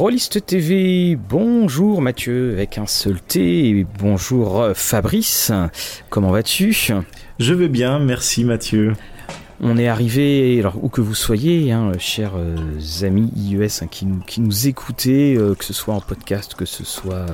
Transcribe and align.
Rolliste 0.00 0.46
TV, 0.46 1.14
bonjour 1.14 2.00
Mathieu 2.00 2.54
avec 2.54 2.78
un 2.78 2.86
seul 2.86 3.20
T 3.20 3.86
bonjour 3.98 4.58
euh, 4.58 4.72
Fabrice, 4.74 5.52
comment 6.08 6.30
vas-tu? 6.30 6.74
Je 7.38 7.52
vais 7.52 7.68
bien, 7.68 7.98
merci 7.98 8.46
Mathieu. 8.46 8.94
On 9.62 9.76
est 9.76 9.88
arrivé, 9.88 10.58
alors 10.58 10.82
où 10.82 10.88
que 10.88 11.02
vous 11.02 11.14
soyez, 11.14 11.70
hein, 11.70 11.92
chers 11.98 12.32
euh, 12.34 12.56
amis 13.02 13.30
IES 13.36 13.66
hein, 13.82 13.88
qui, 13.90 14.06
nous, 14.06 14.20
qui 14.20 14.40
écoutez, 14.66 15.36
euh, 15.36 15.54
que 15.54 15.66
ce 15.66 15.74
soit 15.74 15.92
en 15.92 16.00
podcast, 16.00 16.54
que 16.54 16.64
ce 16.64 16.82
soit 16.82 17.26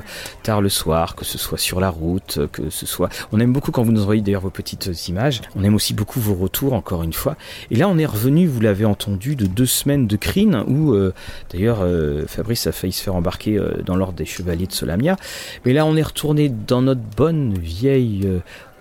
tard 0.42 0.60
le 0.60 0.68
soir, 0.68 1.14
que 1.14 1.24
ce 1.24 1.38
soit 1.38 1.56
sur 1.56 1.78
la 1.78 1.88
route, 1.88 2.40
que 2.50 2.68
ce 2.68 2.84
soit... 2.84 3.10
On 3.30 3.38
aime 3.38 3.52
beaucoup 3.52 3.70
quand 3.70 3.84
vous 3.84 3.92
nous 3.92 4.02
envoyez 4.02 4.22
d'ailleurs 4.22 4.40
vos 4.40 4.50
petites 4.50 5.06
images. 5.08 5.40
On 5.54 5.62
aime 5.62 5.76
aussi 5.76 5.94
beaucoup 5.94 6.18
vos 6.18 6.34
retours, 6.34 6.72
encore 6.72 7.04
une 7.04 7.12
fois. 7.12 7.36
Et 7.70 7.76
là, 7.76 7.88
on 7.88 7.96
est 7.96 8.06
revenu, 8.06 8.48
vous 8.48 8.60
l'avez 8.60 8.86
entendu, 8.86 9.36
de 9.36 9.46
deux 9.46 9.66
semaines 9.66 10.08
de 10.08 10.16
crine, 10.16 10.64
où 10.66 10.94
euh, 10.94 11.14
d'ailleurs 11.52 11.86
Fabrice 12.26 12.66
a 12.66 12.72
failli 12.72 12.92
se 12.92 13.04
faire 13.04 13.14
embarquer 13.14 13.60
dans 13.84 13.94
l'ordre 13.94 14.14
des 14.14 14.26
chevaliers 14.26 14.66
de 14.66 14.72
Solamia. 14.72 15.16
Mais 15.64 15.72
là, 15.72 15.86
on 15.86 15.94
est 15.96 16.02
retourné 16.02 16.48
dans 16.48 16.82
notre 16.82 17.02
bonne 17.16 17.54
vieille 17.56 18.28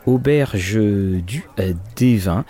auberge 0.06 0.76
du 0.76 1.48
euh, 1.60 1.74
Dévin. 1.96 2.46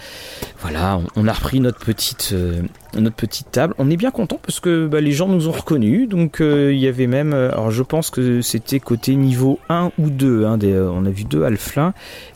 Voilà, 0.61 0.99
on, 1.15 1.27
a 1.27 1.33
repris 1.33 1.59
notre 1.59 1.79
petite, 1.79 2.31
euh, 2.33 2.61
notre 2.95 3.15
petite 3.15 3.51
table. 3.51 3.73
On 3.77 3.89
est 3.89 3.97
bien 3.97 4.11
content 4.11 4.39
parce 4.41 4.59
que 4.59 4.87
bah, 4.87 5.01
les 5.01 5.11
gens 5.11 5.27
nous 5.27 5.47
ont 5.47 5.51
reconnus. 5.51 6.07
Donc 6.09 6.41
euh, 6.41 6.73
il 6.73 6.79
y 6.79 6.87
avait 6.87 7.07
même, 7.07 7.33
alors 7.33 7.71
je 7.71 7.83
pense 7.83 8.09
que 8.09 8.41
c'était 8.41 8.79
côté 8.79 9.15
niveau 9.15 9.59
1 9.69 9.91
ou 9.97 10.09
2. 10.09 10.45
Hein, 10.45 10.59
on 10.63 11.05
a 11.05 11.09
vu 11.09 11.23
deux 11.23 11.43
alflins. 11.43 11.93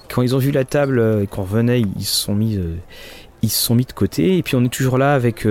Quand 0.10 0.22
ils 0.22 0.36
ont 0.36 0.40
vu 0.40 0.52
la 0.52 0.66
table 0.66 1.20
et 1.22 1.28
qu'on 1.28 1.44
revenait, 1.44 1.82
ils 1.82 2.06
se 2.06 2.16
sont 2.16 2.34
mis 2.34 2.58
ils 3.42 3.50
se 3.50 3.64
sont 3.64 3.76
mis 3.76 3.86
de 3.86 3.94
côté. 3.94 4.38
Et 4.38 4.44
puis 4.44 4.56
on 4.56 4.64
est 4.66 4.74
toujours 4.74 4.98
là 4.98 5.14
avec 5.14 5.48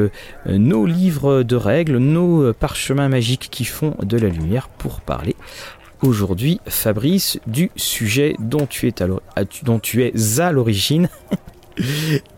nos 0.46 0.84
livres 0.84 1.44
de 1.44 1.54
règles, 1.54 1.98
nos 1.98 2.52
parchemins 2.52 3.08
magiques 3.08 3.48
qui 3.52 3.64
font 3.64 3.94
de 4.02 4.16
la 4.18 4.28
lumière 4.28 4.68
pour 4.68 5.00
parler 5.00 5.36
aujourd'hui, 6.02 6.60
Fabrice, 6.66 7.38
du 7.46 7.70
sujet 7.76 8.36
dont 8.38 8.66
tu 8.66 8.88
es 8.88 9.02
à, 9.02 10.52
l'origine, 10.52 11.08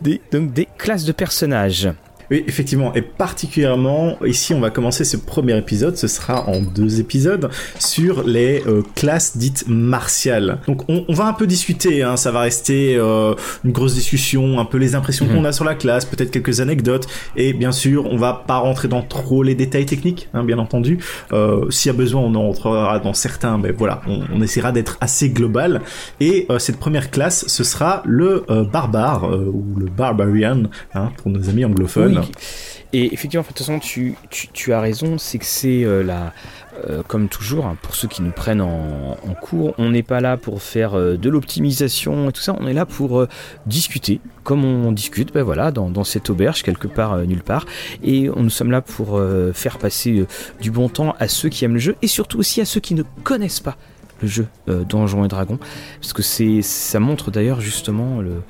des 0.01 0.67
classes 0.77 1.05
de 1.05 1.11
personnages. 1.11 1.89
Oui, 2.31 2.45
effectivement, 2.47 2.93
et 2.93 3.01
particulièrement 3.01 4.15
ici, 4.25 4.53
on 4.53 4.61
va 4.61 4.69
commencer 4.69 5.03
ce 5.03 5.17
premier 5.17 5.57
épisode, 5.57 5.97
ce 5.97 6.07
sera 6.07 6.47
en 6.47 6.61
deux 6.61 7.01
épisodes, 7.01 7.49
sur 7.77 8.23
les 8.23 8.63
euh, 8.67 8.83
classes 8.95 9.35
dites 9.35 9.65
martiales. 9.67 10.59
Donc 10.65 10.83
on, 10.87 11.03
va 11.09 11.25
un 11.25 11.33
peu 11.33 11.45
discuter, 11.45 12.03
hein, 12.03 12.15
ça 12.15 12.31
va 12.31 12.39
rester 12.39 12.95
euh, 12.95 13.35
une 13.65 13.73
grosse 13.73 13.95
discussion, 13.95 14.61
un 14.61 14.65
peu 14.65 14.77
les 14.77 14.95
impressions 14.95 15.25
mhm. 15.25 15.35
qu'on 15.35 15.43
a 15.43 15.51
sur 15.51 15.65
la 15.65 15.75
classe, 15.75 16.05
peut-être 16.05 16.31
quelques 16.31 16.61
anecdotes, 16.61 17.05
et 17.35 17.51
bien 17.51 17.73
sûr, 17.73 18.05
on 18.09 18.15
va 18.15 18.45
pas 18.47 18.59
rentrer 18.59 18.87
dans 18.87 19.01
trop 19.01 19.43
les 19.43 19.53
détails 19.53 19.85
techniques, 19.85 20.29
hein, 20.33 20.45
bien 20.45 20.57
entendu. 20.57 20.99
Euh, 21.33 21.69
S'il 21.69 21.91
y 21.91 21.93
a 21.93 21.97
besoin, 21.97 22.21
on 22.21 22.33
en 22.35 22.43
rentrera 22.43 22.99
dans 22.99 23.13
certains, 23.13 23.57
mais 23.57 23.73
voilà, 23.73 24.03
on, 24.07 24.41
essaiera 24.41 24.71
d'être 24.71 24.97
assez 25.01 25.29
global. 25.29 25.81
Et 26.21 26.45
euh, 26.49 26.59
cette 26.59 26.77
première 26.77 27.11
classe, 27.11 27.45
ce 27.47 27.65
sera 27.65 28.01
le 28.05 28.45
barbare, 28.71 29.29
ou 29.29 29.77
le 29.77 29.87
barbarian, 29.87 30.63
hein, 30.93 31.11
pour 31.17 31.29
nos 31.29 31.49
amis 31.49 31.65
anglophones. 31.65 32.20
Et 32.93 33.13
effectivement, 33.13 33.43
de 33.43 33.47
toute 33.47 33.59
façon, 33.59 33.79
tu, 33.79 34.15
tu, 34.29 34.73
as 34.73 34.81
raison, 34.81 35.17
c'est 35.17 35.37
que 35.37 35.45
c'est 35.45 35.85
euh, 35.85 36.03
la, 36.03 36.33
euh, 36.89 37.03
comme 37.07 37.29
toujours, 37.29 37.65
hein, 37.65 37.77
pour 37.81 37.95
ceux 37.95 38.09
qui 38.09 38.21
nous 38.21 38.31
prennent 38.31 38.59
en, 38.59 39.15
cours, 39.41 39.73
on 39.77 39.91
n'est 39.91 40.03
pas 40.03 40.19
là 40.19 40.35
pour 40.35 40.61
faire 40.61 40.95
euh, 40.95 41.15
de 41.15 41.29
l'optimisation 41.29 42.29
et 42.29 42.31
tout 42.33 42.41
ça, 42.41 42.53
on 42.59 42.67
est 42.67 42.73
là 42.73 42.85
pour 42.85 43.25
discuter, 43.65 44.19
comme 44.43 44.65
on 44.65 44.91
discute, 44.91 45.33
ben 45.33 45.43
voilà, 45.43 45.71
dans, 45.71 46.03
cette 46.03 46.29
auberge, 46.29 46.63
quelque 46.63 46.87
part, 46.87 47.17
nulle 47.19 47.43
part. 47.43 47.65
Et 48.03 48.29
nous 48.35 48.49
sommes 48.49 48.71
là 48.71 48.81
pour 48.81 49.21
faire 49.53 49.77
passer 49.77 50.25
du 50.59 50.71
bon 50.71 50.89
temps 50.89 51.15
à 51.19 51.27
ceux 51.27 51.49
qui 51.49 51.63
aiment 51.63 51.75
le 51.75 51.79
jeu 51.79 51.95
et 52.01 52.07
surtout 52.07 52.39
aussi 52.39 52.59
à 52.59 52.65
ceux 52.65 52.79
qui 52.79 52.93
ne 52.93 53.03
connaissent 53.23 53.59
pas 53.59 53.77
le 54.21 54.27
jeu 54.27 54.47
Donjons 54.67 55.23
et 55.23 55.27
Dragons, 55.27 55.59
parce 56.01 56.13
que 56.13 56.21
ça 56.21 56.99
montre 56.99 57.31
d'ailleurs 57.31 57.61
justement 57.61 58.21
le 58.21 58.41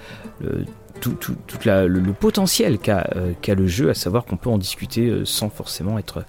tout, 1.02 1.18
le, 1.66 2.14
potentiel 2.14 2.78
euh, 2.88 3.34
qu'a 3.42 3.56
le 3.56 3.68
jeu, 3.68 3.90
à 3.90 3.94
savoir 3.94 4.26
qu'on 4.26 4.38
peut 4.38 4.50
en 4.50 4.58
discuter 4.58 5.08
euh, 5.08 5.26
sans 5.26 5.50
forcément 5.50 5.98
être, 5.98 6.24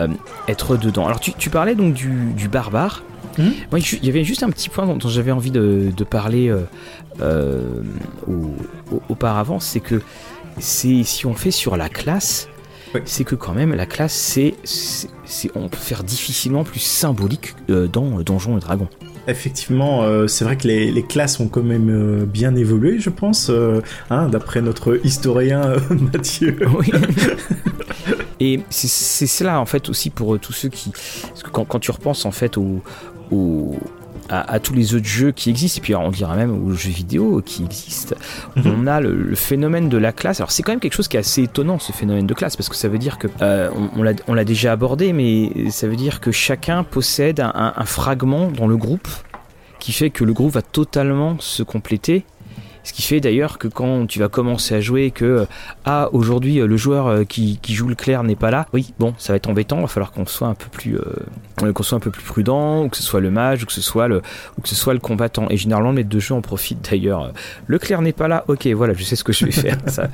euh, 0.00 0.08
être 0.48 0.76
dedans. 0.76 1.06
Alors 1.06 1.20
tu, 1.20 1.50
parlais 1.50 1.74
donc 1.74 1.94
du, 1.94 2.48
barbare. 2.48 3.04
Mmh. 3.38 3.50
il 3.76 4.04
y 4.04 4.08
avait 4.08 4.24
juste 4.24 4.42
un 4.42 4.50
petit 4.50 4.70
point 4.70 4.86
dont, 4.86 5.08
j'avais 5.08 5.32
envie 5.32 5.50
de, 5.50 5.92
parler 6.08 6.54
auparavant, 9.08 9.60
c'est 9.60 9.80
que 9.80 10.00
si 10.58 11.26
on 11.26 11.34
fait 11.34 11.50
sur 11.50 11.76
la 11.76 11.88
classe, 11.88 12.48
c'est 13.04 13.24
que 13.24 13.34
quand 13.34 13.52
même 13.52 13.74
la 13.74 13.84
classe, 13.84 14.14
c'est, 14.14 14.54
on 15.54 15.68
peut 15.68 15.76
faire 15.76 16.02
difficilement 16.02 16.64
plus 16.64 16.80
symbolique 16.80 17.54
dans 17.68 18.20
Donjons 18.22 18.56
et 18.56 18.60
Dragons 18.60 18.88
effectivement, 19.28 20.02
euh, 20.02 20.26
c'est 20.26 20.44
vrai 20.44 20.56
que 20.56 20.66
les, 20.66 21.02
classes 21.02 21.40
ont 21.40 21.48
quand 21.48 21.62
même 21.62 21.88
euh, 21.90 22.24
bien 22.24 22.54
évolué, 22.54 22.98
je 22.98 23.10
pense, 23.10 23.48
euh, 23.50 23.80
hein, 24.10 24.28
d'après 24.28 24.62
notre 24.62 25.00
historien 25.04 25.76
Mathieu. 26.12 26.56
Oui. 26.78 26.90
Et 28.40 28.60
c'est 28.68 29.26
cela, 29.26 29.60
en 29.60 29.66
fait, 29.66 29.88
aussi 29.88 30.10
pour 30.10 30.38
tous 30.38 30.52
ceux 30.52 30.68
qui... 30.68 30.92
Parce 31.28 31.42
que 31.42 31.48
quand, 31.50 31.80
tu 31.80 31.90
repenses, 31.90 32.26
en 32.26 32.30
fait, 32.30 32.58
au, 32.58 32.82
à, 34.28 34.58
tous 34.60 34.74
les 34.74 34.94
autres 34.94 35.06
jeux 35.06 35.32
qui 35.32 35.50
existent, 35.50 35.78
et 35.78 35.82
puis 35.82 35.94
on 35.94 36.10
dira 36.10 36.36
même 36.36 36.66
aux 36.66 36.72
jeux 36.72 36.90
vidéo 36.90 37.42
qui 37.44 37.64
existent, 37.64 38.16
mhm. 38.56 38.64
on 38.66 38.86
a 38.86 39.00
le, 39.00 39.34
phénomène 39.34 39.88
de 39.88 39.98
la 39.98 40.12
classe. 40.12 40.40
Alors 40.40 40.50
c'est 40.50 40.62
quand 40.62 40.72
même 40.72 40.80
quelque 40.80 40.94
chose 40.94 41.08
qui 41.08 41.16
est 41.16 41.20
assez 41.20 41.42
étonnant, 41.42 41.78
ce 41.78 41.92
phénomène 41.92 42.26
de 42.26 42.34
classe, 42.34 42.56
parce 42.56 42.68
que 42.68 42.76
ça 42.76 42.88
veut 42.88 42.98
dire 42.98 43.18
que, 43.18 43.28
on, 43.40 44.14
on 44.28 44.34
l'a 44.34 44.44
déjà 44.44 44.72
abordé, 44.72 45.12
mais 45.12 45.70
ça 45.70 45.86
veut 45.86 45.96
dire 45.96 46.20
que 46.20 46.32
chacun 46.32 46.84
possède 46.84 47.40
un 47.40 47.84
fragment 47.84 48.50
dans 48.50 48.66
le 48.66 48.76
groupe 48.76 49.08
qui 49.78 49.92
fait 49.92 50.10
que 50.10 50.24
le 50.24 50.32
groupe 50.32 50.52
va 50.52 50.62
totalement 50.62 51.36
se 51.38 51.62
compléter 51.62 52.24
ce 52.86 52.92
qui 52.92 53.02
fait 53.02 53.18
d'ailleurs 53.18 53.58
que 53.58 53.66
quand 53.66 54.06
tu 54.06 54.20
vas 54.20 54.28
commencer 54.28 54.72
à 54.72 54.80
jouer, 54.80 55.10
que 55.10 55.24
euh, 55.24 55.44
ah 55.84 56.08
aujourd'hui 56.12 56.60
euh, 56.60 56.68
le 56.68 56.76
joueur 56.76 57.08
euh, 57.08 57.24
qui, 57.24 57.58
joue 57.68 57.88
le 57.88 57.96
clair 57.96 58.22
n'est 58.22 58.36
pas 58.36 58.52
là, 58.52 58.68
oui 58.72 58.94
bon 59.00 59.12
ça 59.18 59.32
va 59.32 59.38
être 59.38 59.48
embêtant, 59.48 59.78
il 59.78 59.82
va 59.82 59.88
falloir 59.88 60.12
qu'on 60.12 60.24
soit 60.24 60.46
un 60.46 60.54
peu 60.54 60.68
plus 60.70 60.96
qu'on 61.56 61.82
soit 61.82 61.96
un 61.96 62.00
peu 62.00 62.12
plus 62.12 62.22
prudent, 62.22 62.84
ou 62.84 62.88
que 62.88 62.96
ce 62.96 63.02
soit 63.02 63.18
le 63.18 63.32
mage, 63.32 63.64
ou 63.64 63.66
que 63.66 63.72
ce 63.72 63.80
soit 63.80 64.06
le 64.06 64.22
ou 64.56 64.60
que 64.62 64.68
ce 64.68 64.76
soit 64.76 64.94
le 64.94 65.00
combattant. 65.00 65.48
Et 65.50 65.56
généralement 65.56 65.90
le 65.90 65.96
maître 65.96 66.08
de 66.08 66.20
jeu 66.20 66.34
en 66.34 66.42
profite 66.42 66.88
d'ailleurs. 66.90 67.32
Le 67.66 67.78
clair 67.80 68.02
n'est 68.02 68.12
pas 68.12 68.28
là, 68.28 68.44
ok 68.46 68.68
voilà 68.68 68.94
je 68.94 69.02
sais 69.02 69.16
ce 69.16 69.24
que 69.24 69.32
je 69.32 69.46
vais 69.46 69.50
faire, 69.66 69.78
ça 69.86 70.08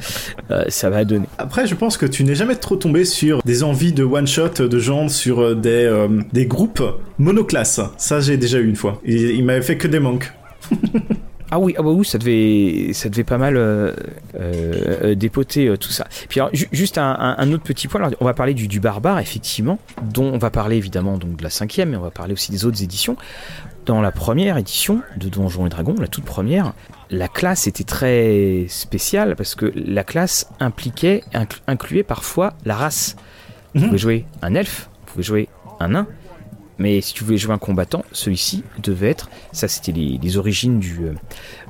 ça 0.69 0.89
va 0.89 1.05
donner. 1.05 1.27
Après 1.37 1.67
je 1.67 1.75
pense 1.75 1.99
que 1.99 2.07
tu 2.07 2.25
n'es 2.25 2.35
jamais 2.35 2.57
trop 2.57 2.77
tombé 2.77 3.05
sur 3.05 3.43
des 3.43 3.65
envies 3.65 3.93
de 3.93 4.05
one 4.05 4.27
shot 4.27 4.49
de 4.49 4.79
gens 4.79 5.09
sur 5.09 5.55
des 5.55 6.07
des 6.33 6.47
groupes 6.47 6.83
monoclasses. 7.19 7.83
Ça 7.99 8.21
j'ai 8.21 8.39
déjà 8.39 8.61
eu 8.61 8.67
une 8.67 8.77
fois. 8.77 8.99
Il 9.05 9.45
m'avait 9.45 9.61
fait 9.61 9.77
que 9.77 9.89
des 9.89 10.01
manques. 10.01 10.33
Ah 11.55 11.59
oui, 11.59 11.75
ah 11.77 11.83
bah 11.83 11.91
oui, 11.91 12.07
ça 12.07 12.17
devait, 12.17 12.95
ça 12.95 13.11
devait 13.11 13.25
pas 13.25 13.37
mal 13.37 13.59
euh, 13.59 13.93
euh, 14.41 15.15
dépoter 15.15 15.69
euh, 15.69 15.77
tout 15.77 15.91
ça. 15.91 16.07
Puis 16.31 16.41
juste 16.73 16.97
un, 16.97 17.53
autre 17.53 17.63
petit 17.63 17.89
point. 17.89 18.01
Alors, 18.01 18.15
on 18.21 18.25
va 18.25 18.33
parler 18.33 18.55
du, 18.55 18.69
du, 18.69 18.81
barbare, 18.81 19.19
effectivement, 19.19 19.79
dont 20.15 20.33
on 20.33 20.39
va 20.39 20.49
parler 20.49 20.79
évidemment 20.79 21.19
donc 21.19 21.37
de 21.37 21.43
la 21.43 21.51
cinquième, 21.51 21.91
mais 21.91 21.99
on 21.99 22.03
va 22.03 22.11
parler 22.11 22.33
aussi 22.33 22.53
des 22.53 22.65
autres 22.65 22.83
éditions. 22.83 23.19
Dans 23.85 24.01
la 24.01 24.13
première 24.13 24.57
édition 24.57 25.03
de 25.19 25.29
Donjons 25.29 25.67
et 25.67 25.69
Dragons, 25.69 25.97
la 26.01 26.09
toute 26.09 26.25
première, 26.25 26.73
la 27.11 27.29
classe 27.29 27.67
était 27.67 27.85
très 27.85 28.65
spéciale 28.69 29.37
parce 29.37 29.55
que 29.55 29.71
la 29.75 30.05
classe 30.05 30.49
impliquait, 30.59 31.23
incluait 31.67 32.03
parfois 32.03 32.55
la 32.65 32.77
race. 32.77 33.15
Vous 33.75 33.83
mhm. 33.83 33.87
pouvez 33.89 33.99
jouer 33.99 34.25
un 34.41 34.55
elfe, 34.55 34.89
vous 35.01 35.13
pouvez 35.13 35.23
jouer 35.23 35.49
un 35.81 35.89
nain, 35.89 36.07
mais 36.79 37.01
si 37.01 37.15
tu 37.15 37.25
voulais 37.25 37.39
jouer 37.39 37.55
un 37.55 37.59
combattant, 37.59 38.05
celui-ci 38.13 38.65
devait 38.83 39.11
être, 39.11 39.31
ça 39.53 39.69
c'était 39.69 39.93
les, 39.93 40.37
origines 40.37 40.81
euh, 41.01 41.15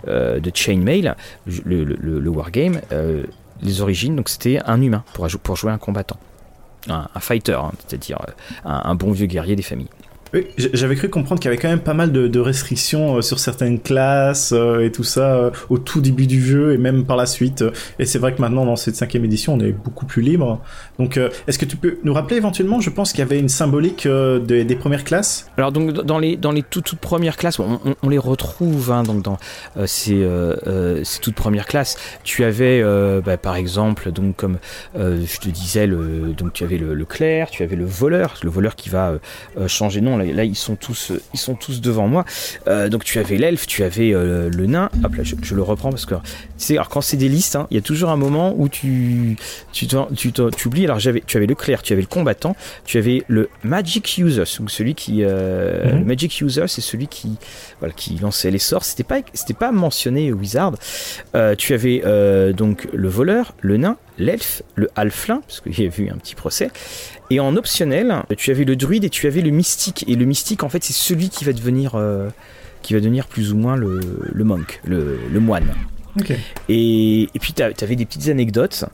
euh, 0.09 0.41
de 0.41 0.51
Chainmail, 0.55 1.15
le, 1.65 1.85
le, 1.85 2.31
wargame, 2.31 2.81
euh, 2.93 3.25
les 3.63 3.81
origines, 3.81 4.17
donc 4.17 4.29
c'était 4.29 4.61
un 4.65 4.81
humain 4.81 5.05
pour, 5.13 5.27
pour 5.43 5.57
jouer 5.57 5.73
un 5.73 5.79
combattant, 5.79 6.19
un, 6.89 7.09
fighter, 7.21 7.55
hein, 7.55 7.73
c'est-à-dire 7.87 8.19
un, 8.65 8.95
bon 8.95 9.13
vieux 9.13 9.27
guerrier 9.27 9.57
des 9.57 9.63
familles. 9.63 9.91
J'avais 10.57 10.97
cru 10.97 11.09
comprendre 11.09 11.41
qu'il 11.41 11.51
y 11.51 11.53
avait 11.53 11.61
quand 11.61 11.69
même 11.69 11.81
pas 11.81 11.95
mal 11.95 12.13
de, 12.13 12.41
restrictions 12.41 13.23
sur 13.23 13.39
certaines 13.39 13.79
classes 13.79 14.53
et 14.53 14.91
tout 14.91 15.05
ça 15.05 15.53
au 15.69 15.79
tout 15.79 16.01
début 16.01 16.27
du 16.27 16.43
jeu 16.43 16.73
et 16.73 16.79
même 16.79 17.05
par 17.05 17.17
la 17.17 17.27
suite. 17.27 17.65
Et 17.99 18.07
c'est 18.07 18.19
vrai 18.19 18.35
que 18.35 18.41
maintenant 18.41 18.65
dans 18.65 18.77
cette 18.77 18.97
cinquième 18.97 19.25
édition, 19.25 19.55
on 19.55 19.61
est 19.61 19.73
beaucoup 19.73 20.07
plus 20.07 20.23
libre. 20.23 20.61
Donc, 20.99 21.17
euh, 21.17 21.31
est-ce 21.47 21.59
que 21.59 21.65
tu 21.65 21.77
peux 21.77 21.99
nous 22.05 22.13
rappeler 22.13 22.37
éventuellement 22.37 22.81
Je 22.81 22.91
pense 22.91 23.13
qu'il 23.13 23.21
y 23.21 23.23
avait 23.23 23.39
une 23.39 23.49
symbolique 23.49 24.07
euh, 24.07 24.39
des, 24.39 24.77
premières 24.77 25.05
classes? 25.05 25.51
Alors, 25.57 25.73
donc 25.73 25.93
dans 25.93 26.19
les 26.19 26.37
dans 26.37 26.53
les 26.53 26.63
toutes, 26.63 26.85
toutes 26.85 26.99
premières 26.99 27.37
classes, 27.37 27.59
on, 27.59 28.09
les 28.09 28.19
retrouve 28.19 28.91
hein, 28.91 29.03
donc 29.03 29.23
dans 29.23 29.39
euh, 29.77 29.87
ces, 29.87 30.27
ces, 31.05 31.21
toutes 31.21 31.35
premières 31.35 31.67
classes. 31.67 31.97
Tu 32.25 32.45
avais 32.45 32.83
bah, 33.25 33.37
par 33.37 33.57
exemple 33.57 34.11
donc 34.13 34.37
comme 34.37 34.59
je 34.95 35.39
te 35.39 35.49
disais 35.49 35.87
le, 35.87 36.33
donc 36.37 36.53
tu 36.53 36.65
avais 36.65 36.79
le, 36.79 37.05
clerc, 37.05 37.51
tu 37.51 37.63
avais 37.63 37.77
le 37.77 37.85
voleur, 37.85 38.35
le 38.43 38.51
voleur 38.51 38.77
qui 38.77 38.89
va 38.89 39.15
changer 39.67 40.01
de 40.01 40.07
nom. 40.07 40.22
Là, 40.23 40.45
ils 40.45 40.57
sont 40.57 40.77
tous, 40.77 41.13
ils 41.35 41.39
sont 41.39 41.55
tous 41.55 41.81
devant 41.81 42.09
moi. 42.09 42.25
Euh, 42.69 42.89
donc 42.89 43.05
tu 43.05 43.19
avais 43.19 43.37
l'elfe, 43.37 43.67
tu 43.67 43.83
avais 43.83 44.15
euh, 44.15 44.51
le 44.51 44.67
nain. 44.67 44.91
Hop 45.05 45.15
là, 45.15 45.23
je, 45.23 45.55
le 45.55 45.63
reprends 45.63 45.91
parce 45.91 46.07
que 46.07 46.15
tu 46.15 46.21
sais, 46.57 46.75
alors 46.75 46.89
quand 46.89 47.01
c'est 47.01 47.17
des 47.17 47.29
listes, 47.29 47.57
hein, 47.57 47.67
il 47.71 47.77
y 47.77 47.79
a 47.79 47.83
toujours 47.83 48.11
un 48.11 48.17
moment 48.17 48.55
où 48.57 48.69
tu, 48.69 49.37
tu, 49.73 49.87
tu, 49.87 50.33
tu 50.33 50.69
oublies. 50.69 50.85
Alors 50.85 50.99
j'avais, 50.99 51.23
tu 51.27 51.37
avais 51.37 51.47
le 51.47 51.55
clair, 51.55 51.83
tu 51.83 51.93
avais 51.93 52.03
le 52.03 52.09
combattant, 52.09 52.57
tu 52.85 52.99
avais 52.99 53.23
le 53.29 53.49
magic 53.65 54.19
user, 54.19 54.45
donc 54.59 54.71
celui 54.71 54.95
qui, 54.95 55.21
euh, 55.23 55.95
mhm. 55.95 56.05
magic 56.05 56.41
user, 56.41 56.65
c'est 56.69 56.81
celui 56.81 57.07
qui, 57.07 57.37
voilà, 57.81 57.95
qui 57.95 58.17
lançait 58.19 58.51
les 58.51 58.59
sorts. 58.59 58.85
C'était 58.85 59.05
pas, 59.05 59.21
c'était 59.35 59.55
pas 59.55 59.73
mentionné 59.73 60.33
wizard. 60.33 60.75
tu 61.59 61.75
avais 61.75 62.03
donc 62.53 62.89
le 62.93 63.09
voleur, 63.09 63.55
le 63.61 63.77
nain, 63.77 63.97
l'elfe, 64.19 64.63
le 64.75 64.89
halflin, 64.97 65.43
parce 65.47 65.61
qu'il 65.61 65.79
y 65.79 65.87
avait 65.87 66.05
eu 66.05 66.11
un 66.11 66.17
petit 66.17 66.35
procès, 66.35 66.71
et 67.33 67.41
en 67.41 67.57
optionnel, 67.57 68.25
tu 68.37 68.51
avais 68.51 68.65
le 68.65 68.77
druide 68.77 69.05
et 69.05 69.11
tu 69.11 69.27
avais 69.27 69.41
le 69.41 69.51
mystique. 69.51 70.05
Et 70.07 70.17
le 70.17 70.27
mystique, 70.27 70.63
en 70.63 70.69
fait, 70.69 70.85
c'est 70.85 70.93
celui 70.93 71.31
qui 71.31 71.47
va 71.47 71.55
devenir, 71.55 71.95
euh, 71.95 72.29
qui 72.83 72.93
va 72.93 73.01
devenir 73.01 73.27
plus 73.27 73.55
ou 73.55 73.57
moins 73.57 73.75
le, 73.75 74.01
monk, 74.45 74.83
le, 74.85 75.41
moine. 75.41 75.73
Et, 76.69 77.29
puis, 77.41 77.55
tu 77.55 77.63
avais 77.63 77.97
des 77.97 78.05
petites 78.05 78.29
anecdotes. 78.29 78.85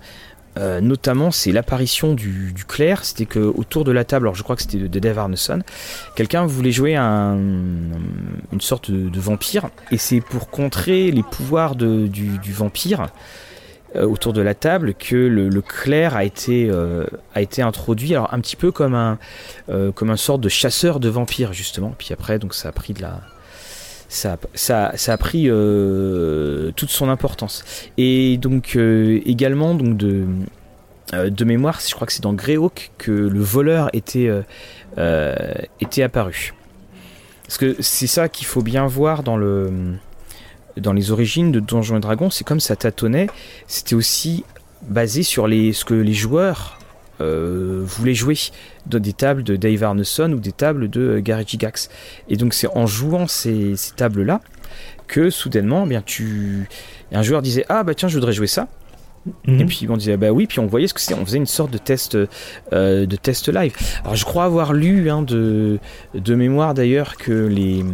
Euh, 0.56 0.80
notamment, 0.80 1.32
c'est 1.32 1.50
l'apparition 1.50 2.14
du, 2.14 2.52
du, 2.52 2.64
clerc. 2.64 3.04
C'était 3.04 3.26
que 3.26 3.40
autour 3.40 3.82
de 3.82 3.90
la 3.90 4.04
table, 4.04 4.26
alors 4.26 4.36
je 4.36 4.44
crois 4.44 4.54
que 4.54 4.62
c'était 4.62 4.78
de, 4.78 4.98
Dave 5.00 5.18
Arneson, 5.18 5.62
quelqu'un 6.14 6.46
voulait 6.46 6.72
jouer 6.72 6.94
un, 6.96 7.36
une 7.36 8.60
sorte 8.60 8.90
de, 8.90 9.20
vampire, 9.20 9.68
et 9.90 9.98
c'est 9.98 10.20
pour 10.20 10.48
contrer 10.48 11.10
les 11.10 11.22
pouvoirs 11.22 11.76
du, 11.76 12.08
du, 12.08 12.52
vampire 12.52 13.06
autour 13.94 14.32
de 14.32 14.42
la 14.42 14.54
table 14.54 14.94
que 14.94 15.16
le, 15.16 15.48
le 15.48 15.62
clair 15.62 16.16
a 16.16 16.24
été, 16.24 16.68
euh, 16.70 17.06
a 17.34 17.40
été 17.40 17.62
introduit, 17.62 18.14
alors 18.14 18.32
un 18.32 18.40
petit 18.40 18.56
peu 18.56 18.70
comme 18.70 18.94
un, 18.94 19.18
euh, 19.70 19.92
comme 19.92 20.10
un 20.10 20.16
sort 20.16 20.38
de 20.38 20.48
chasseur 20.48 21.00
de 21.00 21.08
vampires 21.08 21.52
justement. 21.52 21.94
Puis 21.96 22.08
après, 22.12 22.38
donc 22.38 22.54
ça 22.54 22.68
a 22.68 22.72
pris 22.72 22.92
de 22.92 23.02
la, 23.02 23.20
ça, 24.08 24.38
ça, 24.54 24.92
a 24.92 25.16
pris 25.16 25.44
toute 26.76 26.90
son 26.90 27.08
importance. 27.08 27.64
Et 27.96 28.36
donc 28.38 28.76
également 28.76 29.74
donc 29.74 29.96
de, 29.96 30.26
de 31.12 31.44
mémoire, 31.44 31.80
je 31.86 31.94
crois 31.94 32.06
que 32.06 32.12
c'est 32.12 32.22
dans 32.22 32.32
Greyhawk 32.34 32.92
que 32.98 33.12
le 33.12 33.40
voleur 33.40 33.90
était, 33.92 34.30
était 35.80 36.02
apparu. 36.02 36.54
Parce 37.46 37.58
que 37.58 37.76
c'est 37.80 38.06
ça 38.06 38.28
qu'il 38.28 38.46
faut 38.46 38.62
bien 38.62 38.86
voir 38.86 39.22
dans 39.22 39.38
le 39.38 39.70
dans 40.80 40.92
les 40.92 41.10
origines 41.10 41.52
de 41.52 41.60
Donjons 41.60 41.96
et 41.96 42.00
Dragons, 42.00 42.30
c'est 42.30 42.44
comme 42.44 42.60
ça 42.60 42.76
tâtonnait, 42.76 43.28
c'était 43.66 43.94
aussi 43.94 44.44
basé 44.82 45.22
sur 45.22 45.46
les, 45.46 45.72
ce 45.72 45.84
que 45.84 45.94
les 45.94 46.12
joueurs 46.12 46.78
euh, 47.20 47.82
voulaient 47.84 48.14
jouer 48.14 48.36
dans 48.86 49.00
des 49.00 49.12
tables 49.12 49.42
de 49.42 49.56
Dave 49.56 49.82
Arneson 49.82 50.32
ou 50.32 50.38
des 50.38 50.52
tables 50.52 50.88
de 50.88 51.00
euh, 51.00 51.20
Gary 51.20 51.44
Gigax. 51.46 51.90
Et 52.28 52.36
donc 52.36 52.54
c'est 52.54 52.68
en 52.68 52.86
jouant 52.86 53.26
ces, 53.26 53.74
tables-là 53.96 54.40
que 55.08 55.30
soudainement, 55.30 55.82
eh 55.84 55.88
bien 55.88 56.02
tu, 56.02 56.68
un 57.10 57.22
joueur 57.22 57.42
disait 57.42 57.64
ah 57.68 57.82
bah 57.82 57.94
tiens 57.94 58.08
je 58.08 58.14
voudrais 58.14 58.32
jouer 58.32 58.46
ça. 58.46 58.68
Mhm. 59.46 59.60
Et 59.60 59.64
puis 59.64 59.86
on 59.90 59.96
disait 59.96 60.16
bah 60.16 60.30
oui, 60.30 60.46
puis 60.46 60.60
on 60.60 60.66
voyait 60.66 60.86
ce 60.86 60.94
que 60.94 61.00
c'est, 61.00 61.14
on 61.14 61.24
faisait 61.24 61.38
une 61.38 61.46
sorte 61.46 61.72
de 61.72 61.78
test, 61.78 62.16
euh, 62.72 63.06
de 63.06 63.16
test 63.16 63.48
live. 63.48 63.74
Alors 64.02 64.14
je 64.14 64.24
crois 64.24 64.44
avoir 64.44 64.72
lu 64.72 65.10
hein, 65.10 65.22
de, 65.22 65.80
de 66.14 66.34
mémoire 66.36 66.72
d'ailleurs 66.72 67.16
que 67.16 67.32
les, 67.32 67.84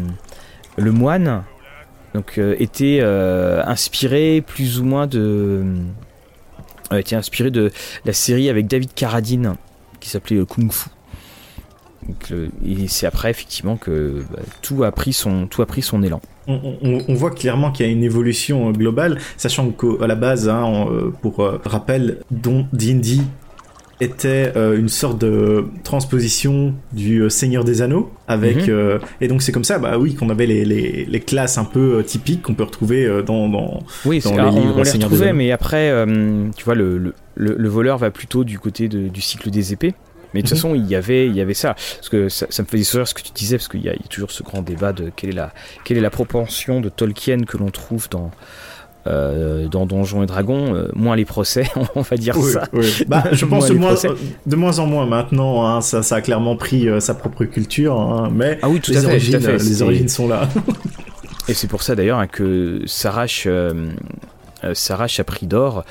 le 0.76 0.92
moine 0.92 1.44
donc 2.14 2.38
euh, 2.38 2.54
était 2.58 3.00
euh, 3.02 3.62
inspiré 3.66 4.42
plus 4.46 4.80
ou 4.80 4.84
moins 4.84 5.06
de 5.06 5.64
euh, 6.92 6.98
était 6.98 7.16
inspiré 7.16 7.50
de 7.50 7.72
la 8.04 8.12
série 8.12 8.48
avec 8.48 8.68
David 8.68 8.94
Carradine 8.94 9.56
qui 10.00 10.08
s'appelait 10.08 10.44
Kung 10.46 10.70
Fu. 10.70 10.88
et 12.64 12.88
c'est 12.88 13.06
après 13.06 13.30
effectivement 13.30 13.76
que 13.76 14.24
bah, 14.30 14.38
tout 14.62 14.84
a 14.84 14.92
pris 14.92 15.12
son 15.12 15.48
tout 15.48 15.60
a 15.60 15.66
pris 15.66 15.82
son 15.82 16.02
élan. 16.02 16.20
On, 16.46 17.14
voit 17.14 17.30
clairement 17.30 17.72
qu'il 17.72 17.86
y 17.86 17.88
a 17.88 17.92
une 17.92 18.02
évolution 18.02 18.70
globale, 18.70 19.18
sachant 19.38 19.70
qu'à 19.70 20.06
la 20.06 20.14
base, 20.14 20.46
hein, 20.50 20.86
pour 21.22 21.38
rappel, 21.64 22.18
dont 22.30 22.66
D&D 22.74 23.20
était 24.00 24.52
euh, 24.56 24.76
une 24.76 24.88
sorte 24.88 25.20
de 25.20 25.66
transposition 25.84 26.74
du 26.92 27.20
euh, 27.20 27.28
Seigneur 27.28 27.64
des 27.64 27.82
Anneaux 27.82 28.10
avec 28.26 28.66
mhm. 28.66 28.70
euh, 28.70 28.98
et 29.20 29.28
donc 29.28 29.42
c'est 29.42 29.52
comme 29.52 29.64
ça 29.64 29.78
bah 29.78 29.98
oui 29.98 30.14
qu'on 30.14 30.30
avait 30.30 30.46
les, 30.46 30.64
les, 30.64 31.04
les, 31.04 31.20
classes 31.20 31.58
un 31.58 31.64
peu 31.64 32.02
typiques 32.04 32.42
qu'on 32.42 32.54
peut 32.54 32.64
retrouver 32.64 33.22
dans 33.24 33.48
dans, 33.48 33.82
oui, 34.04 34.20
dans 34.20 34.32
les 34.32 34.60
livres 34.60 34.74
on, 34.78 34.82
les 34.82 34.90
retrouvait 34.90 35.32
mais 35.32 35.52
après 35.52 35.92
tu 36.56 36.64
vois 36.64 36.74
le, 36.74 36.98
le, 36.98 37.14
le, 37.34 37.68
voleur 37.68 37.98
va 37.98 38.10
plutôt 38.10 38.44
du 38.44 38.58
côté 38.58 38.88
de, 38.88 39.08
du 39.08 39.20
cycle 39.20 39.50
des 39.50 39.72
épées 39.72 39.94
mais 40.32 40.42
de 40.42 40.48
toute 40.48 40.56
mhm. 40.56 40.62
façon, 40.62 40.74
il 40.74 40.86
y 40.88 40.96
avait, 40.96 41.28
il 41.28 41.36
y 41.36 41.40
avait 41.40 41.54
ça. 41.54 41.74
Parce 41.74 42.08
que 42.08 42.28
ça, 42.28 42.46
me 42.60 42.66
faisait 42.66 42.82
sourire 42.82 43.06
ce 43.06 43.14
que 43.14 43.22
tu 43.22 43.30
disais, 43.30 43.56
parce 43.56 43.68
qu'il 43.68 43.82
y, 43.82 43.84
y, 43.84 43.88
a 43.88 43.94
toujours 44.10 44.32
ce 44.32 44.42
grand 44.42 44.62
débat 44.62 44.92
de 44.92 45.12
quelle 45.14 45.30
est 45.30 45.34
la, 45.34 45.54
quelle 45.84 45.96
est 45.96 46.00
la 46.00 46.10
propension 46.10 46.80
de 46.80 46.88
Tolkien 46.88 47.44
que 47.44 47.56
l'on 47.56 47.70
trouve 47.70 48.08
dans, 48.10 48.32
euh, 49.06 49.68
dans 49.68 49.84
Donjons 49.84 50.22
et 50.22 50.26
Dragons, 50.26 50.74
euh, 50.74 50.88
moins 50.94 51.14
les 51.14 51.26
procès, 51.26 51.64
on 51.94 52.00
va 52.00 52.16
dire 52.16 52.36
ça. 52.36 52.64
Bah, 53.06 53.24
je 53.32 53.44
pense 53.44 53.68
de 53.68 53.74
moins, 53.74 53.94
de 54.46 54.56
moins 54.56 54.78
en 54.78 54.86
moins 54.86 55.06
maintenant, 55.06 55.66
hein, 55.66 55.80
ça, 55.80 56.02
ça, 56.02 56.16
a 56.16 56.20
clairement 56.20 56.56
pris 56.56 56.88
euh, 56.88 57.00
sa 57.00 57.14
propre 57.14 57.44
culture, 57.44 57.98
hein, 58.00 58.30
mais 58.32 58.58
ah 58.62 58.68
oui, 58.68 58.80
tout 58.80 58.92
les, 58.92 59.04
à 59.04 59.08
origines, 59.08 59.40
fait, 59.40 59.58
les 59.58 59.82
origines 59.82 60.08
sont 60.08 60.26
là. 60.26 60.48
et 61.48 61.54
c'est 61.54 61.68
pour 61.68 61.82
ça 61.82 61.94
d'ailleurs 61.94 62.18
hein, 62.18 62.26
que 62.26 62.80
s'arrache 62.86 63.46
s'arrache 64.72 65.20
à 65.20 65.24
prix 65.24 65.46
d'or 65.46 65.84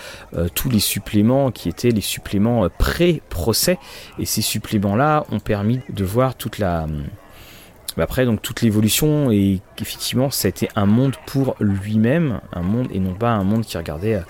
tous 0.56 0.69
les 0.69 0.80
suppléments 0.80 1.51
qui 1.51 1.69
étaient 1.69 1.92
les 1.92 2.01
suppléments 2.01 2.68
pré-procès. 2.80 3.77
Et 4.18 4.25
ces 4.25 4.42
suppléments-là 4.42 5.25
ont 5.31 5.39
permis 5.39 5.81
de 5.94 6.04
voir 6.04 6.33
toute 6.33 6.57
la, 6.57 6.88
après, 8.01 8.25
donc 8.25 8.42
toute 8.42 8.62
l'évolution, 8.62 9.31
et 9.31 9.62
effectivement, 9.80 10.30
été 10.44 10.68
un 10.75 10.86
monde 10.86 11.16
pour 11.25 11.56
lui-même, 11.60 12.42
un 12.54 12.62
monde 12.62 12.88
et 12.92 13.00
non 13.00 13.13
pas 13.13 13.31
un 13.31 13.44
monde 13.44 13.63
qui 13.63 13.78
regardait 13.78 14.22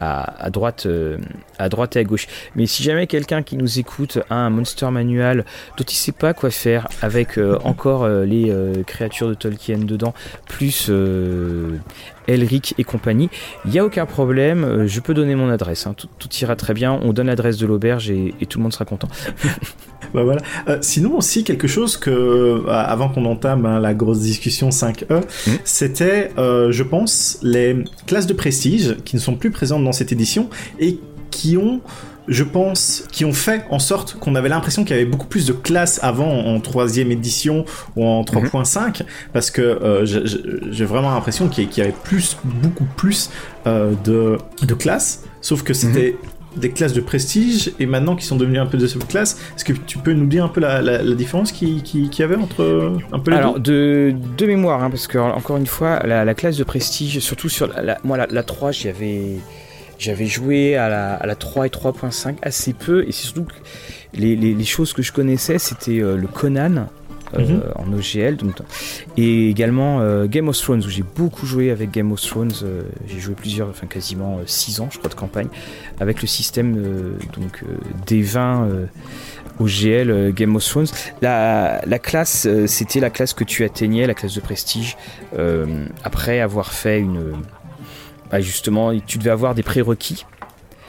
à, 0.00 0.48
droite, 0.50 0.86
euh, 0.86 1.18
à 1.58 1.68
droite 1.68 1.96
et 1.96 1.98
à 1.98 2.04
gauche. 2.04 2.26
Mais 2.56 2.66
si 2.66 2.82
jamais 2.82 3.06
quelqu'un 3.06 3.42
qui 3.42 3.56
nous 3.56 3.78
écoute 3.78 4.18
a 4.30 4.34
un 4.34 4.50
Monster 4.50 4.90
Manual 4.90 5.44
dont 5.76 5.84
il 5.84 5.94
sait 5.94 6.12
pas 6.12 6.32
quoi 6.32 6.50
faire 6.50 6.88
avec 7.02 7.38
euh, 7.38 7.58
encore 7.64 8.04
euh, 8.04 8.24
les 8.24 8.50
créatures 8.86 9.28
de 9.28 9.34
Tolkien 9.34 9.78
dedans, 9.78 10.14
plus 10.46 10.90
Elric 12.26 12.74
et 12.78 12.84
compagnie, 12.84 13.28
il 13.64 13.72
n'y 13.72 13.78
a 13.78 13.84
aucun 13.84 14.06
problème, 14.06 14.86
je 14.86 15.00
peux 15.00 15.14
donner 15.14 15.34
mon 15.34 15.50
adresse, 15.50 15.86
hein. 15.86 15.94
tout, 15.94 16.08
ira 16.40 16.56
très 16.56 16.74
bien, 16.74 16.92
on 16.92 17.12
donne 17.12 17.26
l'adresse 17.26 17.58
de 17.58 17.66
l'auberge 17.66 18.10
et, 18.10 18.34
tout 18.48 18.58
le 18.58 18.62
monde 18.62 18.72
sera 18.72 18.84
content. 18.84 19.08
bah 20.14 20.22
voilà. 20.24 20.40
sinon 20.80 21.16
aussi 21.16 21.44
quelque 21.44 21.68
chose 21.68 21.96
que 21.96 22.64
avant 22.68 23.08
qu'on 23.08 23.24
entame 23.24 23.66
hein, 23.66 23.80
la 23.80 23.94
grosse 23.94 24.20
discussion 24.20 24.70
5e, 24.70 25.04
mmh. 25.10 25.50
c'était, 25.64 26.30
je 26.36 26.82
pense, 26.82 27.38
les 27.42 27.84
classes 28.06 28.26
de 28.26 28.34
prestige 28.34 28.96
qui 29.04 29.16
ne 29.16 29.20
sont 29.20 29.34
plus 29.34 29.50
présentes 29.50 29.84
dans 29.84 29.92
cette 29.92 30.12
édition 30.12 30.48
et 30.78 30.98
qui 31.30 31.56
ont 31.56 31.80
je 32.30 32.44
pense, 32.44 33.04
qui 33.10 33.24
ont 33.24 33.32
fait 33.32 33.64
en 33.70 33.80
sorte 33.80 34.14
qu'on 34.14 34.36
avait 34.36 34.48
l'impression 34.48 34.84
qu'il 34.84 34.96
y 34.96 35.00
avait 35.00 35.08
beaucoup 35.08 35.26
plus 35.26 35.46
de 35.46 35.52
classes 35.52 35.98
avant 36.02 36.30
en 36.30 36.60
troisième 36.60 37.10
édition 37.10 37.64
ou 37.96 38.06
en 38.06 38.22
3.5, 38.22 39.02
mhm. 39.02 39.06
parce 39.32 39.50
que 39.50 39.60
euh, 39.60 40.06
j'ai 40.06 40.84
vraiment 40.84 41.10
l'impression 41.10 41.48
qu'il 41.48 41.68
y 41.76 41.80
avait 41.80 41.94
plus, 42.04 42.36
beaucoup 42.44 42.86
plus 42.96 43.30
euh, 43.66 43.92
de, 44.04 44.38
de 44.62 44.74
classes, 44.74 45.24
sauf 45.40 45.64
que 45.64 45.74
c'était 45.74 46.12
mhm. 46.12 46.28
Des 46.56 46.70
classes 46.70 46.92
de 46.92 47.00
prestige 47.00 47.72
et 47.78 47.86
maintenant 47.86 48.16
qui 48.16 48.24
sont 48.24 48.36
devenues 48.36 48.58
un 48.58 48.66
peu 48.66 48.78
de 48.78 48.86
subclasses. 48.86 49.38
Est-ce 49.56 49.64
que 49.64 49.72
tu 49.72 49.98
peux 49.98 50.12
nous 50.12 50.26
dire 50.26 50.44
un 50.44 50.48
peu 50.48 50.60
la, 50.60 51.02
différence 51.14 51.52
qu'il 51.52 51.82
qui, 51.82 52.06
y 52.06 52.22
avait 52.22 52.36
entre 52.36 52.96
un 53.12 53.18
peu 53.18 53.30
les 53.30 53.36
Alors, 53.36 53.60
de, 53.60 54.14
de 54.36 54.46
mémoire, 54.46 54.82
hein, 54.82 54.90
parce 54.90 55.06
que 55.06 55.18
encore 55.18 55.56
une 55.56 55.66
fois, 55.66 56.00
la, 56.06 56.34
classe 56.34 56.56
de 56.56 56.64
prestige, 56.64 57.18
surtout 57.20 57.48
sur 57.48 57.68
la, 57.68 57.98
moi 58.04 58.16
la, 58.16 58.26
la 58.26 58.42
3, 58.42 58.72
j'y 58.72 58.88
avais 58.88 59.38
j'avais 60.00 60.26
joué 60.26 60.76
à 60.76 60.88
la, 60.88 61.14
à 61.14 61.26
la 61.26 61.36
3 61.36 61.66
et 61.66 61.68
3.5 61.68 62.36
assez 62.42 62.72
peu, 62.72 63.06
et 63.06 63.12
c'est 63.12 63.24
surtout 63.24 63.44
que 63.44 63.54
les, 64.14 64.34
les, 64.34 64.64
choses 64.64 64.92
que 64.92 65.02
je 65.02 65.12
connaissais, 65.12 65.58
c'était 65.58 66.00
euh, 66.00 66.16
le 66.16 66.26
Conan, 66.26 66.88
euh, 67.34 67.40
mhm. 67.40 67.62
en 67.76 67.92
OGL 67.92 68.36
et 69.16 69.48
également 69.48 70.00
euh, 70.00 70.26
Game 70.26 70.48
of 70.48 70.58
Thrones 70.58 70.80
où 70.84 70.88
j'ai 70.88 71.02
beaucoup 71.02 71.46
joué 71.46 71.70
avec 71.70 71.90
Game 71.90 72.12
of 72.12 72.20
Thrones 72.20 72.52
j'ai 73.06 73.20
joué 73.20 73.34
plusieurs 73.34 73.68
enfin 73.68 73.86
quasiment 73.86 74.40
6 74.44 74.80
ans 74.80 74.88
je 74.90 74.98
crois 74.98 75.10
de 75.10 75.14
campagne 75.14 75.48
avec 76.00 76.22
le 76.22 76.28
système 76.28 76.74
donc 77.34 77.64
des 78.06 78.22
20 78.22 78.68
OGL 79.58 80.32
Game 80.32 80.56
of 80.56 80.64
Thrones 80.64 80.88
la, 81.22 81.80
la 81.86 81.98
classe 81.98 82.48
c'était 82.66 83.00
la 83.00 83.10
classe 83.10 83.32
que 83.32 83.44
tu 83.44 83.64
atteignais 83.64 84.06
la 84.06 84.14
classe 84.14 84.34
de 84.34 84.40
prestige 84.40 84.96
après 86.04 86.40
avoir 86.40 86.72
fait 86.72 87.00
une 87.00 87.34
bah, 88.30 88.40
justement, 88.40 88.92
tu 89.06 89.18
devais 89.18 89.30
avoir 89.30 89.54
des 89.54 89.62
prérequis. 89.62 90.24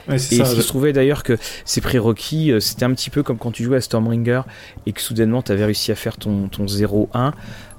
Et 0.08 0.14
il 0.14 0.46
se 0.46 0.66
trouvait 0.66 0.92
d'ailleurs 0.92 1.22
que 1.22 1.36
ces 1.64 1.80
prérequis, 1.80 2.50
euh, 2.50 2.60
c'était 2.60 2.84
un 2.84 2.92
petit 2.92 3.10
peu 3.10 3.22
comme 3.22 3.38
quand 3.38 3.52
tu 3.52 3.64
jouais 3.64 3.76
à 3.76 3.80
Stormbringer 3.80 4.42
et 4.86 4.92
que 4.92 5.00
soudainement 5.00 5.42
tu 5.42 5.52
avais 5.52 5.64
réussi 5.64 5.92
à 5.92 5.94
faire 5.94 6.16
ton, 6.16 6.48
ton 6.48 6.66
0-1. 6.66 7.32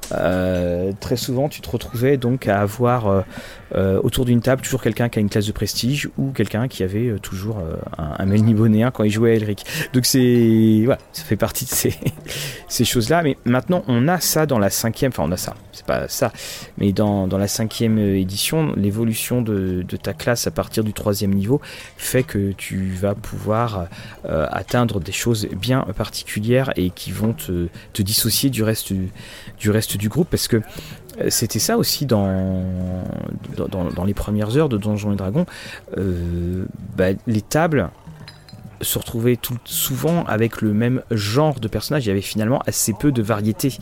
Très 0.09 1.17
souvent 1.17 1.49
tu 1.49 1.61
te 1.61 1.69
retrouvais 1.69 2.17
donc 2.17 2.47
à 2.47 2.61
avoir 2.61 3.23
euh, 3.75 3.99
autour 4.03 4.25
d'une 4.25 4.41
table, 4.41 4.61
toujours 4.61 4.83
quelqu'un 4.83 5.09
qui 5.09 5.17
a 5.17 5.21
une 5.21 5.29
classe 5.29 5.47
de 5.47 5.51
prestige 5.51 6.07
ou 6.17 6.31
quelqu'un 6.31 6.67
qui 6.67 6.83
avait 6.83 7.07
euh, 7.07 7.17
toujours 7.17 7.57
euh, 7.57 7.75
un, 7.97 8.13
un 8.19 8.25
Melnibonéen 8.25 8.91
quand 8.91 9.03
il 9.03 9.09
jouait 9.09 9.31
à 9.31 9.33
Elric. 9.33 9.65
Donc 9.93 10.05
c'est 10.05 10.81
voilà, 10.85 10.99
ça 11.11 11.23
fait 11.23 11.35
partie 11.35 11.65
de 11.65 11.71
ces, 11.71 11.95
ces 12.67 12.85
choses-là. 12.85 13.23
Mais 13.23 13.35
maintenant, 13.45 13.83
on 13.87 14.07
a 14.07 14.19
ça 14.19 14.45
dans 14.45 14.59
la 14.59 14.69
cinquième, 14.69 15.09
enfin 15.09 15.23
on 15.25 15.31
a 15.31 15.37
ça, 15.37 15.55
c'est 15.71 15.87
pas 15.87 16.07
ça, 16.07 16.31
mais 16.77 16.91
dans, 16.91 17.27
dans 17.27 17.39
la 17.39 17.47
cinquième 17.47 17.97
édition, 17.97 18.73
l'évolution 18.75 19.41
de, 19.41 19.83
de, 19.87 19.97
ta 19.97 20.13
classe 20.13 20.45
à 20.45 20.51
partir 20.51 20.83
du 20.83 20.93
troisième 20.93 21.33
niveau 21.33 21.59
fait 21.97 22.23
que 22.23 22.51
tu 22.51 22.91
vas 22.91 23.15
pouvoir 23.15 23.87
atteindre 24.23 24.99
des 24.99 25.11
choses 25.11 25.47
bien 25.47 25.81
particulières 25.95 26.71
et 26.75 26.89
qui 26.89 27.11
vont 27.11 27.33
te, 27.33 27.67
te 27.93 28.01
dissocier 28.01 28.49
du 28.49 28.63
reste 28.63 28.93
du 29.59 29.69
reste 29.71 29.92
du 29.97 30.09
groupe 30.09 30.27
parce 30.29 30.47
que 30.47 30.61
euh, 31.19 31.29
c'était 31.29 31.59
ça 31.59 31.77
aussi 31.77 32.05
dans, 32.05 33.03
dans, 33.69 34.05
les 34.05 34.13
premières 34.13 34.57
heures 34.57 34.69
de 34.69 34.77
Donjons 34.77 35.13
et 35.13 35.15
Dragons. 35.15 35.45
Euh, 35.97 36.65
bah, 36.95 37.09
les 37.27 37.41
tables 37.41 37.89
se 38.81 38.99
retrouvaient 38.99 39.37
tout, 39.37 39.57
souvent 39.65 40.23
avec 40.25 40.61
le 40.61 40.73
même 40.73 41.03
genre 41.11 41.59
de 41.59 41.67
personnage. 41.67 42.05
Il 42.05 42.09
y 42.09 42.11
avait 42.11 42.21
finalement 42.21 42.61
assez 42.65 42.93
peu 42.93 43.11
de 43.11 43.21
variété. 43.21 43.77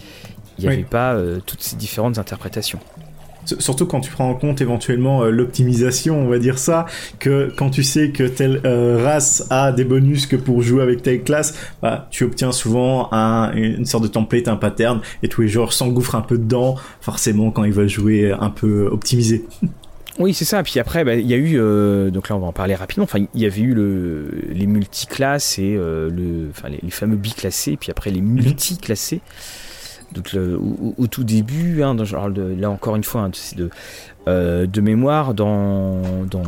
Il 0.58 0.66
n'y 0.66 0.74
avait 0.74 0.84
pas 0.84 1.14
euh, 1.14 1.40
toutes 1.46 1.62
ces 1.62 1.76
différentes 1.76 2.18
interprétations. 2.18 2.80
Surtout 3.46 3.86
quand 3.86 4.02
tu 4.02 4.12
prends 4.12 4.30
en 4.30 4.36
compte 4.36 4.62
éventuellement 4.62 5.24
euh, 5.24 5.32
l'optimisation, 5.32 6.20
on 6.22 6.28
va 6.28 6.40
dire 6.40 6.60
ça, 6.60 6.86
que 7.20 7.52
quand 7.56 7.70
tu 7.70 7.84
sais 7.84 8.12
que 8.12 8.24
telle 8.24 8.62
euh, 8.66 9.04
race 9.04 9.46
a 9.50 9.72
des 9.72 9.84
bonus 9.84 10.28
que 10.28 10.36
pour 10.36 10.62
jouer 10.62 10.84
avec 10.84 11.02
telle 11.02 11.24
classe, 11.24 11.56
bah, 11.82 12.08
tu 12.12 12.24
obtiens 12.24 12.52
souvent 12.52 13.10
un, 13.12 13.52
une 13.54 13.86
sorte 13.86 14.04
de 14.04 14.10
template, 14.10 14.48
un 14.48 14.56
pattern, 14.56 15.02
et 15.24 15.28
tous 15.28 15.42
les 15.42 15.48
joueurs 15.48 15.74
s'engouffrent 15.74 16.16
un 16.16 16.22
peu 16.22 16.38
dedans, 16.38 16.76
forcément 17.02 17.52
quand 17.52 17.64
ils 17.64 17.74
veulent 17.74 17.90
jouer 17.90 18.32
un 18.32 18.50
peu 18.50 18.88
optimisé. 18.88 19.46
Oui, 20.20 20.34
c'est 20.34 20.46
ça. 20.46 20.62
Puis 20.62 20.80
après, 20.80 21.04
bah, 21.04 21.16
il 21.16 21.26
y 21.26 21.34
a 21.34 21.38
eu, 21.38 21.58
euh, 21.58 22.12
donc 22.12 22.30
là 22.30 22.36
on 22.36 22.40
va 22.40 22.48
en 22.48 22.54
parler 22.54 22.76
rapidement. 22.76 23.06
Enfin, 23.06 23.26
il 23.34 23.42
y 23.42 23.46
avait 23.46 23.62
eu 23.62 23.74
le, 23.74 24.30
les 24.52 24.68
multiclasses 24.68 25.58
et 25.58 25.74
le, 25.74 26.50
enfin, 26.52 26.70
les, 26.70 26.80
les 26.84 26.92
fameux 26.92 27.16
biclassés, 27.16 27.78
puis 27.78 27.90
après 27.90 28.12
les 28.12 28.22
mhm. 28.22 28.34
multiclassés. 28.34 29.22
Donc 30.14 30.36
au, 30.98 31.08
tout 31.08 31.24
début, 31.24 31.84
hein, 31.84 31.96
là 31.96 32.70
encore 32.70 32.96
une 32.96 33.04
fois, 33.04 33.22
hein, 33.22 33.32
de, 33.56 33.70
euh, 34.28 34.68
de 34.68 34.82
mémoire 34.82 35.34
dans 35.34 36.26
dans, 36.26 36.44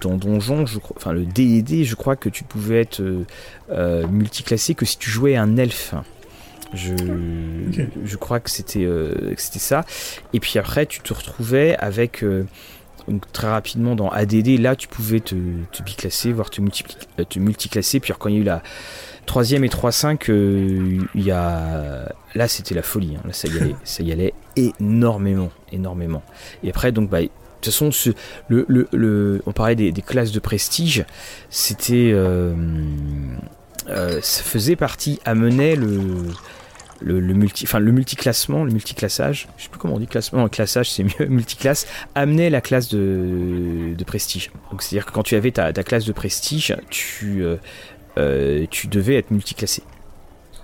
dans 0.00 0.16
Donjon, 0.16 0.66
je 0.66 0.78
crois, 0.78 0.96
enfin 0.96 1.12
le 1.12 1.24
D&D, 1.24 1.84
je 1.84 1.94
crois 1.94 2.16
que 2.16 2.28
tu 2.28 2.42
pouvais 2.42 2.80
être 2.80 3.00
euh, 3.00 3.24
euh, 3.70 4.06
multiclassé 4.08 4.74
que 4.74 4.84
si 4.84 4.98
tu 4.98 5.08
jouais 5.08 5.36
un 5.36 5.56
elfe. 5.56 5.94
Je, 6.74 6.94
je 8.04 8.16
crois 8.16 8.40
que 8.40 8.50
c'était 8.50 8.88
c'était 9.36 9.60
ça. 9.60 9.84
Et 10.32 10.40
puis 10.40 10.58
après, 10.58 10.84
tu 10.86 11.00
te 11.00 11.14
retrouvais 11.14 11.76
avec 11.76 12.24
donc 13.06 13.30
très 13.30 13.48
rapidement 13.48 13.94
dans 13.94 14.08
ADD, 14.08 14.58
là 14.58 14.74
tu 14.74 14.88
pouvais 14.88 15.20
te, 15.20 15.36
te 15.70 15.82
biclasser, 15.84 16.32
voire 16.32 16.50
te, 16.50 16.60
te 17.22 17.38
multiclasser. 17.38 18.00
Puis 18.00 18.12
quand 18.18 18.28
il 18.28 18.34
y 18.34 18.38
a 18.38 18.40
eu 18.40 18.44
la 18.44 18.62
Troisième 19.26 19.64
et 19.64 19.68
3-5, 19.68 20.30
euh, 20.30 20.98
il 21.14 21.22
y 21.22 21.30
a... 21.30 22.14
là 22.34 22.48
c'était 22.48 22.74
la 22.74 22.82
folie. 22.82 23.16
Hein. 23.16 23.22
Là 23.26 23.32
ça 23.32 23.48
y 23.48 23.58
allait, 23.58 23.76
ça 23.84 24.02
y 24.02 24.12
allait 24.12 24.34
énormément, 24.56 25.50
énormément. 25.72 26.22
Et 26.62 26.70
après 26.70 26.92
donc 26.92 27.10
bah, 27.10 27.20
de 27.20 27.28
toute 27.70 27.72
façon, 27.72 27.90
ce, 27.90 28.10
le, 28.48 28.66
le, 28.92 29.42
on 29.46 29.52
parlait 29.52 29.74
des, 29.74 29.92
classes 30.02 30.30
de 30.30 30.38
prestige, 30.38 31.04
c'était, 31.50 32.10
euh, 32.12 32.54
euh, 33.88 34.20
ça 34.22 34.42
faisait 34.42 34.76
partie, 34.76 35.18
amenait 35.24 35.74
le, 35.74 35.98
le, 37.00 37.34
multi, 37.34 37.64
enfin 37.64 37.78
le 37.78 37.92
multiclassement, 37.92 38.64
le 38.64 38.70
multiclassage, 38.70 39.48
je 39.56 39.64
sais 39.64 39.68
plus 39.68 39.78
comment 39.78 39.94
on 39.94 39.98
dit 39.98 40.06
classement, 40.06 40.48
classage 40.48 40.90
c'est 40.90 41.04
mieux, 41.04 41.26
multiclasse, 41.28 41.86
amenait 42.14 42.50
la 42.50 42.60
classe 42.60 42.88
de, 42.88 43.94
de 43.96 44.04
prestige. 44.04 44.50
Donc 44.70 44.82
c'est-à-dire 44.82 45.06
que 45.06 45.12
quand 45.12 45.22
tu 45.22 45.34
avais 45.34 45.50
ta, 45.50 45.72
ta 45.72 45.82
classe 45.82 46.04
de 46.04 46.12
prestige, 46.12 46.76
tu 46.90 47.42
euh, 47.42 47.56
tu 48.70 48.88
devais 48.88 49.16
être 49.16 49.30
multiclassé. 49.30 49.82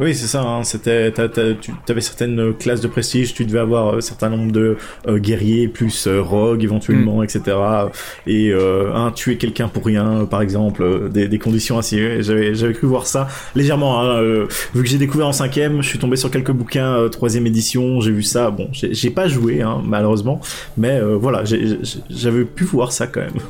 Oui, 0.00 0.14
c'est 0.14 0.26
ça. 0.26 0.42
Hein. 0.42 0.64
C'était, 0.64 1.12
tu 1.12 1.72
avais 1.88 2.00
certaines 2.00 2.54
classes 2.54 2.80
de 2.80 2.88
prestige, 2.88 3.34
tu 3.34 3.44
devais 3.44 3.58
avoir 3.58 3.94
un 3.94 4.00
certain 4.00 4.30
nombre 4.30 4.50
de 4.50 4.76
euh, 5.06 5.18
guerriers 5.18 5.68
plus 5.68 6.06
euh, 6.06 6.20
rogues 6.22 6.64
éventuellement, 6.64 7.20
mm. 7.20 7.24
etc. 7.24 7.56
Et 8.26 8.52
un 8.52 9.10
tuer 9.10 9.36
quelqu'un 9.36 9.68
pour 9.68 9.84
rien, 9.84 10.24
par 10.24 10.42
exemple, 10.42 11.10
des, 11.10 11.38
conditions 11.38 11.78
assez. 11.78 12.22
J'avais, 12.22 12.54
j'avais 12.54 12.72
cru 12.72 12.86
voir 12.86 13.06
ça 13.06 13.28
légèrement. 13.54 14.00
Hein, 14.00 14.46
vu 14.74 14.82
que 14.82 14.88
j'ai 14.88 14.98
découvert 14.98 15.28
en 15.28 15.32
cinquième, 15.32 15.82
je 15.82 15.88
suis 15.88 15.98
tombé 15.98 16.16
sur 16.16 16.30
quelques 16.30 16.52
bouquins 16.52 17.08
troisième 17.10 17.46
édition, 17.46 18.00
j'ai 18.00 18.12
vu 18.12 18.22
ça. 18.22 18.50
Bon, 18.50 18.68
j'ai, 18.72 19.10
pas 19.10 19.28
joué 19.28 19.62
hein, 19.62 19.82
malheureusement, 19.84 20.40
mais 20.76 21.00
voilà, 21.00 21.44
j'avais 22.10 22.44
pu 22.44 22.64
voir 22.64 22.92
ça 22.92 23.06
quand 23.06 23.20
même. 23.20 23.40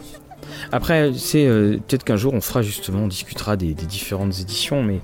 Après, 0.73 1.13
c'est 1.15 1.47
euh, 1.47 1.77
peut-être 1.87 2.03
qu'un 2.03 2.17
jour 2.17 2.33
on 2.33 2.41
fera 2.41 2.63
justement, 2.63 3.01
on 3.01 3.09
discutera 3.09 3.57
des, 3.59 3.75
différentes 3.75 4.41
éditions, 4.41 4.83
mais 4.83 5.01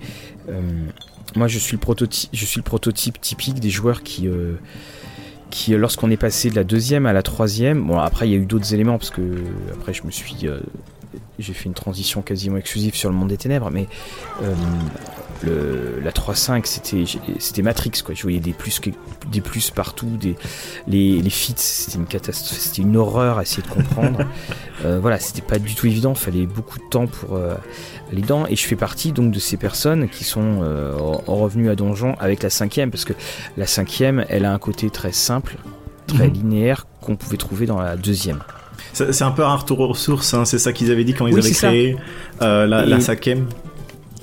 euh, 0.49 0.61
moi 1.37 1.47
je 1.47 1.59
suis 1.59 1.77
le 1.77 1.81
prototype, 1.81 2.31
je 2.33 2.45
suis 2.47 2.59
le 2.59 2.65
prototype 2.65 3.21
typique 3.21 3.61
des 3.61 3.69
joueurs 3.69 4.03
qui 4.03 4.29
euh, 4.29 4.55
qui 5.51 5.73
lorsqu'on 5.77 6.11
est 6.11 6.17
passé 6.17 6.49
de 6.49 6.57
la 6.57 6.65
deuxième 6.65 7.05
à 7.05 7.13
la 7.13 7.23
troisième, 7.23 7.87
bon 7.87 7.99
après 7.99 8.27
il 8.27 8.33
y 8.33 8.35
a 8.35 8.39
eu 8.39 8.47
d'autres 8.47 8.73
éléments 8.73 8.97
parce 8.97 9.11
que 9.11 9.45
après 9.75 9.93
je 9.93 10.05
me 10.05 10.11
suis 10.11 10.47
j'ai 11.39 11.53
fait 11.53 11.67
une 11.67 11.75
transition 11.75 12.23
quasiment 12.23 12.57
exclusive 12.57 12.95
sur 12.95 13.11
le 13.11 13.17
monde 13.17 13.29
des 13.29 13.37
ténèbres, 13.37 13.71
mais 13.71 13.89
le, 15.43 16.01
la 16.03 16.11
3.5 16.11 16.63
c'était 16.65 17.05
c'était 17.39 17.63
Matrix 17.63 17.93
quoi. 18.05 18.15
Je 18.15 18.23
voyais 18.23 18.41
des 18.41 18.53
plus 18.53 18.81
des 19.31 19.41
plus 19.41 19.71
partout, 19.71 20.17
des 20.21 20.37
les, 20.87 21.21
les 21.21 21.31
feats 21.31 21.55
c'était 21.57 21.99
une 21.99 22.07
catastrophe, 22.07 22.59
c'était 22.59 22.83
une 22.83 22.97
horreur 22.97 23.39
à 23.39 23.43
essayer 23.43 23.63
de 23.63 23.69
comprendre. 23.69 24.21
euh, 24.85 24.99
voilà, 25.01 25.19
c'était 25.19 25.43
pas 25.43 25.59
du 25.59 25.75
tout 25.75 25.87
évident, 25.87 26.15
fallait 26.15 26.47
beaucoup 26.47 26.79
de 26.79 26.89
temps 26.91 27.07
pour 27.07 27.37
euh, 27.37 27.55
aller 28.11 28.23
dedans. 28.23 28.47
Et 28.49 28.57
je 28.57 28.67
fais 28.67 28.77
partie 28.77 29.13
donc 29.13 29.33
de 29.33 29.39
ces 29.39 29.57
personnes 29.57 30.09
qui 30.09 30.25
sont 30.25 30.61
euh, 30.63 30.95
revenues 31.27 31.71
à 31.71 31.75
donjon 31.75 32.15
avec 32.19 32.43
la 32.43 32.51
cinquième 32.51 32.91
parce 32.91 33.05
que 33.05 33.15
la 33.57 33.67
cinquième 33.67 34.25
elle 34.29 34.45
a 34.45 34.53
un 34.53 34.59
côté 34.59 34.91
très 34.91 35.13
simple, 35.13 35.57
très 36.07 36.29
mhm. 36.29 36.35
linéaire 36.35 36.87
qu'on 37.01 37.17
pouvait 37.17 37.37
trouver 37.37 37.67
dans 37.67 37.81
la 37.81 37.97
deuxième. 37.97 38.41
C'est 38.93 39.23
un 39.23 39.31
peu 39.31 39.45
un 39.45 39.55
retour 39.55 39.81
aux 39.81 39.95
sources, 39.95 40.35
hein. 40.35 40.45
c'est 40.45 40.59
ça 40.59 40.73
qu'ils 40.73 40.91
avaient 40.91 41.05
dit 41.05 41.15
quand 41.15 41.27
ils 41.27 41.39
avaient 41.39 41.51
créé 41.51 41.97
euh, 42.43 42.67
la, 42.67 42.85
la 42.85 43.01
cinquième. 43.01 43.47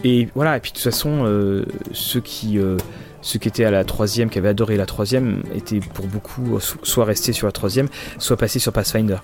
Et 0.05 0.27
voilà, 0.35 0.55
et 0.55 0.59
puis 0.59 0.71
de 0.71 0.75
toute 0.75 0.83
façon, 0.83 1.25
euh, 1.25 1.65
ceux 1.91 2.21
qui 2.21 2.59
euh, 2.59 2.77
ceux 3.23 3.39
qui 3.39 3.47
étaient 3.47 3.65
à 3.65 3.71
la 3.71 3.83
troisième, 3.83 4.29
qui 4.29 4.37
avaient 4.37 4.49
adoré 4.49 4.77
la 4.77 4.85
troisième, 4.85 5.41
étaient 5.55 5.79
pour 5.79 6.05
beaucoup 6.05 6.59
soit 6.59 7.05
restés 7.05 7.33
sur 7.33 7.47
la 7.47 7.51
troisième, 7.51 7.87
soit 8.19 8.37
passés 8.37 8.59
sur 8.59 8.71
Pathfinder. 8.71 9.17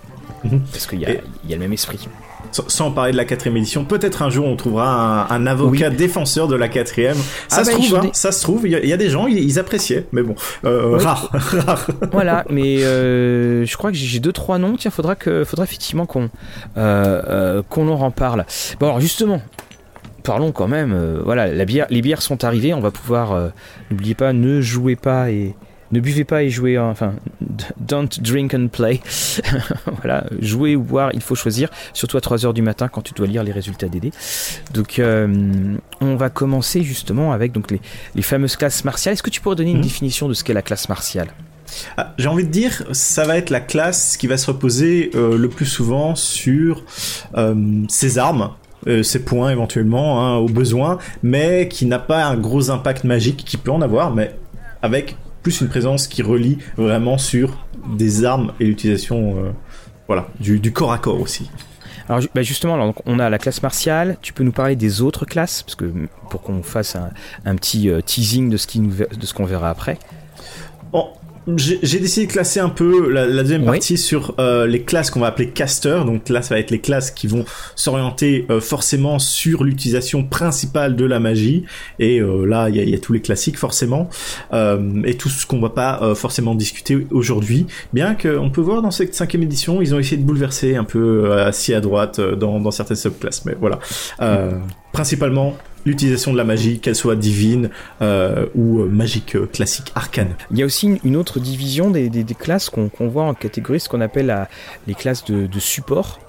Mhm. 0.44 0.62
Parce 0.72 0.88
qu'il 0.88 1.00
y, 1.00 1.06
a 1.06 1.12
le 1.52 1.58
même 1.58 1.72
esprit. 1.72 2.10
Sans 2.52 2.90
parler 2.90 3.12
de 3.12 3.18
la 3.18 3.26
quatrième 3.26 3.58
édition, 3.58 3.86
peut-être 3.86 4.24
un 4.24 4.32
jour 4.32 4.48
on 4.48 4.56
trouvera 4.56 5.32
un, 5.32 5.46
avocat 5.46 5.92
défenseur 5.92 6.48
de 6.48 6.56
la 6.56 6.68
quatrième. 6.68 7.16
Ça, 7.48 7.58
ah 7.60 7.64
se, 7.64 7.70
bah, 7.70 7.78
trouve, 7.78 7.96
hein, 7.98 8.10
ça 8.14 8.32
se 8.32 8.42
trouve, 8.42 8.68
il 8.68 8.72
y, 8.72 8.92
a 8.94 8.98
des 8.98 9.10
gens, 9.10 9.28
ils, 9.28 9.60
appréciaient, 9.60 10.08
mais 10.12 10.24
bon, 10.24 10.34
euh, 10.66 10.98
rare, 11.00 11.30
Voilà, 12.12 12.44
mais 12.50 12.80
je 12.80 13.78
crois 13.78 13.92
que 13.92 13.98
j'ai 13.98 14.20
deux 14.20 14.34
trois 14.34 14.58
noms. 14.58 14.78
Tiens, 14.78 14.90
faudra 14.90 15.14
que, 15.14 15.44
faudra 15.44 15.64
effectivement 15.64 16.08
qu'on 16.08 16.32
qu'on 16.74 17.88
en 17.88 17.98
reparle. 17.98 18.48
Bon, 18.80 18.88
alors 18.88 19.00
justement, 19.00 19.42
parlons 20.22 20.52
quand 20.52 20.68
même. 20.68 20.94
Euh, 20.94 21.22
voilà, 21.24 21.48
la 21.48 21.66
bière, 21.66 21.88
les 21.90 22.02
bières 22.02 22.22
sont 22.22 22.44
arrivées. 22.44 22.74
On 22.74 22.80
va 22.80 22.92
pouvoir. 22.92 23.32
Euh, 23.32 23.50
n'oubliez 23.90 24.16
pas, 24.16 24.34
ne 24.34 24.62
jouez 24.62 24.96
pas 24.96 25.32
et 25.32 25.56
ne 25.92 26.00
buvez 26.00 26.24
pas 26.24 26.44
et 26.44 26.50
jouez. 26.50 26.78
Hein, 26.78 26.88
enfin, 26.90 27.14
don't 27.78 28.10
drink 28.20 28.54
and 28.54 28.68
play. 28.68 29.02
voilà, 29.98 30.26
jouer 30.40 30.76
ou 30.76 30.84
boire, 30.84 31.12
il 31.14 31.22
faut 31.22 31.36
choisir. 31.36 31.70
Surtout 31.94 32.18
à 32.18 32.22
3 32.22 32.46
heures 32.46 32.54
du 32.54 32.62
matin 32.62 32.88
quand 32.88 33.02
tu 33.02 33.14
dois 33.14 33.28
lire 33.28 33.44
les 33.44 33.52
résultats 33.52 33.88
d'aider. 33.88 34.12
Donc, 34.74 35.00
euh, 35.00 35.76
on 36.00 36.16
va 36.16 36.30
commencer 36.30 36.84
justement 36.84 37.34
avec 37.34 37.52
donc 37.52 37.72
les, 37.72 37.82
les 38.16 38.22
fameuses 38.22 38.56
classes 38.56 38.84
martiales. 38.86 39.14
Est-ce 39.14 39.24
que 39.24 39.30
tu 39.30 39.42
pourrais 39.42 39.56
donner 39.56 39.72
une 39.72 39.78
mhm. 39.78 39.84
définition 39.84 40.28
de 40.28 40.34
ce 40.34 40.44
qu'est 40.44 40.54
la 40.54 40.62
classe 40.62 40.90
martiale? 40.90 41.28
Ah, 41.96 42.14
J'ai 42.18 42.28
envie 42.28 42.44
de 42.44 42.52
dire, 42.52 42.84
ça 42.92 43.24
va 43.24 43.38
être 43.38 43.50
la 43.50 43.62
classe 43.62 44.18
qui 44.18 44.28
va 44.28 44.36
se 44.36 44.48
reposer 44.48 45.12
le 45.14 45.48
plus 45.48 45.66
souvent 45.66 46.16
sur 46.16 46.84
ses 47.88 48.18
armes, 48.18 48.52
euh, 48.88 49.04
ses 49.04 49.24
points 49.24 49.52
éventuellement 49.52 50.22
hein, 50.22 50.38
au 50.38 50.48
besoin, 50.48 50.98
mais 51.24 51.68
qui 51.68 51.86
n'a 51.86 52.00
pas 52.00 52.26
un 52.26 52.38
gros 52.38 52.70
impact 52.70 53.04
magique 53.04 53.44
qui 53.46 53.58
peut 53.58 53.72
en 53.72 53.82
avoir, 53.82 54.14
mais 54.14 54.36
avec 54.82 55.16
plus 55.44 55.62
une 55.62 55.70
présence 55.70 56.08
qui 56.08 56.22
relie 56.22 56.58
vraiment 56.78 57.18
sur 57.18 57.58
des 57.98 58.26
armes 58.26 58.54
et 58.60 58.66
l'utilisation 58.66 59.38
euh, 59.38 59.52
voilà, 60.08 60.28
du, 60.40 60.72
corps 60.72 60.92
à 60.92 60.98
corps 60.98 61.20
aussi. 61.20 61.50
Alors 62.10 62.22
bah, 62.36 62.42
justement, 62.42 62.74
alors, 62.74 62.94
on 63.06 63.20
a 63.20 63.30
la 63.30 63.38
classe 63.38 63.64
martiale. 63.64 64.18
Tu 64.22 64.34
peux 64.34 64.44
nous 64.44 64.52
parler 64.52 64.76
des 64.76 65.02
autres 65.02 65.26
classes, 65.26 65.64
parce 65.64 65.76
que 65.76 65.86
pour 66.30 66.42
qu'on 66.42 66.64
fasse 66.64 66.98
un, 67.46 67.56
petit 67.56 67.90
euh, 67.90 68.02
teasing 68.02 68.50
de 68.50 68.58
ce 68.58 69.34
qu'on 69.34 69.46
verra 69.46 69.70
après. 69.70 69.98
Bon, 70.92 71.08
j'ai 71.58 72.00
décidé 72.00 72.28
de 72.28 72.32
classer 72.32 72.60
un 72.60 72.70
peu 72.70 73.10
la, 73.10 73.26
deuxième 73.28 73.66
partie 73.66 73.98
sur 73.98 74.36
euh, 74.40 74.68
les 74.68 74.84
classes 74.84 75.10
qu'on 75.10 75.20
va 75.20 75.28
appeler 75.28 75.50
casters. 75.50 76.06
Donc 76.06 76.30
là, 76.30 76.42
ça 76.42 76.56
va 76.56 76.60
être 76.60 76.72
les 76.72 76.80
classes 76.80 77.12
qui 77.12 77.28
vont 77.28 77.46
s'orienter 77.76 78.46
euh, 78.50 78.62
forcément 78.62 79.18
sur 79.18 79.64
l'utilisation 79.64 80.24
principale 80.24 80.96
de 80.96 81.06
la 81.06 81.20
magie. 81.20 81.66
Et 82.00 82.20
euh, 82.20 82.46
là, 82.46 82.70
il 82.70 82.76
y 82.76 82.80
a, 82.80 82.84
y 82.84 82.94
a, 82.94 83.00
tous 83.00 83.14
les 83.14 83.22
classiques 83.22 83.58
forcément. 83.58 84.10
et 84.54 85.18
tout 85.18 85.30
ce 85.30 85.46
qu'on 85.46 85.60
va 85.60 85.70
pas 85.70 86.14
forcément 86.16 86.56
discuter 86.56 87.08
aujourd'hui. 87.12 87.66
Bien 87.94 88.16
qu'on 88.16 88.50
peut 88.50 88.62
voir 88.62 88.82
dans 88.82 88.92
cette 88.92 89.16
cinquième 89.16 89.44
édition, 89.44 89.82
ils 89.82 89.96
ont 89.96 90.00
essayé 90.00 90.18
de 90.18 90.24
bouleverser 90.26 90.76
un 90.76 90.84
peu 90.84 91.34
assis 91.34 91.74
à 91.74 91.82
droite 91.82 92.20
dans, 92.20 92.60
dans 92.60 92.72
certaines 92.72 92.98
subclasses. 92.98 93.46
Mais 93.46 93.56
voilà. 93.60 93.80
principalement 94.92 95.56
l'utilisation 95.86 96.32
de 96.32 96.38
la 96.38 96.44
magie, 96.44 96.80
qu'elle 96.80 96.96
soit 96.96 97.16
divine 97.16 97.70
euh, 98.02 98.46
ou 98.56 98.82
euh, 98.82 98.86
magique 98.86 99.36
euh, 99.36 99.46
classique 99.46 99.92
arcane. 99.96 100.36
Il 100.52 100.58
y 100.58 100.64
a 100.64 100.66
aussi 100.66 101.00
une, 101.04 101.16
autre 101.16 101.40
division 101.40 101.90
des, 101.90 102.10
classes 102.38 102.70
qu'on 102.70 103.08
voit 103.08 103.24
en 103.24 103.34
catégorie, 103.34 103.80
ce 103.80 103.90
qu'on 103.90 104.02
appelle 104.02 104.48
les 104.88 104.94
classes 104.94 105.26
de, 105.26 105.60
support. 105.60 106.20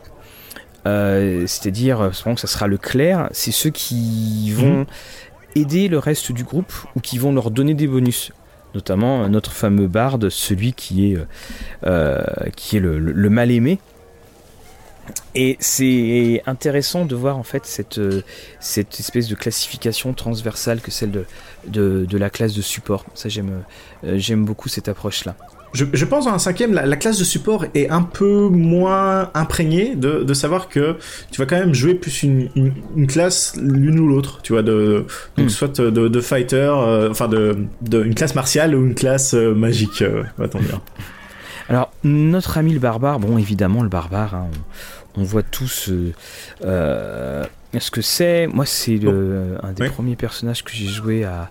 C'est-à-dire, 0.84 2.10
que 2.10 2.40
ça 2.40 2.46
sera 2.46 2.66
le 2.66 2.78
clair, 2.78 3.28
c'est 3.32 3.52
ceux 3.52 3.70
qui 3.70 4.50
vont 4.52 4.80
mhm. 4.80 4.86
aider 5.54 5.88
le 5.88 5.98
reste 5.98 6.32
du 6.32 6.44
groupe 6.44 6.72
ou 6.96 7.00
qui 7.00 7.18
vont 7.18 7.32
leur 7.32 7.50
donner 7.50 7.74
des 7.74 7.86
bonus 7.86 8.32
notamment 8.74 9.28
notre 9.28 9.52
fameux 9.52 9.86
barde, 9.86 10.30
celui 10.30 10.72
qui 10.72 11.12
est, 11.12 11.18
qui 12.56 12.76
est 12.78 12.80
le 12.80 13.28
mal 13.28 13.50
aimé, 13.50 13.78
et 15.34 15.56
c'est 15.60 16.42
intéressant 16.46 17.06
de 17.06 17.14
voir 17.14 17.38
en 17.38 17.42
fait 17.42 17.64
cette, 17.64 17.98
euh, 17.98 18.22
cette 18.60 19.00
espèce 19.00 19.28
de 19.28 19.34
classification 19.34 20.12
transversale 20.12 20.80
que 20.80 20.90
celle 20.90 21.10
de, 21.10 21.24
de, 21.66 22.18
la 22.18 22.28
classe 22.28 22.54
de 22.54 22.62
support. 22.62 23.06
Ça 23.14 23.28
j'aime 23.28 23.62
euh, 24.04 24.18
j'aime 24.18 24.44
beaucoup 24.44 24.68
cette 24.68 24.88
approche-là. 24.88 25.36
Je, 25.72 25.86
je, 25.90 26.04
pense 26.04 26.26
un 26.26 26.38
cinquième, 26.38 26.74
la, 26.74 26.96
classe 26.96 27.18
de 27.18 27.24
support 27.24 27.64
est 27.72 27.88
un 27.88 28.02
peu 28.02 28.48
moins 28.48 29.30
imprégnée 29.32 29.96
de, 29.96 30.22
de, 30.22 30.34
savoir 30.34 30.68
que 30.68 30.98
tu 31.30 31.40
vas 31.40 31.46
quand 31.46 31.58
même 31.58 31.72
jouer 31.72 31.94
plus 31.94 32.24
une, 32.24 32.50
une, 32.94 33.06
classe 33.06 33.54
l'une 33.56 33.98
ou 33.98 34.06
l'autre, 34.06 34.40
tu 34.42 34.52
vois, 34.52 34.62
de, 34.62 35.06
donc 35.38 35.46
hmm. 35.46 35.48
soit 35.48 35.80
de, 35.80 36.08
de 36.08 36.20
fighter, 36.20 36.56
euh, 36.56 37.10
enfin 37.10 37.26
de, 37.26 37.56
de, 37.80 38.04
une 38.04 38.14
classe 38.14 38.34
martiale 38.34 38.74
ou 38.74 38.84
une 38.84 38.94
classe 38.94 39.32
magique, 39.32 40.04
va 40.36 40.46
t 40.46 40.58
dire. 40.58 40.82
Alors, 41.68 41.90
notre 42.04 42.58
ami 42.58 42.74
le 42.74 42.80
barbare, 42.80 43.18
bon, 43.18 43.38
évidemment, 43.38 43.82
le 43.82 43.88
barbare, 43.88 44.34
hein, 44.34 44.48
on, 44.52 45.01
voit 45.16 45.42
tous 45.42 45.88
euh, 45.90 46.12
euh, 46.64 47.44
ce 47.78 47.90
que 47.90 48.02
c'est. 48.02 48.46
Moi, 48.46 48.66
c'est 48.66 49.00
un 49.62 49.72
des 49.72 49.88
premiers 49.88 50.16
personnages 50.16 50.64
que 50.64 50.72
j'ai 50.72 50.86
joué 50.86 51.24
à, 51.24 51.50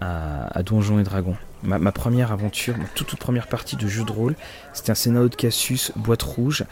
à, 0.00 0.62
Donjons 0.62 0.98
et 0.98 1.04
Dragons. 1.04 1.36
Ma, 1.62 1.92
première 1.92 2.32
aventure, 2.32 2.76
ma 2.78 2.84
toute, 2.94 3.06
toute, 3.08 3.18
première 3.18 3.46
partie 3.46 3.76
de 3.76 3.86
jeu 3.86 4.04
de 4.04 4.12
rôle, 4.12 4.34
c'était 4.72 4.92
un 4.92 4.94
scénario 4.94 5.28
de 5.28 5.34
Cassius, 5.34 5.92
boîte 5.94 6.22
rouge, 6.22 6.64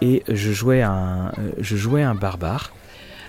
et 0.00 0.22
je 0.28 0.52
jouais 0.52 0.82
un, 0.82 1.32
je 1.58 1.76
jouais 1.76 2.04
un 2.04 2.14
barbare. 2.14 2.72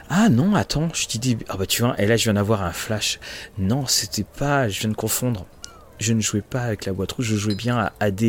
Ah 0.10 0.30
non, 0.30 0.56
attends, 0.56 0.90
je 0.94 1.08
t'ai 1.08 1.18
dit, 1.18 1.38
ah 1.50 1.58
bah 1.58 1.66
tu 1.66 1.82
vois, 1.82 2.00
et 2.00 2.06
là 2.06 2.16
je 2.18 2.26
viens 2.26 2.36
d'avoir 2.36 2.64
un 2.64 2.72
flash. 2.72 3.20
Non, 3.58 3.88
c'était 3.88 4.24
pas, 4.24 4.70
je 4.70 4.80
viens 4.80 4.90
de 4.90 4.96
confondre. 4.96 5.48
Je 6.00 6.14
ne 6.14 6.22
jouais 6.22 6.42
pas 6.42 6.62
avec 6.62 6.86
la 6.86 6.94
boîte 6.94 7.14
rouge, 7.14 7.26
je 7.26 7.36
jouais 7.36 7.56
bien 7.56 7.78
à 7.78 7.94
AD 8.00 8.22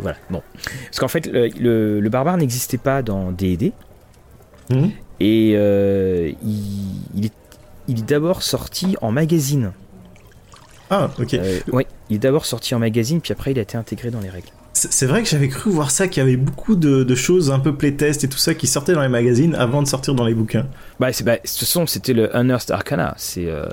voilà, 0.00 0.16
bon. 0.30 0.42
Parce 0.86 0.98
qu'en 0.98 1.08
fait, 1.08 1.26
le, 1.26 2.08
barbare 2.08 2.36
n'existait 2.36 2.78
pas 2.78 3.02
dans 3.02 3.32
D&D. 3.32 3.72
Mhm. 4.70 4.90
Et 5.20 5.54
euh, 5.56 6.32
il, 7.14 7.26
est, 7.26 7.32
il 7.88 7.98
est 8.00 8.08
d'abord 8.08 8.42
sorti 8.42 8.96
en 9.00 9.10
magazine. 9.10 9.72
Ah, 10.90 11.10
ok. 11.18 11.34
Euh, 11.34 11.60
oui, 11.72 11.86
il 12.08 12.16
est 12.16 12.20
d'abord 12.20 12.46
sorti 12.46 12.74
en 12.74 12.78
magazine, 12.78 13.20
puis 13.20 13.32
après 13.32 13.52
il 13.52 13.58
a 13.58 13.62
été 13.62 13.76
intégré 13.76 14.10
dans 14.10 14.20
les 14.20 14.30
règles. 14.30 14.48
C'est 14.72 15.06
vrai 15.06 15.24
que 15.24 15.28
j'avais 15.28 15.48
cru 15.48 15.70
voir 15.70 15.90
ça, 15.90 16.06
qu'il 16.06 16.22
y 16.22 16.26
avait 16.26 16.36
beaucoup 16.36 16.76
de, 16.76 17.14
choses 17.16 17.50
un 17.50 17.58
peu 17.58 17.74
playtest 17.74 18.22
et 18.22 18.28
tout 18.28 18.38
ça 18.38 18.54
qui 18.54 18.68
sortaient 18.68 18.92
dans 18.92 19.02
les 19.02 19.08
magazines 19.08 19.56
avant 19.56 19.82
de 19.82 19.88
sortir 19.88 20.14
dans 20.14 20.24
les 20.24 20.34
bouquins. 20.34 20.68
Bah, 21.00 21.08
bah 21.24 21.36
de 21.36 21.40
toute 21.40 21.50
façon, 21.50 21.86
c'était 21.88 22.12
le 22.12 22.30
Unearthed 22.36 22.70
Arcana. 22.70 23.14
C'est 23.16 23.46
euh, 23.46 23.66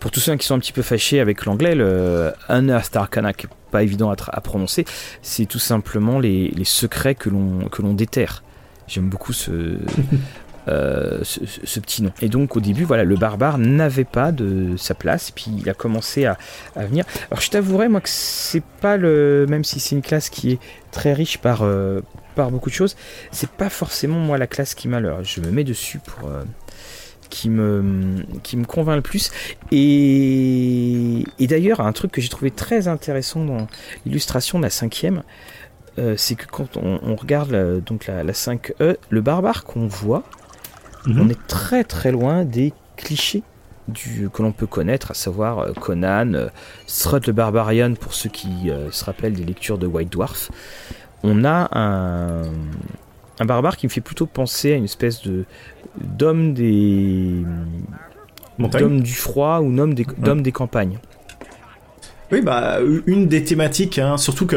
pour 0.00 0.10
tous 0.10 0.20
ceux 0.20 0.36
qui 0.36 0.46
sont 0.46 0.54
un 0.54 0.58
petit 0.58 0.72
peu 0.72 0.82
fâchés 0.82 1.20
avec 1.20 1.44
l'anglais, 1.44 1.74
le 1.74 2.32
Unearthed 2.48 2.96
Arcana, 2.96 3.32
qui 3.32 3.46
est 3.46 3.50
pas 3.70 3.82
évident 3.82 4.10
à, 4.10 4.40
prononcer, 4.40 4.84
c'est 5.22 5.46
tout 5.46 5.58
simplement 5.58 6.18
les, 6.18 6.52
secrets 6.64 7.14
que 7.14 7.28
l'on 7.28 7.94
déterre. 7.94 8.42
J'aime 8.88 9.08
beaucoup 9.08 9.34
ce, 9.34 9.76
euh, 10.68 11.20
ce, 11.22 11.80
petit 11.80 12.02
nom. 12.02 12.10
Et 12.22 12.28
donc 12.28 12.56
au 12.56 12.60
début, 12.60 12.84
voilà, 12.84 13.04
le 13.04 13.16
barbare 13.16 13.58
n'avait 13.58 14.04
pas 14.04 14.32
de 14.32 14.76
sa 14.76 14.94
place, 14.94 15.30
puis 15.30 15.46
il 15.58 15.68
a 15.68 15.74
commencé 15.74 16.24
à, 16.24 16.36
venir. 16.76 17.04
Alors 17.30 17.40
je 17.40 17.50
t'avouerai 17.50 17.88
moi 17.88 18.00
que 18.00 18.08
c'est 18.08 18.64
pas 18.80 18.96
le, 18.96 19.46
même 19.48 19.62
si 19.62 19.78
c'est 19.78 19.94
une 19.94 20.02
classe 20.02 20.30
qui 20.30 20.52
est 20.52 20.58
très 20.90 21.12
riche 21.12 21.38
par 21.38 21.62
euh, 21.62 22.00
par 22.34 22.50
beaucoup 22.50 22.70
de 22.70 22.74
choses, 22.74 22.96
c'est 23.32 23.50
pas 23.50 23.68
forcément 23.68 24.18
moi 24.18 24.38
la 24.38 24.46
classe 24.46 24.74
qui 24.74 24.88
m'a 24.88 25.00
Je 25.22 25.40
me 25.40 25.50
mets 25.50 25.64
dessus 25.64 25.98
pour 25.98 26.28
euh, 26.28 26.44
qui 27.30 27.50
me, 27.50 28.16
qui 28.42 28.56
me 28.56 28.64
convainc 28.64 28.96
le 28.96 29.02
plus. 29.02 29.30
Et, 29.70 31.24
et 31.38 31.46
d'ailleurs, 31.46 31.80
un 31.80 31.92
truc 31.92 32.12
que 32.12 32.20
j'ai 32.20 32.28
trouvé 32.28 32.50
très 32.50 32.88
intéressant 32.88 33.44
dans 33.44 33.66
l'illustration 34.06 34.58
de 34.58 34.64
la 34.64 34.70
cinquième, 34.70 35.22
euh, 35.98 36.14
c'est 36.16 36.36
que 36.36 36.46
quand 36.46 36.76
on, 36.76 37.16
regarde 37.16 37.50
la, 37.50 37.80
donc 37.80 38.06
la, 38.06 38.24
5E, 38.24 38.96
le 39.10 39.20
barbare 39.20 39.64
qu'on 39.64 39.86
voit, 39.88 40.22
mhm. 41.06 41.20
on 41.20 41.28
est 41.28 41.46
très 41.46 41.82
très 41.82 42.12
loin 42.12 42.44
des 42.44 42.72
clichés 42.96 43.42
du, 43.88 44.28
que 44.32 44.42
l'on 44.42 44.52
peut 44.52 44.66
connaître, 44.66 45.10
à 45.10 45.14
savoir 45.14 45.58
euh, 45.60 45.72
Conan, 45.72 46.34
euh, 46.34 46.48
Strut 46.86 47.26
le 47.26 47.32
Barbarian 47.32 47.94
pour 47.94 48.14
ceux 48.14 48.28
qui 48.28 48.70
se 48.90 49.04
rappellent 49.04 49.34
des 49.34 49.44
lectures 49.44 49.78
de 49.78 49.86
White 49.86 50.10
Dwarf. 50.10 50.50
On 51.24 51.44
a 51.44 51.68
un, 51.76 52.42
un 53.40 53.44
barbare 53.44 53.76
qui 53.76 53.86
me 53.86 53.90
fait 53.90 54.00
plutôt 54.00 54.26
penser 54.26 54.72
à 54.72 54.76
une 54.76 54.84
espèce 54.84 55.22
de 55.22 55.44
d'homme 55.96 56.54
des 56.54 57.44
d'homme 58.58 59.00
du 59.00 59.14
froid 59.14 59.60
ou 59.60 59.72
d'homme 59.74 59.94
des, 59.94 60.06
des 60.42 60.52
campagnes. 60.52 60.98
Oui, 62.30 62.42
bah 62.42 62.78
une 63.06 63.26
des 63.26 63.44
thématiques, 63.44 63.98
hein, 63.98 64.16
surtout 64.16 64.46
que 64.46 64.56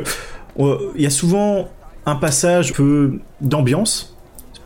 euh, 0.60 0.91
il 0.96 1.02
y 1.02 1.06
a 1.06 1.12
souvent 1.12 1.70
un 2.06 2.15
passage 2.15 2.74
peu 2.74 3.20
d'ambiance 3.39 4.11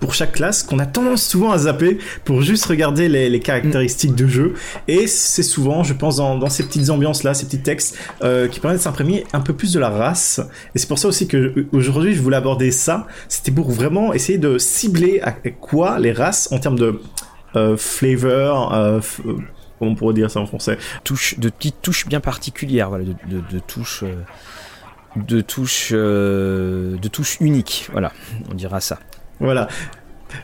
pour 0.06 0.14
chaque 0.14 0.34
classe 0.34 0.62
qu'on 0.62 0.78
a 0.78 0.86
tendance 0.86 1.24
souvent 1.24 1.52
à 1.52 1.58
zapper 1.58 1.98
pour 2.26 2.44
juste 2.44 2.68
regarder 2.68 3.10
les, 3.10 3.40
caractéristiques 3.40 4.14
de 4.14 4.28
jeu. 4.28 4.54
Et 4.88 5.08
c'est 5.08 5.42
souvent, 5.42 5.82
je 5.82 5.96
pense, 5.96 6.18
dans, 6.18 6.48
ces 6.48 6.62
petites 6.62 6.92
ambiances-là, 6.92 7.34
ces 7.34 7.48
petits 7.48 7.64
textes 7.64 7.98
euh, 8.22 8.48
qui 8.48 8.60
permettent 8.60 8.78
de 8.78 8.84
s'imprimer 8.84 9.24
un 9.34 9.40
peu 9.40 9.54
plus 9.54 9.74
de 9.74 9.80
la 9.80 9.90
race. 9.90 10.40
Et 10.76 10.78
c'est 10.78 10.88
pour 10.88 11.00
ça 11.00 11.08
aussi 11.08 11.28
que 11.28 11.66
aujourd'hui 11.72 12.14
je 12.14 12.22
voulais 12.22 12.38
aborder 12.38 12.70
ça. 12.70 13.08
C'était 13.30 13.52
pour 13.52 13.72
vraiment 13.72 14.14
essayer 14.14 14.38
de 14.38 14.60
cibler 14.60 15.22
à 15.24 15.32
quoi 15.32 15.98
les 15.98 16.12
races 16.12 16.52
en 16.52 16.60
termes 16.60 16.78
de 16.78 17.02
euh, 17.56 17.76
flavor. 17.76 18.76
Euh, 18.76 19.00
comment 19.80 19.92
on 19.92 19.96
pourrait 19.96 20.14
dire 20.14 20.30
ça 20.30 20.40
en 20.40 20.46
français? 20.46 20.78
Touche, 21.04 21.40
De 21.40 21.50
petites 21.50 21.82
touches 21.82 22.06
bien 22.06 22.20
particulières, 22.20 22.90
voilà, 22.90 23.06
de 23.06 23.60
touches 23.60 24.04
de 25.16 25.42
touches 25.42 25.94
de 25.94 27.08
touches 27.08 27.38
uniques 27.40 27.88
voilà 27.94 28.12
on 28.52 28.54
dira 28.54 28.82
ça 28.82 29.00
voilà. 29.40 29.68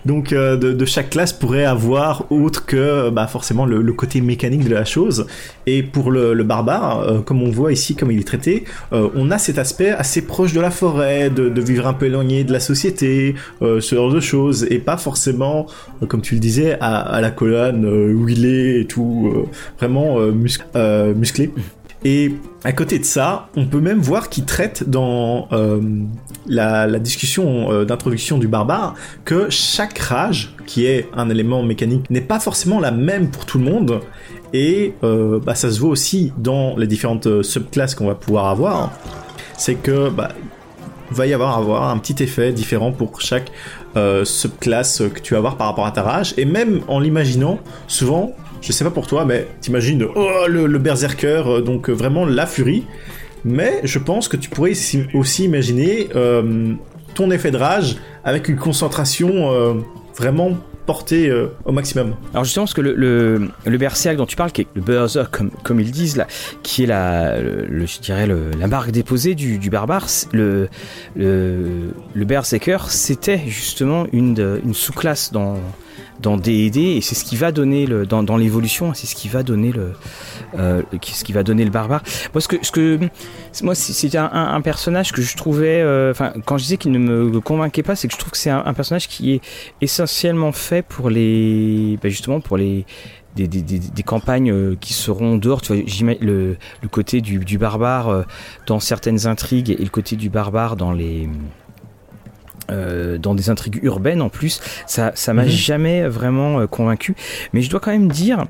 Donc 0.06 0.34
euh, 0.34 0.58
de, 0.58 0.86
chaque 0.86 1.10
classe 1.10 1.34
pourrait 1.34 1.65
avoir 1.65 2.32
autre 2.32 2.65
que 2.65 3.10
bah, 3.10 3.27
forcément 3.27 3.65
le, 3.65 3.93
côté 3.93 4.21
mécanique 4.21 4.63
de 4.63 4.73
la 4.73 4.86
chose. 4.86 5.27
Et 5.65 5.84
pour 5.84 6.12
le, 6.12 6.43
barbare, 6.43 7.01
euh, 7.01 7.19
comme 7.19 7.41
on 7.41 7.51
voit 7.51 7.71
ici, 7.71 7.95
comme 7.95 8.12
il 8.12 8.19
est 8.19 8.27
traité, 8.27 8.65
euh, 8.93 9.10
on 9.15 9.32
a 9.32 9.38
cet 9.38 9.58
aspect 9.58 9.89
assez 9.89 10.21
proche 10.21 10.54
de 10.54 10.62
la 10.62 10.71
forêt, 10.71 11.30
de, 11.30 11.62
vivre 11.62 11.88
un 11.88 11.93
peu 11.93 12.08
éloigné 12.08 12.43
de 12.43 12.51
la 12.51 12.60
société, 12.60 13.36
ce 13.62 13.95
genre 13.95 14.12
de 14.12 14.19
choses, 14.19 14.65
et 14.69 14.80
pas 14.80 14.97
forcément, 14.97 15.67
comme 16.08 16.21
tu 16.21 16.34
le 16.34 16.39
disais, 16.39 16.77
à, 16.82 17.21
la 17.21 17.30
colonne 17.30 17.86
est 17.86 18.82
et 18.82 18.86
tout, 18.86 19.47
vraiment 19.77 20.19
musclé. 20.19 21.51
Et 22.04 22.32
à 22.64 22.74
côté 22.74 22.98
de 22.98 23.06
ça, 23.06 23.50
on 23.56 23.66
peut 23.66 23.80
même 23.80 24.00
voir 24.00 24.30
qu'il 24.30 24.46
traite 24.46 24.90
dans 24.90 25.48
euh, 25.52 25.80
la, 26.48 26.88
discussion 27.00 27.72
euh, 27.72 27.86
d'introduction 27.86 28.40
du 28.40 28.48
barbare 28.48 28.96
que 29.24 29.50
chaque 29.50 30.00
rage, 30.00 30.56
qui 30.66 30.86
est 30.86 31.08
un 31.14 31.30
élément 31.30 31.62
mécanique, 31.62 32.10
n'est 32.10 32.22
pas 32.22 32.40
forcément 32.40 32.80
la 32.80 32.92
même 32.92 33.30
pour 33.30 33.46
tout 33.46 33.60
le 33.60 33.66
monde. 33.66 34.00
Et 34.54 34.96
euh, 35.04 35.40
bah, 35.40 35.54
ça 35.54 35.70
se 35.72 35.80
voit 35.80 35.92
aussi 35.92 36.34
dans 36.38 36.76
les 36.76 36.88
différentes 36.88 37.44
subclasses 37.44 37.94
qu'on 37.94 38.08
va 38.08 38.16
pouvoir 38.16 38.48
avoir. 38.48 38.92
C'est 39.58 39.76
que 39.76 40.10
bah, 40.10 40.30
va 41.12 41.28
y 41.28 41.34
avoir, 41.34 41.56
avoir 41.58 41.90
un 41.90 42.00
petit 42.00 42.24
effet 42.24 42.52
différent 42.52 42.92
pour 42.92 43.22
chaque 43.22 43.52
subclasse 44.24 45.04
que 45.14 45.20
tu 45.20 45.34
vas 45.34 45.40
avoir 45.40 45.58
par 45.58 45.68
rapport 45.68 45.86
à 45.86 45.92
ta 45.92 46.02
rage. 46.02 46.34
Et 46.38 46.46
même 46.46 46.82
en 46.88 47.00
l'imaginant, 47.00 47.60
souvent 47.88 48.34
je 48.62 48.71
sais 48.71 48.84
pas 48.84 48.91
pour 48.91 49.08
toi, 49.08 49.26
mais 49.26 49.47
t'imagines 49.60 50.06
oh, 50.15 50.47
le, 50.47 50.78
berserker, 50.78 51.43
euh, 51.45 51.62
donc 51.62 51.89
euh, 51.89 51.93
vraiment 51.93 52.26
la 52.26 52.45
furie. 52.45 52.86
Mais 53.43 53.82
je 53.84 53.97
pense 53.97 54.28
que 54.28 54.38
tu 54.38 54.50
pourrais 54.50 54.74
aussi 55.15 55.43
imaginer 55.43 56.10
euh, 56.15 56.74
ton 57.15 57.32
effet 57.32 57.50
de 57.50 57.58
rage 57.58 57.97
avec 58.24 58.47
une 58.50 58.58
concentration 58.58 59.84
vraiment 60.15 60.58
porter 60.86 61.34
au 61.65 61.71
maximum. 61.71 62.13
Alors 62.36 62.43
justement, 62.43 62.65
parce 62.65 62.76
que 62.76 62.82
le, 62.82 62.93
le, 62.93 63.50
le 63.65 63.78
berserk 63.80 64.15
dont 64.15 64.28
tu 64.28 64.36
parles, 64.36 64.52
qui 64.52 64.62
est 64.62 64.67
le 64.76 64.82
berserk 64.82 65.41
comme, 65.63 65.80
ils 65.80 65.89
disent 65.89 66.17
là, 66.17 66.28
qui 66.62 66.84
est 66.84 66.86
la, 66.86 67.41
le, 67.41 67.88
je 67.88 68.00
dirais 68.00 68.28
la 68.28 68.67
marque 68.67 68.91
déposée 68.91 69.34
du, 69.34 69.58
barbare, 69.71 70.06
le, 70.34 70.69
berserker, 72.15 72.78
c'était 72.89 73.41
justement 73.47 74.06
une 74.13 74.62
sous-classe 74.74 75.32
dans 75.32 75.58
dans 76.22 76.38
D&D 76.38 76.80
et 76.80 77.02
c'est 77.02 77.16
ce 77.16 77.24
qui 77.24 77.36
va 77.36 77.52
donner 77.52 77.86
le 77.86 78.06
dans, 78.06 78.24
dans 78.24 78.38
l'évolution 78.38 78.94
c'est 78.94 79.08
ce 79.08 79.16
qui 79.16 79.28
va 79.28 79.44
donner 79.44 79.72
le 79.72 79.94
euh, 80.58 80.82
ce 81.02 81.24
qui 81.24 81.34
va 81.34 81.44
donner 81.44 81.66
le 81.66 81.72
barbare 81.72 82.04
moi 82.34 82.42
ce 82.42 82.48
que 82.48 82.58
ce 82.62 82.72
que 82.72 83.00
moi 83.64 83.76
c'est 83.76 84.16
un, 84.16 84.30
un, 84.32 84.62
personnage 84.62 85.12
que 85.12 85.22
je 85.22 85.36
trouvais 85.36 85.82
euh, 85.82 86.12
enfin 86.12 86.34
quand 86.46 86.58
je 86.58 86.64
disais 86.64 86.78
qu'il 86.78 86.92
ne 86.92 87.00
me 87.00 87.40
convainquait 87.40 87.84
pas 87.84 87.96
c'est 87.96 88.08
que 88.08 88.14
je 88.14 88.20
trouve 88.20 88.32
que 88.32 88.38
c'est 88.38 88.50
un, 88.50 88.74
personnage 88.74 89.08
qui 89.08 89.34
est 89.34 89.42
essentiellement 89.82 90.52
fait 90.52 90.82
pour 90.82 91.10
les 91.10 91.98
bah 92.02 92.10
justement 92.10 92.40
pour 92.40 92.58
les 92.58 92.86
des, 93.36 93.48
des, 93.48 93.62
des, 93.62 94.04
campagnes 94.04 94.52
euh, 94.52 94.76
qui 94.82 94.92
seront 94.92 95.38
dehors. 95.38 95.62
Tu 95.62 95.74
vois, 95.74 96.16
le, 96.20 96.58
le 96.82 96.88
côté 96.90 97.22
du, 97.22 97.40
du 97.40 97.58
barbare 97.58 98.26
dans 98.68 98.82
certaines 98.82 99.26
intrigues 99.26 99.70
et 99.70 99.82
le 99.82 99.90
côté 99.90 100.18
du 100.18 100.30
barbare 100.30 100.76
dans 100.76 100.92
les 100.92 101.30
euh, 102.69 103.17
dans 103.17 103.36
des 103.36 103.50
intrigues 103.50 103.80
urbaines 103.84 104.21
en 104.21 104.30
plus, 104.30 104.62
ça 104.86 105.12
ça 105.15 105.34
m'a 105.34 105.43
mhm. 105.43 105.50
jamais 105.50 106.08
vraiment 106.08 106.60
euh, 106.60 106.67
convaincu. 106.67 107.15
Mais 107.54 107.62
je 107.62 107.69
dois 107.69 107.80
quand 107.80 107.91
même 107.91 108.12
dire 108.12 108.45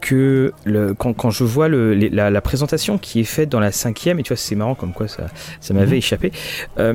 que 0.00 0.52
le, 0.64 0.92
quand, 0.92 1.14
quand 1.14 1.30
je 1.30 1.44
vois 1.44 1.68
le, 1.68 1.94
la, 1.94 2.30
la, 2.30 2.40
présentation 2.42 2.98
qui 2.98 3.20
est 3.20 3.24
faite 3.24 3.48
dans 3.48 3.60
la 3.60 3.72
cinquième, 3.72 4.20
et 4.20 4.22
tu 4.22 4.28
vois 4.28 4.36
c'est 4.36 4.54
marrant 4.54 4.74
comme 4.74 4.92
quoi 4.92 5.08
ça, 5.08 5.26
ça 5.60 5.72
m'avait 5.72 5.92
mhm. 5.92 5.94
échappé, 5.94 6.32
euh, 6.78 6.94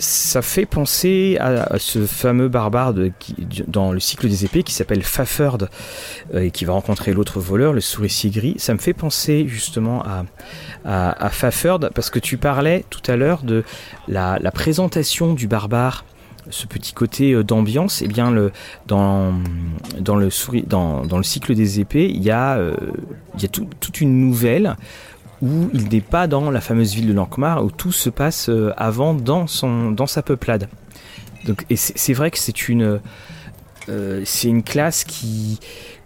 ça 0.00 0.40
fait 0.40 0.64
penser 0.64 1.36
à, 1.40 1.78
ce 1.78 2.06
fameux 2.06 2.48
barbare 2.48 2.94
dans 3.66 3.92
le 3.92 4.00
cycle 4.00 4.28
des 4.28 4.46
épées 4.46 4.62
qui 4.62 4.72
s'appelle 4.72 5.02
Faferd 5.02 5.68
euh, 6.34 6.40
et 6.40 6.50
qui 6.50 6.64
va 6.64 6.72
rencontrer 6.72 7.12
l'autre 7.12 7.38
voleur, 7.38 7.72
le 7.72 7.80
souricier 7.80 8.30
gris. 8.30 8.54
Ça 8.58 8.72
me 8.72 8.78
fait 8.78 8.94
penser 8.94 9.46
justement 9.46 10.02
à, 10.02 10.24
à, 10.84 11.30
parce 11.94 12.10
que 12.10 12.18
tu 12.18 12.38
parlais 12.38 12.84
tout 12.88 13.02
à 13.10 13.16
l'heure 13.16 13.42
de 13.42 13.62
la, 14.08 14.38
présentation 14.52 15.34
du 15.34 15.46
barbare 15.46 16.04
ce 16.48 16.66
petit 16.66 16.94
côté 16.94 17.32
euh, 17.32 17.44
d'ambiance, 17.44 18.02
eh 18.02 18.08
bien 18.08 18.32
dans, 18.86 19.32
le 20.16 20.28
dans, 20.66 21.16
le 21.16 21.22
cycle 21.22 21.54
des 21.54 21.80
épées, 21.80 22.08
il 22.08 22.22
y 22.22 22.30
a, 22.30 22.56
euh, 22.56 22.74
toute 23.80 24.00
une 24.00 24.18
nouvelle 24.18 24.76
où 25.42 25.70
il 25.72 25.88
n'est 25.88 26.00
pas 26.00 26.26
dans 26.26 26.50
la 26.50 26.60
fameuse 26.60 26.94
ville 26.94 27.08
de 27.08 27.12
Lankmar, 27.12 27.64
où 27.64 27.70
tout 27.70 27.92
se 27.92 28.10
passe 28.10 28.48
euh, 28.48 28.72
avant 28.76 29.14
dans, 29.14 29.46
son, 29.46 29.90
dans 29.90 30.06
sa 30.06 30.22
peuplade. 30.22 30.68
Donc, 31.46 31.64
et 31.70 31.76
c'est 31.76 32.12
vrai 32.12 32.30
que 32.30 32.38
c'est 32.38 32.68
une, 32.68 33.00
euh, 33.88 34.24
une 34.44 34.62
classe 34.62 35.04
qui, 35.04 35.58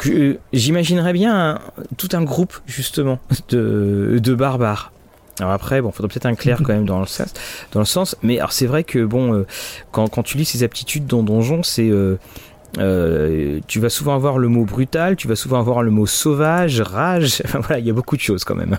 euh, 0.06 0.34
j'imaginerais 0.52 1.12
bien 1.12 1.58
tout 1.96 2.08
un 2.12 2.22
groupe 2.22 2.54
justement 2.66 3.18
de, 3.48 4.18
de 4.22 4.34
barbares. 4.34 4.92
Alors 5.40 5.52
après, 5.52 5.82
bon, 5.82 5.90
faudrait 5.90 6.08
peut-être 6.08 6.26
un 6.26 6.36
clair 6.36 6.58
quand 6.62 6.72
même 6.72 6.86
dans 6.86 7.00
le 7.00 7.06
sens, 7.06 7.34
dans 7.72 7.80
le 7.80 7.86
sens. 7.86 8.16
Mais 8.22 8.38
alors 8.38 8.52
c'est 8.52 8.66
vrai 8.66 8.84
que 8.84 9.04
bon, 9.04 9.34
euh, 9.34 9.46
quand, 9.90 10.08
quand 10.08 10.22
tu 10.22 10.38
lis 10.38 10.44
ces 10.44 10.62
aptitudes 10.62 11.06
dans 11.06 11.22
Donjon, 11.22 11.62
c'est 11.62 11.90
tu 12.76 13.80
vas 13.80 13.88
souvent 13.88 14.14
avoir 14.14 14.38
le 14.38 14.48
mot 14.48 14.64
brutal, 14.64 15.16
tu 15.16 15.26
vas 15.26 15.36
souvent 15.36 15.58
avoir 15.58 15.82
le 15.82 15.90
mot 15.90 16.06
sauvage, 16.06 16.80
rage. 16.80 17.42
Voilà, 17.52 17.78
il 17.80 17.86
y 17.86 17.90
a 17.90 17.94
beaucoup 17.94 18.16
de 18.16 18.22
choses 18.22 18.44
quand 18.44 18.54
même. 18.54 18.78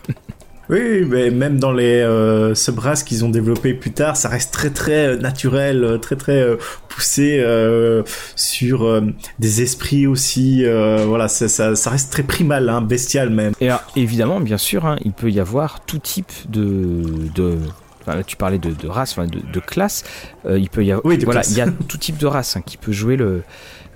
Oui, 0.69 1.05
mais 1.05 1.29
même 1.29 1.59
dans 1.59 1.71
les 1.71 2.01
euh, 2.01 2.55
subras 2.55 3.03
qu'ils 3.05 3.23
ont 3.23 3.29
développés 3.29 3.73
plus 3.73 3.91
tard, 3.91 4.17
ça 4.17 4.29
reste 4.29 4.53
très 4.53 4.69
très 4.69 5.07
euh, 5.07 5.17
naturel, 5.17 5.83
euh, 5.83 5.97
très 5.97 6.15
très 6.15 6.41
euh, 6.41 6.57
poussé 6.89 7.39
euh, 7.39 8.03
sur 8.35 9.01
des 9.39 9.61
esprits 9.61 10.07
aussi. 10.07 10.63
voilà, 10.63 11.27
ça, 11.27 11.47
ça, 11.47 11.75
ça, 11.75 11.89
reste 11.89 12.11
très 12.11 12.23
primal, 12.23 12.69
hein, 12.69 12.81
bestial 12.81 13.29
même. 13.29 13.53
Et 13.59 13.67
alors, 13.67 13.83
évidemment, 13.95 14.39
bien 14.39 14.57
sûr, 14.57 14.85
hein, 14.85 14.97
il 15.03 15.11
peut 15.11 15.29
y 15.29 15.39
avoir 15.39 15.85
tout 15.85 15.99
type 15.99 16.31
de, 16.49 17.01
de 17.35 17.57
Enfin, 18.05 18.17
là, 18.17 18.23
tu 18.23 18.35
parlais 18.35 18.59
de, 18.59 18.71
de 18.71 18.87
race, 18.87 19.13
enfin, 19.13 19.25
de, 19.25 19.39
de, 19.39 19.59
classe. 19.59 20.03
Euh, 20.45 20.59
il 20.59 20.69
peut 20.69 20.85
y 20.85 20.91
avoir, 20.91 21.05
oui, 21.05 21.17
voilà, 21.25 21.41
il 21.47 21.57
y 21.57 21.61
a 21.61 21.67
tout 21.87 21.97
type 21.97 22.17
de 22.17 22.27
race 22.27 22.55
hein, 22.55 22.61
qui 22.63 22.77
peut 22.77 22.91
jouer 22.91 23.15
le, 23.15 23.41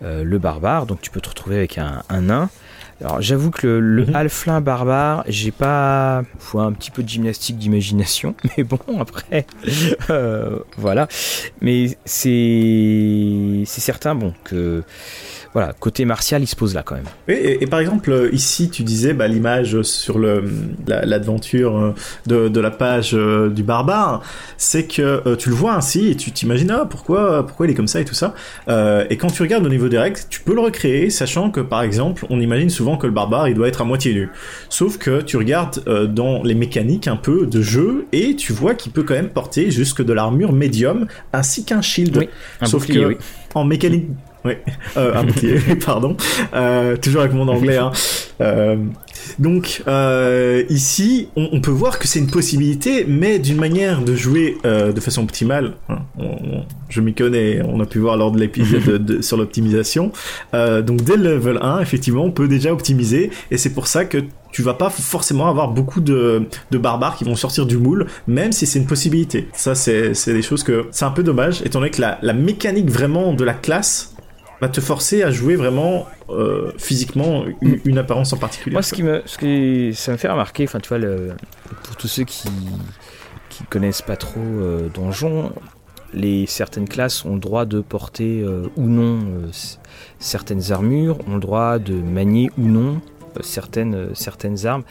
euh, 0.04 0.24
le 0.24 0.40
barbare. 0.40 0.88
Donc, 0.88 1.02
tu 1.02 1.12
peux 1.12 1.22
te 1.22 1.30
retrouver 1.30 1.58
avec 1.58 1.78
un, 1.78 2.02
un 2.10 2.22
nain. 2.22 2.50
Alors 3.02 3.22
j'avoue 3.22 3.50
que 3.50 3.66
le, 3.66 3.80
le 3.80 4.04
mm 4.04 4.10
-hmm. 4.10 4.16
halflin 4.16 4.62
barbare, 4.62 5.24
j'ai 5.28 5.52
pas, 5.52 6.24
faut 6.38 6.60
un 6.60 6.74
petit 6.74 6.92
peu 6.92 7.02
de 7.02 7.10
gymnastique 7.10 7.58
d'imagination, 7.58 8.36
mais 8.58 8.64
bon 8.64 8.80
après, 9.00 9.46
euh, 10.10 10.60
voilà. 10.78 11.08
Mais 11.62 11.98
c'est 12.06 13.64
c'est 13.66 13.82
certain 13.82 14.16
bon 14.16 14.34
que 14.44 14.84
voilà, 15.54 15.74
côté 15.74 16.06
martial, 16.06 16.44
il 16.44 16.48
se 16.48 16.56
pose 16.56 16.76
là 16.76 16.84
quand 16.84 16.96
même. 16.96 17.06
Et, 17.28 17.34
et, 17.34 17.64
et 17.64 17.68
par 17.68 17.80
exemple, 17.80 18.30
ici, 18.32 18.70
tu 18.70 18.84
disais 18.84 19.14
bah, 19.14 19.28
l'image 19.28 19.82
sur 19.82 20.20
l'aventure 20.20 21.80
la, 21.80 21.94
de, 22.28 22.50
de, 22.50 22.60
la 22.60 22.72
page 22.72 23.12
euh, 23.16 23.50
du 23.50 23.64
barbare, 23.64 24.22
c'est 24.58 24.86
que 24.86 25.02
euh, 25.26 25.36
tu 25.36 25.50
le 25.50 25.56
vois 25.56 25.74
ainsi 25.74 26.10
et 26.10 26.16
tu 26.16 26.32
t'imagines 26.32 26.72
ah, 26.72 26.86
pourquoi 26.88 27.46
pourquoi 27.46 27.66
il 27.66 27.72
est 27.72 27.76
comme 27.76 27.88
ça 27.88 28.00
et 28.00 28.06
tout 28.06 28.14
ça. 28.14 28.36
Euh, 28.68 29.06
et 29.10 29.18
quand 29.18 29.30
tu 29.30 29.42
regardes 29.42 29.66
au 29.66 29.70
niveau 29.70 29.90
des 29.90 29.98
règles, 29.98 30.20
tu 30.30 30.42
peux 30.42 30.54
le 30.54 30.62
recréer, 30.62 31.10
sachant 31.10 31.50
que 31.50 31.62
par 31.62 31.82
exemple, 31.82 32.26
on 32.30 32.40
imagine 32.40 32.70
souvent 32.70 32.98
que 32.98 33.08
le 33.08 33.14
barbare 33.14 33.48
il 33.48 33.56
doit 33.56 33.68
être 33.68 33.82
à 33.82 33.86
moitié 33.86 34.14
nu. 34.14 34.30
Sauf 34.70 34.98
que 34.98 35.22
tu 35.22 35.38
regardes 35.38 35.82
euh, 35.88 36.06
dans 36.06 36.44
les 36.44 36.56
mécaniques 36.56 37.08
un 37.08 37.16
peu 37.16 37.48
de 37.48 37.62
jeu 37.62 38.06
et 38.12 38.36
tu 38.36 38.54
vois 38.54 38.76
qu'il 38.76 38.92
peut 38.92 39.04
quand 39.04 39.16
même 39.16 39.30
porter 39.30 39.72
jusque 39.72 40.04
de 40.04 40.14
l'armure 40.14 40.54
médium 40.54 41.08
ainsi 41.34 41.66
qu'un 41.66 41.82
shield. 41.82 42.16
Oui, 42.18 42.30
Sauf 42.64 42.82
bouclier, 42.86 43.02
que 43.02 43.06
oui. 43.08 43.18
en 43.56 43.64
mécanique 43.66 44.06
oui, 44.46 44.54
euh, 44.96 45.14
un 45.16 45.76
pardon. 45.86 46.16
Euh, 46.54 46.96
toujours 46.96 47.22
avec 47.22 47.34
mon 47.34 47.48
anglais. 47.48 47.78
Hein. 47.78 47.92
Euh, 48.42 48.78
donc 49.38 49.84
ici, 50.70 51.28
on, 51.36 51.50
on, 51.52 51.62
peut 51.62 51.72
voir 51.72 52.00
que 52.00 52.08
c'est 52.08 52.20
une 52.20 52.32
possibilité, 52.32 53.06
mais 53.06 53.38
d'une 53.38 53.58
manière 53.58 54.02
de 54.02 54.16
jouer 54.16 54.58
de 54.64 55.00
façon 55.00 55.24
optimale. 55.24 55.74
Hein, 55.90 56.00
on, 56.18 56.24
on, 56.24 56.66
je 56.88 57.02
m'y 57.02 57.14
connais, 57.14 57.62
on 57.64 57.80
a 57.82 57.86
pu 57.86 58.00
voir 58.00 58.16
lors 58.16 58.32
de 58.32 58.40
l'épisode 58.40 59.22
sur 59.22 59.36
l'optimisation. 59.38 60.12
Donc 60.54 61.04
dès 61.04 61.18
le 61.18 61.36
level 61.36 61.60
1, 61.62 61.82
effectivement, 61.82 62.24
on 62.24 62.32
peut 62.32 62.48
déjà 62.48 62.72
optimiser, 62.72 63.32
et 63.52 63.58
c'est 63.58 63.74
pour 63.74 63.88
ça 63.88 64.06
que 64.06 64.20
tu 64.52 64.62
vas 64.64 64.74
pas 64.74 64.90
forcément 64.90 65.48
avoir 65.48 65.70
beaucoup 65.70 66.02
de, 66.02 66.48
de 66.72 66.78
barbares 66.78 67.18
qui 67.18 67.24
vont 67.24 67.36
sortir 67.36 67.66
du 67.66 67.78
moule, 67.78 68.08
même 68.26 68.52
si 68.52 68.66
c'est 68.66 68.80
une 68.80 68.88
possibilité. 68.88 69.48
Ça, 69.54 69.76
c'est 69.76 70.14
des 70.26 70.42
choses 70.42 70.64
que 70.64 70.88
c'est 70.92 71.06
un 71.06 71.12
peu 71.12 71.24
dommage, 71.24 71.62
étant 71.64 71.80
donné 71.80 71.92
que 71.92 72.02
la, 72.02 72.20
la 72.22 72.34
mécanique 72.34 72.90
vraiment 72.90 73.34
de 73.34 73.44
la 73.44 73.54
classe 73.54 74.16
va 74.62 74.70
te 74.70 74.82
forcer 74.82 75.24
à 75.24 75.32
jouer 75.32 75.56
vraiment 75.56 76.08
euh, 76.30 76.72
physiquement 76.78 77.46
une, 77.62 77.80
une, 77.86 77.98
apparence 77.98 78.34
en 78.34 78.38
particulier. 78.38 78.74
Moi, 78.74 78.82
ce 78.82 78.94
qui 78.94 79.04
me, 79.04 79.22
ce 79.26 79.38
qui, 79.38 79.94
ça 79.96 80.12
me 80.12 80.18
fait 80.18 80.28
remarquer, 80.28 80.66
enfin, 80.66 80.80
tu 80.80 80.90
vois, 80.90 80.98
le, 80.98 81.34
pour 81.84 81.96
tous 81.96 82.08
ceux 82.08 82.24
qui 82.24 82.50
qui 83.50 83.64
connaissent 83.64 84.04
pas 84.04 84.16
trop 84.16 84.40
euh, 84.40 84.90
Donjon, 84.90 85.52
les 86.14 86.46
certaines 86.46 86.88
classes 86.88 87.26
ont 87.26 87.34
le 87.34 87.40
droit 87.40 87.66
de 87.66 87.82
porter 87.82 88.42
euh, 88.42 88.68
ou 88.78 88.84
non 88.84 89.20
certaines 90.20 90.72
armures, 90.72 91.18
ont 91.28 91.36
le 91.36 91.40
droit 91.40 91.80
de 91.80 91.96
manier 91.96 92.50
ou 92.58 92.68
non 92.68 93.02
certaines 93.42 94.14
certaines 94.16 94.66
armes. 94.66 94.84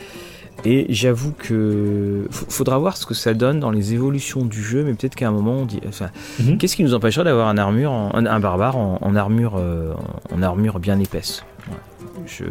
Et 0.64 0.86
j'avoue 0.88 1.32
que 1.32 2.26
faudra 2.30 2.78
voir 2.78 2.96
ce 2.96 3.06
que 3.06 3.14
ça 3.14 3.32
donne 3.32 3.60
dans 3.60 3.70
les 3.70 3.94
évolutions 3.94 4.44
du 4.44 4.62
jeu, 4.62 4.82
mais 4.84 4.94
peut-être 4.94 5.14
qu'à 5.14 5.28
un 5.28 5.30
moment 5.30 5.52
on 5.52 5.66
dit, 5.66 5.80
enfin, 5.86 6.06
mm 6.40 6.42
-hmm. 6.42 6.56
qu'est-ce 6.58 6.76
qui 6.76 6.82
nous 6.82 6.94
empêcherait 6.94 7.24
d'avoir 7.24 7.48
un 7.48 7.58
armure, 7.58 7.92
en, 7.92 8.10
un 8.14 8.40
barbare 8.40 8.76
en, 8.76 8.98
en 9.00 9.14
armure, 9.16 9.54
euh, 9.56 9.94
en 10.34 10.42
armure 10.42 10.80
bien 10.80 10.98
épaisse? 10.98 11.44
Je, 12.26 12.44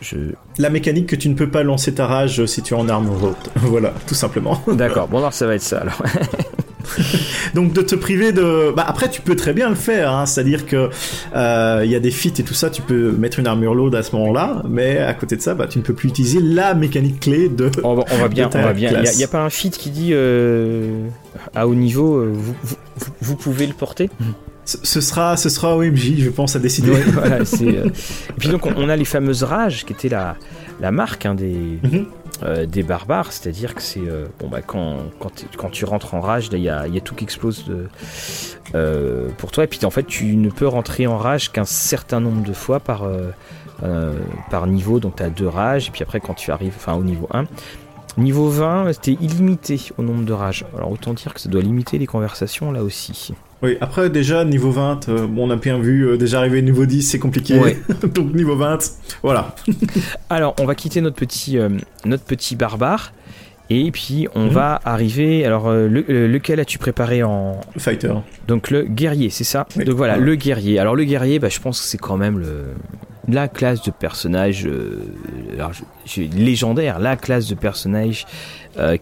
je... 0.00 0.16
La 0.58 0.68
mécanique 0.70 1.08
que 1.08 1.16
tu 1.16 1.28
ne 1.28 1.34
peux 1.34 1.50
pas 1.50 1.62
lancer 1.62 1.94
ta 1.94 2.06
rage 2.06 2.44
si 2.46 2.62
tu 2.62 2.74
es 2.74 2.76
en 2.76 2.88
armure 2.88 3.24
haute. 3.24 3.50
voilà, 3.56 3.92
tout 4.06 4.14
simplement. 4.14 4.60
D'accord. 4.68 5.08
Bon 5.08 5.18
alors 5.18 5.32
ça 5.32 5.46
va 5.46 5.54
être 5.54 5.62
ça 5.62 5.78
alors. 5.80 6.02
Donc 7.54 7.72
de 7.72 7.82
te 7.82 7.94
priver 7.94 8.32
de. 8.32 8.72
Bah 8.74 8.84
après 8.86 9.08
tu 9.08 9.20
peux 9.20 9.36
très 9.36 9.52
bien 9.52 9.68
le 9.68 9.74
faire, 9.74 10.12
hein. 10.12 10.26
c'est-à-dire 10.26 10.66
que 10.66 10.90
il 11.32 11.36
euh, 11.36 11.84
y 11.86 11.94
a 11.94 12.00
des 12.00 12.10
feats 12.10 12.38
et 12.38 12.42
tout 12.42 12.54
ça, 12.54 12.70
tu 12.70 12.82
peux 12.82 13.12
mettre 13.12 13.38
une 13.38 13.46
armure 13.46 13.74
load 13.74 13.94
à 13.94 14.02
ce 14.02 14.14
moment-là, 14.16 14.62
mais 14.68 14.98
à 14.98 15.14
côté 15.14 15.36
de 15.36 15.42
ça, 15.42 15.54
bah 15.54 15.66
tu 15.66 15.78
ne 15.78 15.84
peux 15.84 15.94
plus 15.94 16.08
utiliser 16.08 16.40
la 16.40 16.74
mécanique 16.74 17.20
clé 17.20 17.48
de. 17.48 17.70
On 17.82 17.94
va, 17.94 18.04
on 18.10 18.18
va 18.18 18.28
bien, 18.28 18.48
on 18.54 18.62
va 18.62 18.72
bien. 18.72 18.90
Il 18.90 19.16
n'y 19.16 19.22
a, 19.22 19.26
a, 19.26 19.28
pas 19.28 19.42
un 19.42 19.50
feat 19.50 19.76
qui 19.76 19.90
dit 19.90 20.10
euh, 20.12 21.06
à 21.54 21.66
haut 21.66 21.74
niveau, 21.74 22.16
euh, 22.16 22.32
vous, 22.32 22.54
vous, 22.62 22.76
vous, 23.20 23.36
pouvez 23.36 23.66
le 23.66 23.74
porter? 23.74 24.10
Ce 24.64 25.00
sera, 25.00 25.36
ce 25.36 25.48
sera 25.48 25.76
OMJ, 25.76 26.18
je 26.18 26.30
pense, 26.30 26.54
à 26.54 26.60
décider. 26.60 26.92
Ouais, 26.92 27.02
voilà, 27.12 27.38
euh... 27.38 27.40
Et 28.30 28.38
puis 28.38 28.48
donc, 28.48 28.64
on, 28.64 28.72
on, 28.76 28.88
a 28.88 28.94
les 28.94 29.04
fameuses 29.04 29.42
rages, 29.42 29.84
qui 29.84 29.92
étaient 29.92 30.08
la, 30.08 30.36
la 30.80 30.92
marque 30.92 31.26
hein, 31.26 31.34
des, 31.34 31.78
mm 31.82 31.88
-hmm. 31.88 32.04
Euh, 32.44 32.66
des 32.66 32.82
barbares, 32.82 33.32
c'est-à-dire 33.32 33.74
que 33.74 33.82
c'est 33.82 34.00
euh, 34.00 34.26
bon 34.40 34.48
bah 34.48 34.62
quand, 34.62 34.98
tu 35.70 35.84
rentres 35.84 36.14
en 36.14 36.20
rage, 36.20 36.48
il 36.52 36.58
y 36.58 36.68
a, 36.68 36.88
tout 37.04 37.14
qui 37.14 37.24
explose 37.24 37.64
euh, 38.74 39.28
pour 39.38 39.50
toi. 39.50 39.64
Et 39.64 39.66
puis 39.66 39.84
en 39.84 39.90
fait, 39.90 40.04
tu 40.04 40.36
ne 40.36 40.50
peux 40.50 40.66
rentrer 40.66 41.06
en 41.06 41.18
rage 41.18 41.52
qu'un 41.52 41.64
certain 41.64 42.20
nombre 42.20 42.42
de 42.42 42.52
fois 42.52 42.80
par 42.80 43.06
par 44.50 44.66
niveau. 44.66 45.00
Donc 45.00 45.16
tu 45.16 45.22
as 45.22 45.30
deux 45.30 45.48
rages, 45.48 45.88
et 45.88 45.90
puis 45.90 46.02
après 46.02 46.20
quand 46.20 46.34
tu 46.34 46.50
arrives, 46.50 46.74
enfin 46.76 46.94
au 46.94 47.04
niveau 47.04 47.28
1 47.32 47.44
Niveau 48.18 48.48
20, 48.48 48.92
c'était 48.92 49.12
illimité 49.12 49.80
au 49.96 50.02
nombre 50.02 50.24
de 50.24 50.32
rages. 50.34 50.66
Alors 50.76 50.92
autant 50.92 51.14
dire 51.14 51.32
que 51.32 51.40
ça 51.40 51.48
doit 51.48 51.62
limiter 51.62 51.96
les 51.98 52.06
conversations 52.06 52.70
là 52.70 52.82
aussi. 52.82 53.32
Oui, 53.62 53.76
après 53.80 54.10
déjà 54.10 54.44
niveau 54.44 54.72
20, 54.72 55.08
euh, 55.08 55.26
bon, 55.28 55.46
on 55.46 55.50
a 55.50 55.56
bien 55.56 55.78
vu, 55.78 56.08
euh, 56.08 56.16
déjà 56.16 56.38
arrivé 56.38 56.60
niveau 56.62 56.84
10, 56.84 57.02
c'est 57.02 57.20
compliqué. 57.20 57.60
Donc 58.14 58.34
niveau 58.34 58.56
20, 58.56 58.78
voilà. 59.22 59.54
alors, 60.30 60.56
on 60.60 60.64
va 60.64 60.74
quitter 60.74 61.00
notre 61.00 61.16
petit, 61.16 61.58
notre 62.04 62.24
petit 62.24 62.56
barbare. 62.56 63.12
Et 63.70 63.90
puis 63.90 64.28
on 64.34 64.46
mhm. 64.46 64.50
va 64.50 64.80
arriver. 64.84 65.46
Alors, 65.46 65.72
lequel 65.72 66.60
as-tu 66.60 66.78
préparé 66.78 67.22
en 67.22 67.60
fighter 67.78 68.12
Donc 68.46 68.70
le 68.70 68.82
guerrier, 68.82 69.30
c'est 69.30 69.44
ça? 69.44 69.66
Donc 69.76 69.94
voilà, 69.94 70.18
le 70.18 70.34
guerrier. 70.34 70.78
Alors 70.78 70.94
le 70.94 71.04
guerrier, 71.04 71.38
bah, 71.38 71.48
je 71.48 71.60
pense 71.60 71.80
que 71.80 71.86
c'est 71.86 71.96
quand 71.96 72.16
même 72.16 72.38
le 72.38 72.64
la 73.28 73.46
classe 73.46 73.82
de 73.82 73.92
personnage 73.92 74.68
légendaire, 76.34 76.98
la 76.98 77.16
classe 77.16 77.46
de 77.48 77.54
personnage 77.54 78.26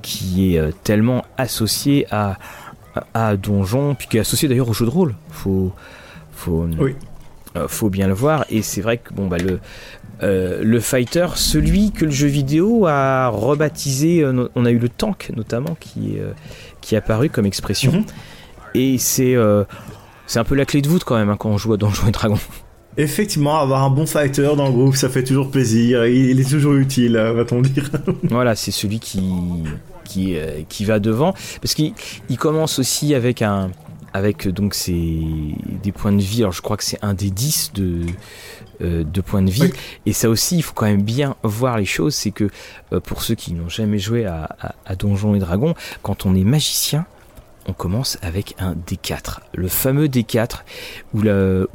qui 0.03 0.55
est 0.55 0.83
tellement 0.85 1.25
associée 1.38 2.07
à 2.11 2.37
à 3.14 3.37
Donjon, 3.37 3.94
puis 3.94 4.09
qui 4.09 4.16
est 4.16 4.20
associé 4.20 4.48
d'ailleurs 4.48 4.68
au 4.68 4.72
jeu 4.72 4.85
de 4.85 4.90
rôle. 4.90 5.14
Faut, 5.31 5.72
faut, 6.33 6.66
euh, 7.57 7.68
faut 7.68 7.90
bien 7.90 8.07
le 8.07 8.14
voir. 8.14 8.44
Et 8.50 8.62
c'est 8.62 8.81
vrai 8.81 8.98
que 8.98 9.12
bon 9.12 9.26
bah 9.26 9.38
le 9.38 9.59
euh, 10.22 10.61
le 10.62 10.81
fighter, 10.81 11.26
celui 11.35 11.92
que 11.92 12.05
le 12.05 12.11
jeu 12.11 12.26
vidéo 12.26 12.87
a 12.87 13.29
rebaptisé, 13.29 14.22
euh, 14.22 14.48
on 14.55 14.64
a 14.66 14.70
eu 14.70 14.79
le 14.79 14.88
tank 14.88 15.31
notamment 15.35 15.76
qui 15.79 16.18
qui 16.81 16.94
est 16.94 16.98
apparu 16.98 17.29
comme 17.31 17.46
expression. 17.46 17.92
Mhm. 17.92 18.05
Et 18.74 18.98
c'est 18.98 19.37
c'est 20.26 20.38
un 20.38 20.44
peu 20.44 20.55
la 20.55 20.64
clé 20.64 20.81
de 20.81 20.88
voûte 20.88 21.05
quand 21.05 21.16
même 21.16 21.31
hein, 21.31 21.37
quand 21.38 21.50
on 21.50 21.59
joue 21.59 21.72
à 21.72 21.76
Donjon 21.76 22.07
et 22.07 22.12
Dragon. 22.12 22.38
Effectivement, 22.96 23.59
avoir 23.61 23.85
un 23.85 23.90
bon 23.90 24.05
fighter 24.05 24.50
dans 24.57 24.66
le 24.66 24.72
groupe, 24.72 24.96
ça 24.96 25.09
fait 25.09 25.22
toujours 25.22 25.50
plaisir. 25.50 26.07
Il 26.07 26.38
est 26.40 26.50
toujours 26.50 26.74
utile, 26.74 27.16
va-t-on 27.16 27.62
dire. 27.62 27.88
voilà, 28.24 28.57
c'est 28.57 28.72
celui 28.72 28.98
qui 28.98 29.22
qui, 30.05 30.37
euh, 30.37 30.63
qui 30.69 30.85
va 30.85 30.99
devant. 30.99 31.35
Parce 31.61 31.75
qu'il 31.75 31.95
commence 32.39 32.79
aussi 32.79 33.15
avec 33.15 33.43
un 33.43 33.71
avec 34.13 34.49
donc 34.49 34.75
ses, 34.75 35.21
des 35.83 35.93
points 35.93 36.13
de 36.13 36.21
vie. 36.21 36.41
Alors 36.41 36.53
je 36.53 36.63
crois 36.63 36.77
que 36.77 36.83
c'est 36.83 36.99
un 37.01 37.15
des 37.15 37.31
10 37.31 37.73
de, 37.75 38.07
euh, 38.81 39.05
de 39.05 39.21
points 39.21 39.43
de 39.43 39.51
vie. 39.51 39.71
Et 40.05 40.13
ça 40.13 40.29
aussi, 40.29 40.57
il 40.57 40.63
faut 40.63 40.75
quand 40.75 40.87
même 40.87 41.03
bien 41.03 41.37
voir 41.45 41.79
les 41.79 41.85
choses. 41.85 42.17
C'est 42.17 42.33
que 42.33 42.51
euh, 42.93 42.99
pour 42.99 43.23
ceux 43.23 43.37
qui 43.37 43.53
n'ont 43.53 43.69
jamais 43.69 43.99
joué 43.99 44.27
à, 44.27 44.57
à, 44.85 44.97
Donjons 44.97 45.37
et 45.37 45.39
Dragons, 45.39 45.75
quand 46.03 46.27
on 46.27 46.35
est 46.35 46.43
magicien, 46.43 47.07
on 47.67 47.73
commence 47.73 48.19
avec 48.21 48.57
un 48.59 48.75
D4. 48.75 49.39
Le 49.55 49.69
fameux 49.69 50.09
D4 50.09 50.63
où, 51.15 51.23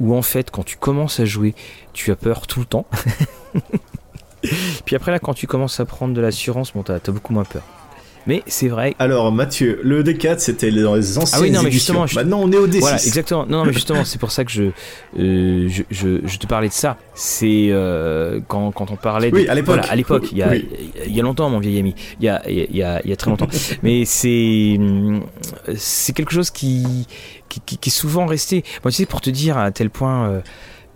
où 0.00 0.14
en 0.14 0.22
fait 0.22 0.50
quand 0.50 0.64
tu 0.64 0.76
commences 0.76 1.20
à 1.20 1.24
jouer, 1.24 1.54
tu 1.94 2.10
as 2.10 2.16
peur 2.16 2.46
tout 2.46 2.60
le 2.60 2.66
temps. 2.66 2.86
Puis 4.84 4.96
après 4.96 5.10
là, 5.12 5.18
quand 5.18 5.34
tu 5.34 5.46
commences 5.46 5.80
à 5.80 5.84
prendre 5.84 6.14
de 6.14 6.20
l'assurance, 6.20 6.72
bon, 6.72 6.82
t'as 6.82 6.96
as 6.96 7.10
beaucoup 7.10 7.32
moins 7.32 7.44
peur. 7.44 7.62
Mais 8.26 8.42
c'est 8.46 8.68
vrai. 8.68 8.94
Alors 8.98 9.30
Mathieu, 9.32 9.80
le 9.82 10.02
D4 10.02 10.38
c'était 10.38 10.70
dans 10.70 10.94
les 10.94 11.18
anciennes 11.18 11.40
ah 11.40 11.42
oui, 11.42 11.50
non, 11.50 11.62
mais 11.62 11.70
Justement, 11.70 12.06
Maintenant 12.14 12.40
on 12.42 12.50
est 12.50 12.56
au 12.56 12.66
D6. 12.66 12.80
Voilà, 12.80 12.96
exactement. 12.96 13.46
Non, 13.46 13.58
non 13.58 13.64
mais 13.66 13.72
justement, 13.72 14.04
c'est 14.04 14.18
pour 14.18 14.32
ça 14.32 14.44
que 14.44 14.50
je, 14.50 14.64
euh, 15.18 15.68
je, 15.68 16.20
je, 16.24 16.38
te 16.38 16.46
parlais 16.46 16.68
de 16.68 16.72
ça. 16.72 16.96
C'est 17.14 17.68
euh, 17.70 18.40
quand, 18.48 18.72
quand 18.72 18.90
on 18.90 18.96
parlait. 18.96 19.30
De... 19.30 19.36
Oui, 19.36 19.48
à 19.48 19.54
l'époque. 19.54 19.76
Voilà, 19.76 19.90
à 19.90 19.96
l'époque, 19.96 20.28
il 20.32 20.38
y 20.38 20.42
a, 20.42 20.54
il 20.54 21.14
y 21.14 21.20
a 21.20 21.22
longtemps, 21.22 21.48
mon 21.50 21.60
vieil 21.60 21.78
ami. 21.78 21.94
Il 22.20 22.26
y 22.26 22.28
a, 22.28 22.42
il 22.48 22.76
y 22.76 22.82
a, 22.82 23.00
il 23.04 23.10
y 23.10 23.12
a 23.12 23.16
très 23.16 23.30
longtemps. 23.30 23.48
mais 23.82 24.04
c'est, 24.04 24.78
c'est 25.76 26.12
quelque 26.12 26.32
chose 26.32 26.50
qui, 26.50 27.06
qui, 27.48 27.60
qui, 27.60 27.88
est 27.88 27.92
souvent 27.92 28.26
resté. 28.26 28.64
Moi, 28.84 28.90
tu 28.90 28.96
sais, 28.96 29.06
pour 29.06 29.20
te 29.20 29.30
dire 29.30 29.58
à 29.58 29.70
tel 29.70 29.90
point. 29.90 30.30
Euh, 30.30 30.40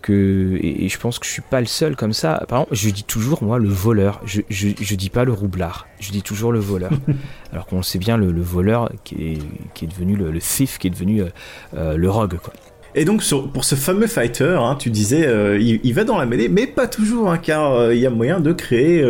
que 0.01 0.57
et, 0.61 0.89
je 0.89 0.97
pense 0.97 1.19
que 1.19 1.25
je 1.25 1.31
suis 1.31 1.41
pas 1.41 1.59
le 1.59 1.65
seul 1.65 1.95
comme 1.95 2.13
ça. 2.13 2.43
Par 2.47 2.59
exemple, 2.59 2.75
je 2.75 2.89
dis 2.89 3.03
toujours 3.03 3.43
moi 3.43 3.59
le 3.59 3.69
voleur. 3.69 4.21
Je, 4.25 4.41
je, 4.49 4.69
je 4.79 4.95
dis 4.95 5.09
pas 5.09 5.23
le 5.23 5.31
roublard. 5.31 5.87
Je 5.99 6.11
dis 6.11 6.21
toujours 6.21 6.51
le 6.51 6.59
voleur. 6.59 6.91
Alors 7.51 7.65
qu'on 7.65 7.81
sait 7.81 7.99
bien 7.99 8.17
le, 8.17 8.41
voleur 8.41 8.91
qui 9.03 9.15
est, 9.15 9.37
qui 9.73 9.85
est 9.85 9.87
devenu 9.87 10.15
le, 10.15 10.31
le 10.31 10.39
thief, 10.39 10.77
qui 10.77 10.87
est 10.87 10.91
devenu 10.91 11.21
euh, 11.21 11.29
euh, 11.75 11.97
le 11.97 12.09
rogue 12.09 12.37
quoi. 12.37 12.53
Et 12.93 13.05
donc 13.05 13.23
pour 13.53 13.63
ce 13.63 13.75
fameux 13.75 14.07
fighter, 14.07 14.57
hein, 14.59 14.75
tu 14.77 14.89
disais, 14.89 15.25
euh, 15.25 15.57
il, 15.57 15.93
va 15.93 16.03
dans 16.03 16.17
la 16.17 16.25
mêlée, 16.25 16.49
mais 16.49 16.67
pas 16.67 16.87
toujours, 16.87 17.31
hein, 17.31 17.37
car 17.37 17.93
il 17.93 17.99
y 17.99 18.05
a 18.05 18.09
moyen 18.09 18.41
de 18.41 18.51
créer 18.51 19.01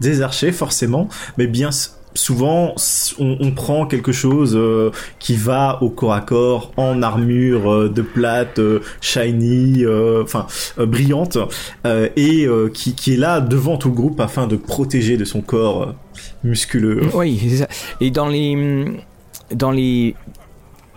des 0.00 0.22
archers 0.22 0.52
forcément, 0.52 1.06
mais 1.36 1.46
bien 1.46 1.70
souvent 2.14 2.74
on, 3.18 3.52
prend 3.52 3.86
quelque 3.86 4.12
chose 4.12 4.56
euh, 4.56 4.90
qui 5.18 5.36
va 5.36 5.78
au 5.82 5.90
corps 5.90 6.12
à 6.12 6.20
corps 6.20 6.72
en 6.76 7.02
armure 7.02 7.72
euh, 7.72 7.88
de 7.88 8.02
plate 8.02 8.58
euh, 8.58 8.80
shiny 9.00 9.84
enfin 10.22 10.46
brillante 10.78 11.38
et 11.84 12.48
qui, 12.74 12.94
qui, 12.94 13.14
est 13.14 13.16
là 13.16 13.40
devant 13.40 13.76
tout 13.76 13.88
le 13.88 13.94
groupe 13.94 14.20
afin 14.20 14.46
de 14.46 14.56
protéger 14.56 15.16
de 15.16 15.24
son 15.24 15.40
corps 15.40 15.94
musculeux. 16.44 17.02
Oui 17.14 17.38
ça. 17.56 17.68
Et 18.00 18.10
dans 18.10 18.28
les 18.28 18.86
dans 19.54 19.70
les 19.70 20.14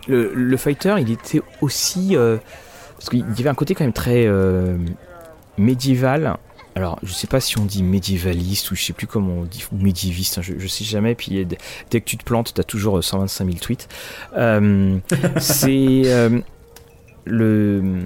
le, 0.08 0.56
fighter 0.56 0.96
il 1.00 1.10
était 1.10 1.40
aussi 1.60 2.16
parce 2.16 3.10
qu'il 3.10 3.20
y 3.20 3.40
avait 3.40 3.48
un 3.48 3.54
côté 3.54 3.74
quand 3.74 3.84
même 3.84 3.92
très 3.92 4.28
médiéval 5.58 6.36
alors 6.74 6.98
je 7.02 7.12
sais 7.12 7.26
pas 7.26 7.40
si 7.40 7.58
on 7.58 7.64
dit 7.64 7.82
médiévaliste 7.82 8.70
ou 8.70 8.74
je 8.74 8.82
sais 8.82 8.92
plus 8.92 9.06
comment 9.06 9.34
on 9.34 9.44
dit 9.44 9.64
ou 9.72 9.76
médiéviste, 9.76 10.38
hein, 10.38 10.42
je, 10.42 10.54
je, 10.58 10.66
sais 10.66 10.84
jamais. 10.84 11.14
Puis 11.14 11.46
dès 11.90 12.00
que 12.00 12.04
tu 12.04 12.16
te 12.16 12.24
plantes, 12.24 12.52
t'as 12.54 12.64
toujours 12.64 13.02
125 13.02 13.44
euh, 13.44 13.46
000 13.48 13.58
tweets. 13.60 13.88
Euh, 14.36 14.98
c'est 15.38 16.02
euh, 16.06 16.40
le 17.24 18.02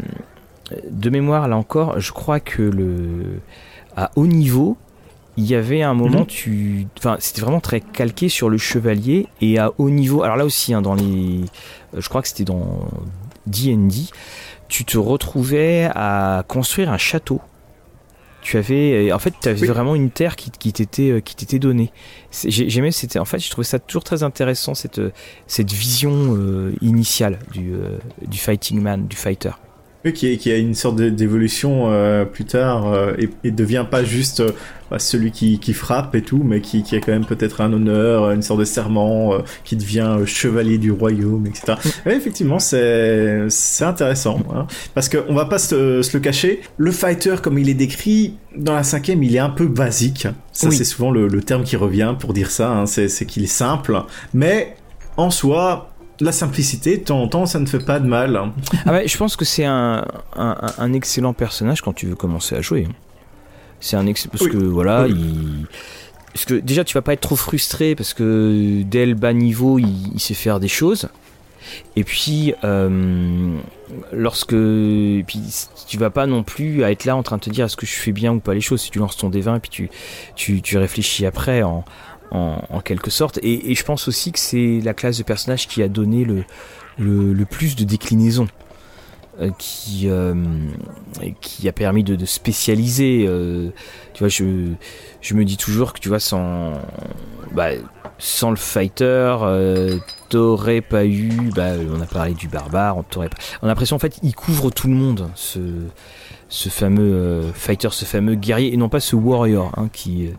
de 0.90 1.10
mémoire 1.10 1.48
là 1.48 1.56
encore, 1.56 1.98
je 1.98 2.12
crois 2.12 2.40
que 2.40 2.62
le 2.62 3.40
à 3.96 4.10
haut 4.16 4.26
niveau, 4.26 4.76
il 5.38 5.46
y 5.46 5.54
avait 5.54 5.82
un 5.82 5.94
moment, 5.94 6.20
mhm. 6.20 6.26
tu, 6.26 6.86
enfin, 6.98 7.16
c'était 7.20 7.40
vraiment 7.40 7.60
très 7.60 7.80
calqué 7.80 8.28
sur 8.28 8.50
le 8.50 8.58
chevalier 8.58 9.28
et 9.40 9.58
à 9.58 9.72
haut 9.78 9.88
niveau. 9.88 10.22
Alors 10.22 10.36
là 10.36 10.44
aussi, 10.44 10.74
hein, 10.74 10.82
dans 10.82 10.94
les, 10.94 11.40
je 11.96 12.08
crois 12.08 12.20
que 12.20 12.28
c'était 12.28 12.44
dans 12.44 12.86
D&D, 13.46 14.02
tu 14.68 14.84
te 14.84 14.98
retrouvais 14.98 15.88
à 15.94 16.44
construire 16.46 16.92
un 16.92 16.98
château 16.98 17.40
tu 18.42 18.56
avais 18.56 19.12
en 19.12 19.18
fait 19.18 19.34
tu 19.40 19.48
avais 19.48 19.66
vraiment 19.66 19.94
une 19.94 20.10
terre 20.10 20.36
qui, 20.36 20.50
qui 20.50 20.72
t'était 20.72 21.10
euh, 21.10 21.20
qui 21.20 21.34
t'était 21.34 21.58
donnée. 21.58 21.92
J'aimais 22.30 22.90
c'était 22.92 23.18
en 23.18 23.24
fait 23.24 23.38
je 23.38 23.50
trouvais 23.50 23.64
ça 23.64 23.78
toujours 23.78 24.04
très 24.04 24.22
intéressant 24.22 24.74
cette 24.74 25.00
cette 25.46 25.72
vision 25.72 26.36
euh, 26.36 26.72
initiale 26.80 27.38
du 27.52 27.74
euh, 27.74 27.98
du 28.26 28.38
fighting 28.38 28.80
man 28.80 29.06
du 29.06 29.16
fighter 29.16 29.50
qui, 30.12 30.38
qui 30.38 30.50
a 30.50 30.56
une 30.56 30.74
sorte 30.74 30.96
d'évolution 30.96 31.90
euh, 31.92 32.24
plus 32.24 32.44
tard 32.44 32.92
euh, 32.92 33.12
et, 33.18 33.28
et, 33.44 33.50
devient 33.50 33.84
pas 33.90 34.04
juste 34.04 34.40
euh, 34.40 34.52
bah, 34.90 34.98
celui 34.98 35.30
qui, 35.30 35.58
qui, 35.58 35.72
frappe 35.72 36.14
et 36.14 36.22
tout, 36.22 36.42
mais 36.44 36.60
qui, 36.60 36.82
qui 36.82 36.96
a 36.96 37.00
quand 37.00 37.12
même 37.12 37.24
peut-être 37.24 37.60
un 37.60 37.72
honneur, 37.72 38.30
une 38.30 38.42
sorte 38.42 38.60
de 38.60 38.64
serment, 38.64 39.38
qui 39.64 39.76
devient 39.76 40.18
chevalier 40.24 40.78
du 40.78 40.90
royaume, 40.90 41.46
etc. 41.46 41.74
Mm. 42.06 42.10
effectivement, 42.10 42.58
c'est 42.58 43.48
intéressant, 43.80 44.40
hein, 44.54 44.66
parce 44.94 45.08
qu'on 45.08 45.34
va 45.34 45.44
pas 45.44 45.58
se, 45.58 46.02
se, 46.02 46.16
le 46.16 46.20
cacher. 46.20 46.60
Le 46.76 46.90
fighter, 46.90 47.36
comme 47.42 47.58
il 47.58 47.68
est 47.68 47.74
décrit 47.74 48.34
dans 48.56 48.74
la 48.74 48.84
cinquième, 48.84 49.22
il 49.22 49.36
est 49.36 49.40
un 49.40 49.50
peu 49.50 49.66
basique. 49.66 50.26
Ça, 50.52 50.70
c'est 50.70 50.84
souvent 50.84 51.10
le, 51.10 51.28
le, 51.28 51.42
terme 51.42 51.64
qui 51.64 51.76
revient 51.76 52.14
pour 52.18 52.32
dire 52.32 52.50
ça. 52.50 52.70
Hein, 52.70 52.86
c'est 52.86 53.26
qu'il 53.26 53.44
est 53.44 53.46
simple, 53.46 54.02
mais 54.32 54.76
en 55.18 55.30
soi, 55.30 55.90
la 56.20 56.32
simplicité, 56.32 57.00
temps, 57.00 57.46
ça 57.46 57.60
ne 57.60 57.66
fait 57.66 57.84
pas 57.84 58.00
de 58.00 58.06
mal. 58.06 58.40
Ah 58.86 58.92
ouais, 58.92 59.08
je 59.08 59.16
pense 59.16 59.36
que 59.36 59.44
c'est 59.44 59.64
un, 59.64 60.04
un, 60.36 60.92
excellent 60.92 61.32
personnage 61.32 61.80
quand 61.80 61.92
tu 61.92 62.06
veux 62.06 62.16
commencer 62.16 62.56
à 62.56 62.60
jouer. 62.60 62.88
C'est 63.80 63.96
un 63.96 64.04
parce 64.04 64.48
que 64.48 64.56
voilà, 64.56 65.06
il 65.06 65.66
parce 66.32 66.44
que 66.44 66.54
déjà 66.54 66.84
tu 66.84 66.94
vas 66.94 67.02
pas 67.02 67.14
être 67.14 67.20
trop 67.20 67.36
frustré 67.36 67.94
parce 67.94 68.14
que 68.14 68.82
dès 68.82 69.06
le 69.06 69.14
bas 69.14 69.32
niveau, 69.32 69.78
il, 69.78 70.18
sait 70.20 70.34
faire 70.34 70.60
des 70.60 70.68
choses. 70.68 71.08
Et 71.96 72.04
puis 72.04 72.54
euh, 72.64 73.56
lorsque 74.12 74.52
et 74.52 75.24
puis 75.26 75.40
tu 75.86 75.98
vas 75.98 76.10
pas 76.10 76.26
non 76.26 76.42
plus 76.42 76.82
à 76.84 76.90
être 76.90 77.04
là 77.04 77.16
en 77.16 77.22
train 77.22 77.36
de 77.36 77.42
te 77.42 77.50
dire 77.50 77.66
est-ce 77.66 77.76
que 77.76 77.86
je 77.86 77.94
fais 77.94 78.12
bien 78.12 78.32
ou 78.32 78.40
pas 78.40 78.54
les 78.54 78.60
choses? 78.60 78.80
Si 78.80 78.90
tu 78.90 78.98
lances 78.98 79.16
ton 79.16 79.30
D20 79.30 79.56
et 79.56 79.60
puis 79.60 79.70
tu 79.70 79.90
tu, 80.34 80.62
tu 80.62 80.78
réfléchis 80.78 81.26
après 81.26 81.62
en 81.62 81.84
en, 82.30 82.80
quelque 82.80 83.10
sorte. 83.10 83.38
Et, 83.42 83.74
je 83.74 83.84
pense 83.84 84.08
aussi 84.08 84.32
que 84.32 84.38
c'est 84.38 84.80
la 84.82 84.94
classe 84.94 85.18
de 85.18 85.22
personnage 85.22 85.68
qui 85.68 85.82
a 85.82 85.88
donné 85.88 86.24
le, 86.24 86.44
le, 86.98 87.44
plus 87.44 87.76
de 87.76 87.84
déclinaisons. 87.84 88.48
Euh, 89.40 89.52
qui, 89.56 90.08
euh, 90.08 90.34
qui 91.40 91.68
a 91.68 91.72
permis 91.72 92.02
de, 92.02 92.24
spécialiser. 92.26 93.24
Euh, 93.28 93.70
tu 94.12 94.18
vois, 94.18 94.28
je, 94.28 94.72
je 95.20 95.34
me 95.34 95.44
dis 95.44 95.56
toujours 95.56 95.92
que 95.92 96.00
tu 96.00 96.08
vois, 96.08 96.18
sans, 96.18 96.72
bah, 97.52 97.68
sans 98.18 98.50
le 98.50 98.56
fighter, 98.56 99.36
t'aurais 100.28 100.80
pas 100.80 101.06
eu. 101.06 101.52
Bah, 101.54 101.74
on 101.88 102.00
a 102.00 102.06
parlé 102.06 102.34
du 102.34 102.48
barbare, 102.48 102.98
on 102.98 103.04
t'aurait 103.04 103.28
pas. 103.28 103.36
On 103.62 103.66
a 103.66 103.68
l'impression 103.68 103.94
en 103.94 104.00
fait, 104.00 104.18
il 104.24 104.34
couvre 104.34 104.70
tout 104.70 104.88
le 104.88 104.94
monde, 104.94 105.30
ce, 105.36 105.60
ce 106.48 106.68
fameux 106.68 107.44
fighter, 107.54 107.90
ce 107.92 108.04
fameux 108.04 108.34
guerrier, 108.34 108.74
et 108.74 108.76
non 108.76 108.88
pas 108.88 108.98
ce 108.98 109.14
warrior 109.14 109.70
hein, 109.76 109.88
qui 109.92 110.30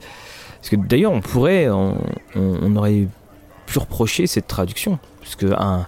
parce 0.59 0.69
que 0.69 0.75
d'ailleurs, 0.75 1.11
on 1.11 1.21
pourrait, 1.21 1.69
on, 1.69 1.97
on, 2.35 2.75
aurait 2.75 3.07
pu 3.65 3.79
reprocher 3.79 4.27
cette 4.27 4.47
traduction, 4.47 4.99
parce 5.21 5.35
que 5.35 5.47
un, 5.53 5.87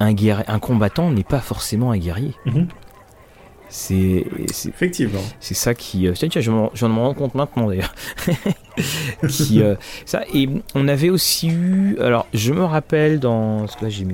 un, 0.00 0.14
un 0.46 0.58
combattant 0.58 1.10
n'est 1.10 1.24
pas 1.24 1.40
forcément 1.40 1.90
un 1.92 1.98
guerrier. 1.98 2.34
Mhm. 2.46 2.68
C'est 3.72 4.26
effectivement. 4.68 5.22
C'est 5.40 5.54
ça 5.54 5.74
qui. 5.74 6.06
Euh, 6.06 6.12
tiens, 6.12 6.28
tiens, 6.28 6.42
je 6.42 6.50
m'en 6.50 7.04
rends 7.04 7.14
compte 7.14 7.34
maintenant 7.34 7.68
d'ailleurs. 7.68 7.94
qui 9.28 9.62
euh, 9.62 9.76
ça 10.04 10.24
et 10.34 10.46
on 10.74 10.88
avait 10.88 11.08
aussi 11.08 11.48
eu. 11.48 11.96
Alors, 11.98 12.26
je 12.34 12.52
me 12.52 12.64
rappelle 12.64 13.18
dans 13.18 13.66
ce 13.66 13.78
que 13.78 13.84
là 13.84 13.88
j'ai 13.88 14.06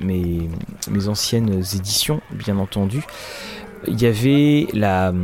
mes, 0.00 0.50
mes 0.90 1.08
anciennes 1.08 1.62
éditions, 1.74 2.20
bien 2.30 2.58
entendu, 2.58 3.02
il 3.86 4.00
y 4.00 4.06
avait 4.06 4.66
la. 4.74 5.14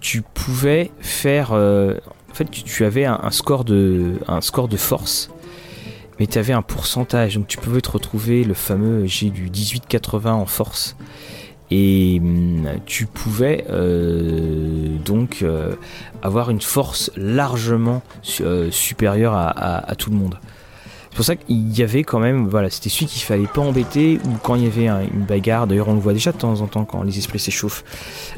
Tu 0.00 0.22
pouvais 0.22 0.90
faire. 1.00 1.52
en 1.52 2.34
fait, 2.34 2.50
tu, 2.50 2.84
avais 2.84 3.04
un, 3.04 3.30
score 3.30 3.64
de, 3.64 4.16
force 4.76 5.30
mais 6.18 6.26
tu 6.26 6.38
avais 6.38 6.52
un 6.52 6.62
pourcentage, 6.62 7.34
donc 7.34 7.48
tu 7.48 7.58
pouvais 7.58 7.80
te 7.80 7.90
retrouver 7.90 8.44
le 8.44 8.54
fameux 8.54 9.06
G 9.06 9.30
du 9.30 9.50
18-80 9.50 10.28
en 10.28 10.46
force. 10.46 10.96
Et 11.70 12.20
hum, 12.22 12.68
tu 12.86 13.06
pouvais 13.06 13.64
euh, 13.70 14.96
donc 15.04 15.38
euh, 15.42 15.74
avoir 16.22 16.50
une 16.50 16.60
force 16.60 17.10
largement 17.16 18.02
euh, 18.40 18.70
supérieure 18.70 19.34
à, 19.34 19.94
tout 19.96 20.10
le 20.10 20.16
monde. 20.16 20.38
C'est 21.14 21.18
pour 21.18 21.24
ça 21.26 21.36
qu'il 21.36 21.78
y 21.78 21.80
avait 21.84 22.02
quand 22.02 22.18
même, 22.18 22.48
voilà, 22.48 22.68
c'était 22.70 22.88
celui 22.88 23.06
qu'il 23.06 23.22
fallait 23.22 23.46
pas 23.46 23.60
embêter, 23.60 24.18
ou 24.24 24.30
quand 24.42 24.56
il 24.56 24.64
y 24.64 24.66
avait 24.66 24.86
une 25.12 25.24
bagarre, 25.24 25.68
d'ailleurs 25.68 25.86
on 25.86 25.94
le 25.94 26.00
voit 26.00 26.12
déjà 26.12 26.32
de 26.32 26.38
temps 26.38 26.60
en 26.60 26.66
temps 26.66 26.84
quand 26.84 27.04
les 27.04 27.16
esprits 27.18 27.38
s'échauffent, 27.38 27.84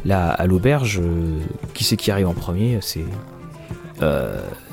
là 0.04 0.28
à 0.28 0.46
l'auberge, 0.46 1.00
qui 1.72 1.84
c'est 1.84 1.96
qui 1.96 2.10
arrive 2.10 2.28
en 2.28 2.34
premier? 2.34 2.76
C'est 2.82 3.06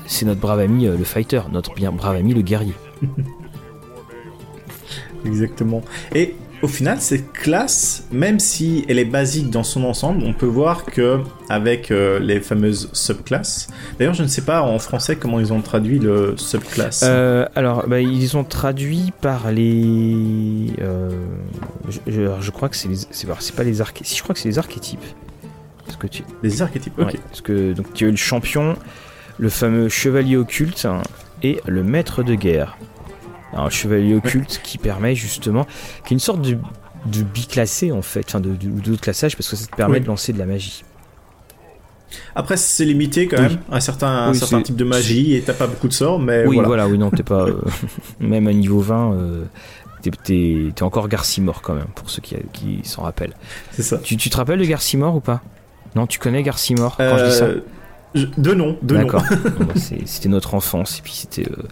c'est 0.04 0.26
notre 0.26 0.38
brave 0.38 0.60
ami 0.60 0.84
le 0.84 1.02
fighter, 1.02 1.40
notre 1.50 1.72
bien 1.72 1.92
brave 1.92 2.16
ami 2.16 2.34
le 2.34 2.42
guerrier. 2.42 2.74
Exactement. 5.24 5.80
Et 6.14 6.36
au 6.64 6.68
final, 6.68 6.98
cette 7.02 7.30
classe, 7.32 8.06
même 8.10 8.40
si 8.40 8.86
elle 8.88 8.98
est 8.98 9.04
basique 9.04 9.50
dans 9.50 9.62
son 9.62 9.84
ensemble, 9.84 10.24
on 10.24 10.32
peut 10.32 10.46
voir 10.46 10.86
que 10.86 11.20
avec 11.50 11.90
euh, 11.90 12.18
les 12.18 12.40
fameuses 12.40 12.88
subclasses. 12.94 13.68
D'ailleurs, 13.98 14.14
je 14.14 14.22
ne 14.22 14.28
sais 14.28 14.40
pas 14.40 14.62
en 14.62 14.78
français 14.78 15.16
comment 15.16 15.40
ils 15.40 15.52
ont 15.52 15.60
traduit 15.60 15.98
le 15.98 16.34
subclasse. 16.38 17.02
Euh, 17.04 17.46
alors, 17.54 17.86
bah, 17.86 18.00
ils 18.00 18.34
ont 18.38 18.44
traduit 18.44 19.12
par 19.20 19.52
les. 19.52 20.70
Euh, 20.80 21.10
je, 22.06 22.50
crois 22.50 22.70
que 22.70 22.76
c'est 22.76 22.88
les. 22.88 22.96
C'est 23.10 23.54
pas 23.54 23.62
les 23.62 23.82
archétypes. 23.82 24.06
Si 24.06 24.16
je 24.16 24.22
crois 24.22 24.34
que 24.34 24.40
c'est 24.40 24.48
les 24.48 24.58
archétypes. 24.58 25.04
Parce 25.84 25.98
que 25.98 26.06
tu... 26.06 26.22
Les 26.42 26.62
archétypes. 26.62 26.98
Ok. 26.98 27.18
parce 27.28 27.42
que 27.42 27.74
donc 27.74 27.92
tu 27.92 28.06
as 28.06 28.08
eu 28.08 28.12
le 28.12 28.16
champion, 28.16 28.74
le 29.38 29.50
fameux 29.50 29.90
chevalier 29.90 30.38
occulte 30.38 30.88
et 31.42 31.60
le 31.66 31.84
maître 31.84 32.22
de 32.22 32.34
guerre. 32.34 32.78
Un 33.56 33.70
chevalier 33.70 34.14
occulte 34.14 34.60
qui 34.62 34.78
permet 34.78 35.14
justement, 35.14 35.66
qui 36.04 36.14
est 36.14 36.16
une 36.16 36.20
sorte 36.20 36.42
de, 36.42 36.58
de 37.06 37.22
biclassé 37.22 37.92
en 37.92 38.02
fait, 38.02 38.24
enfin 38.26 38.40
de, 38.40 38.54
de, 38.54 38.96
classage 38.96 39.36
parce 39.36 39.48
que 39.48 39.56
ça 39.56 39.66
te 39.66 39.76
permet 39.76 40.00
de 40.00 40.06
lancer 40.06 40.32
de 40.32 40.38
la 40.38 40.46
magie. 40.46 40.84
Après, 42.36 42.56
c'est 42.56 42.84
limité 42.84 43.26
quand 43.26 43.40
même 43.40 43.58
à 43.70 43.76
un 43.76 43.80
certain, 43.80 44.32
certain 44.34 44.62
type 44.62 44.76
de 44.76 44.84
magie 44.84 45.34
et 45.34 45.40
t'as 45.42 45.52
pas 45.52 45.66
beaucoup 45.66 45.88
de 45.88 45.92
sorts, 45.92 46.18
mais 46.18 46.46
oui, 46.46 46.60
voilà. 46.64 46.86
oui, 46.86 46.98
non, 46.98 47.10
t'es 47.10 47.22
pas 47.22 47.42
euh, 47.46 47.60
même 48.20 48.46
à 48.46 48.52
niveau 48.52 48.80
20, 48.80 49.14
euh, 49.14 49.44
t'es 50.24 50.82
encore 50.82 51.08
Garcimore 51.08 51.62
quand 51.62 51.74
même 51.74 51.88
pour 51.94 52.10
ceux 52.10 52.22
qui, 52.22 52.36
qui 52.52 52.80
s'en 52.84 53.02
rappellent. 53.02 53.34
C'est 53.72 53.82
ça. 53.82 53.98
Tu, 53.98 54.16
tu, 54.16 54.30
te 54.30 54.36
rappelles 54.36 54.60
de 54.60 54.64
Garcimore 54.64 55.16
ou 55.16 55.20
pas? 55.20 55.42
Non, 55.96 56.06
tu 56.06 56.18
connais 56.18 56.42
Garcimore 56.42 56.96
quand 56.96 57.18
je 57.18 57.24
dis 57.24 57.32
ça? 57.32 57.48
Euh, 58.16 58.26
de 58.36 58.54
nom, 58.54 58.78
de 58.82 58.96
D'accord. 58.96 59.24
Bah, 59.60 59.74
c'était 59.76 60.28
notre 60.28 60.54
enfance 60.54 60.98
et 60.98 61.02
puis 61.02 61.12
c'était 61.12 61.48
euh, 61.50 61.62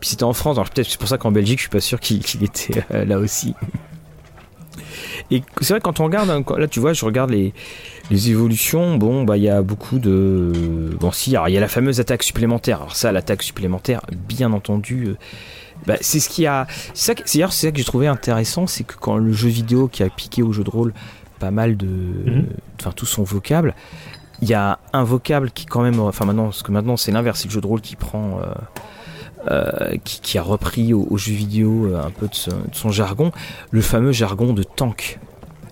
puis 0.00 0.10
c'était 0.10 0.24
en 0.24 0.32
France. 0.32 0.56
Alors 0.56 0.70
peut-être 0.70 0.88
c'est 0.88 0.98
pour 0.98 1.08
ça 1.08 1.18
qu'en 1.18 1.32
Belgique, 1.32 1.58
je 1.58 1.62
suis 1.62 1.70
pas 1.70 1.80
sûr 1.80 2.00
qu'il 2.00 2.42
était 2.42 2.84
euh, 2.92 3.04
là 3.04 3.18
aussi. 3.18 3.54
Et 5.30 5.42
c'est 5.60 5.74
vrai 5.74 5.80
quand 5.80 6.00
on 6.00 6.04
regarde 6.04 6.30
hein, 6.30 6.44
là, 6.58 6.68
tu 6.68 6.80
vois, 6.80 6.92
je 6.92 7.04
regarde 7.04 7.30
les, 7.30 7.54
les 8.10 8.30
évolutions. 8.30 8.96
Bon, 8.96 9.24
bah 9.24 9.36
il 9.36 9.44
y 9.44 9.48
a 9.48 9.62
beaucoup 9.62 9.98
de 9.98 10.90
bon 11.00 11.12
si, 11.12 11.30
il 11.30 11.52
y 11.52 11.56
a 11.56 11.60
la 11.60 11.68
fameuse 11.68 12.00
attaque 12.00 12.22
supplémentaire. 12.22 12.78
Alors 12.78 12.96
ça, 12.96 13.12
l'attaque 13.12 13.42
supplémentaire, 13.42 14.00
bien 14.28 14.52
entendu. 14.52 15.06
Euh, 15.06 15.16
bah, 15.86 15.96
c'est 16.00 16.20
ce 16.20 16.28
qui 16.28 16.46
a. 16.46 16.66
C'est 16.94 17.16
ça, 17.16 17.22
c'est 17.24 17.66
ça 17.66 17.72
que 17.72 17.78
j'ai 17.78 17.84
trouvé 17.84 18.06
intéressant, 18.06 18.66
c'est 18.66 18.84
que 18.84 18.94
quand 19.00 19.16
le 19.16 19.32
jeu 19.32 19.48
vidéo 19.48 19.88
qui 19.88 20.02
a 20.02 20.08
piqué 20.08 20.42
au 20.42 20.52
jeu 20.52 20.64
de 20.64 20.70
rôle 20.70 20.92
pas 21.38 21.50
mal 21.50 21.76
de, 21.76 21.86
mhm. 21.86 22.46
enfin 22.80 22.92
tout 22.92 23.06
son 23.06 23.24
vocable, 23.24 23.74
il 24.42 24.48
y 24.48 24.54
a 24.54 24.80
un 24.92 25.04
vocable 25.04 25.50
qui 25.52 25.66
quand 25.66 25.82
même, 25.82 26.00
enfin 26.00 26.26
maintenant, 26.26 26.44
parce 26.44 26.62
que 26.62 26.72
maintenant 26.72 26.96
c'est 26.96 27.12
l'inverse, 27.12 27.40
c'est 27.40 27.48
le 27.48 27.54
jeu 27.54 27.60
de 27.60 27.66
rôle 27.66 27.80
qui 27.80 27.94
prend, 27.96 28.40
euh, 28.40 28.52
euh, 29.50 29.96
qui, 30.04 30.36
a 30.36 30.42
repris 30.42 30.92
au, 30.92 31.16
jeu 31.16 31.32
vidéo 31.32 31.86
euh, 31.86 32.02
un 32.04 32.10
peu 32.10 32.26
de, 32.26 32.34
son 32.72 32.90
jargon, 32.90 33.32
le 33.70 33.80
fameux 33.80 34.12
jargon 34.12 34.52
de 34.52 34.64
tank. 34.64 35.20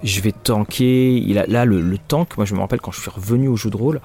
Je 0.03 0.21
vais 0.23 0.33
tanker. 0.33 1.19
Il 1.19 1.39
a, 1.39 1.47
là, 1.47 1.65
le, 1.67 1.83
le, 1.83 1.99
tank, 1.99 2.37
moi 2.37 2.47
je 2.47 2.55
me 2.55 2.61
rappelle 2.61 2.81
quand 2.81 2.93
je 2.93 3.01
suis 3.01 3.11
revenu 3.11 3.49
au 3.49 3.57
jeu 3.57 3.71
de 3.71 3.77
rôle, 3.77 4.01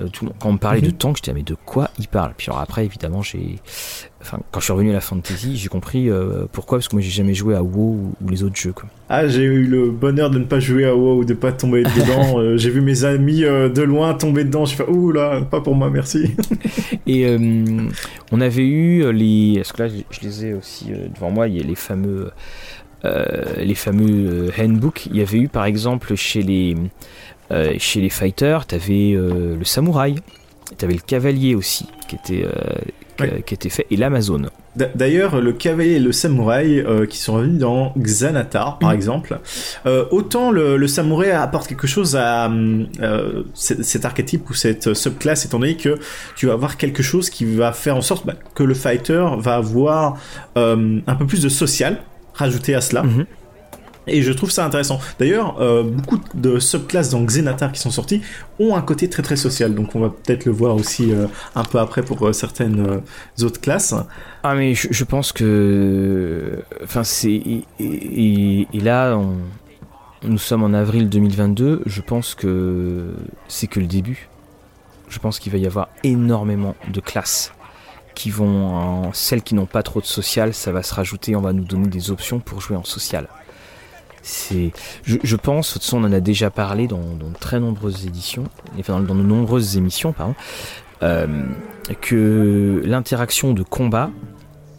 euh, 0.00 0.08
quand 0.38 0.48
on 0.48 0.52
me 0.52 0.58
parlait 0.58 0.80
de 0.80 0.88
mhm. 0.88 0.96
tank, 0.96 1.16
j'étais 1.16 1.32
mais 1.32 1.42
de 1.42 1.54
quoi 1.54 1.90
il 1.98 2.08
parle? 2.08 2.34
Puis 2.36 2.48
alors 2.48 2.60
après, 2.60 2.84
évidemment, 2.84 3.22
j'ai, 3.22 3.58
enfin, 4.20 4.38
quand 4.50 4.60
je 4.60 4.64
suis 4.64 4.72
revenu 4.72 4.90
à 4.90 4.94
la 4.94 5.00
fantasy, 5.00 5.56
j'ai 5.56 5.68
compris 5.68 6.10
euh, 6.10 6.46
pourquoi, 6.52 6.78
parce 6.78 6.88
que 6.88 6.96
moi 6.96 7.02
j'ai 7.02 7.10
jamais 7.10 7.34
joué 7.34 7.54
à 7.54 7.62
WoW 7.62 8.12
ou, 8.20 8.28
les 8.28 8.42
autres 8.42 8.56
jeux. 8.56 8.72
Quoi. 8.72 8.88
Ah, 9.08 9.26
j'ai 9.26 9.42
eu 9.42 9.64
le 9.64 9.90
bonheur 9.90 10.30
de 10.30 10.38
ne 10.38 10.44
pas 10.44 10.60
jouer 10.60 10.86
à 10.86 10.94
WoW 10.94 11.18
ou 11.18 11.24
de 11.24 11.34
pas 11.34 11.52
tomber 11.52 11.82
dedans. 11.96 12.38
Euh, 12.38 12.56
j'ai 12.56 12.70
vu 12.70 12.80
mes 12.80 13.04
amis 13.04 13.40
de 13.40 13.82
loin 13.82 14.14
tomber 14.14 14.44
dedans. 14.44 14.64
Je 14.64 14.74
fais 14.74 14.88
ouh 14.88 15.12
là, 15.12 15.40
pas 15.42 15.60
pour 15.60 15.74
moi, 15.74 15.90
merci. 15.90 16.34
Et 17.06 17.26
on 18.32 18.40
avait 18.40 18.66
eu 18.66 19.12
les, 19.12 19.54
parce 19.56 19.72
que 19.72 19.82
là 19.82 19.88
je, 19.88 20.20
les 20.20 20.46
ai 20.46 20.54
aussi 20.54 20.92
devant 21.14 21.30
moi, 21.30 21.48
il 21.48 21.56
y 21.56 21.60
a 21.60 21.64
les 21.64 21.74
fameux. 21.74 22.30
les 23.04 23.74
fameux 23.74 24.50
handbooks. 24.58 25.06
Il 25.06 25.16
y 25.16 25.22
avait 25.22 25.38
eu 25.38 25.48
par 25.48 25.64
exemple 25.64 26.14
chez 26.14 26.42
les, 26.42 26.76
euh, 27.52 27.74
chez 27.78 28.00
les 28.00 28.10
fighters, 28.10 28.64
t'avais 28.66 29.12
euh, 29.12 29.56
le 29.56 29.64
samouraï, 29.64 30.14
t'avais 30.76 30.94
le 30.94 31.00
cavalier 31.00 31.56
aussi, 31.56 31.86
qui 32.06 32.14
était, 32.14 32.46
euh, 33.20 33.40
qui 33.40 33.54
était 33.54 33.68
fait, 33.68 33.86
et 33.90 33.96
l'Amazone. 33.96 34.50
D'ailleurs, 34.76 35.40
le 35.40 35.52
cavalier 35.52 35.94
et 35.94 35.98
le 35.98 36.12
samouraï 36.12 36.84
qui 37.08 37.18
sont 37.18 37.34
revenus 37.34 37.58
dans 37.58 37.92
Xanatar, 37.98 38.78
par 38.78 38.90
mm. 38.90 38.94
exemple, 38.94 39.40
autant 40.10 40.52
le, 40.52 40.86
samouraï 40.86 41.32
apporte 41.32 41.66
quelque 41.66 41.88
chose 41.88 42.14
à 42.14 42.50
cet, 43.54 44.04
archétype 44.04 44.48
ou 44.48 44.54
cette 44.54 44.94
subclasse, 44.94 45.44
étant 45.44 45.58
donné 45.58 45.76
que 45.76 45.98
tu 46.36 46.46
vas 46.46 46.52
avoir 46.52 46.76
quelque 46.76 47.02
chose 47.02 47.30
qui 47.30 47.44
va 47.44 47.72
faire 47.72 47.96
en 47.96 48.00
sorte 48.00 48.24
bah, 48.24 48.34
que 48.54 48.62
le 48.62 48.74
fighter 48.74 49.24
va 49.38 49.56
avoir 49.56 50.18
un 50.54 51.14
peu 51.18 51.26
plus 51.26 51.42
de 51.42 51.48
social 51.48 51.98
rajouté 52.34 52.74
à 52.74 52.80
cela. 52.80 53.02
Mm-hmm. 53.02 53.26
Et 54.06 54.22
je 54.22 54.32
trouve 54.32 54.50
ça 54.50 54.64
intéressant. 54.64 54.98
D'ailleurs, 55.18 55.60
euh, 55.60 55.82
beaucoup 55.82 56.18
de 56.34 56.58
subclasses 56.58 57.10
dans 57.10 57.22
Xenatar 57.22 57.70
qui 57.70 57.80
sont 57.80 57.90
sorties 57.90 58.22
ont 58.58 58.74
un 58.74 58.82
côté 58.82 59.08
très 59.08 59.22
très 59.22 59.36
social. 59.36 59.74
Donc 59.74 59.94
on 59.94 60.00
va 60.00 60.08
peut-être 60.08 60.46
le 60.46 60.52
voir 60.52 60.74
aussi 60.74 61.12
euh, 61.12 61.26
un 61.54 61.64
peu 61.64 61.78
après 61.78 62.02
pour 62.02 62.26
euh, 62.26 62.32
certaines 62.32 63.02
autres 63.42 63.60
classes. 63.60 63.94
Ah 64.42 64.54
mais 64.54 64.74
je, 64.74 65.04
pense 65.04 65.32
que... 65.32 66.62
Enfin 66.82 67.04
c'est... 67.04 67.42
Et, 67.78 68.66
là, 68.72 69.20
nous 70.22 70.38
sommes 70.38 70.62
en 70.62 70.72
avril 70.72 71.08
2022. 71.08 71.82
Je 71.84 72.00
pense 72.00 72.34
que 72.34 73.12
c'est 73.48 73.66
que 73.66 73.80
le 73.80 73.86
début. 73.86 74.28
Je 75.08 75.18
pense 75.18 75.38
qu'il 75.38 75.52
va 75.52 75.58
y 75.58 75.66
avoir 75.66 75.88
énormément 76.04 76.74
de 76.90 77.00
classes 77.00 77.52
qui 78.14 78.30
vont... 78.30 79.12
Celles 79.12 79.42
qui 79.42 79.54
n'ont 79.54 79.66
pas 79.66 79.82
trop 79.82 80.00
de 80.00 80.06
social, 80.06 80.54
ça 80.54 80.72
va 80.72 80.82
se 80.82 80.94
rajouter. 80.94 81.36
On 81.36 81.42
va 81.42 81.52
nous 81.52 81.64
donner 81.64 81.88
des 81.88 82.10
options 82.10 82.40
pour 82.40 82.62
jouer 82.62 82.76
en 82.76 82.84
social. 82.84 83.28
C'est, 84.22 84.72
je, 85.04 85.36
pense, 85.36 85.78
de 85.78 85.94
on 85.94 86.04
en 86.04 86.12
a 86.12 86.20
déjà 86.20 86.50
parlé 86.50 86.86
dans, 86.86 86.98
de 86.98 87.32
très 87.38 87.58
nombreuses 87.58 88.06
éditions, 88.06 88.44
enfin, 88.78 89.00
dans 89.00 89.14
de 89.14 89.22
nombreuses 89.22 89.76
émissions, 89.76 90.12
pardon, 90.12 90.34
euh, 91.02 91.44
que 92.00 92.82
l'interaction 92.84 93.54
de 93.54 93.62
combat 93.62 94.10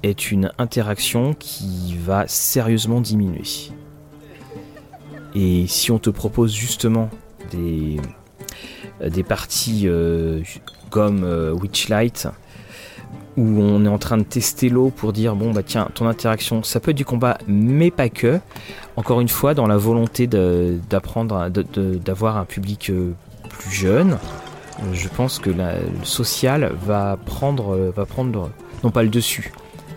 est 0.04 0.32
une 0.32 0.51
interaction 0.58 1.34
qui 1.34 1.95
va 1.97 2.27
sérieusement 2.27 3.01
diminuer. 3.01 3.43
Et 5.34 5.65
si 5.67 5.91
on 5.91 5.99
te 5.99 6.10
propose 6.10 6.54
justement 6.54 7.10
des, 7.51 7.97
des 9.06 9.23
parties 9.23 9.84
euh, 9.86 10.41
comme 10.89 11.23
euh, 11.23 11.54
Witchlight, 11.54 12.27
où 13.38 13.62
on 13.62 13.86
est 13.86 13.89
en 13.89 13.98
train 13.98 14.17
de 14.17 14.24
tester 14.24 14.70
l'eau 14.70 14.89
pour 14.89 15.13
dire 15.13 15.36
bon 15.36 15.52
bah 15.52 15.63
tiens 15.63 15.89
ton 15.94 16.08
interaction 16.08 16.63
ça 16.63 16.80
peut 16.80 16.91
être 16.91 16.98
du 16.98 17.06
combat 17.06 17.38
mais 17.48 17.91
pas 17.91 18.10
que. 18.10 18.39
Encore 18.98 19.22
une 19.22 19.30
fois 19.30 19.54
dans 19.54 19.67
la 19.67 19.78
volonté 19.78 20.28
d'apprendre 20.28 21.50
d'avoir 21.50 22.38
un 22.38 22.46
public 22.46 22.89
euh, 22.89 23.13
plus 23.50 23.72
jeune 23.72 24.17
je 24.94 25.08
pense 25.08 25.39
que 25.39 25.50
le 25.50 26.04
social 26.04 26.74
va 26.86 27.17
prendre 27.26 27.91
va 27.96 28.06
prendre 28.06 28.50
non 28.84 28.91
pas 28.91 29.04
le 29.04 29.10
dessus 29.10 29.52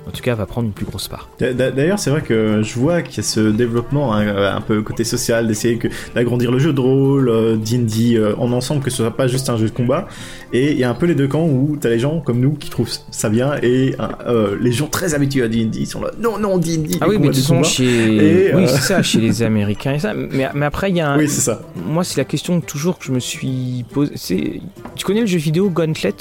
en 0.07 0.11
tout 0.11 0.23
cas, 0.23 0.35
va 0.35 0.47
prendre 0.47 0.67
une 0.67 0.73
plus 0.73 0.87
grosse 0.87 1.09
part. 1.09 1.29
D'ailleurs, 1.39 1.99
c'est 1.99 2.11
vrai 2.11 2.23
que 2.23 2.63
je 2.63 2.79
vois 2.79 3.03
qu'il 3.03 3.17
y 3.19 3.21
a 3.21 3.23
ce 3.23 3.41
développement 3.41 4.15
hein, 4.15 4.55
un 4.55 4.61
peu 4.61 4.83
côté 4.83 5.05
social, 5.05 5.47
d'essayer 5.47 5.79
d'agrandir 6.15 6.51
le 6.51 6.59
jeu 6.59 6.73
de 6.73 6.81
rôle, 6.81 7.59
d'indie 7.59 8.17
euh, 8.17 8.35
en 8.37 8.53
ensemble, 8.53 8.83
que 8.83 8.91
ce 8.91 8.99
soit 8.99 9.17
pas 9.17 9.27
juste 9.27 9.49
un 9.49 9.57
jeu 9.57 9.67
de 9.67 9.75
combat. 9.75 10.09
Et 10.53 10.73
il 10.73 10.79
y 10.79 10.85
a 10.85 10.91
un 10.91 10.95
peu 10.95 11.07
les 11.07 11.15
deux 11.15 11.27
camps 11.27 11.47
où 11.47 11.77
t'as 11.81 11.89
les 11.89 11.99
gens 11.99 12.21
comme 12.21 12.41
nous 12.41 12.53
qui 12.53 12.71
trouvent 12.71 12.91
ça 13.11 13.29
bien 13.29 13.55
et 13.63 13.97
euh, 14.27 14.57
les 14.61 14.73
gens 14.73 14.87
très 14.87 15.15
habitués 15.15 15.43
à 15.43 15.49
D&D 15.49 15.85
sont 15.87 16.03
là. 16.03 16.11
Non, 16.19 16.39
non, 16.39 16.59
D&D. 16.59 16.99
Ah 17.01 17.09
oui, 17.09 17.19
mais 17.19 17.33
sont 17.33 17.63
chez, 17.63 18.53
oui, 18.55 18.65
c'est 18.69 18.81
ça, 18.81 19.03
chez 19.03 19.21
les 19.21 19.43
Américains 19.43 19.95
et 19.95 19.99
ça. 19.99 20.15
Mais, 20.15 20.49
mais 20.55 20.67
après, 20.67 20.91
il 20.91 20.97
y 20.97 21.01
a. 21.01 21.11
Un... 21.11 21.19
Oui, 21.19 21.29
c'est 21.29 21.41
ça. 21.41 21.63
Moi, 21.87 22.05
c'est 22.05 22.19
la 22.19 22.25
question 22.25 22.61
toujours 22.61 22.99
que 22.99 23.05
je 23.05 23.13
me 23.13 23.21
suis 23.21 23.85
posée. 23.93 24.63
Tu 24.95 25.05
connais 25.05 25.21
le 25.21 25.27
jeu 25.27 25.39
vidéo 25.39 25.71
Gauntlet? 25.71 26.15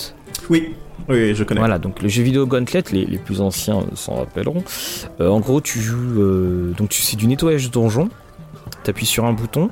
Oui, 0.49 0.73
oui, 1.09 1.35
je 1.35 1.43
connais. 1.43 1.59
Voilà, 1.59 1.79
donc 1.79 2.01
le 2.01 2.09
jeu 2.09 2.23
vidéo 2.23 2.45
Gauntlet, 2.45 2.83
les, 2.91 3.17
plus 3.17 3.41
anciens 3.41 3.83
s'en 3.95 4.15
rappelleront. 4.15 4.63
Euh, 5.19 5.29
en 5.29 5.39
gros, 5.39 5.61
tu 5.61 5.79
joues. 5.79 6.21
euh, 6.21 6.73
donc, 6.77 6.93
c'est 6.93 7.17
du 7.17 7.27
nettoyage 7.27 7.65
de 7.65 7.71
donjon. 7.71 8.09
Tu 8.83 8.89
appuies 8.89 9.05
sur 9.05 9.25
un 9.25 9.33
bouton. 9.33 9.69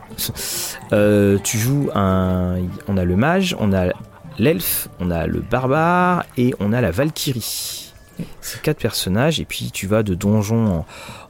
Euh, 0.94 1.38
tu 1.44 1.58
joues 1.58 1.90
un. 1.96 2.58
On 2.88 2.98
a 2.98 3.06
le 3.06 3.16
mage, 3.16 3.56
on 3.60 3.74
a 3.74 3.92
l'elfe, 4.38 4.90
on 5.00 5.12
a 5.12 5.28
le 5.28 5.40
barbare 5.40 6.26
et 6.38 6.54
on 6.60 6.74
a 6.74 6.82
la 6.82 6.92
valkyrie. 6.92 7.94
C'est 8.42 8.62
quatre 8.62 8.80
personnages, 8.80 9.40
et 9.40 9.46
puis 9.46 9.72
tu 9.72 9.88
vas 9.88 10.04
de 10.04 10.14
donjon 10.14 10.86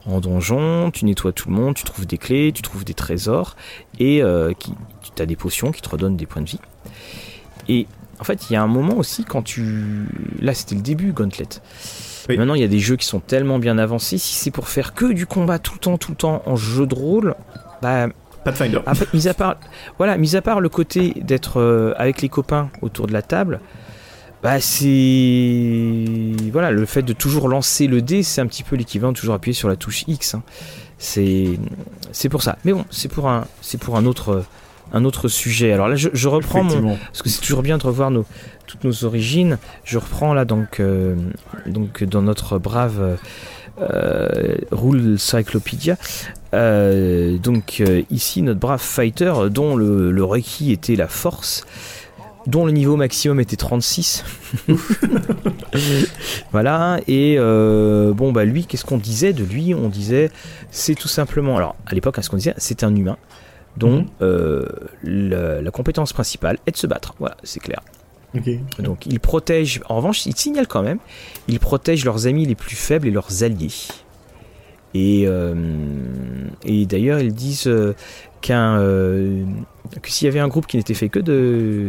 en, 0.06 0.20
donjon, 0.20 0.90
tu 0.90 1.04
nettoies 1.04 1.32
tout 1.32 1.48
le 1.48 1.54
monde, 1.54 1.74
tu 1.74 1.84
trouves 1.84 2.06
des 2.06 2.18
clés, 2.18 2.52
tu 2.52 2.60
trouves 2.60 2.84
des 2.84 2.92
trésors, 2.92 3.56
et 3.98 4.22
euh, 4.22 4.52
tu 4.58 5.22
as 5.22 5.26
des 5.26 5.36
potions 5.36 5.72
qui 5.72 5.80
te 5.80 5.88
redonnent 5.88 6.16
des 6.16 6.26
points 6.26 6.42
de 6.42 6.48
vie. 6.48 6.60
Et 7.68 7.86
en 8.22 8.24
fait, 8.24 8.48
il 8.48 8.52
y 8.52 8.56
a 8.56 8.62
un 8.62 8.68
moment 8.68 8.96
aussi 8.98 9.24
quand 9.24 9.42
tu. 9.42 10.06
Là, 10.40 10.54
c'était 10.54 10.76
le 10.76 10.80
début, 10.80 11.12
Gauntlet. 11.12 11.48
Oui. 12.28 12.38
Maintenant, 12.38 12.54
il 12.54 12.60
y 12.60 12.64
a 12.64 12.68
des 12.68 12.78
jeux 12.78 12.94
qui 12.94 13.04
sont 13.04 13.18
tellement 13.18 13.58
bien 13.58 13.78
avancés. 13.78 14.16
Si 14.16 14.34
c'est 14.36 14.52
pour 14.52 14.68
faire 14.68 14.94
que 14.94 15.12
du 15.12 15.26
combat 15.26 15.58
tout 15.58 15.72
le 15.74 15.80
temps, 15.80 15.98
tout 15.98 16.12
le 16.12 16.16
temps 16.16 16.40
en 16.46 16.54
jeu 16.54 16.86
de 16.86 16.94
rôle, 16.94 17.34
bah, 17.82 18.06
Pathfinder. 18.44 18.78
en 18.86 18.94
fait, 18.94 19.12
mis 19.12 19.26
à 19.26 19.34
part, 19.34 19.56
voilà, 19.98 20.16
mis 20.18 20.36
à 20.36 20.40
part 20.40 20.60
le 20.60 20.68
côté 20.68 21.14
d'être 21.20 21.60
euh, 21.60 21.94
avec 21.96 22.22
les 22.22 22.28
copains 22.28 22.70
autour 22.80 23.08
de 23.08 23.12
la 23.12 23.22
table, 23.22 23.58
bah 24.40 24.60
c'est 24.60 26.04
voilà 26.52 26.70
le 26.70 26.86
fait 26.86 27.02
de 27.02 27.12
toujours 27.12 27.48
lancer 27.48 27.88
le 27.88 28.02
dé, 28.02 28.22
c'est 28.22 28.40
un 28.40 28.46
petit 28.46 28.62
peu 28.62 28.76
l'équivalent 28.76 29.10
de 29.10 29.18
toujours 29.18 29.34
appuyer 29.34 29.52
sur 29.54 29.68
la 29.68 29.74
touche 29.74 30.04
X. 30.06 30.36
hein. 30.36 30.44
C'est 30.98 31.58
c'est 32.12 32.28
pour 32.28 32.44
ça. 32.44 32.56
Mais 32.64 32.72
bon, 32.72 32.84
c'est 32.90 33.08
pour 33.08 33.28
un 33.28 33.48
c'est 33.62 33.78
pour 33.78 33.96
un 33.96 34.06
autre 34.06 34.44
un 34.92 35.04
autre 35.04 35.28
sujet. 35.28 35.72
Alors 35.72 35.88
là, 35.88 35.96
je, 35.96 36.08
je 36.12 36.28
reprends 36.28 36.64
mon 36.64 36.96
parce 36.96 37.22
que 37.22 37.28
c'est 37.28 37.40
toujours 37.40 37.62
bien 37.62 37.78
de 37.78 37.82
revoir 37.82 38.10
nos, 38.10 38.24
toutes 38.66 38.84
nos 38.84 39.04
origines. 39.04 39.58
Je 39.84 39.98
reprends 39.98 40.34
là 40.34 40.44
donc, 40.44 40.80
euh, 40.80 41.16
donc 41.66 42.04
dans 42.04 42.22
notre 42.22 42.58
brave 42.58 43.18
euh, 43.80 44.56
Rule 44.70 45.18
Cyclopedia. 45.18 45.96
Euh, 46.54 47.38
donc 47.38 47.82
ici 48.10 48.42
notre 48.42 48.60
brave 48.60 48.82
fighter 48.82 49.32
dont 49.50 49.76
le, 49.76 50.10
le 50.10 50.24
requis 50.24 50.72
était 50.72 50.96
la 50.96 51.08
force, 51.08 51.64
dont 52.46 52.66
le 52.66 52.72
niveau 52.72 52.96
maximum 52.96 53.40
était 53.40 53.56
36. 53.56 54.24
voilà, 56.52 57.00
et 57.06 57.36
euh, 57.38 58.12
bon 58.12 58.32
bah 58.32 58.44
lui, 58.44 58.66
qu'est-ce 58.66 58.84
qu'on 58.84 58.98
disait 58.98 59.32
de 59.32 59.44
lui? 59.44 59.74
On 59.74 59.88
disait 59.88 60.30
c'est 60.70 60.94
tout 60.94 61.08
simplement, 61.08 61.56
alors 61.56 61.76
à 61.86 61.94
l'époque, 61.94 62.18
ce 62.20 62.28
qu'on 62.28 62.36
disait, 62.36 62.54
c'est 62.58 62.84
un 62.84 62.94
humain 62.94 63.16
dont 63.76 64.06
euh, 64.20 64.66
la, 65.02 65.62
la 65.62 65.70
compétence 65.70 66.12
principale 66.12 66.58
est 66.66 66.72
de 66.72 66.76
se 66.76 66.86
battre. 66.86 67.14
Voilà, 67.18 67.36
c'est 67.42 67.60
clair. 67.60 67.80
Donc 68.78 69.06
ils 69.06 69.20
protègent, 69.20 69.80
en 69.88 69.96
revanche, 69.96 70.24
ils 70.26 70.36
signalent 70.36 70.66
quand 70.66 70.82
même, 70.82 70.98
ils 71.48 71.60
protègent 71.60 72.04
leurs 72.04 72.26
amis 72.26 72.46
les 72.46 72.54
plus 72.54 72.76
faibles 72.76 73.06
et 73.08 73.10
leurs 73.10 73.42
alliés. 73.42 73.68
Et, 74.94 75.24
euh, 75.26 75.54
et 76.64 76.86
d'ailleurs, 76.86 77.20
ils 77.20 77.34
disent 77.34 77.66
euh, 77.66 77.94
qu'un, 78.40 78.78
que 78.78 80.10
s'il 80.10 80.26
y 80.26 80.28
avait 80.28 80.40
un 80.40 80.48
groupe 80.48 80.66
qui 80.66 80.76
n'était 80.76 80.94
fait 80.94 81.08
que 81.08 81.18
de, 81.18 81.88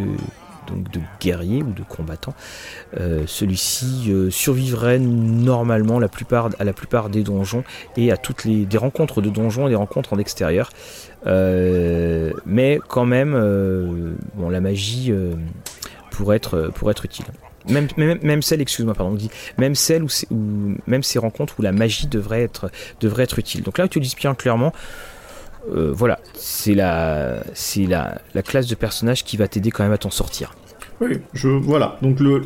donc 0.67 0.91
de 0.91 0.99
guerriers 1.19 1.63
ou 1.63 1.71
de 1.71 1.83
combattants, 1.83 2.33
euh, 2.99 3.23
celui-ci 3.27 4.05
euh, 4.09 4.29
survivrait 4.29 4.99
normalement 4.99 5.97
à 5.97 6.63
la 6.63 6.73
plupart 6.73 7.09
des 7.09 7.23
donjons 7.23 7.63
et 7.97 8.11
à 8.11 8.17
toutes 8.17 8.45
les 8.45 8.65
des 8.65 8.77
rencontres 8.77 9.21
de 9.21 9.29
donjons 9.29 9.67
et 9.67 9.71
des 9.71 9.75
rencontres 9.75 10.13
en 10.13 10.19
extérieur. 10.19 10.69
Euh, 11.25 12.31
mais 12.45 12.79
quand 12.87 13.05
même, 13.05 13.33
bon, 14.35 14.49
la 14.49 14.61
magie 14.61 15.13
pour 16.11 16.33
être 16.33 17.05
utile. 17.05 17.25
Même, 17.69 17.87
même, 17.95 18.19
même 18.21 18.41
celle, 18.41 18.61
excuse-moi, 18.61 18.93
pardon, 18.93 19.17
même 19.57 19.75
celle 19.75 20.03
où 20.03 20.09
même 20.85 21.03
ces 21.03 21.19
rencontres 21.19 21.55
où 21.59 21.61
la 21.61 21.71
magie 21.71 22.07
devrait 22.07 22.41
être 22.41 22.69
devrait 22.99 23.23
être 23.23 23.39
utile. 23.39 23.63
Donc 23.63 23.77
là, 23.77 23.87
tu 23.87 23.99
dis 23.99 24.13
bien 24.17 24.35
clairement, 24.35 24.73
euh, 25.71 25.91
voilà, 25.93 26.19
c'est 26.33 26.73
la 26.75 27.43
c'est 27.53 27.85
la, 27.85 28.19
la 28.33 28.41
classe 28.41 28.67
de 28.67 28.75
personnage 28.75 29.23
qui 29.23 29.37
va 29.37 29.47
t'aider 29.47 29.71
quand 29.71 29.83
même 29.83 29.93
à 29.93 29.97
t'en 29.97 30.11
sortir. 30.11 30.53
Oui, 31.01 31.19
je 31.33 31.47
voilà. 31.47 31.97
Donc 32.01 32.19
le 32.19 32.41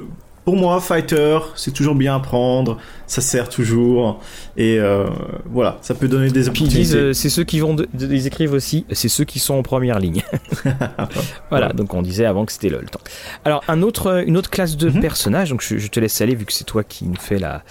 pour 0.46 0.56
moi, 0.56 0.80
fighter, 0.80 1.40
c'est 1.58 1.72
toujours 1.74 1.94
bien 1.94 2.16
à 2.16 2.20
prendre, 2.22 2.78
ça 3.06 3.20
sert 3.20 3.50
toujours, 3.50 4.22
et 4.56 4.80
euh, 4.80 5.06
voilà, 5.46 5.78
ça 5.82 5.94
peut 5.94 6.08
donner 6.08 6.28
des 6.28 6.32
Puis 6.32 6.42
ils 6.44 6.48
opportunités. 6.48 6.78
disent, 6.78 6.96
euh, 6.96 7.12
c'est 7.12 7.28
ceux 7.28 7.44
qui 7.44 7.60
vont, 7.60 7.74
de- 7.74 7.86
de- 7.94 8.06
ils 8.14 8.28
écrivent 8.28 8.54
aussi, 8.54 8.86
c'est 8.94 9.10
ceux 9.10 9.26
qui 9.26 9.40
sont 9.40 9.56
en 9.56 9.62
première 9.62 10.00
ligne. 10.00 10.24
voilà, 11.50 11.74
donc 11.74 11.94
on 11.94 12.02
disait 12.02 12.24
avant 12.24 12.46
que 12.46 12.54
c'était 12.54 12.70
LOL. 12.70 12.86
Attends. 12.88 13.02
Alors 13.44 13.62
un 13.68 13.82
autre, 13.82 14.24
une 14.26 14.38
autre 14.38 14.50
classe 14.50 14.78
de 14.78 14.90
Mhm. 14.90 15.02
personnages, 15.02 15.50
donc 15.50 15.62
je, 15.62 15.78
je 15.78 15.88
te 15.90 16.00
laisse 16.00 16.22
aller 16.22 16.34
vu 16.36 16.46
que 16.46 16.54
c'est 16.54 16.64
toi 16.64 16.84
qui 16.86 17.06
nous 17.06 17.16
fais 17.20 17.40
la. 17.40 17.64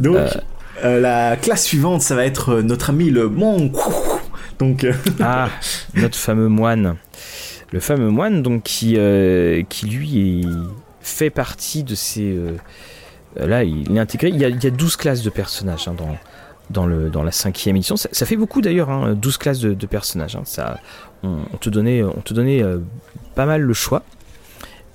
Donc 0.00 0.16
Euh. 0.16 0.28
euh, 0.84 1.00
la 1.00 1.36
classe 1.36 1.64
suivante, 1.64 2.02
ça 2.02 2.16
va 2.16 2.24
être 2.24 2.56
notre 2.62 2.90
ami 2.90 3.10
le 3.10 3.28
monk. 3.28 3.76
Euh, 4.62 4.92
Ah, 5.20 5.48
notre 5.94 6.16
fameux 6.18 6.48
moine. 6.48 6.96
Le 7.70 7.80
fameux 7.80 8.10
moine, 8.10 8.42
donc, 8.42 8.62
qui, 8.62 8.94
euh, 8.96 9.62
lui 9.84 10.46
fait 11.00 11.30
partie 11.30 11.84
de 11.84 11.94
ces. 11.94 12.30
euh, 12.32 12.56
là, 13.36 13.64
il 13.64 13.94
est 13.96 14.00
intégré. 14.00 14.28
Il 14.28 14.36
y 14.38 14.44
a, 14.44 14.48
il 14.48 14.62
y 14.62 14.66
a 14.66 14.70
12 14.70 14.96
classes 14.96 15.22
de 15.22 15.30
personnages 15.30 15.86
hein, 15.88 15.94
dans, 15.96 16.16
dans, 16.70 16.86
le, 16.86 17.10
dans 17.10 17.22
la 17.22 17.32
cinquième 17.32 17.76
édition. 17.76 17.96
Ça, 17.96 18.26
fait 18.26 18.36
beaucoup 18.36 18.60
d'ailleurs, 18.60 18.90
hein, 18.90 19.14
12 19.14 19.36
classes 19.36 19.60
de, 19.60 19.86
personnages. 19.86 20.36
hein. 20.36 20.76
On, 21.22 21.56
te 21.58 21.68
donnait, 21.68 22.02
pas 23.34 23.46
mal 23.46 23.62
le 23.62 23.74
choix. 23.74 24.02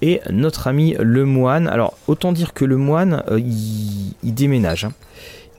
Et 0.02 0.20
notre 0.32 0.68
ami 0.68 0.96
le 1.00 1.24
moine, 1.24 1.68
alors 1.68 1.98
autant 2.08 2.34
dire 2.34 2.54
que 2.54 2.66
le 2.66 2.76
moine, 2.76 3.24
il, 3.38 4.34
déménage. 4.34 4.86
hein. 4.86 4.94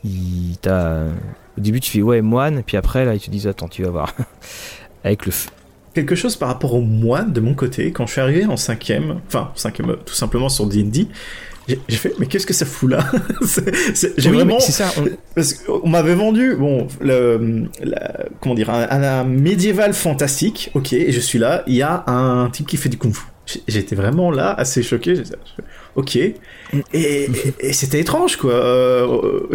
Il 0.04 0.56
au 1.58 1.60
début, 1.60 1.80
tu 1.80 1.90
fais 1.90 2.02
ouais, 2.02 2.20
moine, 2.22 2.62
puis 2.66 2.76
après, 2.76 3.04
là, 3.04 3.14
ils 3.14 3.20
te 3.20 3.30
disent 3.30 3.46
attends, 3.46 3.68
tu 3.68 3.82
vas 3.82 3.90
voir. 3.90 4.14
Avec 5.04 5.26
le, 5.26 5.32
f- 5.32 5.48
quelque 5.94 6.14
chose 6.14 6.36
par 6.36 6.48
rapport 6.48 6.74
au 6.74 6.80
moine 6.80 7.32
de 7.32 7.40
mon 7.40 7.54
côté, 7.54 7.92
quand 7.92 8.06
je 8.06 8.12
suis 8.12 8.20
arrivé 8.20 8.44
en 8.46 8.56
cinquième, 8.56 9.20
enfin 9.28 9.50
cinquième, 9.54 9.90
euh, 9.90 9.96
tout 10.04 10.14
simplement 10.14 10.48
sur 10.48 10.66
D&D, 10.66 11.08
j'ai 11.66 11.96
fait 11.96 12.12
mais 12.18 12.26
qu'est-ce 12.26 12.46
que 12.46 12.52
ça 12.52 12.66
fout 12.66 12.90
là? 12.90 13.06
J'ai 14.18 14.28
Oui, 14.30 14.36
vraiment 14.36 14.60
ça. 14.60 14.90
on- 14.98 15.08
Parce 15.34 15.54
qu'on 15.54 15.88
m'avait 15.88 16.14
vendu, 16.14 16.54
bon, 16.56 16.88
le, 17.00 17.64
la- 17.82 18.26
comment 18.40 18.54
dire, 18.54 18.68
un, 18.70 18.82
un 18.90 19.24
médiéval 19.24 19.94
fantastique, 19.94 20.70
ok, 20.74 20.92
et 20.92 21.10
je 21.12 21.20
suis 21.20 21.38
là, 21.38 21.62
il 21.66 21.74
y 21.76 21.82
a 21.82 22.04
un 22.06 22.50
type 22.50 22.66
qui 22.66 22.76
fait 22.76 22.88
du 22.90 22.98
kung-fu. 22.98 23.22
J'étais 23.68 23.94
vraiment 23.94 24.30
là, 24.30 24.52
assez 24.52 24.82
choqué, 24.82 25.22
ok, 25.96 26.16
et, 26.16 26.34
et- 26.92 27.30
et 27.60 27.72
c'était 27.72 28.00
étrange, 28.00 28.36
quoi. 28.36 28.52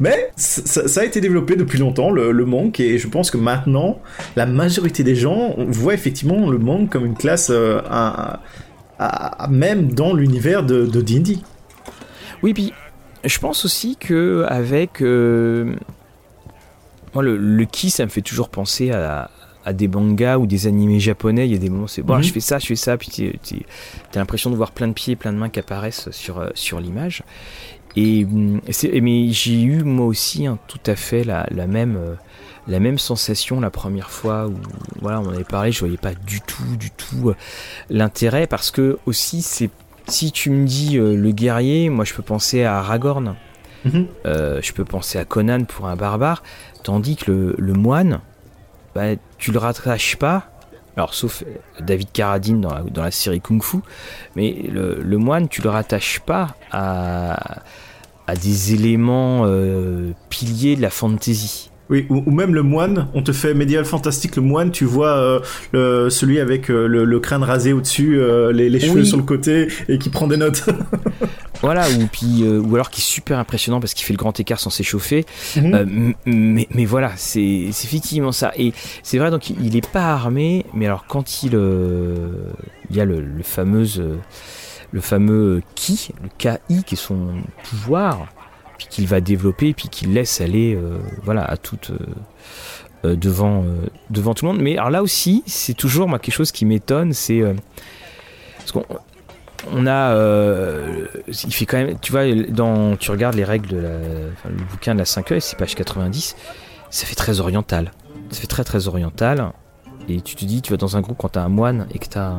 Mais 0.00 0.30
ça, 0.36 0.86
ça 0.88 1.00
a 1.00 1.04
été 1.04 1.20
développé 1.20 1.56
depuis 1.56 1.78
longtemps, 1.78 2.10
le, 2.10 2.32
le 2.32 2.44
monk, 2.44 2.80
et 2.80 2.98
je 2.98 3.08
pense 3.08 3.30
que 3.30 3.36
maintenant, 3.38 4.00
la 4.36 4.46
majorité 4.46 5.02
des 5.04 5.14
gens 5.16 5.54
voient 5.58 5.94
effectivement 5.94 6.50
le 6.50 6.58
monk 6.58 6.90
comme 6.90 7.04
une 7.06 7.16
classe, 7.16 7.50
euh, 7.50 7.80
à- 7.88 8.40
à- 8.98 9.44
à- 9.44 9.48
même 9.48 9.92
dans 9.92 10.14
l'univers 10.14 10.62
de 10.64 10.86
de 10.86 11.00
D&D. 11.00 11.38
Oui, 12.42 12.54
puis 12.54 12.72
je 13.24 13.38
pense 13.38 13.64
aussi 13.64 13.96
que 13.96 14.44
avec 14.48 15.02
euh, 15.02 15.74
moi 17.14 17.22
le, 17.22 17.36
le 17.36 17.64
ki, 17.64 17.90
ça 17.90 18.04
me 18.04 18.10
fait 18.10 18.22
toujours 18.22 18.48
penser 18.48 18.90
à, 18.90 19.30
à 19.64 19.72
des 19.72 19.88
mangas 19.88 20.38
ou 20.38 20.46
des 20.46 20.66
animés 20.66 21.00
japonais. 21.00 21.46
Il 21.46 21.52
y 21.52 21.56
a 21.56 21.58
des 21.58 21.70
moments, 21.70 21.86
c'est 21.86 22.02
bon, 22.02 22.16
Mhm. 22.16 22.22
je 22.22 22.32
fais 22.32 22.40
ça, 22.40 22.58
je 22.58 22.66
fais 22.66 22.76
ça, 22.76 22.96
puis 22.96 23.08
tu 23.10 23.32
as 24.14 24.18
l'impression 24.18 24.50
de 24.50 24.56
voir 24.56 24.70
plein 24.72 24.88
de 24.88 24.92
pieds, 24.92 25.16
plein 25.16 25.32
de 25.32 25.38
mains 25.38 25.48
qui 25.48 25.58
apparaissent 25.60 26.10
sur 26.10 26.38
euh, 26.38 26.48
sur 26.54 26.78
l'image. 26.80 27.22
Et 27.96 28.24
hum, 28.24 28.60
c'est- 28.70 29.00
mais 29.00 29.28
j'ai 29.30 29.62
eu 29.62 29.82
moi 29.82 30.06
aussi 30.06 30.46
hein, 30.46 30.58
tout 30.68 30.80
à 30.86 30.96
fait 30.96 31.24
la, 31.24 31.46
la 31.50 31.66
même 31.66 31.96
euh, 31.96 32.14
la 32.68 32.80
même 32.80 32.98
sensation 32.98 33.60
la 33.60 33.70
première 33.70 34.10
fois 34.10 34.48
où 34.48 34.54
voilà 35.00 35.20
on 35.20 35.26
en 35.26 35.32
avait 35.32 35.44
parlé, 35.44 35.72
je 35.72 35.78
voyais 35.80 35.96
pas 35.96 36.14
du 36.14 36.40
tout 36.40 36.76
du 36.78 36.90
tout 36.90 37.30
euh, 37.30 37.36
l'intérêt 37.90 38.46
parce 38.46 38.70
que 38.70 38.98
aussi 39.06 39.40
c'est 39.42 39.70
si 40.08 40.30
tu 40.32 40.50
me 40.50 40.66
dis 40.66 40.98
euh, 40.98 41.16
le 41.16 41.30
guerrier, 41.32 41.88
moi 41.88 42.04
je 42.04 42.12
peux 42.14 42.22
penser 42.22 42.64
à 42.64 42.78
Aragorn, 42.78 43.34
Mhm. 43.84 44.06
euh, 44.26 44.60
je 44.62 44.72
peux 44.72 44.84
penser 44.84 45.18
à 45.18 45.24
Conan 45.24 45.64
pour 45.64 45.86
un 45.86 45.96
barbare, 45.96 46.42
tandis 46.82 47.16
que 47.16 47.30
le, 47.30 47.54
le 47.56 47.72
moine, 47.72 48.20
bah, 48.94 49.14
tu 49.38 49.52
le 49.52 49.58
rattaches 49.58 50.16
pas, 50.16 50.50
alors 50.96 51.14
sauf 51.14 51.44
David 51.80 52.10
Carradine 52.12 52.60
dans 52.60 52.74
la, 52.74 52.82
dans 52.82 53.02
la 53.02 53.10
série 53.12 53.40
Kung 53.40 53.62
Fu, 53.62 53.78
mais 54.34 54.52
le, 54.72 55.00
le 55.02 55.18
moine, 55.18 55.48
tu 55.48 55.62
le 55.62 55.70
rattaches 55.70 56.20
pas 56.20 56.56
à, 56.72 57.62
à 58.26 58.34
des 58.36 58.74
éléments 58.74 59.42
euh, 59.46 60.10
piliers 60.30 60.76
de 60.76 60.82
la 60.82 60.90
fantasy. 60.90 61.70
Oui, 61.88 62.04
ou, 62.10 62.20
ou 62.26 62.32
même 62.32 62.52
le 62.52 62.64
moine, 62.64 63.06
on 63.14 63.22
te 63.22 63.30
fait 63.30 63.54
médiéval 63.54 63.84
fantastique, 63.84 64.34
le 64.34 64.42
moine, 64.42 64.72
tu 64.72 64.84
vois 64.84 65.16
euh, 65.16 65.40
le- 65.72 66.10
celui 66.10 66.40
avec 66.40 66.68
euh, 66.68 66.88
le, 66.88 67.04
le 67.04 67.20
crâne 67.20 67.44
rasé 67.44 67.72
au-dessus, 67.72 68.18
euh, 68.18 68.50
les, 68.52 68.68
les 68.68 68.80
cheveux 68.80 69.02
Oui. 69.02 69.06
sur 69.06 69.16
le 69.16 69.22
côté 69.22 69.68
et 69.88 69.96
qui 69.98 70.10
prend 70.10 70.26
des 70.26 70.36
notes. 70.36 70.64
Voilà, 71.62 71.86
ou, 71.88 72.06
puis, 72.12 72.42
euh, 72.42 72.60
ou 72.60 72.74
alors 72.74 72.90
qui 72.90 73.00
est 73.00 73.04
super 73.04 73.38
impressionnant 73.38 73.80
parce 73.80 73.94
qu'il 73.94 74.04
fait 74.04 74.12
le 74.12 74.18
grand 74.18 74.38
écart 74.38 74.60
sans 74.60 74.68
s'échauffer. 74.68 75.24
Mhm. 75.56 75.74
Euh, 75.74 76.12
mais, 76.26 76.68
mais 76.70 76.84
voilà, 76.84 77.12
c'est 77.16 77.40
effectivement 77.42 78.30
ça. 78.30 78.52
Et 78.58 78.74
c'est 79.02 79.16
vrai, 79.16 79.30
donc 79.30 79.48
il 79.48 79.74
est 79.74 79.88
pas 79.90 80.12
armé, 80.12 80.66
mais 80.74 80.84
alors 80.84 81.06
quand 81.08 81.42
il, 81.44 81.52
euh, 81.54 82.16
il 82.90 82.96
y 82.96 83.00
a 83.00 83.06
le, 83.06 83.22
le 83.22 83.42
fameux, 83.42 83.86
euh, 83.98 84.16
le 84.92 85.00
fameux 85.00 85.62
ki, 85.74 86.10
le 86.22 86.28
KI 86.38 86.84
qui 86.84 86.94
est 86.94 86.96
son 86.96 87.34
pouvoir, 87.64 88.26
puis 88.78 88.86
qu'il 88.88 89.06
va 89.06 89.20
développer, 89.20 89.72
puis 89.74 89.88
qu'il 89.88 90.12
laisse 90.12 90.40
aller, 90.40 90.78
voilà, 91.22 91.44
à 91.44 91.56
toute 91.56 91.92
devant 93.04 93.64
devant 94.10 94.34
tout 94.34 94.46
le 94.46 94.52
monde. 94.52 94.60
Mais 94.60 94.76
alors 94.76 94.90
là 94.90 95.02
aussi, 95.02 95.42
c'est 95.46 95.74
toujours 95.74 96.08
moi 96.08 96.18
quelque 96.18 96.34
chose 96.34 96.52
qui 96.52 96.64
m'étonne, 96.66 97.12
c'est 97.12 97.42
parce 98.58 98.72
qu'on 98.72 98.84
on 99.72 99.86
a, 99.86 100.12
euh, 100.12 101.06
il 101.26 101.52
fait 101.52 101.66
quand 101.66 101.78
même, 101.78 101.98
tu 102.00 102.12
vois, 102.12 102.24
dans, 102.48 102.96
tu 102.96 103.10
regardes 103.10 103.34
les 103.34 103.44
règles 103.44 103.68
de 103.68 103.78
la, 103.78 103.98
le 104.48 104.64
bouquin 104.70 104.94
de 104.94 104.98
la 104.98 105.04
5e, 105.04 105.40
c'est 105.40 105.56
page 105.56 105.74
90, 105.74 106.36
ça 106.90 107.06
fait 107.06 107.14
très 107.14 107.40
oriental. 107.40 107.92
Ça 108.30 108.40
fait 108.40 108.46
très 108.46 108.64
très 108.64 108.88
oriental. 108.88 109.52
Et 110.08 110.20
tu 110.20 110.36
te 110.36 110.44
dis, 110.44 110.62
tu 110.62 110.72
vas 110.72 110.76
dans 110.76 110.96
un 110.96 111.00
groupe 111.00 111.16
quand 111.18 111.30
t'as 111.30 111.42
un 111.42 111.48
moine 111.48 111.86
et 111.92 111.98
que 111.98 112.06
t'as, 112.06 112.36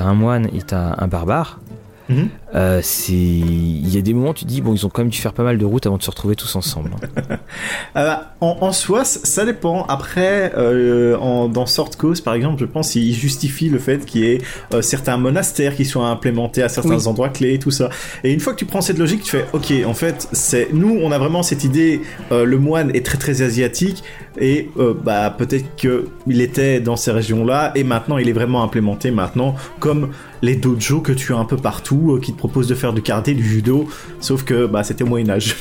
as 0.00 0.04
un 0.04 0.14
moine 0.14 0.48
et 0.52 0.62
t'as 0.62 0.94
un 0.98 1.08
barbare. 1.08 1.60
Mhm. 2.12 2.28
Euh, 2.54 2.80
c'est, 2.82 3.12
il 3.14 3.88
y 3.88 3.96
a 3.96 4.02
des 4.02 4.12
moments 4.12 4.30
où 4.30 4.34
tu 4.34 4.44
dis 4.44 4.60
bon, 4.60 4.74
ils 4.74 4.84
ont 4.84 4.90
quand 4.90 5.02
même 5.02 5.10
dû 5.10 5.18
faire 5.18 5.32
pas 5.32 5.42
mal 5.42 5.56
de 5.56 5.64
routes 5.64 5.86
avant 5.86 5.96
de 5.96 6.02
se 6.02 6.10
retrouver 6.10 6.36
tous 6.36 6.54
ensemble. 6.56 6.90
Euh, 7.94 8.14
en, 8.40 8.72
soi, 8.72 9.04
ça 9.04 9.44
dépend. 9.44 9.84
Après, 9.84 10.52
euh, 10.56 11.16
en, 11.18 11.48
dans 11.48 11.66
Sort 11.66 11.96
Cause, 11.96 12.20
par 12.22 12.34
exemple, 12.34 12.60
je 12.60 12.64
pense 12.64 12.92
qu'il 12.92 13.12
justifie 13.14 13.68
le 13.68 13.78
fait 13.78 14.06
qu'il 14.06 14.22
y 14.22 14.30
ait 14.30 14.38
certains 14.80 15.18
monastères 15.18 15.76
qui 15.76 15.84
soient 15.84 16.08
implémentés 16.08 16.62
à 16.62 16.68
certains 16.68 17.06
endroits 17.06 17.28
clés, 17.28 17.54
et 17.54 17.58
tout 17.58 17.70
ça. 17.70 17.90
Et 18.24 18.32
une 18.32 18.40
fois 18.40 18.54
que 18.54 18.58
tu 18.58 18.64
prends 18.64 18.80
cette 18.80 18.98
logique, 18.98 19.22
tu 19.22 19.30
fais 19.30 19.44
ok, 19.52 19.72
en 19.86 19.94
fait, 19.94 20.28
c'est 20.32 20.68
nous, 20.72 20.98
on 21.02 21.12
a 21.12 21.18
vraiment 21.18 21.42
cette 21.42 21.64
idée. 21.64 22.00
le 22.30 22.56
moine 22.56 22.90
est 22.94 23.04
très 23.04 23.18
très 23.18 23.42
asiatique 23.42 24.02
et 24.40 24.70
bah 25.04 25.34
peut-être 25.36 25.76
que 25.76 26.06
il 26.26 26.40
était 26.40 26.80
dans 26.80 26.96
ces 26.96 27.12
régions-là 27.12 27.72
et 27.74 27.84
maintenant 27.84 28.16
il 28.16 28.28
est 28.28 28.32
vraiment 28.32 28.62
implémenté 28.62 29.10
maintenant 29.10 29.54
comme 29.80 30.12
les 30.42 30.56
dojos 30.56 31.00
que 31.00 31.12
tu 31.12 31.32
as 31.32 31.38
un 31.38 31.44
peu 31.44 31.56
partout, 31.56 32.12
euh, 32.12 32.20
qui 32.20 32.32
te 32.32 32.38
proposent 32.38 32.66
de 32.66 32.74
faire 32.74 32.92
du 32.92 33.00
karaté, 33.00 33.32
du 33.32 33.44
judo, 33.44 33.88
sauf 34.20 34.42
que 34.44 34.66
bah, 34.66 34.82
c'était 34.82 35.04
au 35.04 35.06
Moyen 35.06 35.30
Âge. 35.30 35.56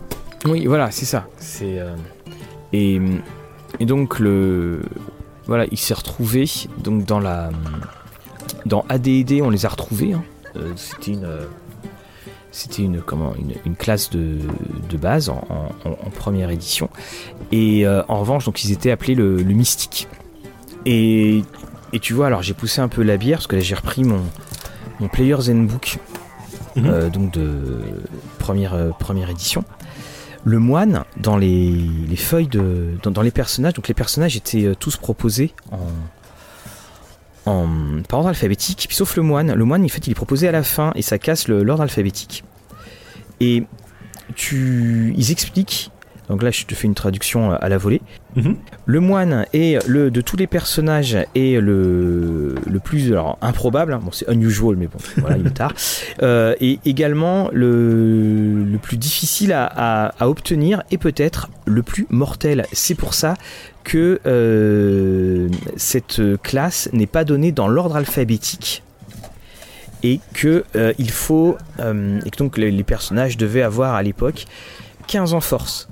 oui, 0.44 0.66
voilà, 0.66 0.90
c'est 0.90 1.04
ça. 1.04 1.28
C'est 1.38 1.78
euh, 1.78 1.94
et, 2.72 3.00
donc 3.80 4.18
le 4.18 4.82
voilà, 5.46 5.66
il 5.70 5.78
s'est 5.78 5.94
retrouvé 5.94 6.46
donc 6.78 7.04
dans 7.04 7.20
la 7.20 7.50
dans 8.66 8.84
AD&D, 8.88 9.40
on 9.42 9.50
les 9.50 9.64
a 9.64 9.68
retrouvés. 9.68 10.14
Hein. 10.14 10.24
Euh, 10.56 10.72
c'était 10.76 11.12
une 11.12 11.28
c'était 12.50 12.82
une, 12.82 13.00
comment, 13.00 13.32
une, 13.64 13.74
classe 13.74 14.10
de, 14.10 14.38
base 14.96 15.28
en, 15.28 15.42
en, 15.84 16.10
première 16.10 16.50
édition. 16.50 16.88
Et 17.50 17.84
en 17.84 18.20
revanche, 18.20 18.44
donc 18.44 18.62
ils 18.62 18.70
étaient 18.70 18.92
appelés 18.92 19.16
le, 19.16 19.38
le 19.38 19.54
mystique. 19.54 20.06
Et 20.86 21.42
et 21.94 22.00
tu 22.00 22.12
vois, 22.12 22.26
alors 22.26 22.42
j'ai 22.42 22.54
poussé 22.54 22.80
un 22.80 22.88
peu 22.88 23.02
la 23.02 23.16
bière 23.16 23.38
parce 23.38 23.46
que 23.46 23.54
là 23.54 23.62
j'ai 23.62 23.76
repris 23.76 24.02
mon, 24.02 24.20
mon 24.98 25.06
Player's 25.06 25.48
Handbook, 25.48 25.98
mhm. 26.74 26.86
euh, 26.86 27.08
donc 27.08 27.30
de 27.32 27.78
première, 28.40 28.74
euh, 28.74 28.90
première 28.90 29.30
édition. 29.30 29.64
Le 30.42 30.58
moine, 30.58 31.04
dans 31.16 31.38
les, 31.38 31.88
feuilles 32.16 32.48
de. 32.48 32.98
Dans, 33.02 33.22
les 33.22 33.30
personnages, 33.30 33.74
donc 33.74 33.86
les 33.88 33.94
personnages 33.94 34.36
étaient 34.36 34.64
euh, 34.64 34.74
tous 34.74 34.96
proposés 34.96 35.54
en, 35.70 37.50
en, 37.50 37.68
par 38.08 38.18
ordre 38.18 38.28
alphabétique, 38.30 38.84
puis 38.88 38.96
sauf 38.96 39.16
le 39.16 39.22
moine. 39.22 39.54
Le 39.54 39.64
moine, 39.64 39.84
en 39.84 39.88
fait, 39.88 40.06
il 40.06 40.10
est 40.10 40.16
proposé 40.16 40.48
à 40.48 40.52
la 40.52 40.64
fin 40.64 40.92
et 40.96 41.02
ça 41.02 41.18
casse 41.18 41.46
l'ordre 41.46 41.82
alphabétique. 41.82 42.44
Et 43.40 43.62
tu, 44.34 45.14
ils 45.16 45.30
expliquent 45.30 45.92
donc 46.28 46.42
là, 46.42 46.50
je 46.50 46.64
te 46.64 46.74
fais 46.74 46.86
une 46.86 46.94
traduction 46.94 47.52
à 47.52 47.68
la 47.68 47.76
volée. 47.76 48.00
Mhm. 48.36 48.56
Le 48.86 49.00
moine 49.00 49.46
est 49.52 49.86
le 49.86 50.10
de 50.10 50.20
tous 50.20 50.36
les 50.36 50.46
personnages 50.46 51.16
est 51.34 51.60
le 51.60 52.54
le 52.66 52.78
plus 52.80 53.12
alors 53.12 53.38
improbable. 53.42 53.92
Hein. 53.92 54.00
Bon, 54.02 54.10
c'est 54.10 54.30
unusual, 54.32 54.76
mais 54.76 54.86
bon, 54.86 54.98
voilà, 55.18 55.36
il 55.36 55.46
est 55.46 55.50
tard. 55.50 55.72
Euh, 56.22 56.54
et 56.60 56.80
également 56.84 57.50
le 57.52 58.64
le 58.64 58.78
plus 58.78 58.96
difficile 58.96 59.52
à, 59.52 59.66
à, 60.18 60.28
obtenir 60.28 60.82
et 60.90 60.98
peut-être 60.98 61.50
le 61.66 61.82
plus 61.82 62.06
mortel. 62.08 62.66
C'est 62.72 62.94
pour 62.94 63.14
ça 63.14 63.34
que 63.84 64.20
euh, 64.26 65.48
cette 65.76 66.22
classe 66.42 66.88
n'est 66.92 67.06
pas 67.06 67.24
donnée 67.24 67.52
dans 67.52 67.68
l'ordre 67.68 67.96
alphabétique 67.96 68.82
et 70.02 70.20
que 70.32 70.64
euh, 70.74 70.92
il 70.98 71.10
faut 71.10 71.56
et 71.78 72.30
que 72.30 72.36
donc 72.38 72.56
les, 72.56 72.70
les 72.70 72.82
personnages 72.82 73.36
devaient 73.36 73.62
avoir 73.62 73.94
à 73.94 74.02
l'époque 74.02 74.46
15 75.06 75.34
ans 75.34 75.40
force 75.40 75.88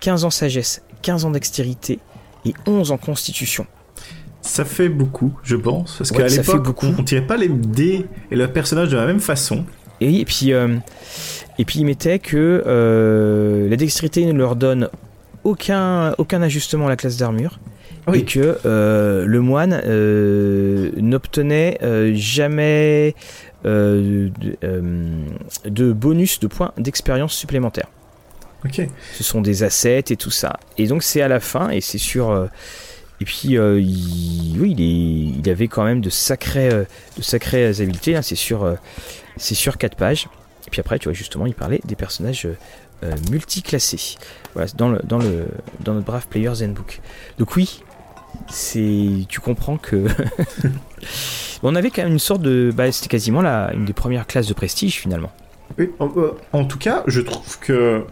15 0.00 0.24
ans 0.24 0.30
sagesse, 0.30 0.82
15 1.02 1.24
ans 1.24 1.30
dextérité 1.30 1.98
et 2.44 2.54
11 2.66 2.92
en 2.92 2.98
constitution. 2.98 3.66
Ça 4.40 4.64
fait 4.64 4.88
beaucoup, 4.88 5.32
je 5.42 5.56
pense, 5.56 5.96
parce 5.98 6.10
qu'à 6.10 6.26
l'époque, 6.26 6.82
on 6.82 7.02
tirait 7.02 7.26
pas 7.26 7.36
les 7.36 7.48
dés 7.48 8.06
et 8.30 8.36
le 8.36 8.48
personnage 8.48 8.88
de 8.88 8.96
la 8.96 9.06
même 9.06 9.20
façon. 9.20 9.64
Et, 10.00 10.24
puis, 10.24 10.52
euh, 10.52 10.76
et 11.58 11.64
puis 11.64 11.80
il 11.80 11.84
mettait 11.84 12.18
que 12.18 12.62
euh, 12.66 13.68
la 13.68 13.76
dextérité 13.76 14.24
ne 14.24 14.32
leur 14.32 14.56
donne 14.56 14.88
aucun, 15.44 16.12
aucun 16.18 16.40
ajustement 16.40 16.86
à 16.86 16.88
la 16.88 16.96
classe 16.96 17.16
d'armure. 17.16 17.58
Et 18.14 18.24
que 18.24 18.58
euh, 18.64 19.26
le 19.26 19.40
moine 19.42 19.82
n'obtenait 20.96 21.78
jamais 22.14 23.14
de, 23.64 24.30
de, 25.66 25.92
bonus 25.92 26.40
de 26.40 26.46
points 26.46 26.72
d'expérience 26.78 27.34
supplémentaires. 27.34 27.90
Ce 29.14 29.24
sont 29.24 29.40
des 29.40 29.62
assets 29.62 30.04
et 30.10 30.16
tout 30.16 30.30
ça. 30.30 30.58
Et 30.76 30.86
donc 30.86 31.02
c'est 31.02 31.22
à 31.22 31.28
la 31.28 31.40
fin 31.40 31.70
et 31.70 31.80
c'est 31.80 31.98
sur. 31.98 32.30
Euh, 32.30 32.46
et 33.20 33.24
puis 33.24 33.56
euh, 33.56 33.80
il, 33.80 34.56
oui, 34.60 34.74
il, 34.76 35.38
il, 35.38 35.50
avait 35.50 35.68
quand 35.68 35.84
même 35.84 36.00
de 36.00 36.10
sacrées, 36.10 36.70
euh, 36.70 36.84
de 37.16 37.22
sacrées 37.22 37.66
habiletés. 37.66 38.16
Hein. 38.16 38.22
c'est 38.22 38.36
sur, 38.36 38.76
c'est 39.36 39.54
sur 39.54 39.78
quatre 39.78 39.96
pages. 39.96 40.28
Et 40.66 40.70
puis 40.70 40.80
après, 40.80 40.98
tu 40.98 41.04
vois 41.04 41.14
justement, 41.14 41.46
il 41.46 41.54
parlait 41.54 41.80
des 41.84 41.96
personnages 41.96 42.46
multiclassés. 43.30 44.16
Voilà, 44.54 44.70
dans 44.76 44.88
le, 44.88 45.00
dans 45.04 45.18
le, 45.18 45.46
dans 45.80 45.94
notre 45.94 46.06
brave 46.06 46.26
Player's 46.28 46.62
Handbook. 46.62 47.00
Donc 47.38 47.56
oui, 47.56 47.82
c'est, 48.48 49.24
tu 49.28 49.40
comprends 49.40 49.78
que. 49.78 50.06
on 51.62 51.74
avait 51.74 51.90
quand 51.90 52.02
même 52.02 52.12
une 52.12 52.18
sorte 52.18 52.42
de. 52.42 52.72
Bah, 52.74 52.90
c'était 52.92 53.08
quasiment 53.08 53.40
la, 53.40 53.72
une 53.72 53.84
des 53.84 53.92
premières 53.92 54.26
classes 54.26 54.46
de 54.46 54.54
prestige 54.54 54.96
finalement. 54.96 55.32
Oui, 55.78 55.90
en 56.52 56.64
tout 56.64 56.78
cas, 56.78 57.04
je 57.06 57.20
trouve 57.20 57.58
que 57.60 58.04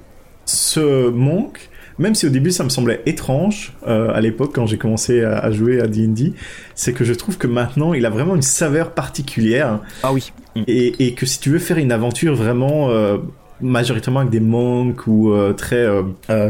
ce 0.47 1.11
manque, 1.11 1.69
même 1.99 2.15
si 2.15 2.27
au 2.27 2.31
début 2.31 2.51
ça 2.51 2.65
me 2.65 2.69
semblait 2.69 3.03
étrange 3.07 3.75
euh, 3.87 4.11
à 4.15 4.21
l'époque 4.21 4.53
quand 4.55 4.67
j'ai 4.67 4.79
commencé 4.79 5.23
à, 5.23 5.51
jouer 5.51 5.81
à 5.81 5.87
D&D, 5.87 6.33
c'est 6.75 6.93
que 6.93 7.05
je 7.05 7.13
trouve 7.13 7.37
que 7.37 7.47
maintenant 7.47 7.95
il 7.95 8.07
a 8.07 8.11
vraiment 8.11 8.35
une 8.35 8.43
saveur 8.43 8.93
particulière. 8.93 9.81
Ah 10.03 10.13
oui. 10.13 10.33
Et, 10.67 11.15
que 11.15 11.27
si 11.27 11.39
tu 11.39 11.51
veux 11.51 11.59
faire 11.59 11.77
une 11.77 11.93
aventure 11.93 12.35
vraiment 12.35 12.89
euh, 12.89 13.19
majoritairement 13.61 14.21
avec 14.21 14.31
des 14.31 14.41
monks 14.41 15.07
ou 15.07 15.33
euh, 15.33 15.53
très 15.53 15.87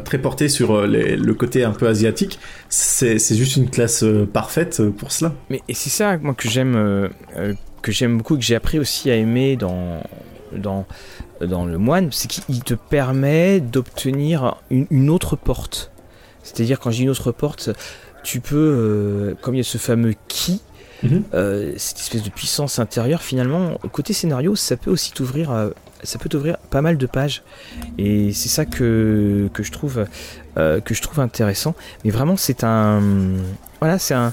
très 0.05 0.19
porté 0.19 0.49
sur 0.49 0.87
le 0.87 1.33
côté 1.33 1.65
un 1.65 1.73
peu 1.73 1.89
asiatique, 1.89 2.39
c'est 2.69 3.19
juste 3.35 3.57
une 3.57 3.69
classe 3.69 4.05
parfaite 4.33 4.83
pour 4.91 5.11
cela. 5.11 5.33
Mais 5.51 5.61
et 5.69 5.75
c'est 5.75 5.91
ça 5.91 6.19
moi 6.19 6.35
que 6.35 6.49
j'aime 6.49 7.09
que 7.83 7.93
j'aime 7.93 8.19
beaucoup 8.19 8.37
que 8.37 8.43
j'ai 8.43 8.55
appris 8.55 8.79
aussi 8.79 9.11
à 9.11 9.17
aimer 9.17 9.57
dans 9.57 10.03
dans 10.53 10.87
dans 11.41 11.65
le 11.65 11.79
moine, 11.79 12.11
c'est 12.13 12.29
qu'il 12.29 12.63
te 12.63 12.75
permet 12.75 13.61
d'obtenir 13.61 14.57
une, 14.71 15.11
autre 15.11 15.37
porte. 15.37 15.91
C'est-à-dire, 16.43 16.81
quand 16.81 16.91
j'ai 16.91 17.05
une 17.05 17.11
autre 17.11 17.33
porte, 17.33 17.71
tu 18.23 18.41
peux, 18.41 18.57
euh, 18.57 19.35
comme 19.41 19.55
il 19.55 19.59
y 19.59 19.61
a 19.61 19.65
ce 19.65 19.79
fameux 19.79 20.15
qui, 20.29 20.63
mhm. 21.03 21.25
euh, 21.35 21.73
cette 21.77 21.99
espèce 21.99 22.23
de 22.23 22.31
puissance 22.31 22.79
intérieure, 22.79 23.23
finalement, 23.23 23.79
côté 23.93 24.13
scénario, 24.13 24.57
ça 24.57 24.77
peut 24.77 24.91
aussi 24.91 25.13
t'ouvrir, 25.13 25.51
euh, 25.51 25.71
ça 26.03 26.19
peut 26.19 26.29
t'ouvrir 26.29 26.57
pas 26.71 26.83
mal 26.83 26.97
de 26.97 27.07
pages. 27.07 27.43
Et 27.99 28.33
c'est 28.33 28.49
ça 28.49 28.65
que, 28.65 29.49
que 29.53 29.63
je 29.63 29.73
trouve, 29.73 30.07
que 30.57 30.95
je 30.95 31.03
trouve 31.03 31.21
intéressant. 31.21 31.75
Mais 32.05 32.11
vraiment, 32.11 32.37
c'est 32.37 32.65
un, 32.65 33.03
voilà, 33.81 33.99
c'est 33.99 34.15
un, 34.15 34.33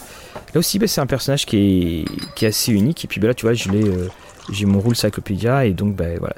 là 0.54 0.60
aussi, 0.60 0.80
bah, 0.80 0.88
c'est 0.88 1.01
un 1.01 1.06
personnage 1.06 1.45
qui 1.45 1.58
est, 1.58 2.06
qui 2.36 2.45
est 2.45 2.49
assez 2.49 2.72
unique. 2.72 3.04
Et 3.04 3.08
puis 3.08 3.20
bah, 3.20 3.28
là, 3.28 3.34
tu 3.34 3.45
vois, 3.45 3.54
je 3.54 3.70
l'ai, 3.70 3.91
j'ai 4.51 4.66
mon 4.66 4.80
rule 4.80 4.95
cyclopédia 4.95 5.66
et 5.66 5.74
donc, 5.74 5.95
bah, 5.95 6.06
voilà, 6.20 6.36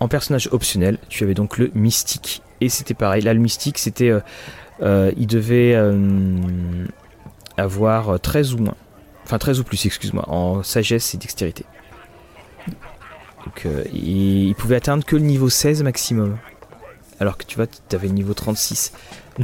en 0.00 0.08
personnage 0.08 0.48
optionnel, 0.52 0.98
tu 1.08 1.24
avais 1.24 1.34
donc 1.34 1.58
le 1.58 1.70
mystique. 1.74 2.42
Et 2.60 2.68
c'était 2.68 2.94
pareil, 2.94 3.22
là 3.22 3.34
le 3.34 3.40
mystique, 3.40 3.78
c'était... 3.78 4.08
Euh, 4.08 4.20
euh, 4.80 5.10
il 5.16 5.26
devait 5.26 5.74
euh, 5.74 6.86
avoir 7.56 8.20
13 8.20 8.54
ou 8.54 8.58
moins. 8.58 8.76
Enfin 9.24 9.38
13 9.38 9.60
ou 9.60 9.64
plus, 9.64 9.84
excuse-moi, 9.84 10.24
en 10.28 10.62
sagesse 10.62 11.14
et 11.14 11.18
dextérité. 11.18 11.64
Donc 13.44 13.66
il, 13.92 14.48
il, 14.48 14.54
pouvait 14.54 14.76
atteindre 14.76 15.04
que 15.04 15.16
le 15.16 15.22
niveau 15.22 15.48
16 15.48 15.82
maximum. 15.82 16.38
Alors 17.18 17.36
que 17.36 17.44
tu 17.44 17.56
vois, 17.56 17.66
tu 17.66 17.96
avais 17.96 18.06
le 18.06 18.14
niveau 18.14 18.34
36 18.34 18.92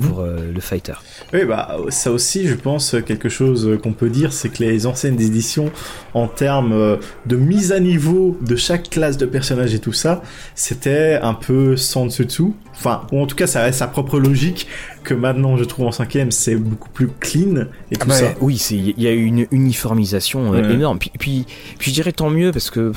pour 0.00 0.20
euh, 0.20 0.52
le 0.52 0.60
fighter. 0.60 0.94
Oui, 1.32 1.44
bah 1.44 1.76
ça 1.88 2.10
aussi, 2.10 2.46
je 2.46 2.54
pense, 2.54 2.96
quelque 3.06 3.28
chose 3.28 3.78
qu'on 3.82 3.92
peut 3.92 4.10
dire, 4.10 4.32
c'est 4.32 4.48
que 4.48 4.62
les 4.62 4.86
anciennes 4.86 5.20
éditions, 5.20 5.70
en 6.14 6.28
termes 6.28 6.72
euh, 6.72 6.96
de 7.26 7.36
mise 7.36 7.72
à 7.72 7.80
niveau 7.80 8.36
de 8.40 8.56
chaque 8.56 8.90
classe 8.90 9.16
de 9.16 9.26
personnage 9.26 9.74
et 9.74 9.78
tout 9.78 9.92
ça, 9.92 10.22
c'était 10.54 11.18
un 11.22 11.34
peu 11.34 11.76
sans 11.76 12.06
dessous. 12.06 12.54
Enfin, 12.72 13.02
ou 13.12 13.20
en 13.20 13.26
tout 13.26 13.36
cas, 13.36 13.46
ça 13.46 13.62
reste 13.62 13.78
sa 13.78 13.86
propre 13.86 14.18
logique 14.18 14.66
que 15.04 15.14
maintenant, 15.14 15.56
je 15.56 15.64
trouve 15.64 15.86
en 15.86 15.92
cinquième, 15.92 16.30
c'est 16.30 16.56
beaucoup 16.56 16.90
plus 16.90 17.08
clean 17.08 17.66
et 17.90 17.96
tout 17.96 18.10
ça. 18.10 18.32
Oui, 18.40 18.56
il 18.70 19.00
y 19.00 19.06
a 19.06 19.12
une 19.12 19.46
uniformisation 19.50 20.54
euh, 20.54 20.70
énorme. 20.70 20.98
Puis, 20.98 21.12
puis, 21.18 21.46
puis, 21.78 21.90
je 21.90 21.94
dirais 21.94 22.12
tant 22.12 22.30
mieux 22.30 22.50
parce 22.50 22.70
que 22.70 22.92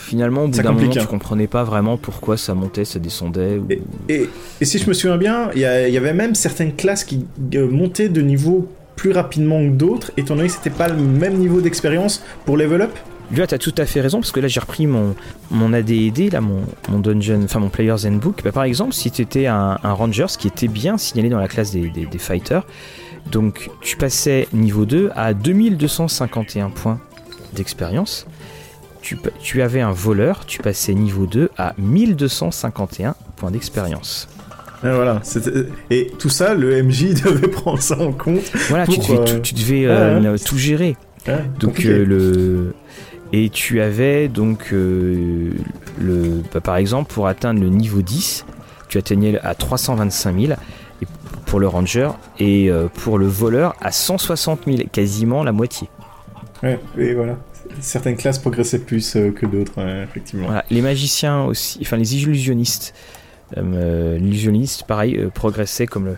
Finalement, 0.00 0.44
au 0.44 0.48
bout 0.48 0.60
d'un 0.62 0.72
moment, 0.72 0.88
tu 0.90 0.98
hein. 0.98 1.04
comprenais 1.06 1.46
pas 1.46 1.62
vraiment 1.62 1.96
pourquoi 1.96 2.36
ça 2.36 2.54
montait, 2.54 2.84
ça 2.84 2.98
descendait. 2.98 3.58
ou- 3.58 3.66
Et, 3.70 3.82
et- 4.08 4.28
et 4.60 4.64
si 4.64 4.78
je 4.78 4.88
me 4.88 4.92
souviens 4.94 5.16
bien, 5.18 5.50
il 5.54 5.60
y, 5.60 5.64
avait 5.64 6.14
même 6.14 6.34
certaines 6.34 6.74
classes 6.74 7.04
qui 7.04 7.26
euh, 7.54 7.68
montaient 7.68 8.08
de 8.08 8.20
niveau 8.22 8.68
plus 8.96 9.12
rapidement 9.12 9.60
que 9.60 9.70
d'autres, 9.70 10.10
étant 10.16 10.36
donné 10.36 10.48
que 10.48 10.54
c'était 10.54 10.70
pas 10.70 10.88
le 10.88 10.96
même 10.96 11.34
niveau 11.34 11.60
d'expérience 11.60 12.22
pour 12.44 12.56
level 12.56 12.82
up. 12.82 12.90
Là, 13.36 13.46
tu 13.46 13.54
as 13.54 13.58
tout 13.58 13.74
à 13.78 13.86
fait 13.86 14.00
raison, 14.00 14.18
parce 14.18 14.32
que 14.32 14.40
là, 14.40 14.48
j'ai 14.48 14.58
repris 14.58 14.86
mon, 14.88 15.14
mon 15.52 15.72
AD&D, 15.72 16.30
là, 16.30 16.40
mon, 16.40 16.62
mon 16.88 16.98
Dungeon, 16.98 17.40
enfin 17.44 17.60
mon 17.60 17.68
Player's 17.68 18.04
Handbook. 18.04 18.42
Bah, 18.42 18.50
par 18.52 18.64
exemple, 18.64 18.92
si 18.92 19.10
tu 19.12 19.22
étais 19.22 19.46
un, 19.46 19.78
un 19.82 19.92
Ranger, 19.92 20.26
ce 20.28 20.36
qui 20.36 20.48
était 20.48 20.66
bien 20.66 20.98
signalé 20.98 21.28
dans 21.28 21.38
la 21.38 21.46
classe 21.46 21.70
des, 21.70 21.88
des, 21.90 22.06
des 22.06 22.18
fighters, 22.18 22.66
donc 23.30 23.70
tu 23.82 23.96
passais 23.96 24.48
niveau 24.52 24.84
2 24.84 25.10
à 25.14 25.32
2251 25.34 26.70
points 26.70 26.98
d'expérience. 27.54 28.26
Tu, 29.02 29.62
avais 29.62 29.80
un 29.80 29.92
voleur, 29.92 30.44
tu 30.46 30.60
passais 30.60 30.94
niveau 30.94 31.26
2 31.26 31.50
à 31.56 31.74
1251 31.78 33.14
points 33.36 33.50
d'expérience. 33.50 34.28
Et 34.84 34.90
voilà. 34.90 35.20
Et 35.90 36.12
tout 36.18 36.28
ça, 36.28 36.54
le 36.54 36.82
MJ 36.82 37.14
devait 37.24 37.48
prendre 37.48 37.80
ça 37.80 37.98
en 37.98 38.12
compte. 38.12 38.50
Voilà, 38.68 38.86
tu 38.86 38.98
devais, 38.98 39.18
euh, 39.18 39.24
tout, 39.24 39.40
tu 39.40 39.54
devais 39.54 39.86
euh, 39.86 40.32
ouais, 40.32 40.38
tout 40.38 40.58
gérer. 40.58 40.96
Ouais, 41.26 41.44
Donc 41.58 41.84
euh, 41.84 42.04
le 42.04 42.74
et 43.32 43.48
tu 43.48 43.80
avais 43.80 44.28
donc 44.28 44.72
euh, 44.72 45.52
le 46.00 46.42
bah, 46.52 46.60
par 46.60 46.76
exemple 46.76 47.12
pour 47.12 47.26
atteindre 47.28 47.60
le 47.60 47.68
niveau 47.68 48.02
10, 48.02 48.44
tu 48.88 48.98
atteignais 48.98 49.38
à 49.40 49.54
325 49.54 50.40
000 50.40 50.52
et 51.02 51.06
pour 51.46 51.60
le 51.60 51.68
ranger 51.68 52.10
et 52.38 52.70
euh, 52.70 52.88
pour 52.92 53.18
le 53.18 53.26
voleur 53.26 53.74
à 53.80 53.92
160 53.92 54.60
000, 54.66 54.78
quasiment 54.90 55.44
la 55.44 55.52
moitié. 55.52 55.88
Ouais, 56.62 56.80
et 56.98 57.14
voilà. 57.14 57.38
Certaines 57.80 58.16
classes 58.16 58.38
progressaient 58.38 58.78
plus 58.80 59.16
euh, 59.16 59.30
que 59.30 59.46
d'autres, 59.46 59.72
ouais, 59.82 60.02
effectivement. 60.04 60.46
Voilà, 60.46 60.64
les 60.70 60.82
magiciens 60.82 61.44
aussi, 61.44 61.78
enfin 61.82 61.96
les 61.96 62.16
illusionnistes, 62.16 62.94
euh, 63.56 64.18
l'illusionniste 64.18 64.84
pareil 64.84 65.16
euh, 65.16 65.28
progressait 65.28 65.86
comme 65.86 66.06
le 66.06 66.16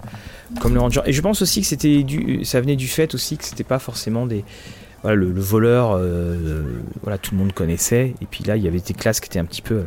comme 0.60 0.74
le 0.74 0.80
ranger. 0.80 1.00
Et 1.06 1.12
je 1.12 1.20
pense 1.22 1.40
aussi 1.42 1.60
que 1.62 1.66
c'était 1.66 2.02
du, 2.02 2.44
ça 2.44 2.60
venait 2.60 2.76
du 2.76 2.88
fait 2.88 3.14
aussi 3.14 3.36
que 3.38 3.44
c'était 3.44 3.64
pas 3.64 3.78
forcément 3.78 4.26
des 4.26 4.44
voilà, 5.02 5.16
le, 5.16 5.32
le 5.32 5.40
voleur, 5.40 5.92
euh, 5.96 6.62
voilà, 7.02 7.18
tout 7.18 7.34
le 7.34 7.38
monde 7.40 7.52
connaissait. 7.52 8.14
Et 8.20 8.26
puis 8.30 8.44
là, 8.44 8.56
il 8.56 8.62
y 8.62 8.68
avait 8.68 8.80
des 8.80 8.94
classes 8.94 9.18
qui 9.20 9.28
étaient 9.28 9.38
un 9.40 9.44
petit 9.44 9.62
peu, 9.62 9.84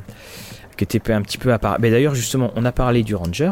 qui 0.76 0.84
étaient 0.84 1.14
un 1.14 1.22
petit 1.22 1.38
peu 1.38 1.54
à 1.54 1.60
part. 1.60 1.78
Mais 1.80 1.90
d'ailleurs, 1.92 2.16
justement, 2.16 2.52
on 2.56 2.66
a 2.66 2.72
parlé 2.72 3.04
du 3.04 3.16
ranger. 3.16 3.52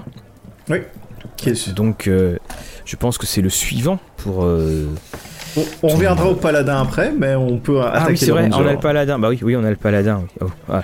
Est- 1.70 1.74
Donc, 1.74 2.08
euh, 2.08 2.38
je 2.86 2.96
pense 2.98 3.18
que 3.18 3.26
c'est 3.26 3.42
le 3.42 3.50
suivant 3.50 4.00
pour. 4.18 4.44
On, 5.56 5.64
on 5.84 5.88
reviendra 5.90 6.28
au 6.30 6.36
paladin 6.36 6.82
après, 6.82 7.12
mais 7.18 7.36
on 7.36 7.58
peut 7.58 7.82
attaquer 7.82 8.00
Ah 8.04 8.08
oui, 8.10 8.18
c'est 8.18 8.26
le 8.28 8.32
vrai, 8.34 8.44
ranger. 8.50 8.64
on 8.64 8.68
a 8.68 8.72
le 8.74 8.80
paladin. 8.80 9.20
Bah 9.20 9.30
oui, 9.30 9.40
oui, 9.44 9.56
on 9.56 9.64
a 9.64 9.70
le 9.70 9.76
paladin. 9.76 10.22
oui. 10.24 10.38
Oh, 10.42 10.52
voilà. 10.68 10.84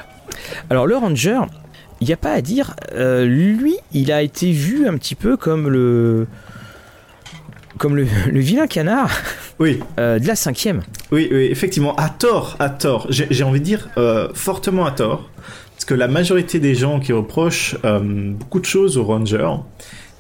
Alors 0.70 0.86
le 0.88 0.96
ranger, 0.96 1.40
il 2.02 2.08
n'y 2.08 2.14
a 2.14 2.18
pas 2.18 2.32
à 2.34 2.42
dire. 2.42 2.76
euh, 2.94 3.26
lui, 3.26 3.76
il 3.94 4.12
a 4.12 4.22
été 4.22 4.52
vu 4.52 4.88
un 4.88 4.96
petit 4.98 5.16
peu 5.16 5.38
comme 5.38 5.70
le, 5.70 6.28
comme 7.78 7.96
le, 7.96 8.06
le 8.32 8.40
vilain 8.40 8.68
canard 8.68 9.10
Oui, 9.60 9.80
euh, 10.00 10.20
de 10.20 10.28
la 10.28 10.36
cinquième. 10.36 10.82
oui, 11.12 11.28
oui, 11.32 11.48
effectivement, 11.52 11.96
à 11.96 12.10
tort, 12.10 12.56
à 12.60 12.70
tort. 12.70 13.08
J'ai 13.10 13.44
envie 13.44 13.60
de 13.60 13.66
dire 13.66 13.90
euh, 13.98 14.30
fortement 14.34 14.86
à 14.86 14.92
tort, 14.92 15.30
parce 15.74 15.86
que 15.86 15.94
la 15.94 16.08
majorité 16.08 16.60
des 16.60 16.76
gens 16.76 17.00
qui 17.00 17.12
reprochent 17.14 17.76
beaucoup 17.84 18.60
de 18.60 18.66
choses 18.66 18.98
au 18.98 19.04
ranger, 19.04 19.48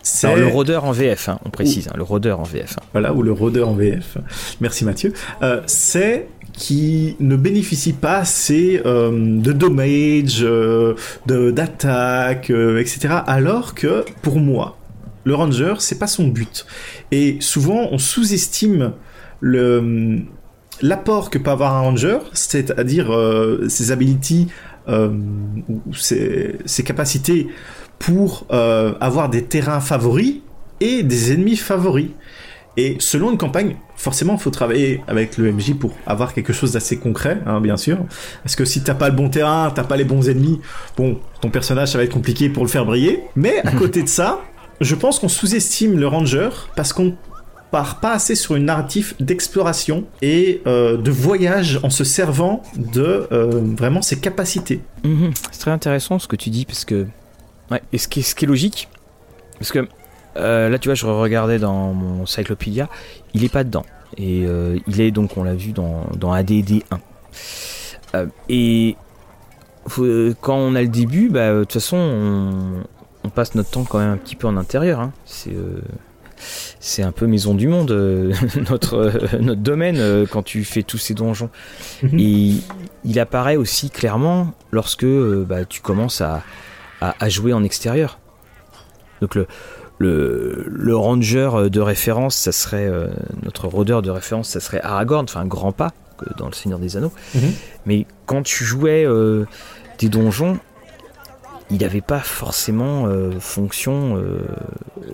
c'est 0.10 0.36
le 0.36 0.47
rôdeur 0.47 0.86
en 0.86 0.91
VF, 0.91 1.30
hein, 1.30 1.39
on 1.45 1.49
précise, 1.49 1.88
hein, 1.88 1.93
le 1.95 2.03
rôdeur 2.03 2.39
en 2.39 2.43
VF. 2.43 2.76
hein. 2.78 2.84
voilà, 2.91 3.14
ou 3.14 3.22
le 3.22 3.32
rôdeur 3.32 3.70
en 3.70 3.74
VF. 3.74 4.18
Merci 4.60 4.84
Mathieu. 4.86 5.14
Euh, 5.41 5.62
c'est 5.68 6.28
qui 6.53 7.16
ne 7.20 7.36
bénéficie 7.36 7.93
pas 7.93 8.18
assez 8.18 8.82
euh, 8.86 9.12
de 9.14 9.53
damage, 9.53 10.39
euh, 10.41 10.95
d'attaque, 11.26 12.49
etc. 12.49 13.20
Alors 13.28 13.76
que 13.76 14.03
pour 14.22 14.39
moi, 14.39 14.78
le 15.24 15.36
ranger, 15.36 15.76
c'est 15.80 15.99
pas 15.99 16.07
son 16.07 16.28
but. 16.28 16.66
Et 17.12 17.38
souvent, 17.39 17.88
on 17.91 17.97
sous-estime 17.97 18.93
le 19.39 20.20
l'apport 20.82 21.30
que 21.30 21.38
peut 21.38 21.51
avoir 21.51 21.76
un 21.76 21.82
ranger, 21.82 22.20
c'est-à-dire 22.34 23.12
ses 23.68 23.91
abilities 23.91 24.47
ses 25.93 26.84
capacités 26.86 27.47
pour 28.00 28.45
euh, 28.52 28.93
avoir 29.02 29.30
des 29.30 29.43
terrains 29.43 29.82
favoris 29.82 30.38
et 30.80 31.04
des 31.04 31.34
ennemis 31.34 31.58
favoris. 31.58 32.08
Et 32.78 32.95
selon 33.00 33.32
une 33.32 33.38
campagne, 33.38 33.76
forcément, 33.97 34.36
il 34.36 34.39
faut 34.39 34.52
travailler 34.52 35.02
avec 35.08 35.38
le 35.38 35.52
MJ 35.52 35.74
pour 35.74 35.91
avoir 36.06 36.34
quelque 36.34 36.54
chose 36.54 36.72
d'assez 36.72 36.97
concret, 36.97 37.39
hein, 37.45 37.60
bien 37.60 37.76
sûr. 37.76 37.97
Parce 38.43 38.56
que 38.56 38.64
si 38.64 38.82
t'as 38.82 38.93
pas 38.93 39.10
le 39.10 39.16
bon 39.16 39.30
terrain, 39.30 39.72
t'as 39.74 39.84
pas 39.84 39.97
les 39.97 40.06
bons 40.06 40.30
ennemis, 40.30 40.62
bon, 40.95 41.20
ton 41.41 41.50
personnage, 41.50 41.89
ça 41.89 41.97
va 41.97 42.06
être 42.06 42.14
compliqué 42.14 42.47
pour 42.47 42.64
le 42.64 42.70
faire 42.70 42.86
briller. 42.86 43.22
Mais 43.36 43.60
à 43.66 43.72
côté 43.78 44.02
de 44.02 44.08
ça, 44.08 44.39
je 44.80 44.95
pense 44.95 45.20
qu'on 45.20 45.28
sous-estime 45.28 46.00
le 46.00 46.08
ranger 46.08 46.50
parce 46.76 46.93
qu'on 46.93 47.16
part 47.72 48.00
pas 48.00 48.14
assez 48.14 48.36
sur 48.36 48.56
une 48.56 48.66
narrative 48.66 49.14
d'exploration 49.20 50.06
et 50.22 50.62
euh, 50.66 50.97
de 50.97 51.12
voyage 51.12 51.80
en 51.84 51.89
se 51.89 52.04
servant 52.04 52.64
de 52.76 53.28
euh, 53.32 53.62
vraiment 53.78 54.02
ses 54.02 54.20
capacités. 54.20 54.82
Mhm. 55.04 55.32
C'est 55.52 55.60
très 55.60 55.72
intéressant 55.72 56.18
ce 56.18 56.28
que 56.28 56.36
tu 56.36 56.50
dis 56.50 56.66
parce 56.66 56.86
que 56.86 57.08
ouais, 57.72 57.82
et 57.93 57.97
ce 57.97 58.07
qui 58.07 58.20
est, 58.20 58.24
ce 58.24 58.36
qui 58.36 58.45
est 58.45 58.47
logique 58.47 58.88
parce 59.57 59.72
que 59.72 59.88
euh, 60.38 60.70
là 60.70 60.78
tu 60.80 60.88
vois 60.88 60.95
je 60.95 61.05
regardais 61.05 61.59
dans 61.59 61.93
mon 61.93 62.26
Cyclopedia 62.26 62.88
il 63.34 63.43
est 63.43 63.51
pas 63.51 63.63
dedans 63.63 63.86
et 64.17 64.43
euh, 64.45 64.78
il 64.88 65.01
est 65.01 65.11
donc 65.11 65.38
on 65.38 65.43
l'a 65.43 65.55
vu 65.55 65.72
dans, 65.72 66.05
dans 66.17 66.32
AD&D 66.32 66.84
1 66.91 66.99
Euh, 68.15 68.26
et 68.49 68.95
faut- 69.88 70.34
quand 70.41 70.55
on 70.57 70.74
a 70.76 70.82
le 70.82 70.88
début 70.88 71.30
bah 71.30 71.53
de 71.53 71.59
toute 71.63 71.74
façon 71.74 71.97
on, 71.97 72.84
on 73.24 73.30
passe 73.30 73.53
notre 73.55 73.70
temps 73.70 73.84
quand 73.84 73.99
même 73.99 74.09
un 74.11 74.17
petit 74.17 74.36
peu 74.36 74.47
en 74.47 74.57
intérieur 74.57 74.99
hein. 74.99 75.11
c'est 75.26 75.53
c'est 76.80 77.03
un 77.03 77.11
peu 77.11 77.28
maison 77.28 77.53
du 77.53 77.67
monde 77.67 77.91
notre 78.72 79.11
notre 79.39 79.61
domaine 79.61 80.26
quand 80.32 80.41
tu 80.41 80.63
fais 80.63 80.84
tous 80.84 80.97
ces 80.97 81.13
donjons 81.13 81.49
Mhm. 82.01 82.20
et 82.20 82.53
il 83.05 83.20
apparaît 83.20 83.57
aussi 83.57 83.89
clairement 83.89 84.53
lorsque 84.72 85.05
bah, 85.05 85.65
tu 85.65 85.82
commences 85.82 86.22
à, 86.22 86.41
à, 87.02 87.16
à 87.20 87.30
jouer 87.30 87.54
en 87.54 87.64
extérieur. 87.64 88.20
Donc 89.22 89.36
le, 89.36 89.47
le, 89.97 90.66
le 90.68 90.95
ranger 90.95 91.70
de 91.70 91.80
référence, 91.82 92.36
ça 92.36 92.52
serait 92.52 92.88
euh, 92.88 93.08
notre 93.43 93.68
rôdeur 93.68 94.02
de 94.02 94.10
référence, 94.10 94.50
ça 94.50 94.60
serait 94.60 94.82
Aragorn, 94.82 95.26
enfin 95.26 95.41
un 95.41 95.45
grand 95.45 95.72
pas 95.72 95.91
dans 96.38 96.47
le 96.47 96.54
Seigneur 96.54 96.80
des 96.80 96.97
Anneaux. 96.97 97.14
Mhm. 97.36 97.54
Mais 97.86 98.06
quand 98.26 98.43
tu 98.43 98.64
jouais 98.64 99.06
euh, 99.06 99.45
des 100.00 100.10
donjons, 100.10 100.58
il 101.70 101.82
n'avait 101.82 102.02
pas 102.02 102.20
forcément 102.20 103.06
euh, 103.06 103.39
fonction, 103.39 104.22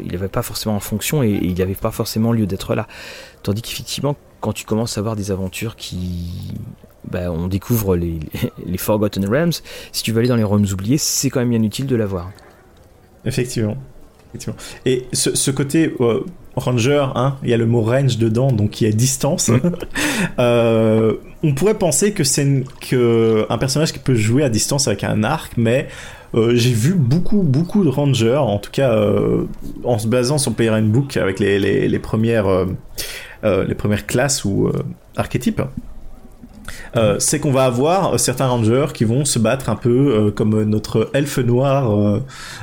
il 0.02 0.12
n'avait 0.14 0.30
pas 0.30 0.42
forcément 0.42 0.80
fonction 0.80 1.22
et, 1.22 1.30
et 1.30 1.46
il 1.48 1.58
n'avait 1.58 1.76
pas 1.76 1.92
forcément 1.92 2.32
lieu 2.32 2.48
d'être 2.48 2.76
là. 2.76 2.88
Tandis 3.44 3.62
qu'effectivement, 3.62 4.16
quand 4.40 4.54
tu 4.54 4.66
commences 4.66 4.98
à 4.98 5.02
avoir 5.02 5.16
des 5.16 5.32
aventures 5.32 5.76
qui, 5.76 6.54
bah, 7.10 7.32
on 7.32 7.48
découvre 7.48 7.96
les, 7.96 8.20
les 8.66 8.78
Forgotten 8.78 9.28
Realms, 9.28 9.54
si 9.92 10.04
tu 10.04 10.12
veux 10.12 10.20
aller 10.20 10.28
dans 10.28 10.36
les 10.36 10.44
royaumes 10.44 10.68
oubliés, 10.72 10.98
c'est 10.98 11.30
quand 11.30 11.40
même 11.40 11.50
bien 11.50 11.64
utile 11.64 11.88
de 11.88 11.96
l'avoir. 11.96 12.32
Effectivement. 13.26 13.78
Effectivement. 14.30 14.58
Et 14.86 15.06
ce, 15.14 15.36
ce 15.36 15.52
côté 15.52 15.94
euh, 16.00 16.22
ranger, 16.56 17.08
hein, 17.16 17.38
il 17.44 17.50
y 17.50 17.54
a 17.54 17.58
le 17.58 17.66
mot 17.66 17.82
range 17.82 18.18
dedans, 18.18 18.52
donc 18.52 18.72
qui 18.72 18.86
est 18.86 18.94
distance. 18.94 19.52
Euh, 20.40 21.16
on 21.44 21.54
pourrait 21.54 21.78
penser 21.78 22.14
que 22.14 22.24
c'est 22.24 22.42
un 22.42 23.58
personnage 23.58 23.92
qui 23.92 24.00
peut 24.00 24.16
jouer 24.16 24.44
à 24.44 24.50
distance 24.50 24.88
avec 24.88 25.04
un 25.04 25.24
arc, 25.24 25.54
mais 25.58 25.88
euh, 26.36 26.54
j'ai 26.56 26.74
vu 26.74 26.94
beaucoup, 26.94 27.44
beaucoup 27.44 27.84
de 27.84 27.90
rangers, 27.90 28.36
en 28.36 28.60
tout 28.60 28.72
cas 28.72 28.94
euh, 28.94 29.46
en 29.84 29.98
se 29.98 30.08
basant 30.08 30.38
sur 30.38 30.54
Player 30.54 30.72
Handbook 30.72 31.16
avec 31.18 31.40
les, 31.40 31.60
les, 31.60 31.88
les 31.88 32.00
premières, 32.00 32.48
euh, 32.48 33.66
les 33.66 33.76
premières 33.76 34.06
classes 34.06 34.44
ou 34.44 34.70
archétypes. 35.16 35.62
Euh, 36.96 37.18
c'est 37.20 37.40
qu'on 37.40 37.52
va 37.52 37.66
avoir 37.66 38.20
certains 38.20 38.48
rangers 38.48 38.88
qui 38.94 39.04
vont 39.04 39.26
se 39.26 39.40
battre 39.40 39.70
un 39.70 39.76
peu 39.76 39.90
euh, 40.16 40.32
comme 40.32 40.64
notre 40.64 41.10
elfe 41.14 41.38
noir 41.40 41.92
euh, 41.92 42.20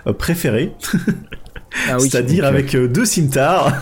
euh, 0.07 0.13
préféré, 0.13 0.73
Ah 1.89 1.97
oui, 2.01 2.09
c'est-à-dire 2.11 2.45
euh, 2.45 2.49
avec 2.49 2.75
euh, 2.75 2.89
deux 2.89 3.05
cimetières. 3.07 3.81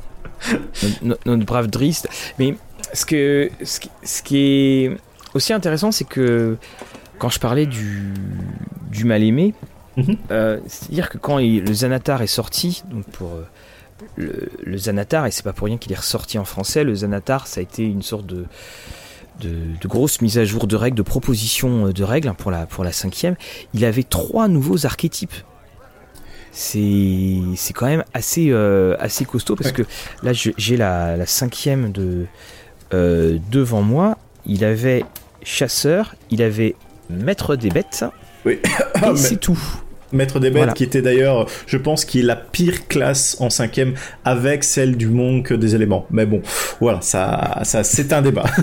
notre, 1.02 1.20
notre 1.26 1.44
brave 1.44 1.66
Drist. 1.68 2.08
Mais 2.38 2.54
ce, 2.92 3.04
que, 3.06 3.50
ce, 3.64 3.80
qui, 3.80 3.90
ce 4.04 4.22
qui 4.22 4.36
est 4.38 4.96
aussi 5.34 5.52
intéressant, 5.52 5.90
c'est 5.92 6.04
que 6.06 6.56
quand 7.18 7.28
je 7.28 7.40
parlais 7.40 7.66
du, 7.66 8.12
du 8.90 9.04
mal-aimé, 9.04 9.54
Mhm. 9.96 10.16
euh, 10.30 10.58
c'est-à-dire 10.66 11.08
que 11.08 11.16
quand 11.16 11.38
il- 11.38 11.64
le 11.64 11.72
Xanatar 11.72 12.20
est 12.20 12.26
sorti, 12.26 12.82
donc 12.90 13.04
pour 13.12 13.32
euh, 13.32 13.46
le, 14.16 14.50
le 14.62 14.76
Xanatar, 14.76 15.24
et 15.24 15.30
c'est 15.30 15.42
pas 15.42 15.54
pour 15.54 15.64
rien 15.68 15.78
qu'il 15.78 15.90
est 15.92 15.96
ressorti 15.96 16.38
en 16.38 16.44
français, 16.44 16.84
le 16.84 16.92
Xanatar, 16.92 17.46
ça 17.46 17.60
a 17.60 17.62
été 17.62 17.82
une 17.82 18.02
sorte 18.02 18.26
de. 18.26 18.44
De, 19.40 19.50
de 19.80 19.88
grosses 19.88 20.22
mises 20.22 20.38
à 20.38 20.44
jour 20.44 20.66
de 20.66 20.76
règles, 20.76 20.96
de 20.96 21.02
propositions 21.02 21.88
euh, 21.88 21.92
de 21.92 22.04
règles 22.04 22.32
pour 22.38 22.50
la, 22.50 22.64
pour 22.66 22.84
la 22.84 22.92
cinquième. 22.92 23.36
Il 23.74 23.84
avait 23.84 24.02
trois 24.02 24.48
nouveaux 24.48 24.86
archétypes. 24.86 25.34
C'est 26.52 27.40
c'est 27.54 27.74
quand 27.74 27.84
même 27.86 28.02
assez, 28.14 28.46
euh, 28.50 28.96
assez 28.98 29.26
costaud 29.26 29.56
parce 29.56 29.72
que 29.72 29.82
là 30.22 30.32
j'ai 30.32 30.76
la, 30.78 31.16
la 31.16 31.26
cinquième 31.26 31.92
de, 31.92 32.24
euh, 32.94 33.38
devant 33.50 33.82
moi. 33.82 34.16
Il 34.46 34.64
avait 34.64 35.04
chasseur, 35.42 36.14
il 36.30 36.40
avait 36.42 36.74
maître 37.10 37.56
des 37.56 37.68
bêtes. 37.68 38.06
Oui. 38.46 38.58
Et 38.64 39.16
c'est 39.16 39.36
tout. 39.38 39.58
Maître 40.12 40.38
des 40.40 40.48
bêtes, 40.50 40.58
Voilà. 40.58 40.72
qui 40.72 40.84
était 40.84 41.02
d'ailleurs, 41.02 41.46
je 41.66 41.76
pense, 41.76 42.04
qui 42.04 42.20
est 42.20 42.22
la 42.22 42.36
pire 42.36 42.86
classe 42.88 43.36
en 43.40 43.50
cinquième 43.50 43.94
avec 44.24 44.64
celle 44.64 44.96
du 44.96 45.08
monk 45.08 45.52
des 45.52 45.74
éléments. 45.74 46.06
Mais 46.10 46.24
bon, 46.26 46.40
voilà, 46.80 47.00
ça, 47.02 47.58
ça 47.64 47.84
c'est 47.84 48.12
un 48.14 48.22
débat. 48.22 48.44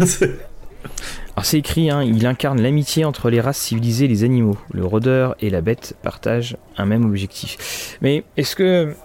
Alors 1.36 1.46
c'est 1.46 1.58
écrit, 1.58 1.90
hein, 1.90 2.04
il 2.04 2.26
incarne 2.26 2.62
l'amitié 2.62 3.06
entre 3.06 3.30
les 3.30 3.42
races 3.42 3.58
civilisées 3.58 4.06
et 4.06 4.08
les 4.08 4.24
animaux. 4.24 4.58
Le 4.72 4.86
rôdeur 4.86 5.36
et 5.40 5.50
la 5.50 5.62
bête 5.62 5.96
partagent 6.04 6.58
un 6.78 6.86
même 6.86 7.06
objectif. 7.06 7.98
Mais 8.02 8.24
est-ce 8.38 8.56
que... 8.56 8.96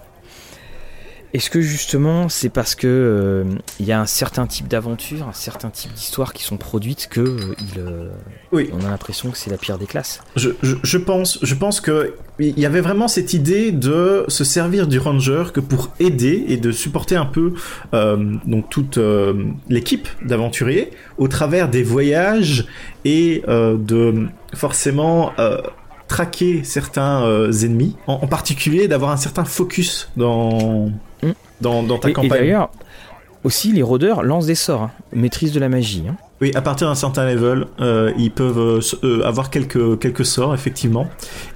Est-ce 1.34 1.50
que 1.50 1.60
justement 1.60 2.28
c'est 2.30 2.48
parce 2.48 2.74
que 2.74 2.86
euh, 2.86 3.44
il 3.80 3.86
y 3.86 3.92
a 3.92 4.00
un 4.00 4.06
certain 4.06 4.46
type 4.46 4.66
d'aventure, 4.66 5.28
un 5.28 5.32
certain 5.34 5.68
type 5.68 5.92
d'histoire 5.92 6.32
qui 6.32 6.42
sont 6.42 6.56
produites 6.56 7.08
que 7.10 7.20
euh, 7.20 7.54
il, 7.60 7.80
euh, 7.80 8.08
Oui. 8.50 8.70
on 8.72 8.84
a 8.84 8.88
l'impression 8.88 9.30
que 9.30 9.36
c'est 9.36 9.50
la 9.50 9.58
pire 9.58 9.76
des 9.78 9.84
classes? 9.86 10.20
Je, 10.36 10.50
je, 10.62 10.76
je 10.82 10.98
pense, 10.98 11.38
je 11.42 11.54
pense 11.54 11.80
que 11.82 12.14
il 12.38 12.58
y 12.58 12.64
avait 12.66 12.80
vraiment 12.80 13.08
cette 13.08 13.34
idée 13.34 13.72
de 13.72 14.24
se 14.28 14.42
servir 14.44 14.86
du 14.86 14.98
ranger 14.98 15.44
que 15.52 15.60
pour 15.60 15.90
aider 16.00 16.44
et 16.48 16.56
de 16.56 16.72
supporter 16.72 17.16
un 17.16 17.26
peu 17.26 17.52
euh, 17.94 18.36
donc 18.46 18.70
toute 18.70 18.96
euh, 18.96 19.34
l'équipe 19.68 20.08
d'aventuriers 20.24 20.90
au 21.18 21.28
travers 21.28 21.68
des 21.68 21.82
voyages 21.82 22.66
et 23.04 23.42
euh, 23.48 23.76
de 23.76 24.28
forcément 24.54 25.32
euh, 25.38 25.60
traquer 26.06 26.64
certains 26.64 27.22
euh, 27.24 27.52
ennemis, 27.52 27.96
en, 28.06 28.14
en 28.14 28.26
particulier 28.28 28.88
d'avoir 28.88 29.10
un 29.10 29.18
certain 29.18 29.44
focus 29.44 30.08
dans. 30.16 30.90
Dans, 31.60 31.82
dans 31.82 31.98
ta 31.98 32.08
Et, 32.08 32.10
et 32.10 32.14
campagne. 32.14 32.30
d'ailleurs, 32.40 32.70
aussi 33.44 33.72
les 33.72 33.82
rôdeurs 33.82 34.22
lancent 34.22 34.46
des 34.46 34.54
sorts, 34.54 34.82
hein, 34.82 34.90
maîtrise 35.12 35.52
de 35.52 35.60
la 35.60 35.68
magie. 35.68 36.04
hein. 36.08 36.16
Oui, 36.40 36.52
à 36.54 36.60
partir 36.62 36.86
d'un 36.88 36.94
certain 36.94 37.26
level, 37.28 37.66
euh, 37.80 38.12
ils 38.16 38.30
peuvent 38.30 38.58
euh, 38.58 38.80
euh, 39.02 39.22
avoir 39.26 39.50
quelques, 39.50 39.98
quelques 39.98 40.24
sorts, 40.24 40.54
effectivement. 40.54 41.08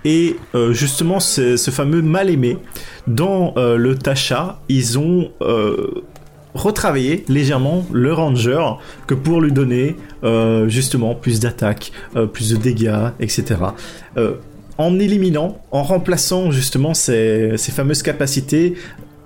Et 0.04 0.36
euh, 0.56 0.72
justement, 0.72 1.20
ce, 1.20 1.56
ce 1.56 1.70
fameux 1.70 2.02
mal-aimé, 2.02 2.58
dans 3.06 3.54
le 3.56 3.94
Tasha, 3.96 4.58
ils 4.68 4.98
ont 4.98 5.30
retravaillé 6.54 7.24
légèrement 7.28 7.84
le 7.92 8.12
Ranger 8.12 8.62
que 9.06 9.14
pour 9.14 9.40
lui 9.40 9.52
donner 9.52 9.96
justement 10.68 11.14
plus 11.14 11.40
d'attaque, 11.40 11.92
plus 12.32 12.50
de 12.50 12.56
dégâts, 12.56 13.08
etc. 13.20 13.56
En 14.78 14.98
éliminant, 14.98 15.58
en 15.70 15.82
remplaçant 15.82 16.50
justement 16.50 16.94
ces, 16.94 17.52
ces 17.56 17.72
fameuses 17.72 18.02
capacités 18.02 18.74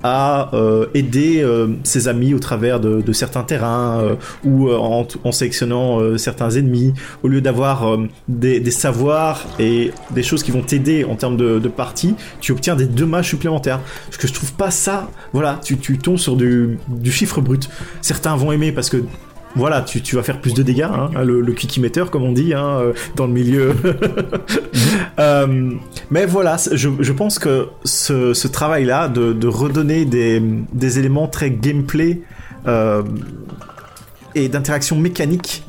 à 0.06 0.54
euh, 0.54 0.86
aider 0.94 1.42
euh, 1.42 1.66
ses 1.82 2.06
amis 2.06 2.32
au 2.32 2.38
travers 2.38 2.78
de, 2.78 3.12
certains 3.12 3.42
terrains 3.42 4.00
euh, 4.00 4.14
ou 4.44 4.70
en, 4.70 5.32
sélectionnant 5.32 6.16
certains 6.16 6.50
ennemis 6.50 6.94
au 7.22 7.28
lieu 7.28 7.40
d'avoir 7.40 7.98
des, 8.28 8.70
savoirs 8.70 9.44
et 9.58 9.90
des 10.10 10.22
choses 10.22 10.42
qui 10.42 10.52
vont 10.52 10.62
t'aider 10.62 11.04
en 11.04 11.16
termes 11.16 11.36
de, 11.36 11.58
de 11.58 11.68
partie 11.68 12.14
tu 12.40 12.52
obtiens 12.52 12.76
des 12.76 12.86
dommages 12.86 13.28
supplémentaires. 13.28 13.80
Parce 14.06 14.16
que 14.18 14.28
je 14.28 14.32
trouve 14.32 14.52
pas 14.52 14.70
ça 14.70 15.10
voilà 15.32 15.60
tu, 15.62 15.98
tombes 15.98 16.18
sur 16.18 16.36
du 16.36 16.78
chiffre 17.10 17.40
brut. 17.40 17.68
Certains 18.00 18.36
vont 18.36 18.52
aimer 18.52 18.72
parce 18.72 18.88
que 18.88 19.04
voilà, 19.56 19.80
tu, 19.82 20.02
tu 20.02 20.14
vas 20.16 20.22
faire 20.22 20.40
plus 20.40 20.54
de 20.54 20.62
dégâts, 20.62 20.82
hein, 20.82 21.10
le, 21.24 21.40
le 21.40 21.52
quick 21.52 21.80
comme 22.10 22.22
on 22.22 22.32
dit 22.32 22.54
hein, 22.54 22.78
euh, 22.80 22.92
dans 23.16 23.26
le 23.26 23.32
milieu. 23.32 23.72
Euh, 25.18 25.72
mais 26.10 26.26
voilà, 26.26 26.56
je, 26.72 26.90
je 27.00 27.12
pense 27.12 27.38
que 27.38 27.68
ce, 27.84 28.34
ce 28.34 28.46
travail-là 28.48 29.08
de, 29.08 29.32
de 29.32 29.46
redonner 29.48 30.04
des, 30.04 30.42
des 30.74 30.98
éléments 30.98 31.26
très 31.26 31.50
gameplay 31.50 32.20
euh, 32.66 33.02
et 34.34 34.48
d'interaction 34.50 34.96
mécanique 34.98 35.64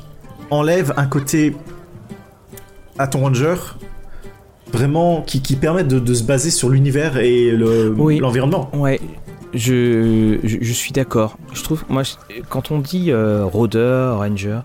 enlève 0.50 0.94
un 0.98 1.06
côté 1.06 1.56
à 3.00 3.08
ton 3.08 3.20
ranger 3.22 3.56
vraiment 4.74 5.22
qui, 5.22 5.42
qui 5.42 5.56
permet 5.56 5.86
de, 5.86 6.00
de 6.00 6.14
se 6.14 6.24
baser 6.24 6.50
sur 6.50 6.70
l'univers 6.70 7.16
et 7.18 7.52
le- 7.52 7.94
Oui. 7.98 8.20
l'environnement. 8.20 8.70
Ouais, 8.74 9.00
je, 9.54 10.40
je, 10.44 10.58
je 10.62 10.74
suis 10.74 10.92
d'accord. 10.92 11.38
Je 11.54 11.64
trouve, 11.64 11.84
moi, 11.90 12.04
je- 12.04 12.16
quand 12.50 12.72
on 12.72 12.80
dit 12.80 13.12
euh, 13.12 13.46
rôdeur, 13.46 14.18
ranger, 14.20 14.60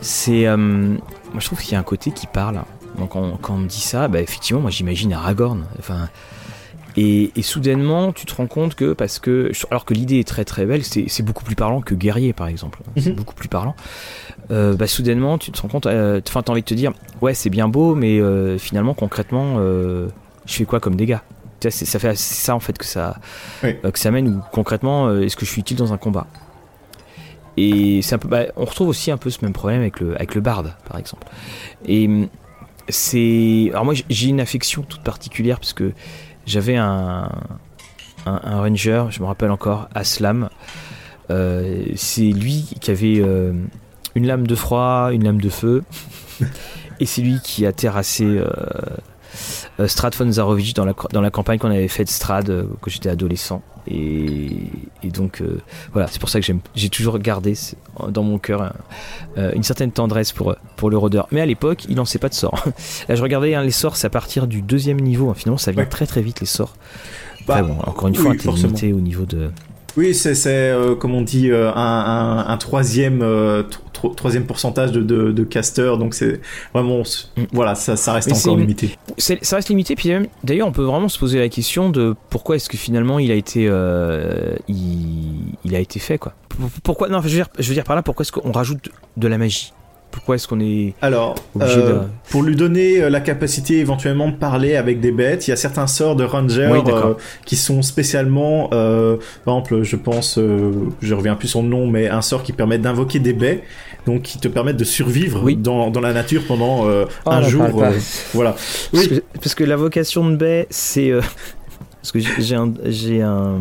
c'est. 0.00 0.46
euh, 0.46 0.56
moi, 0.56 1.40
je 1.40 1.46
trouve 1.46 1.60
qu'il 1.60 1.72
y 1.72 1.74
a 1.74 1.78
un 1.80 1.82
côté 1.84 2.10
qui 2.10 2.26
parle. 2.26 2.62
Donc, 2.98 3.14
on- 3.16 3.36
quand 3.40 3.54
on 3.54 3.58
me 3.58 3.68
dit 3.68 3.80
ça, 3.80 4.08
bah, 4.08 4.20
effectivement, 4.20 4.60
moi, 4.62 4.70
j'imagine 4.70 5.12
Aragorn. 5.12 5.64
Enfin. 5.78 6.08
Et, 6.98 7.30
et 7.36 7.42
soudainement, 7.42 8.10
tu 8.12 8.24
te 8.24 8.34
rends 8.34 8.46
compte 8.46 8.74
que, 8.74 8.94
parce 8.94 9.18
que, 9.18 9.52
alors 9.70 9.84
que 9.84 9.92
l'idée 9.92 10.18
est 10.18 10.26
très 10.26 10.46
très 10.46 10.64
belle, 10.64 10.82
c'est 10.82 11.22
beaucoup 11.22 11.44
plus 11.44 11.54
parlant 11.54 11.82
que 11.82 11.94
guerrier 11.94 12.32
par 12.32 12.46
exemple. 12.46 12.78
C'est 12.96 13.10
Mhm. 13.10 13.16
beaucoup 13.16 13.34
plus 13.34 13.48
parlant. 13.48 13.76
Euh, 14.50 14.74
bah, 14.74 14.86
soudainement, 14.86 15.36
tu 15.36 15.52
te 15.52 15.60
rends 15.60 15.68
compte, 15.68 15.84
euh, 15.84 16.22
enfin, 16.26 16.40
t'as 16.42 16.52
envie 16.52 16.62
de 16.62 16.66
te 16.66 16.72
dire, 16.72 16.92
ouais, 17.20 17.34
c'est 17.34 17.50
bien 17.50 17.68
beau, 17.68 17.94
mais 17.94 18.18
finalement, 18.58 18.94
concrètement, 18.94 19.58
je 19.58 20.08
fais 20.46 20.64
quoi 20.64 20.80
comme 20.80 20.96
dégâts? 20.96 21.18
C'est- 21.60 21.84
ça 21.86 21.98
fait 21.98 22.16
ça 22.16 22.54
en 22.54 22.60
fait 22.60 22.76
que 22.78 22.84
ça, 22.84 23.16
Oui. 23.62 23.76
euh, 23.84 23.90
que 23.90 23.98
ça 23.98 24.10
mène 24.10 24.28
ou 24.28 24.40
concrètement, 24.52 25.08
euh, 25.08 25.22
est-ce 25.22 25.36
que 25.36 25.44
je 25.46 25.50
suis 25.50 25.60
utile 25.60 25.76
dans 25.76 25.92
un 25.92 25.96
combat? 25.98 26.26
Et 27.56 28.02
c'est 28.02 28.14
un 28.14 28.18
peu, 28.18 28.28
bah, 28.28 28.42
on 28.56 28.64
retrouve 28.66 28.88
aussi 28.88 29.10
un 29.10 29.16
peu 29.16 29.30
ce 29.30 29.38
même 29.42 29.54
problème 29.54 29.80
avec 29.80 30.00
le, 30.00 30.14
avec 30.16 30.34
le 30.34 30.40
barde, 30.42 30.74
par 30.88 30.98
exemple. 30.98 31.26
Et 31.86 32.06
hum, 32.06 32.28
c'est, 32.88 33.68
alors 33.70 33.84
moi 33.86 33.94
j'ai- 34.08 34.28
une 34.28 34.40
affection 34.40 34.82
toute 34.82 35.02
particulière 35.02 35.58
parce 35.58 35.72
que 35.72 35.92
j'avais 36.46 36.76
un, 36.76 37.30
un, 38.26 38.40
un 38.44 38.60
ranger, 38.60 39.06
je 39.10 39.20
me 39.20 39.26
rappelle 39.26 39.50
encore, 39.50 39.88
Aslam. 39.94 40.50
Euh, 41.30 41.84
c'est 41.96 42.22
lui 42.30 42.68
qui 42.80 42.90
avait 42.90 43.16
une 44.14 44.26
lame 44.26 44.46
de 44.46 44.54
froid, 44.54 45.08
une 45.12 45.24
lame 45.24 45.40
de 45.40 45.48
feu, 45.48 45.82
et 47.00 47.06
c'est 47.06 47.22
lui 47.22 47.40
qui 47.42 47.64
a 47.66 47.72
terrassé 47.72 48.24
Strad 49.86 50.14
von 50.14 50.30
Zarovich 50.32 50.74
dans 50.74 50.84
la, 50.84 50.94
dans 51.12 51.20
la 51.20 51.30
campagne 51.30 51.58
qu'on 51.58 51.70
avait 51.70 51.88
faite 51.88 52.08
Strad 52.10 52.50
euh, 52.50 52.64
quand 52.80 52.90
j'étais 52.90 53.08
adolescent. 53.08 53.62
Et, 53.88 54.50
et 55.04 55.10
donc 55.12 55.40
euh, 55.40 55.60
voilà, 55.92 56.08
c'est 56.08 56.18
pour 56.18 56.28
ça 56.28 56.40
que 56.40 56.46
j'ai 56.74 56.88
toujours 56.88 57.18
gardé 57.20 57.54
dans 58.08 58.24
mon 58.24 58.38
cœur 58.38 58.72
euh, 59.38 59.52
une 59.54 59.62
certaine 59.62 59.92
tendresse 59.92 60.32
pour, 60.32 60.56
pour 60.76 60.90
le 60.90 60.98
rôdeur. 60.98 61.28
Mais 61.30 61.40
à 61.40 61.46
l'époque, 61.46 61.84
il 61.88 61.96
lançait 61.96 62.18
pas 62.18 62.28
de 62.28 62.34
sorts. 62.34 62.64
Là, 63.08 63.14
je 63.14 63.22
regardais 63.22 63.54
hein, 63.54 63.62
les 63.62 63.70
sorts, 63.70 63.96
c'est 63.96 64.08
à 64.08 64.10
partir 64.10 64.46
du 64.48 64.60
deuxième 64.62 64.98
niveau. 65.00 65.30
hein. 65.30 65.34
Finalement, 65.34 65.58
ça 65.58 65.70
vient 65.70 65.82
Ouais. 65.84 65.88
très 65.88 66.06
très 66.06 66.20
vite 66.22 66.40
les 66.40 66.46
sorts. 66.46 66.74
Bah, 67.46 67.62
bon, 67.62 67.78
encore 67.86 68.08
une 68.08 68.16
oui, 68.16 68.22
fois, 68.22 68.34
t'es 68.36 68.50
limité 68.50 68.92
au 68.92 69.00
niveau 69.00 69.24
de. 69.24 69.50
Oui, 69.96 70.14
c'est, 70.14 70.34
euh, 70.46 70.94
comme 70.94 71.14
on 71.14 71.22
dit, 71.22 71.50
euh, 71.50 71.72
un, 71.72 71.76
un, 71.76 72.48
un 72.48 72.56
troisième, 72.58 73.22
euh, 73.22 73.62
tro- 73.92 74.14
troisième 74.14 74.44
pourcentage 74.44 74.92
de, 74.92 75.00
de, 75.02 75.32
de 75.32 75.44
casters, 75.44 75.96
donc 75.96 76.14
c'est 76.14 76.40
vraiment, 76.74 77.02
Mm. 77.36 77.42
voilà, 77.52 77.74
ça, 77.74 77.96
ça 77.96 78.12
reste 78.12 78.28
Mais 78.28 78.36
encore 78.38 78.56
limité. 78.58 78.90
Ça 79.16 79.56
reste 79.56 79.68
limité, 79.70 79.94
puis 79.96 80.10
d'ailleurs, 80.44 80.68
on 80.68 80.72
peut 80.72 80.82
vraiment 80.82 81.08
se 81.08 81.18
poser 81.18 81.38
la 81.38 81.48
question 81.48 81.88
de 81.90 82.14
pourquoi 82.30 82.56
est-ce 82.56 82.68
que 82.68 82.76
finalement 82.76 83.18
il 83.18 83.30
a 83.30 83.34
été, 83.34 83.70
il, 84.68 85.54
il 85.64 85.74
a 85.74 85.78
été 85.80 85.98
fait, 85.98 86.18
quoi. 86.18 86.34
Pourquoi 86.82 87.08
Non, 87.08 87.18
je 87.20 87.28
veux 87.28 87.34
dire, 87.34 87.48
je 87.58 87.68
veux 87.68 87.74
dire 87.74 87.84
par 87.84 87.96
là, 87.96 88.02
pourquoi 88.02 88.22
est-ce 88.22 88.32
qu'on 88.32 88.52
rajoute 88.52 88.88
de 89.16 89.28
la 89.28 89.38
magie? 89.38 89.72
Pourquoi 90.16 90.36
est-ce 90.36 90.48
qu'on 90.48 90.60
est 90.60 90.94
Alors, 91.02 91.34
obligé 91.54 91.78
euh, 91.78 91.92
de 91.92 92.06
pour 92.30 92.42
lui 92.42 92.56
donner 92.56 93.02
euh, 93.02 93.10
la 93.10 93.20
capacité 93.20 93.78
éventuellement 93.78 94.28
de 94.30 94.34
parler 94.34 94.74
avec 94.74 94.98
des 94.98 95.12
bêtes, 95.12 95.46
il 95.46 95.50
y 95.50 95.52
a 95.52 95.56
certains 95.56 95.86
sorts 95.86 96.16
de 96.16 96.24
ranger 96.24 96.68
Oui, 96.72 96.80
euh, 96.88 97.12
qui 97.44 97.54
sont 97.54 97.82
spécialement, 97.82 98.70
euh, 98.72 99.18
par 99.44 99.54
exemple, 99.54 99.82
je 99.82 99.96
pense, 99.96 100.38
euh, 100.38 100.72
je 101.02 101.14
reviens 101.14 101.36
plus 101.36 101.48
sur 101.48 101.60
le 101.60 101.68
nom, 101.68 101.86
mais 101.86 102.08
un 102.08 102.22
sort 102.22 102.42
qui 102.42 102.52
permet 102.54 102.78
d'invoquer 102.78 103.18
des 103.18 103.34
baies, 103.34 103.62
donc 104.06 104.22
qui 104.22 104.38
te 104.38 104.48
permettent 104.48 104.78
de 104.78 104.84
survivre 104.84 105.42
Oui. 105.44 105.54
dans, 105.54 105.90
dans 105.90 106.00
la 106.00 106.14
nature 106.14 106.42
pendant 106.48 106.88
euh, 106.88 107.04
Oh, 107.26 107.30
un 107.30 107.42
jour. 107.42 107.64
pas. 107.78 107.90
euh, 107.92 107.98
voilà. 108.32 108.52
Parce, 108.52 108.88
Oui. 108.94 109.08
que, 109.08 109.14
parce 109.40 109.54
que 109.54 109.64
la 109.64 109.76
vocation 109.76 110.28
de 110.28 110.34
baie, 110.36 110.66
c'est. 110.70 111.10
euh, 111.10 111.20
parce 112.00 112.10
que 112.12 112.20
j'ai- 112.40 112.54
un. 112.56 112.72
J'ai 112.86 113.20
un 113.20 113.58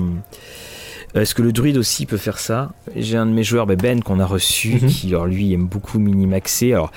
est-ce 1.22 1.34
que 1.36 1.42
le 1.42 1.52
druide 1.52 1.78
aussi 1.78 2.06
peut 2.06 2.18
faire 2.18 2.40
ça? 2.40 2.72
J'ai 2.96 3.18
un 3.18 3.26
de 3.26 3.32
mes 3.32 3.44
joueurs, 3.44 3.66
bah, 3.66 3.76
Ben, 3.76 4.02
qu'on 4.04 4.20
a 4.20 4.26
reçu, 4.26 4.80
Mhm. 4.82 4.88
qui, 4.90 5.08
alors 5.10 5.26
lui, 5.28 5.54
aime 5.54 5.66
beaucoup 5.68 6.00
minimaxer. 6.00 6.74
Alors, 6.74 6.92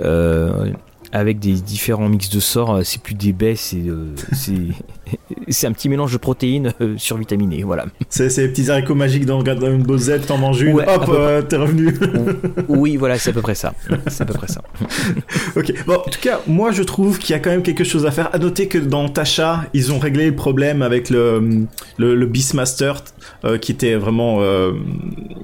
euh, 0.00 0.70
avec 1.12 1.38
des 1.40 1.54
différents 1.54 2.08
mix 2.08 2.30
de 2.30 2.40
sorts, 2.40 2.76
euh, 2.76 2.82
c'est 2.84 3.02
plus 3.02 3.14
des 3.14 3.32
baies, 3.32 3.56
c'est 3.56 3.82
euh, 3.86 4.14
c'est 5.48 5.66
un 5.66 5.72
petit 5.72 5.88
mélange 5.88 6.12
de 6.12 6.18
protéines 6.18 6.72
euh, 6.80 6.94
survitaminées, 6.96 7.62
voilà. 7.62 7.86
C'est 8.08 8.30
ces 8.30 8.48
petits 8.48 8.70
haricots 8.70 8.94
magiques 8.94 9.26
dans 9.26 9.42
Dragon 9.42 9.76
Ball 9.78 9.98
Z, 9.98 10.26
t'en 10.26 10.38
manges 10.38 10.60
une, 10.62 10.74
Ouais, 10.74 10.84
hop, 10.88 11.08
euh, 11.08 11.42
t'es 11.42 11.56
revenu. 11.56 11.94
oui, 12.68 12.96
voilà, 12.96 13.18
c'est 13.18 13.30
à 13.30 13.32
peu 13.32 13.42
près 13.42 13.54
ça. 13.54 13.74
C'est 14.08 14.22
à 14.22 14.26
peu 14.26 14.34
près 14.34 14.48
ça. 14.48 14.62
Ok, 15.56 15.72
bon, 15.86 15.94
en 15.94 16.10
tout 16.10 16.20
cas, 16.20 16.40
moi 16.46 16.70
je 16.72 16.82
trouve 16.82 17.18
qu'il 17.18 17.32
y 17.32 17.36
a 17.36 17.38
quand 17.40 17.50
même 17.50 17.62
quelque 17.62 17.84
chose 17.84 18.06
à 18.06 18.10
faire. 18.10 18.30
À 18.34 18.38
noter 18.38 18.68
que 18.68 18.78
dans 18.78 19.08
Tasha, 19.08 19.64
ils 19.74 19.92
ont 19.92 19.98
réglé 19.98 20.26
le 20.26 20.36
problème 20.36 20.82
avec 20.82 21.10
le, 21.10 21.66
le, 21.98 22.14
le 22.14 22.26
Beastmaster 22.26 23.02
euh, 23.44 23.58
qui 23.58 23.72
était 23.72 23.96
vraiment 23.96 24.38
euh, 24.40 24.72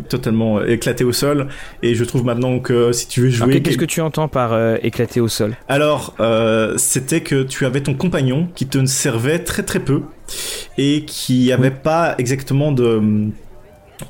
totalement 0.08 0.62
éclaté 0.62 1.04
au 1.04 1.12
sol. 1.12 1.48
Et 1.82 1.94
je 1.94 2.04
trouve 2.04 2.24
maintenant 2.24 2.60
que 2.60 2.92
si 2.92 3.08
tu 3.08 3.22
veux 3.22 3.30
jouer. 3.30 3.60
Qu'est-ce 3.60 3.78
que 3.78 3.84
tu 3.84 4.00
entends 4.00 4.28
par 4.28 4.56
éclater 4.82 5.20
au 5.20 5.28
sol? 5.28 5.56
Alors, 5.68 6.14
c'était 6.76 7.20
que 7.20 7.42
tu 7.42 7.66
avais 7.66 7.80
ton 7.80 7.94
compagnon 7.94 8.48
qui 8.54 8.66
te 8.66 8.84
servait 8.86 9.38
très 9.40 9.55
très 9.62 9.80
peu 9.80 10.02
et 10.78 11.04
qui 11.07 11.52
avait 11.52 11.70
pas 11.70 12.14
exactement 12.18 12.72
de 12.72 13.30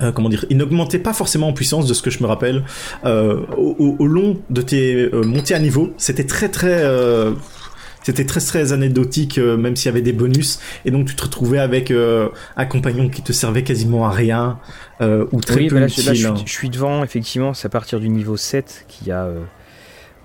euh, 0.02 0.12
comment 0.12 0.28
dire, 0.28 0.44
il 0.50 0.56
n'augmentait 0.56 0.98
pas 0.98 1.12
forcément 1.12 1.48
en 1.48 1.52
puissance 1.52 1.86
de 1.86 1.94
ce 1.94 2.02
que 2.02 2.10
je 2.10 2.22
me 2.22 2.26
rappelle. 2.26 2.64
Euh, 3.04 3.40
au, 3.56 3.96
au, 3.98 4.06
long 4.06 4.38
de 4.50 4.62
tes 4.62 4.94
euh, 4.94 5.22
montées 5.22 5.54
à 5.54 5.58
niveau, 5.58 5.92
c'était 5.96 6.24
très 6.24 6.48
très 6.48 6.82
euh, 6.82 7.32
c'était 8.02 8.24
très 8.24 8.40
très 8.40 8.72
anecdotique, 8.72 9.38
euh, 9.38 9.56
même 9.56 9.76
s'il 9.76 9.86
y 9.86 9.88
avait 9.88 10.02
des 10.02 10.12
bonus. 10.12 10.58
Et 10.84 10.90
donc 10.90 11.06
tu 11.06 11.14
te 11.14 11.22
retrouvais 11.22 11.58
avec 11.58 11.92
un 11.92 12.66
compagnon 12.66 13.08
qui 13.08 13.22
te 13.22 13.32
servait 13.32 13.62
quasiment 13.62 14.06
à 14.06 14.10
rien 14.10 14.58
ou 15.00 15.40
très 15.40 15.56
oui, 15.56 15.68
peu 15.68 15.76
bah 15.76 15.80
là, 15.82 15.86
utile. 15.86 16.06
là, 16.06 16.14
je, 16.14 16.18
suis, 16.18 16.26
hein. 16.26 16.34
je 16.44 16.52
suis 16.52 16.70
devant, 16.70 17.04
effectivement, 17.04 17.54
c'est 17.54 17.66
à 17.66 17.70
partir 17.70 18.00
du 18.00 18.08
niveau 18.08 18.36
7 18.36 18.86
qu'il 18.88 19.08
y 19.08 19.12
a 19.12 19.28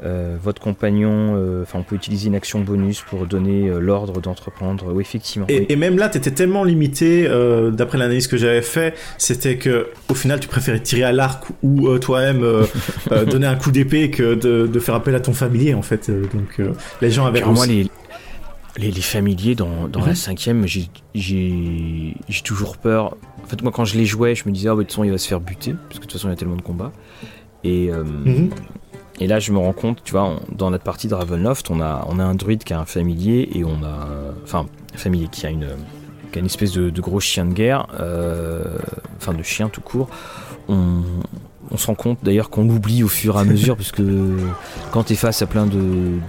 euh, 0.04 0.38
votre 0.42 0.62
compagnon. 0.62 1.36
euh, 1.36 1.62
Enfin, 1.64 1.80
on 1.80 1.84
peut 1.84 1.96
utiliser 1.96 2.28
une 2.28 2.36
action 2.36 2.60
bonus 2.62 3.02
pour 3.02 3.26
donner 3.28 3.70
euh, 3.70 3.80
l'ordre 3.80 4.20
d'entreprendre. 4.22 4.92
Oui, 4.94 5.02
effectivement. 5.02 5.46
oui. 5.50 5.66
Et, 5.70 5.76
même 5.76 5.98
là, 5.98 6.10
t'étais 6.10 6.32
tellement 6.32 6.64
limité, 6.64 7.28
euh, 7.28 7.70
d'après 7.72 7.98
l'analyse 7.98 8.28
que 8.28 8.38
j'avais 8.38 8.62
fait, 8.62 8.96
c'était 9.18 9.58
que 9.58 9.88
au 10.10 10.16
final, 10.16 10.40
tu 10.40 10.48
préférais 10.48 10.80
tirer 10.80 11.04
à 11.04 11.12
l'arc 11.12 11.44
ou 11.64 11.88
euh, 11.88 12.00
toi-même 12.00 12.44
euh, 12.44 12.66
euh, 13.12 13.26
donner 13.26 13.48
un 13.48 13.56
coup 13.56 13.72
d'épée 13.72 14.10
que 14.10 14.34
de, 14.36 14.68
de 14.68 14.80
faire 14.80 14.96
appel 14.96 15.14
à 15.16 15.20
ton 15.20 15.34
familier, 15.34 15.74
en 15.74 15.82
fait. 15.82 16.10
Donc, 16.10 16.60
euh, 16.60 16.72
les 17.02 17.12
gens 17.12 17.26
avaient 17.26 17.42
moi, 17.44 17.66
les, 17.68 17.88
les, 18.78 18.92
les 18.92 19.02
familiers 19.02 19.54
dans, 19.56 19.88
dans 19.88 20.02
Mhm. 20.02 20.08
la 20.08 20.16
cinquième, 20.16 20.66
j'ai- 20.68 20.90
toujours 22.44 22.78
peur. 22.78 23.18
En 23.44 23.48
fait, 23.48 23.62
moi, 23.62 23.72
quand 23.72 23.86
je 23.86 23.98
les 23.98 24.06
jouais, 24.06 24.34
je 24.36 24.44
me 24.48 24.52
disais, 24.54 24.70
oh, 24.70 24.76
bah, 24.76 24.78
de 24.80 24.84
toute 24.84 24.92
façon, 24.92 25.04
il 25.04 25.12
va 25.12 25.18
se 25.18 25.28
faire 25.28 25.40
buter, 25.42 25.74
parce 25.88 26.00
que 26.00 26.06
de 26.06 26.10
toute 26.10 26.14
façon, 26.14 26.28
il 26.28 26.32
y 26.32 26.34
a 26.34 26.38
tellement 26.38 26.56
de 26.56 26.62
combats. 26.62 26.92
Et, 27.64 27.92
euh, 27.92 28.04
Mhm. 28.04 28.50
Et 29.20 29.28
là, 29.28 29.40
je 29.40 29.52
me 29.52 29.58
rends 29.58 29.74
compte, 29.74 30.04
tu 30.04 30.12
vois, 30.12 30.38
dans 30.52 30.72
notre 30.72 30.84
partie 30.84 31.08
de 31.08 31.14
Ravenloft, 31.14 31.70
on 31.70 31.82
a, 31.82 32.06
on 32.10 32.20
a 32.20 32.24
un 32.24 32.36
druide 32.36 32.64
qui 32.64 32.74
a 32.74 32.80
un 32.80 32.86
familier, 32.86 33.50
et 33.54 33.64
on 33.64 33.84
a. 33.84 34.08
Enfin, 34.44 34.66
un 34.94 34.98
familier 34.98 35.28
qui 35.28 35.46
a 35.46 35.50
une, 35.50 35.70
qui 36.32 36.40
a 36.40 36.40
une 36.40 36.46
espèce 36.46 36.72
de, 36.72 36.90
de 36.90 37.02
gros 37.02 37.20
chien 37.20 37.46
de 37.46 37.54
guerre, 37.54 37.88
euh, 38.00 38.78
enfin, 39.18 39.34
de 39.34 39.44
chien 39.44 39.70
tout 39.70 39.82
court. 39.82 40.10
On, 40.68 41.02
on 41.74 41.78
se 41.78 41.88
rend 41.88 41.96
compte 41.96 42.20
d'ailleurs 42.24 42.50
qu'on 42.50 42.66
l'oublie 42.66 43.04
au 43.04 43.08
fur 43.08 43.38
et 43.38 43.40
à 43.40 43.44
mesure, 43.44 43.76
parce 43.78 43.92
que 43.92 44.38
quand 44.92 45.04
t'es 45.04 45.16
face 45.16 45.42
à 45.42 45.46
plein 45.48 45.66
de, 45.66 45.80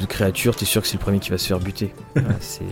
de 0.00 0.06
créatures, 0.08 0.54
t'es 0.56 0.64
sûr 0.64 0.82
que 0.82 0.86
c'est 0.88 0.94
le 0.98 1.00
premier 1.02 1.18
qui 1.18 1.30
va 1.30 1.38
se 1.38 1.46
faire 1.48 1.58
buter. 1.60 1.92
Voilà, 2.14 2.28
euh, 2.30 2.64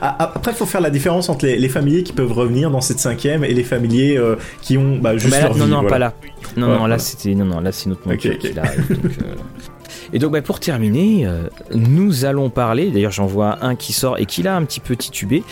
Ah, 0.00 0.16
ah, 0.18 0.32
Après, 0.34 0.52
il 0.52 0.56
faut 0.56 0.66
faire 0.66 0.80
la 0.80 0.90
différence 0.90 1.28
entre 1.28 1.46
les, 1.46 1.56
les 1.58 1.68
familiers 1.68 2.02
qui 2.02 2.12
peuvent 2.12 2.32
revenir 2.32 2.70
dans 2.70 2.80
cette 2.80 2.98
cinquième 2.98 3.44
et 3.44 3.54
les 3.54 3.64
familiers 3.64 4.16
euh, 4.18 4.36
qui 4.62 4.76
ont 4.78 4.98
bah, 4.98 5.16
juste 5.16 5.30
Bah 5.30 5.38
là- 5.42 5.48
leur 5.48 5.56
non, 5.56 5.64
vie, 5.66 5.70
non, 5.70 5.80
voilà. 5.82 5.88
pas 5.90 5.98
là. 5.98 6.14
Non, 6.56 6.66
Ouais, 6.66 6.72
non, 6.72 6.78
voilà. 6.80 6.94
là 6.96 6.98
c'était, 6.98 7.34
non, 7.34 7.44
non, 7.44 7.60
là 7.60 7.70
c'est 7.72 7.88
notre 7.88 8.08
monture 8.08 8.32
Ok, 8.32 8.36
ok. 8.42 8.48
qui 8.50 8.54
l'a. 8.54 8.62
Donc, 8.62 8.88
euh, 8.90 9.34
Et 10.12 10.18
donc, 10.18 10.32
bah, 10.32 10.42
pour 10.42 10.60
terminer, 10.60 11.26
euh, 11.26 11.48
nous 11.74 12.24
allons 12.24 12.50
parler. 12.50 12.90
D'ailleurs, 12.90 13.12
j'en 13.12 13.26
vois 13.26 13.64
un 13.64 13.76
qui 13.76 13.92
sort 13.92 14.18
et 14.18 14.26
qui 14.26 14.42
l'a 14.42 14.56
un 14.56 14.64
petit 14.64 14.80
peu 14.80 14.96
titubé. 14.96 15.42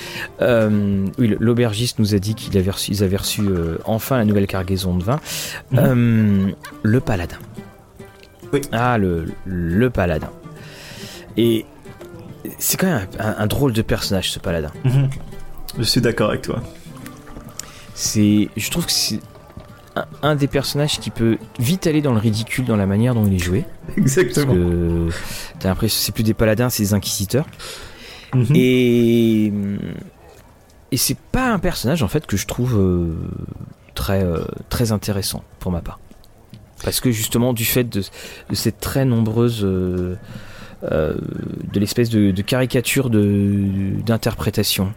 Euh, 0.41 1.07
oui, 1.19 1.37
l'aubergiste 1.39 1.99
nous 1.99 2.15
a 2.15 2.19
dit 2.19 2.35
qu'ils 2.35 2.57
avaient 2.59 2.71
reçu, 2.71 2.93
ils 2.93 3.05
avaient 3.05 3.17
reçu 3.17 3.43
euh, 3.43 3.79
enfin 3.85 4.17
la 4.19 4.25
nouvelle 4.25 4.47
cargaison 4.47 4.97
de 4.97 5.05
vin. 5.05 5.21
Mhm. 5.71 6.55
Le 6.83 7.01
paladin. 7.01 7.39
Oui. 8.53 8.61
Ah, 8.73 8.99
le, 8.99 9.27
le 9.45 9.91
paladin. 9.91 10.31
Et 11.37 11.67
c'est 12.59 12.79
quand 12.79 12.87
même 12.87 13.07
un, 13.19 13.35
un 13.39 13.47
drôle 13.47 13.73
de 13.73 13.83
personnage, 13.83 14.31
ce 14.31 14.39
paladin. 14.39 14.71
Mhm. 14.85 15.11
Je 15.79 15.83
suis 15.85 16.01
d'accord 16.01 16.31
avec 16.31 16.43
toi. 16.43 16.63
C'est, 17.95 18.49
je 18.57 18.71
trouve 18.71 18.87
que 18.87 18.93
c'est 18.93 19.21
un, 19.97 20.07
un 20.23 20.35
des 20.35 20.47
personnages 20.47 20.99
qui 21.01 21.11
peut 21.11 21.39
vite 21.59 21.87
aller 21.87 22.03
dans 22.03 22.13
le 22.13 22.19
ridicule 22.19 22.65
dans 22.65 22.77
la 22.77 22.87
manière 22.87 23.15
dont 23.15 23.27
il 23.27 23.35
est 23.35 23.39
joué. 23.39 23.65
Parce 23.87 23.99
Exactement. 23.99 24.55
que 24.55 25.09
t'as 25.59 25.69
l'impression 25.69 25.99
que 25.99 26.05
c'est 26.05 26.13
plus 26.13 26.23
des 26.23 26.35
paladins, 26.35 26.71
c'est 26.71 26.83
des 26.83 26.95
inquisiteurs. 26.95 27.47
Mhm. 28.35 28.47
Et 28.55 29.53
et 30.91 30.97
c'est 30.97 31.19
pas 31.19 31.51
un 31.51 31.59
personnage 31.59 32.03
en 32.03 32.09
fait 32.09 32.27
que 32.27 32.37
je 32.37 32.47
trouve 32.47 32.79
euh, 32.79 33.15
très 33.95 34.23
euh, 34.23 34.45
très 34.69 34.93
intéressant 34.93 35.45
pour 35.59 35.73
ma 35.73 35.81
part. 35.81 35.99
Parce 36.83 37.01
que 37.01 37.11
justement 37.11 37.53
du 37.53 37.65
fait 37.65 37.85
de, 37.85 38.03
de 38.49 38.55
cette 38.55 38.79
très 38.79 39.05
nombreuse 39.05 39.63
euh, 39.65 40.17
de 40.83 41.81
l'espèce 41.81 42.09
de, 42.09 42.31
de 42.31 42.43
caricature 42.43 43.11
de 43.11 44.01
d'interprétation. 44.07 44.93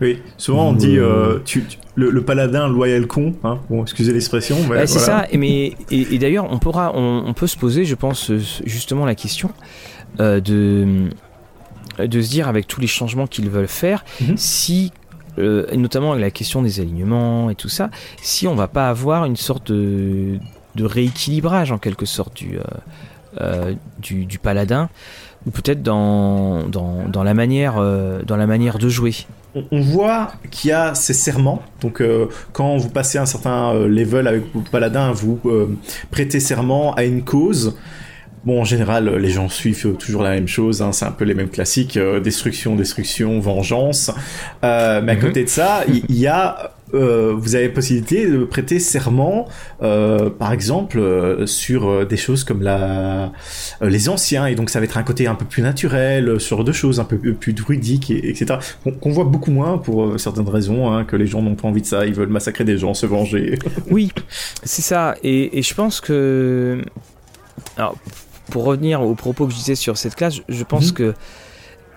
Oui, 0.00 0.18
souvent 0.38 0.68
on 0.68 0.72
dit 0.72 0.96
euh, 0.98 1.04
euh, 1.36 1.38
tu, 1.44 1.64
tu- 1.64 1.78
le, 1.94 2.10
le 2.10 2.22
paladin 2.22 2.68
loyal 2.68 3.06
con, 3.06 3.34
hein. 3.44 3.58
bon, 3.68 3.82
excusez 3.82 4.12
l'expression, 4.12 4.56
mais 4.68 4.76
Ouais, 4.76 4.86
c'est 4.86 4.98
voilà. 4.98 5.22
ça. 5.24 5.26
Et, 5.30 5.36
mais, 5.36 5.74
et, 5.90 6.14
et 6.14 6.18
d'ailleurs, 6.18 6.46
on 6.50 6.58
pourra, 6.58 6.92
on, 6.94 7.24
on 7.26 7.34
peut 7.34 7.46
se 7.46 7.56
poser, 7.58 7.84
je 7.84 7.94
pense, 7.94 8.30
euh, 8.30 8.40
justement 8.64 9.04
la 9.04 9.14
question 9.14 9.50
euh, 10.20 10.40
de 10.40 11.08
de 11.98 12.22
se 12.22 12.30
dire 12.30 12.48
avec 12.48 12.66
tous 12.66 12.80
les 12.80 12.86
changements 12.86 13.26
qu'ils 13.26 13.50
veulent 13.50 13.68
faire, 13.68 14.04
Mhm. 14.22 14.36
si 14.38 14.92
euh, 15.38 15.66
notamment 15.76 16.12
avec 16.12 16.22
la 16.22 16.30
question 16.30 16.62
des 16.62 16.80
alignements 16.80 17.50
et 17.50 17.54
tout 17.54 17.68
ça, 17.68 17.90
si 18.22 18.46
on 18.48 18.54
va 18.54 18.68
pas 18.68 18.88
avoir 18.88 19.26
une 19.26 19.36
sorte 19.36 19.70
de, 19.70 20.38
de 20.76 20.84
rééquilibrage 20.84 21.72
en 21.72 21.78
quelque 21.78 22.06
sorte 22.06 22.34
du 22.36 22.58
du, 24.00 24.24
du 24.26 24.38
paladin 24.38 24.88
ou 25.46 25.50
peut-être 25.50 25.82
dans, 25.82 26.66
dans, 26.68 27.06
dans 27.08 27.22
la 27.22 27.32
manière 27.34 27.74
dans 28.26 28.36
la 28.36 28.46
manière 28.46 28.78
de 28.78 28.88
jouer. 28.88 29.14
On, 29.54 29.64
on 29.72 29.80
voit 29.80 30.32
qu'il 30.50 30.70
y 30.70 30.72
a 30.72 30.94
ces 30.94 31.12
serments. 31.14 31.62
Donc, 31.80 32.00
euh, 32.00 32.26
quand 32.52 32.76
vous 32.76 32.88
passez 32.88 33.18
un 33.18 33.26
certain 33.26 33.74
euh, 33.74 33.88
level 33.88 34.26
avec 34.28 34.42
vos 34.54 34.60
paladins, 34.70 35.12
vous 35.12 35.38
euh, 35.46 35.66
prêtez 36.10 36.40
serment 36.40 36.94
à 36.94 37.04
une 37.04 37.24
cause. 37.24 37.76
Bon, 38.44 38.60
en 38.62 38.64
général, 38.64 39.16
les 39.16 39.28
gens 39.30 39.48
suivent 39.50 39.96
toujours 39.98 40.22
la 40.22 40.30
même 40.30 40.48
chose. 40.48 40.80
hein, 40.80 40.92
c'est 40.92 41.04
un 41.04 41.10
peu 41.10 41.24
les 41.26 41.34
mêmes 41.34 41.50
classiques 41.50 41.96
euh, 41.98 42.20
destruction, 42.20 42.74
destruction, 42.74 43.38
vengeance. 43.40 44.10
Euh, 44.64 45.02
mais 45.04 45.12
à 45.12 45.14
Mhm. 45.16 45.20
côté 45.20 45.44
de 45.44 45.48
ça, 45.48 45.82
il 45.88 46.02
il 46.08 46.16
y, 46.16 46.26
a 46.26 46.72
euh, 46.94 47.32
vous 47.36 47.54
avez 47.54 47.68
possibilité 47.68 48.26
de 48.26 48.44
prêter 48.44 48.78
serment, 48.78 49.48
euh, 49.82 50.30
par 50.30 50.52
exemple, 50.52 50.98
euh, 50.98 51.46
sur 51.46 52.06
des 52.06 52.16
choses 52.16 52.44
comme 52.44 52.62
la, 52.62 53.32
les 53.80 54.08
anciens, 54.08 54.46
et 54.46 54.54
donc 54.54 54.70
ça 54.70 54.78
va 54.80 54.84
être 54.84 54.98
un 54.98 55.02
côté 55.02 55.26
un 55.26 55.34
peu 55.34 55.44
plus 55.44 55.62
naturel, 55.62 56.40
sur 56.40 56.64
deux 56.64 56.72
choses 56.72 57.00
un 57.00 57.04
peu 57.04 57.18
plus 57.18 57.52
druidiques, 57.52 58.10
et, 58.10 58.28
etc. 58.30 58.58
Qu'on 59.00 59.10
voit 59.10 59.24
beaucoup 59.24 59.50
moins 59.50 59.78
pour 59.78 60.18
certaines 60.18 60.48
raisons, 60.48 60.92
hein, 60.92 61.04
que 61.04 61.16
les 61.16 61.26
gens 61.26 61.42
n'ont 61.42 61.54
pas 61.54 61.68
envie 61.68 61.82
de 61.82 61.86
ça, 61.86 62.06
ils 62.06 62.14
veulent 62.14 62.28
massacrer 62.28 62.64
des 62.64 62.78
gens, 62.78 62.94
se 62.94 63.06
venger. 63.06 63.58
Oui, 63.90 64.12
c'est 64.62 64.82
ça. 64.82 65.14
Et, 65.22 65.58
et 65.58 65.62
je 65.62 65.74
pense 65.74 66.00
que. 66.00 66.80
Alors, 67.76 67.96
pour 68.50 68.64
revenir 68.64 69.02
aux 69.02 69.14
propos 69.14 69.46
que 69.46 69.52
je 69.52 69.58
disais 69.58 69.74
sur 69.74 69.96
cette 69.96 70.14
classe, 70.14 70.36
je, 70.36 70.42
je 70.48 70.64
pense 70.64 70.88
Mhm. 70.88 70.94
que. 70.94 71.14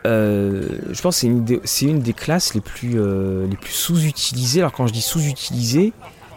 Euh, 0.06 0.68
je 0.92 1.02
pense 1.02 1.16
que 1.16 1.22
c'est 1.22 1.28
une, 1.28 1.44
des- 1.46 1.62
c'est 1.64 1.86
une 1.86 2.00
des 2.00 2.14
classes 2.14 2.54
les 2.54 2.62
plus, 2.62 2.94
euh, 3.00 3.48
les 3.48 3.56
plus 3.58 3.72
sous-utilisées. 3.74 4.60
Alors, 4.62 4.72
quand 4.74 4.88
je 4.88 4.94
dis 4.94 5.02
sous-utilisées, 5.02 5.94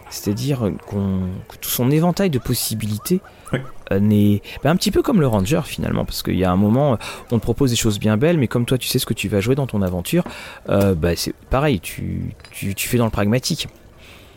c'est-à-dire 0.09 0.71
qu'on, 0.87 1.21
que 1.49 1.57
tout 1.59 1.69
son 1.69 1.91
éventail 1.91 2.29
de 2.29 2.39
possibilités 2.39 3.21
Ouais. 3.53 3.61
euh, 3.91 3.99
n'est. 3.99 4.41
ben, 4.63 4.71
un 4.71 4.75
petit 4.75 4.91
peu 4.91 5.01
comme 5.01 5.19
le 5.21 5.27
Ranger 5.27 5.61
finalement, 5.65 6.03
parce 6.05 6.21
qu'il 6.23 6.37
y 6.37 6.43
a 6.43 6.51
un 6.51 6.55
moment, 6.57 6.97
on 7.31 7.37
te 7.37 7.41
propose 7.43 7.69
des 7.71 7.75
choses 7.77 7.99
bien 7.99 8.17
belles, 8.17 8.37
mais 8.37 8.47
comme 8.47 8.65
toi 8.65 8.77
tu 8.77 8.87
sais 8.87 8.99
ce 8.99 9.05
que 9.05 9.13
tu 9.13 9.27
vas 9.29 9.39
jouer 9.41 9.55
dans 9.55 9.67
ton 9.67 9.81
aventure, 9.81 10.23
bah, 10.67 11.15
c'est 11.15 11.33
pareil, 11.49 11.79
tu, 11.79 12.33
tu, 12.51 12.73
tu 12.75 12.87
fais 12.89 12.97
dans 12.97 13.05
le 13.05 13.11
pragmatique. 13.11 13.67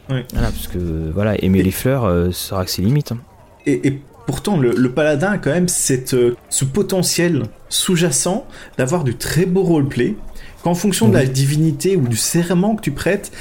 Voilà, 0.08 0.22
parce 0.50 0.66
que 0.68 1.10
voilà, 1.12 1.40
aimer 1.44 1.62
les 1.62 1.70
fleurs, 1.70 2.32
ça 2.34 2.54
aura 2.56 2.64
que 2.64 2.70
ses 2.70 2.82
limites. 2.82 3.12
hein. 3.12 3.18
Et, 3.66 3.86
et 3.88 4.00
pourtant, 4.26 4.56
le, 4.56 4.72
le 4.72 4.90
paladin 4.90 5.32
a 5.32 5.38
quand 5.38 5.50
même 5.50 5.68
cette, 5.68 6.14
euh, 6.14 6.36
ce 6.48 6.64
potentiel 6.64 7.44
sous-jacent 7.68 8.46
d'avoir 8.78 9.04
du 9.04 9.16
très 9.16 9.46
beau 9.46 9.62
roleplay, 9.62 10.16
qu'en 10.62 10.74
fonction 10.74 11.08
de 11.08 11.14
la 11.14 11.24
divinité 11.24 11.96
ou 11.96 12.06
du 12.06 12.16
serment 12.16 12.76
que 12.76 12.82
tu 12.82 12.90
prêtes, 12.90 13.32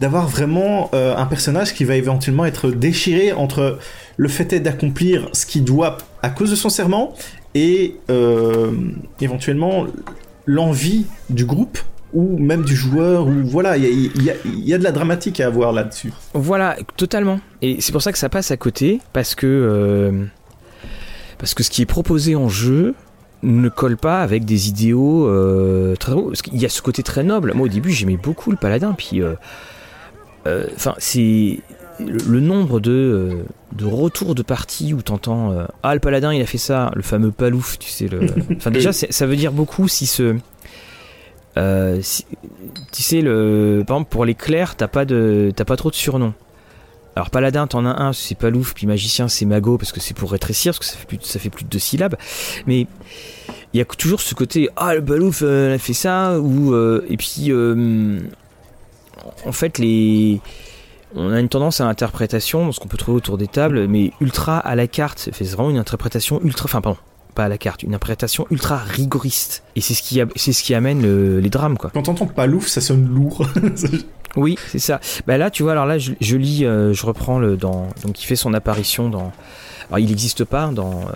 d'avoir 0.00 0.28
vraiment 0.28 0.90
euh, 0.94 1.16
un 1.16 1.26
personnage 1.26 1.74
qui 1.74 1.84
va 1.84 1.96
éventuellement 1.96 2.44
être 2.44 2.70
déchiré 2.70 3.32
entre 3.32 3.78
le 4.16 4.28
fait 4.28 4.54
d'accomplir 4.60 5.28
ce 5.32 5.46
qu'il 5.46 5.64
doit 5.64 5.98
à 6.22 6.28
cause 6.28 6.50
de 6.50 6.56
son 6.56 6.68
serment 6.68 7.14
et 7.54 7.96
euh, 8.10 8.72
éventuellement 9.20 9.86
l'envie 10.44 11.06
du 11.30 11.44
groupe 11.44 11.78
ou 12.12 12.38
même 12.38 12.62
du 12.62 12.74
joueur 12.76 13.26
ou 13.26 13.32
voilà 13.44 13.76
il 13.76 13.84
y 13.84 13.86
a, 13.86 13.90
il 13.90 14.22
y 14.22 14.30
a- 14.30 14.34
il 14.44 14.68
y 14.68 14.72
a 14.74 14.78
de 14.78 14.84
la 14.84 14.92
dramatique 14.92 15.40
à 15.40 15.46
avoir 15.46 15.72
là-dessus. 15.72 16.12
Voilà, 16.34 16.76
totalement. 16.96 17.40
Et 17.62 17.80
c'est 17.80 17.92
pour 17.92 18.02
ça 18.02 18.12
que 18.12 18.18
ça 18.18 18.28
passe 18.28 18.50
à 18.50 18.56
côté, 18.56 19.00
parce 19.12 19.34
que 19.34 19.46
euh, 19.46 20.24
parce 21.38 21.54
que 21.54 21.62
ce 21.62 21.70
qui 21.70 21.82
est 21.82 21.86
proposé 21.86 22.36
en 22.36 22.48
jeu 22.48 22.94
ne 23.42 23.68
colle 23.68 23.96
pas 23.96 24.22
avec 24.22 24.44
des 24.44 24.68
idéaux 24.68 25.26
euh, 25.28 25.94
très 25.96 26.12
hauts. 26.12 26.30
Qu'il 26.32 26.56
y 26.56 26.64
a 26.64 26.68
ce 26.68 26.80
côté 26.82 27.02
très 27.02 27.22
noble. 27.22 27.52
Moi, 27.54 27.66
au 27.66 27.68
début, 27.68 27.90
j'aimais 27.90 28.16
beaucoup 28.16 28.50
le 28.50 28.56
paladin, 28.56 28.94
puis 28.96 29.20
euh, 29.22 29.34
euh, 30.46 30.66
enfin, 30.74 30.94
c'est 30.98 31.60
le, 32.00 32.40
nombre 32.40 32.80
de 32.80 33.38
de 33.72 33.84
retours 33.84 34.34
de 34.34 34.42
parties 34.42 34.94
où 34.94 35.02
t'entends 35.02 35.52
euh, 35.52 35.64
ah 35.82 35.92
le 35.94 36.00
paladin 36.00 36.32
il 36.32 36.40
a 36.40 36.46
fait 36.46 36.58
ça, 36.58 36.90
le 36.94 37.02
fameux 37.02 37.30
palouf, 37.30 37.78
tu 37.78 37.90
sais 37.90 38.08
le. 38.08 38.20
Enfin 38.56 38.70
déjà, 38.70 38.92
ça 38.92 39.26
veut 39.26 39.36
dire 39.36 39.52
beaucoup 39.52 39.88
si 39.88 40.06
ce 40.06 40.36
euh, 41.58 42.00
tu 42.92 43.02
sais, 43.02 43.20
le, 43.20 43.84
par 43.86 43.96
exemple, 43.96 44.10
pour 44.10 44.24
les 44.24 44.34
clercs, 44.34 44.76
t'as 44.76 44.88
pas, 44.88 45.04
de, 45.04 45.52
t'as 45.54 45.64
pas 45.64 45.76
trop 45.76 45.90
de 45.90 45.94
surnoms. 45.94 46.34
Alors, 47.16 47.30
paladin, 47.30 47.66
t'en 47.66 47.86
as 47.86 48.02
un, 48.02 48.12
c'est 48.12 48.34
Palouf, 48.34 48.74
puis 48.74 48.86
magicien, 48.86 49.26
c'est 49.26 49.46
Mago, 49.46 49.78
parce 49.78 49.90
que 49.90 50.00
c'est 50.00 50.12
pour 50.12 50.32
rétrécir, 50.32 50.72
parce 50.72 50.80
que 50.80 50.84
ça 50.84 50.96
fait 50.98 51.06
plus, 51.06 51.18
ça 51.22 51.38
fait 51.38 51.48
plus 51.48 51.64
de 51.64 51.70
deux 51.70 51.78
syllabes. 51.78 52.16
Mais 52.66 52.86
il 53.72 53.78
y 53.78 53.80
a 53.80 53.86
toujours 53.86 54.20
ce 54.20 54.34
côté, 54.34 54.68
ah, 54.76 54.94
le 54.94 55.02
Palouf, 55.02 55.40
euh, 55.42 55.68
elle 55.68 55.74
a 55.74 55.78
fait 55.78 55.94
ça, 55.94 56.38
ou, 56.38 56.74
euh, 56.74 57.06
et 57.08 57.16
puis, 57.16 57.50
euh, 57.50 58.20
en 59.46 59.52
fait, 59.52 59.78
les. 59.78 60.42
on 61.14 61.32
a 61.32 61.40
une 61.40 61.48
tendance 61.48 61.80
à 61.80 61.86
l'interprétation, 61.86 62.70
ce 62.70 62.80
qu'on 62.80 62.88
peut 62.88 62.98
trouver 62.98 63.16
autour 63.16 63.38
des 63.38 63.48
tables, 63.48 63.86
mais 63.88 64.12
ultra 64.20 64.58
à 64.58 64.74
la 64.74 64.86
carte. 64.86 65.30
C'est 65.32 65.44
vraiment 65.48 65.70
une 65.70 65.78
interprétation 65.78 66.42
ultra, 66.42 66.66
enfin 66.66 66.82
pardon, 66.82 66.98
pas 67.36 67.44
à 67.44 67.48
la 67.48 67.58
carte, 67.58 67.84
une 67.84 67.90
interprétation 67.90 68.46
ultra 68.50 68.78
rigoriste. 68.78 69.62
Et 69.76 69.80
c'est 69.80 69.94
ce 69.94 70.02
qui, 70.02 70.20
c'est 70.34 70.52
ce 70.52 70.64
qui 70.64 70.74
amène 70.74 71.38
les 71.38 71.50
drames, 71.50 71.76
quoi. 71.76 71.90
Quand 71.94 72.02
t'entends 72.02 72.26
palouf, 72.26 72.66
ça 72.66 72.80
sonne 72.80 73.06
lourd. 73.06 73.46
oui, 74.36 74.56
c'est 74.66 74.80
ça. 74.80 75.00
Bah 75.26 75.38
là, 75.38 75.50
tu 75.50 75.62
vois, 75.62 75.72
alors 75.72 75.86
là, 75.86 75.98
je, 75.98 76.36
lis, 76.36 76.64
euh, 76.64 76.92
je 76.92 77.06
reprends 77.06 77.38
le 77.38 77.56
dans, 77.56 77.88
donc 78.02 78.20
il 78.22 78.26
fait 78.26 78.36
son 78.36 78.54
apparition 78.54 79.08
dans. 79.10 79.30
Alors 79.88 80.00
il 80.00 80.08
n'existe 80.08 80.44
pas 80.44 80.66
dans. 80.68 81.02
Euh, 81.02 81.12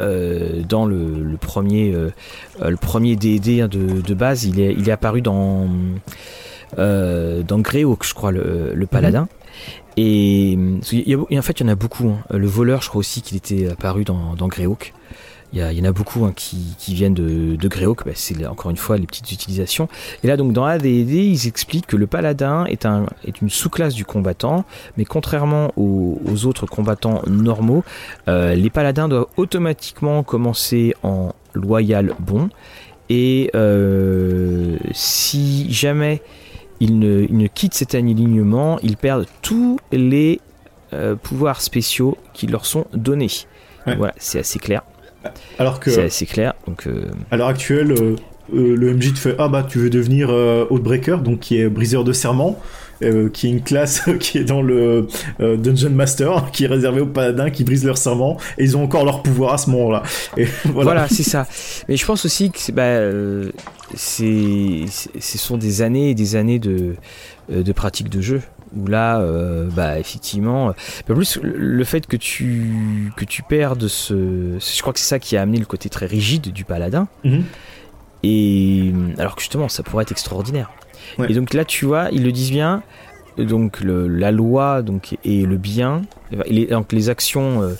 euh, 0.00 0.62
dans 0.68 0.84
le, 0.84 1.36
premier 1.40 1.94
le 2.60 2.76
premier 2.76 3.14
D&D 3.14 3.68
de, 3.68 4.00
de, 4.00 4.14
base 4.14 4.42
il 4.42 4.58
est, 4.58 4.72
il 4.72 4.88
est 4.88 4.92
apparu 4.92 5.22
dans 5.22 5.68
dans 6.76 7.58
Greyhawk 7.60 8.04
je 8.04 8.12
crois 8.12 8.32
le, 8.32 8.72
le 8.74 8.86
paladin 8.86 9.28
et, 9.96 10.58
en 10.58 11.42
fait, 11.42 11.60
il 11.60 11.62
y 11.62 11.64
en 11.64 11.68
a 11.68 11.74
beaucoup. 11.74 12.08
Hein. 12.08 12.18
Le 12.30 12.46
voleur, 12.46 12.82
je 12.82 12.88
crois 12.88 13.00
aussi 13.00 13.22
qu'il 13.22 13.36
était 13.36 13.68
apparu 13.68 14.04
dans, 14.04 14.34
dans 14.34 14.48
Greyhawk. 14.48 14.92
Il 15.52 15.60
y, 15.60 15.80
en 15.80 15.84
a 15.84 15.92
beaucoup 15.92 16.24
hein, 16.24 16.32
qui, 16.36 16.74
viennent 16.88 17.14
de, 17.14 17.56
de 17.56 17.68
Greyhawk. 17.68 18.04
Bah, 18.04 18.12
c'est 18.14 18.46
encore 18.46 18.70
une 18.70 18.76
fois 18.76 18.98
les 18.98 19.06
petites 19.06 19.30
utilisations. 19.32 19.88
Et 20.22 20.26
là, 20.26 20.36
donc 20.36 20.52
dans 20.52 20.64
AD&D, 20.64 20.88
ils 20.90 21.46
expliquent 21.46 21.86
que 21.86 21.96
le 21.96 22.06
paladin 22.06 22.66
est 22.66 22.84
une 23.40 23.48
sous-classe 23.48 23.94
du 23.94 24.04
combattant, 24.04 24.64
mais 24.98 25.04
contrairement 25.04 25.72
aux, 25.76 26.44
autres 26.44 26.66
combattants 26.66 27.22
normaux, 27.26 27.84
euh, 28.28 28.54
les 28.54 28.70
paladins 28.70 29.08
doivent 29.08 29.28
automatiquement 29.36 30.22
commencer 30.24 30.94
en 31.02 31.32
loyal 31.54 32.14
bon. 32.18 32.50
Et 33.08 33.50
euh, 33.54 34.76
si 34.92 35.72
jamais 35.72 36.22
ils 36.80 36.98
ne, 36.98 37.46
quittent 37.46 37.74
cet 37.74 37.94
alignement, 37.94 38.78
ils 38.82 38.96
perdent 38.96 39.26
tous 39.42 39.78
les 39.92 40.40
euh, 40.92 41.14
pouvoirs 41.16 41.60
spéciaux 41.60 42.16
qui 42.32 42.46
leur 42.46 42.66
sont 42.66 42.86
donnés. 42.92 43.30
Voilà, 43.86 44.14
c'est 44.18 44.40
assez 44.40 44.58
clair. 44.58 44.82
Alors 45.58 45.80
que 45.80 45.90
c'est 45.90 46.04
assez 46.04 46.26
clair. 46.26 46.54
Donc, 46.66 46.86
euh, 46.86 47.06
à 47.30 47.36
l'heure 47.36 47.48
actuelle, 47.48 47.92
euh, 47.92 48.16
le 48.52 48.94
MJ 48.94 49.12
te 49.12 49.18
fait 49.18 49.34
ah 49.38 49.48
bah 49.48 49.64
tu 49.68 49.78
veux 49.78 49.90
devenir 49.90 50.30
Outbreaker, 50.70 51.20
donc 51.20 51.40
qui 51.40 51.58
est 51.58 51.68
briseur 51.68 52.04
de 52.04 52.12
serment. 52.12 52.60
Euh, 53.02 53.28
qui 53.28 53.46
est 53.46 53.50
une 53.50 53.62
classe 53.62 54.04
qui 54.20 54.38
est 54.38 54.44
dans 54.44 54.62
le 54.62 55.06
euh, 55.40 55.56
Dungeon 55.58 55.90
Master, 55.90 56.50
qui 56.50 56.64
est 56.64 56.66
réservée 56.66 57.02
aux 57.02 57.06
paladins 57.06 57.50
qui 57.50 57.62
brisent 57.62 57.84
leur 57.84 57.98
serment, 57.98 58.38
et 58.56 58.64
ils 58.64 58.76
ont 58.76 58.84
encore 58.84 59.04
leur 59.04 59.22
pouvoir 59.22 59.52
à 59.52 59.58
ce 59.58 59.68
moment-là. 59.70 60.02
voilà, 60.36 60.72
voilà 60.72 61.08
c'est 61.08 61.22
ça. 61.22 61.46
Mais 61.88 61.96
je 61.96 62.06
pense 62.06 62.24
aussi 62.24 62.50
que 62.50 62.72
bah, 62.72 62.82
euh, 62.82 63.50
c'est, 63.94 64.84
ce 65.20 65.38
sont 65.38 65.58
des 65.58 65.82
années 65.82 66.10
et 66.10 66.14
des 66.14 66.36
années 66.36 66.58
de, 66.58 66.94
de 67.50 67.72
pratique 67.72 68.08
de 68.08 68.22
jeu 68.22 68.40
où 68.74 68.86
là, 68.86 69.24
bah 69.74 69.98
effectivement, 69.98 70.74
plus 71.06 71.38
le 71.42 71.84
fait 71.84 72.06
que 72.06 72.16
tu 72.16 73.12
que 73.16 73.24
tu 73.24 73.42
perdes 73.42 73.86
ce, 73.86 74.58
je 74.58 74.80
crois 74.80 74.92
que 74.92 74.98
c'est 74.98 75.06
ça 75.06 75.18
qui 75.18 75.36
a 75.36 75.42
amené 75.42 75.58
le 75.58 75.64
côté 75.64 75.88
très 75.88 76.06
rigide 76.06 76.52
du 76.52 76.64
paladin. 76.64 77.06
Mhm. 77.24 77.44
Et 78.22 78.92
alors 79.18 79.36
que 79.36 79.40
justement, 79.40 79.68
ça 79.68 79.82
pourrait 79.82 80.02
être 80.02 80.12
extraordinaire. 80.12 80.70
Et 81.28 81.34
donc 81.34 81.54
là, 81.54 81.64
tu 81.64 81.84
vois, 81.84 82.08
ils 82.12 82.22
le 82.22 82.32
disent 82.32 82.52
bien. 82.52 82.82
Donc 83.38 83.80
la 83.82 84.30
loi 84.30 84.82
donc, 84.82 85.16
et 85.24 85.44
le 85.44 85.56
bien, 85.56 86.02
les, 86.46 86.66
donc 86.66 86.92
les 86.92 87.10
actions 87.10 87.62
euh, 87.62 87.74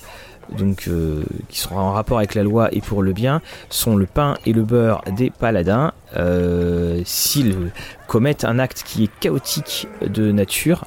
donc, 0.57 0.85
euh, 0.87 1.24
qui 1.49 1.59
sont 1.59 1.74
en 1.74 1.93
rapport 1.93 2.18
avec 2.18 2.35
la 2.35 2.43
loi 2.43 2.68
et 2.72 2.81
pour 2.81 3.03
le 3.03 3.12
bien 3.12 3.41
sont 3.70 3.97
le 3.97 4.07
pain 4.07 4.37
et 4.45 4.53
le 4.53 4.62
beurre 4.62 5.03
des 5.16 5.31
paladins. 5.31 5.93
Euh, 6.16 7.01
s'ils 7.05 7.57
commettent 8.07 8.45
un 8.45 8.59
acte 8.59 8.83
qui 8.85 9.05
est 9.05 9.11
chaotique 9.18 9.89
de 10.07 10.31
nature, 10.31 10.85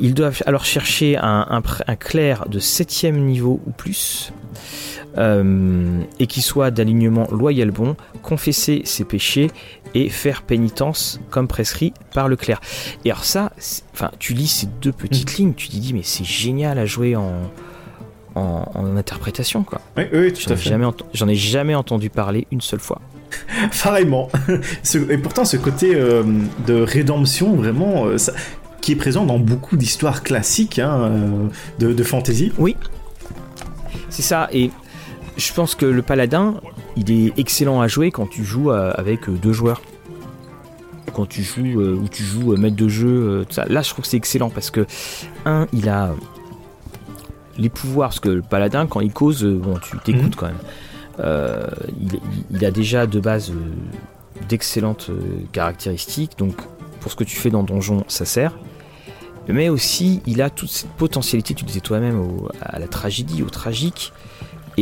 ils 0.00 0.14
doivent 0.14 0.42
alors 0.46 0.64
chercher 0.64 1.16
un, 1.16 1.62
clerc 1.98 2.48
de 2.48 2.58
septième 2.58 3.18
niveau 3.24 3.60
ou 3.66 3.70
plus 3.70 4.32
et 5.18 6.26
qui 6.28 6.40
soit 6.40 6.70
d'alignement 6.70 7.26
loyal 7.32 7.70
bon, 7.72 7.96
confesser 8.22 8.82
ses 8.84 9.04
péchés 9.04 9.50
et 9.94 10.08
faire 10.08 10.42
pénitence 10.42 11.20
comme 11.30 11.48
prescrit 11.48 11.92
par 12.14 12.28
le 12.28 12.36
clerc. 12.36 12.60
Et 13.04 13.10
alors 13.10 13.24
ça, 13.24 13.52
enfin, 13.92 14.10
tu 14.18 14.34
lis 14.34 14.48
ces 14.48 14.66
deux 14.66 14.92
petites 14.92 15.32
mm. 15.32 15.36
lignes, 15.36 15.54
tu 15.54 15.68
te 15.68 15.76
dis 15.76 15.92
mais 15.92 16.02
c'est 16.02 16.24
génial 16.24 16.78
à 16.78 16.86
jouer 16.86 17.16
en, 17.16 17.50
en, 18.34 18.96
interprétation 18.96 19.62
quoi. 19.62 19.80
Oui, 19.96 20.04
oui 20.12 20.32
tout 20.32 20.52
à 20.52 20.56
fait. 20.56 20.76
J'en 21.14 21.28
ai 21.28 21.34
jamais 21.34 21.74
entendu 21.74 22.10
parler 22.10 22.46
une 22.50 22.60
seule 22.60 22.80
fois. 22.80 23.00
Pareillement. 23.82 24.28
et 25.10 25.18
pourtant, 25.18 25.44
ce 25.44 25.56
côté 25.56 25.94
euh, 25.94 26.24
de 26.66 26.74
rédemption, 26.74 27.54
vraiment, 27.54 28.06
euh, 28.06 28.16
qui 28.80 28.92
est 28.92 28.96
présent 28.96 29.24
dans 29.24 29.38
beaucoup 29.38 29.76
d'histoires 29.76 30.22
classiques 30.22 30.78
hein, 30.78 31.12
de, 31.78 31.92
de 31.92 32.02
fantasy. 32.02 32.52
Oui. 32.58 32.76
C'est 34.08 34.22
ça. 34.22 34.48
Et 34.52 34.70
je 35.36 35.52
pense 35.52 35.74
que 35.74 35.86
le 35.86 36.02
paladin, 36.02 36.60
il 37.00 37.10
est 37.10 37.38
excellent 37.38 37.80
à 37.80 37.88
jouer 37.88 38.10
quand 38.10 38.26
tu 38.26 38.44
joues 38.44 38.70
euh, 38.70 38.92
avec 38.94 39.28
euh, 39.28 39.32
deux 39.32 39.52
joueurs. 39.52 39.80
Quand 41.14 41.26
tu 41.26 41.42
joues 41.42 41.80
euh, 41.80 41.94
ou 41.94 42.08
tu 42.08 42.22
joues 42.22 42.56
maître 42.56 42.76
de 42.76 42.88
jeu, 42.88 43.44
ça. 43.50 43.64
là 43.66 43.82
je 43.82 43.90
trouve 43.90 44.04
que 44.04 44.08
c'est 44.08 44.16
excellent 44.16 44.50
parce 44.50 44.70
que 44.70 44.86
un, 45.44 45.66
il 45.72 45.88
a 45.88 46.14
les 47.58 47.68
pouvoirs, 47.68 48.10
parce 48.10 48.20
que 48.20 48.28
le 48.28 48.42
paladin 48.42 48.86
quand 48.86 49.00
il 49.00 49.12
cause, 49.12 49.44
bon 49.44 49.78
tu 49.78 49.98
t'écoutes 49.98 50.24
mhm. 50.24 50.34
quand 50.36 50.46
même. 50.46 51.66
il, 52.50 52.64
a 52.64 52.70
déjà 52.70 53.06
de 53.06 53.18
base 53.18 53.52
d'excellentes 54.48 55.10
caractéristiques, 55.52 56.38
donc 56.38 56.54
pour 57.00 57.10
ce 57.10 57.16
que 57.16 57.24
tu 57.24 57.36
fais 57.36 57.50
dans 57.50 57.62
donjon, 57.62 58.04
ça 58.08 58.24
sert. 58.24 58.56
Mais 59.48 59.68
aussi, 59.68 60.20
il 60.26 60.42
a 60.42 60.50
toute 60.50 60.68
cette 60.68 60.90
potentialité, 60.90 61.54
tu 61.54 61.64
disais 61.64 61.80
toi-même, 61.80 62.22
à 62.60 62.78
la 62.78 62.86
tragédie, 62.86 63.42
au 63.42 63.50
tragique. 63.50 64.12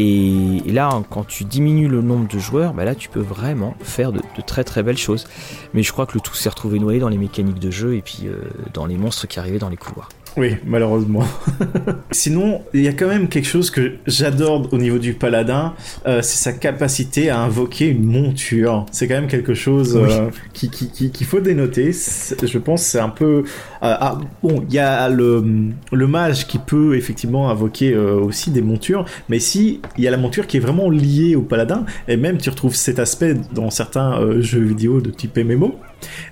Et, 0.01 0.71
là, 0.71 1.03
quand 1.11 1.27
tu 1.27 1.45
diminues 1.45 1.89
le 1.89 2.03
nombre 2.03 2.29
de 2.29 2.39
joueurs, 2.39 2.73
bah 2.73 2.85
là, 2.85 2.95
tu 2.95 3.09
peux 3.09 3.21
vraiment 3.21 3.75
faire 3.81 4.13
de, 4.13 4.21
très 4.47 4.63
très 4.63 4.85
belles 4.85 4.99
choses. 4.99 5.27
Mais 5.75 5.83
je 5.83 5.93
crois 5.93 6.07
que 6.07 6.15
le 6.15 6.21
tout 6.21 6.35
s'est 6.35 6.49
retrouvé 6.49 6.79
noyé 6.79 7.01
dans 7.01 7.09
les 7.09 7.19
mécaniques 7.19 7.59
de 7.59 7.71
jeu 7.71 7.97
et 7.97 8.03
puis 8.03 8.21
euh, 8.27 8.37
dans 8.75 8.87
les 8.87 8.97
monstres 8.97 9.27
qui 9.27 9.41
arrivaient 9.41 9.59
dans 9.59 9.69
les 9.69 9.77
couloirs. 9.77 10.09
Oui, 10.37 10.57
malheureusement. 10.65 11.25
Sinon, 12.13 12.63
il 12.73 12.83
y 12.83 12.89
a 12.89 12.93
quand 12.93 13.09
même 13.09 13.29
quelque 13.29 13.49
chose 13.49 13.71
que 13.71 13.95
j'adore 14.07 14.73
au 14.73 14.79
niveau 14.79 14.99
du 14.99 15.15
paladin, 15.15 15.75
euh, 16.07 16.23
c'est 16.23 16.37
sa 16.37 16.53
capacité 16.53 17.29
à 17.29 17.41
invoquer 17.41 17.89
une 17.89 18.05
monture. 18.05 18.87
C'est 18.93 19.09
quand 19.09 19.15
même 19.15 19.27
quelque 19.27 19.55
chose 19.55 19.97
euh, 19.97 20.29
qu'il 20.53 20.71
qui, 20.71 21.25
faut 21.25 21.41
dénoter. 21.41 21.91
Je 21.93 22.59
pense 22.59 22.83
c'est 22.83 23.01
un 23.01 23.09
peu... 23.09 23.45
Euh, 23.83 23.97
ah, 24.01 24.19
bon, 24.43 24.65
il 24.69 24.75
y 24.75 24.79
a 24.79 25.09
le, 25.09 25.45
le 25.93 26.07
mage 26.07 26.47
qui 26.47 26.59
peut 26.59 26.97
effectivement 26.97 27.51
invoquer 27.51 27.97
aussi 27.97 28.51
des 28.51 28.63
montures, 28.63 29.05
mais 29.29 29.39
si 29.39 29.81
il 29.97 30.05
y 30.05 30.09
a 30.09 30.11
la 30.11 30.17
monture 30.17 30.47
qui 30.47 30.57
est 30.57 30.61
vraiment 30.61 30.91
liée 30.91 31.37
au 31.37 31.43
paladin, 31.43 31.85
et 32.07 32.17
même 32.17 32.39
tu 32.39 32.51
retrouves 32.51 32.75
cet 32.75 32.99
aspect 32.99 33.37
dans 33.53 33.71
certains 33.71 34.41
jeux 34.41 34.63
vidéo 34.63 35.01
de 35.01 35.11
type 35.11 35.37
MMO, 35.37 35.75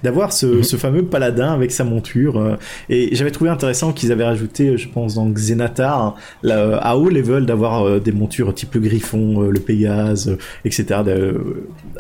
d'avoir 0.03 0.29
mhm. 0.29 0.63
ce, 0.63 0.77
fameux 0.77 1.05
paladin 1.05 1.53
avec 1.53 1.73
sa 1.73 1.85
monture. 1.85 2.39
Euh, 2.39 2.57
et 2.89 3.15
j'avais 3.15 3.31
trouvé 3.31 3.51
intéressant 3.51 3.93
qu'ils 3.93 4.13
avaient 4.13 4.25
rajouté, 4.25 4.77
je 4.77 4.89
pense, 4.89 5.15
dans 5.15 5.27
Xenatar, 5.29 6.17
à 6.45 6.97
haut 6.97 7.09
level, 7.09 7.47
d'avoir 7.47 7.87
euh, 7.87 8.01
des 8.01 8.13
montures 8.13 8.55
type 8.55 8.75
le 8.75 8.81
Griffon, 8.81 9.43
euh, 9.43 9.51
le 9.51 9.61
Pégase, 9.61 10.37
etc. 10.65 11.01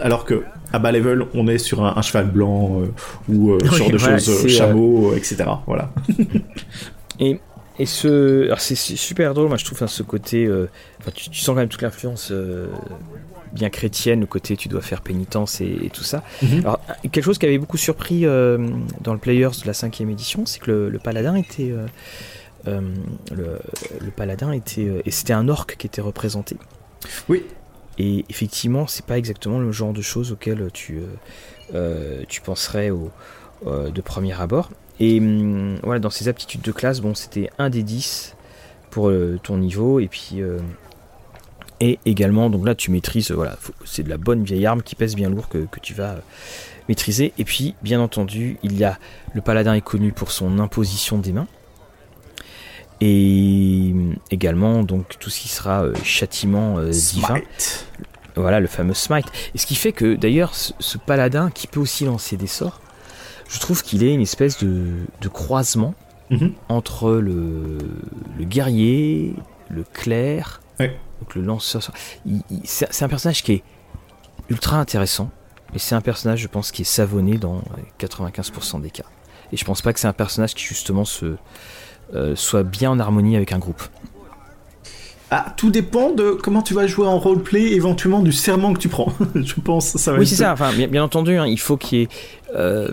alors 0.00 0.24
que 0.24 0.42
à 0.72 0.78
bas 0.78 0.92
level, 0.92 1.26
on 1.34 1.48
est 1.48 1.58
sur 1.58 1.84
un, 1.84 2.02
cheval 2.02 2.30
blanc 2.30 2.82
ou 3.28 3.58
ce 3.60 3.74
genre 3.74 3.90
de 3.90 3.98
choses, 3.98 4.48
chameau, 4.48 5.14
etc. 5.14 5.44
Voilà. 5.66 5.90
et 7.20 7.40
et 7.78 7.84
ce, 7.84 8.50
c'est 8.58 8.74
super 8.74 9.34
drôle, 9.34 9.48
moi 9.48 9.58
je 9.58 9.64
trouve, 9.66 9.86
ce 9.86 10.02
côté, 10.02 10.50
tu, 11.14 11.34
sens 11.34 11.48
quand 11.48 11.56
même 11.56 11.68
toute 11.68 11.82
l'influence 11.82 12.32
bien 13.56 13.70
chrétienne, 13.70 14.20
le 14.20 14.26
côté 14.26 14.56
tu 14.56 14.68
dois 14.68 14.82
faire 14.82 15.00
pénitence 15.00 15.60
et, 15.60 15.90
tout 15.92 16.04
ça. 16.04 16.22
Mhm. 16.42 16.60
Alors, 16.60 16.80
quelque 17.02 17.22
chose 17.22 17.38
qui 17.38 17.46
avait 17.46 17.58
beaucoup 17.58 17.76
surpris 17.76 18.24
euh, 18.24 18.58
dans 19.00 19.12
le 19.12 19.18
Players 19.18 19.50
de 19.62 19.66
la 19.66 19.72
cinquième 19.72 20.10
édition, 20.10 20.46
c'est 20.46 20.60
que 20.60 20.70
le, 20.70 20.98
paladin 20.98 21.34
était. 21.34 21.70
Euh, 21.70 21.86
euh, 22.68 22.80
le, 23.32 24.10
paladin 24.10 24.52
était. 24.52 25.02
et 25.04 25.10
c'était 25.10 25.32
un 25.32 25.48
orc 25.48 25.66
qui 25.78 25.86
était 25.86 26.00
représenté. 26.00 26.56
Oui. 27.28 27.42
Et 27.98 28.24
effectivement, 28.28 28.86
c'est 28.86 29.06
pas 29.06 29.18
exactement 29.18 29.58
le 29.58 29.72
genre 29.72 29.92
de 29.92 30.02
choses 30.02 30.32
auxquelles 30.32 30.68
tu, 30.72 31.00
tu 32.28 32.40
penserais 32.42 32.90
au, 32.90 33.10
de 33.66 34.00
premier 34.00 34.38
abord. 34.38 34.70
Et 35.00 35.18
hum, 35.18 35.78
voilà, 35.82 36.00
dans 36.00 36.10
ces 36.10 36.28
aptitudes 36.28 36.62
de 36.62 36.72
classe, 36.72 37.00
bon, 37.00 37.14
c'était 37.14 37.50
un 37.58 37.70
des 37.70 37.82
10 37.82 38.36
pour 38.90 39.10
ton 39.42 39.58
niveau, 39.58 40.00
et 40.00 40.08
puis 40.08 40.42
et 41.80 41.98
également, 42.06 42.48
donc 42.48 42.64
là, 42.64 42.74
tu 42.74 42.90
maîtrises, 42.90 43.30
voilà, 43.30 43.58
c'est 43.84 44.02
de 44.02 44.08
la 44.08 44.16
bonne 44.16 44.44
vieille 44.44 44.64
arme 44.64 44.82
qui 44.82 44.94
pèse 44.94 45.14
bien 45.14 45.28
lourd 45.28 45.48
que, 45.48 45.66
tu 45.82 45.92
vas 45.92 46.12
euh, 46.12 46.20
maîtriser. 46.88 47.34
Et 47.38 47.44
puis, 47.44 47.74
bien 47.82 48.00
entendu, 48.00 48.56
il 48.62 48.76
y 48.78 48.84
a 48.84 48.98
le 49.34 49.42
paladin 49.42 49.74
est 49.74 49.82
connu 49.82 50.12
pour 50.12 50.30
son 50.30 50.58
imposition 50.58 51.18
des 51.18 51.32
mains. 51.32 51.46
Et 53.00 53.94
également, 54.30 54.82
donc, 54.82 55.18
tout 55.18 55.30
ce 55.30 55.40
qui 55.40 55.48
sera 55.48 55.82
euh, 55.82 55.94
châtiment 56.02 56.78
euh, 56.78 56.90
divin. 56.90 57.40
Voilà, 58.36 58.60
le 58.60 58.66
fameux 58.66 58.94
smite. 58.94 59.26
Et 59.54 59.58
ce 59.58 59.66
qui 59.66 59.74
fait 59.74 59.92
que, 59.92 60.14
d'ailleurs, 60.14 60.54
ce, 60.54 60.98
paladin 60.98 61.50
qui 61.50 61.66
peut 61.66 61.80
aussi 61.80 62.04
lancer 62.04 62.36
des 62.36 62.46
sorts, 62.46 62.80
je 63.48 63.58
trouve 63.60 63.82
qu'il 63.82 64.02
est 64.02 64.12
une 64.12 64.20
espèce 64.20 64.58
de, 64.58 64.92
de 65.20 65.28
croisement 65.28 65.94
Mhm. 66.30 66.54
entre 66.68 67.12
le, 67.12 67.78
le 68.36 68.44
guerrier, 68.44 69.34
le 69.68 69.84
clerc, 69.84 70.60
donc 70.78 71.34
le 71.34 71.42
lanceur. 71.42 71.82
C'est 72.64 73.02
un 73.02 73.08
personnage 73.08 73.42
qui 73.42 73.52
est 73.52 73.62
ultra 74.48 74.78
intéressant, 74.78 75.30
et 75.74 75.78
c'est 75.78 75.94
un 75.94 76.00
personnage, 76.00 76.40
je 76.40 76.48
pense, 76.48 76.72
qui 76.72 76.82
est 76.82 76.86
savonné 76.86 77.38
dans 77.38 77.62
95% 78.00 78.80
des 78.80 78.90
cas. 78.90 79.04
Et 79.52 79.56
je 79.56 79.64
pense 79.64 79.82
pas 79.82 79.92
que 79.92 80.00
c'est 80.00 80.08
un 80.08 80.12
personnage 80.12 80.54
qui 80.54 80.64
justement 80.64 81.04
se 81.04 81.24
euh, 81.24 81.38
soit 82.34 82.62
bien 82.62 82.90
en 82.90 82.98
harmonie 83.00 83.36
avec 83.36 83.52
un 83.52 83.58
groupe. 83.58 83.82
Ah, 85.30 85.46
tout 85.56 85.70
dépend 85.70 86.12
de 86.12 86.30
comment 86.30 86.62
tu 86.62 86.72
vas 86.72 86.86
jouer 86.86 87.06
en 87.08 87.18
roleplay, 87.18 87.72
éventuellement 87.72 88.20
du 88.20 88.30
serment 88.32 88.72
que 88.72 88.78
tu 88.78 88.88
prends. 88.88 89.12
je 89.34 89.54
pense 89.54 89.96
ça 89.96 90.12
va 90.12 90.18
Oui, 90.18 90.26
c'est 90.26 90.36
ça. 90.36 90.52
Enfin, 90.52 90.72
bien, 90.72 90.86
bien 90.86 91.02
entendu, 91.02 91.36
hein, 91.36 91.46
il 91.46 91.58
faut 91.58 91.76
qu'il 91.76 91.98
y 91.98 92.02
ait, 92.02 92.08
euh, 92.54 92.88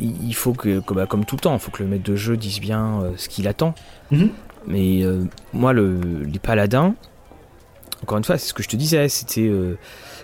il 0.00 0.34
faut 0.34 0.52
que, 0.54 0.80
bah, 0.92 1.06
comme 1.06 1.24
tout 1.24 1.36
le 1.36 1.40
temps, 1.40 1.54
il 1.54 1.60
faut 1.60 1.70
que 1.70 1.82
le 1.84 1.88
maître 1.88 2.02
de 2.02 2.16
jeu 2.16 2.36
dise 2.36 2.60
bien 2.60 3.00
euh, 3.02 3.10
ce 3.16 3.28
qu'il 3.28 3.46
attend. 3.46 3.74
Mhm. 4.10 4.30
Mais 4.66 5.02
euh, 5.04 5.22
moi, 5.52 5.72
le, 5.72 6.00
les 6.24 6.40
paladins, 6.40 6.94
encore 8.02 8.18
une 8.18 8.24
fois, 8.24 8.38
c'est 8.38 8.48
ce 8.48 8.54
que 8.54 8.62
je 8.64 8.68
te 8.68 8.76
disais, 8.76 9.08
c'était 9.08 9.46
euh, 9.48 9.78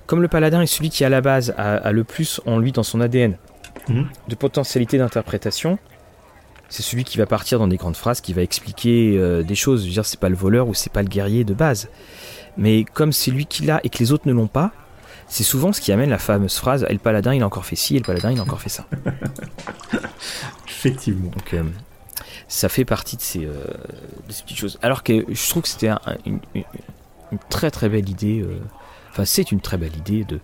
comme 0.06 0.22
le 0.22 0.28
paladin 0.28 0.60
est 0.60 0.66
celui 0.66 0.90
qui 0.90 1.04
à 1.04 1.08
la 1.08 1.20
base 1.20 1.54
a, 1.56 1.74
a 1.76 1.92
le 1.92 2.02
plus 2.02 2.40
en 2.46 2.58
lui 2.58 2.72
dans 2.72 2.82
son 2.82 3.00
ADN 3.00 3.36
Mhm. 3.88 4.06
de 4.28 4.34
potentialité 4.34 4.98
d'interprétation. 4.98 5.78
C'est 6.68 6.82
celui 6.82 7.04
qui 7.04 7.18
va 7.18 7.26
partir 7.26 7.58
dans 7.58 7.68
des 7.68 7.76
grandes 7.76 7.96
phrases, 7.96 8.20
qui 8.20 8.32
va 8.32 8.42
expliquer 8.42 9.16
euh, 9.16 9.42
des 9.42 9.54
choses. 9.54 9.82
Je 9.82 9.86
veux 9.86 9.92
dire, 9.92 10.04
c'est 10.06 10.18
pas 10.18 10.28
le 10.28 10.34
voleur 10.36 10.66
ou 10.68 10.74
c'est 10.74 10.92
pas 10.92 11.02
le 11.02 11.08
guerrier 11.08 11.44
de 11.44 11.54
base. 11.54 11.88
Mais 12.56 12.84
comme 12.84 13.12
c'est 13.12 13.30
lui 13.30 13.46
qui 13.46 13.64
l'a 13.64 13.80
et 13.84 13.90
que 13.90 13.98
les 13.98 14.12
autres 14.12 14.26
ne 14.26 14.32
l'ont 14.32 14.46
pas, 14.48 14.72
c'est 15.28 15.44
souvent 15.44 15.72
ce 15.72 15.80
qui 15.80 15.92
amène 15.92 16.10
la 16.10 16.18
fameuse 16.18 16.56
phrase 16.56 16.84
Et 16.88 16.92
le 16.92 16.98
paladin, 16.98 17.32
il 17.34 17.42
a 17.42 17.46
encore 17.46 17.64
fait 17.66 17.76
ci, 17.76 17.94
et 17.96 17.98
le 17.98 18.04
paladin, 18.04 18.30
il 18.32 18.38
a 18.38 18.42
encore 18.42 18.60
fait 18.60 18.68
ça. 18.68 18.86
Effectivement. 20.68 21.30
Donc, 21.30 21.54
euh, 21.54 21.62
ça 22.48 22.68
fait 22.68 22.84
partie 22.84 23.16
de 23.16 23.22
ces, 23.22 23.44
euh, 23.44 23.52
de 24.28 24.32
ces 24.32 24.42
petites 24.42 24.58
choses. 24.58 24.78
Alors 24.82 25.02
que 25.02 25.24
je 25.28 25.48
trouve 25.50 25.62
que 25.62 25.68
c'était 25.68 25.88
un- 25.88 26.00
un- 26.06 26.16
une, 26.26 26.40
une- 26.54 26.64
très 27.50 27.70
très 27.70 27.88
belle 27.88 28.08
idée. 28.08 28.44
Enfin, 29.10 29.24
c'est 29.24 29.50
une 29.50 29.60
très 29.60 29.76
belle 29.76 29.96
idée 29.96 30.24
de, 30.24 30.40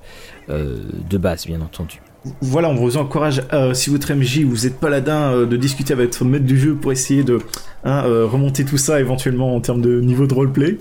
de 0.49 1.19
base, 1.19 1.47
bien 1.47 1.61
entendu. 1.61 2.01
Voilà, 2.43 2.69
on 2.69 2.75
vous 2.75 2.99
encourage, 2.99 3.43
euh, 3.53 3.73
si 3.73 3.89
votre 3.89 4.13
MJ, 4.13 4.41
vous 4.45 4.67
êtes 4.67 4.79
paladin, 4.79 5.33
euh, 5.33 5.47
de 5.47 5.57
discuter 5.57 5.95
avec 5.95 6.09
votre 6.09 6.25
maître 6.25 6.45
du 6.45 6.59
jeu 6.59 6.75
pour 6.75 6.93
essayer 6.93 7.25
de 7.25 7.39
hein, 7.85 8.05
euh, 8.07 8.27
remonter 8.27 8.65
tout 8.65 8.79
ça 8.79 9.01
éventuellement 9.01 9.55
en 9.55 9.61
termes 9.61 9.81
de 9.81 10.01
niveau 10.01 10.27
de 10.27 10.35
roleplay. 10.35 10.79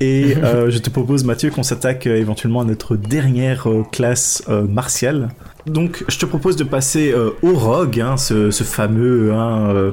Et 0.00 0.36
euh, 0.42 0.70
je 0.70 0.78
te 0.78 0.90
propose, 0.90 1.24
Mathieu, 1.24 1.50
qu'on 1.50 1.62
s'attaque 1.62 2.06
euh, 2.06 2.16
éventuellement 2.16 2.60
à 2.60 2.64
notre 2.64 2.96
dernière 2.96 3.66
classe 3.92 4.42
martiale. 4.48 5.28
Donc, 5.66 6.04
je 6.08 6.18
te 6.18 6.26
propose 6.26 6.56
de 6.56 6.64
passer 6.64 7.12
euh, 7.12 7.30
au 7.42 7.54
rogue, 7.54 7.98
hein, 7.98 8.18
ce, 8.18 8.50
ce 8.50 8.64
fameux 8.64 9.32
hein, 9.32 9.70
euh, 9.70 9.92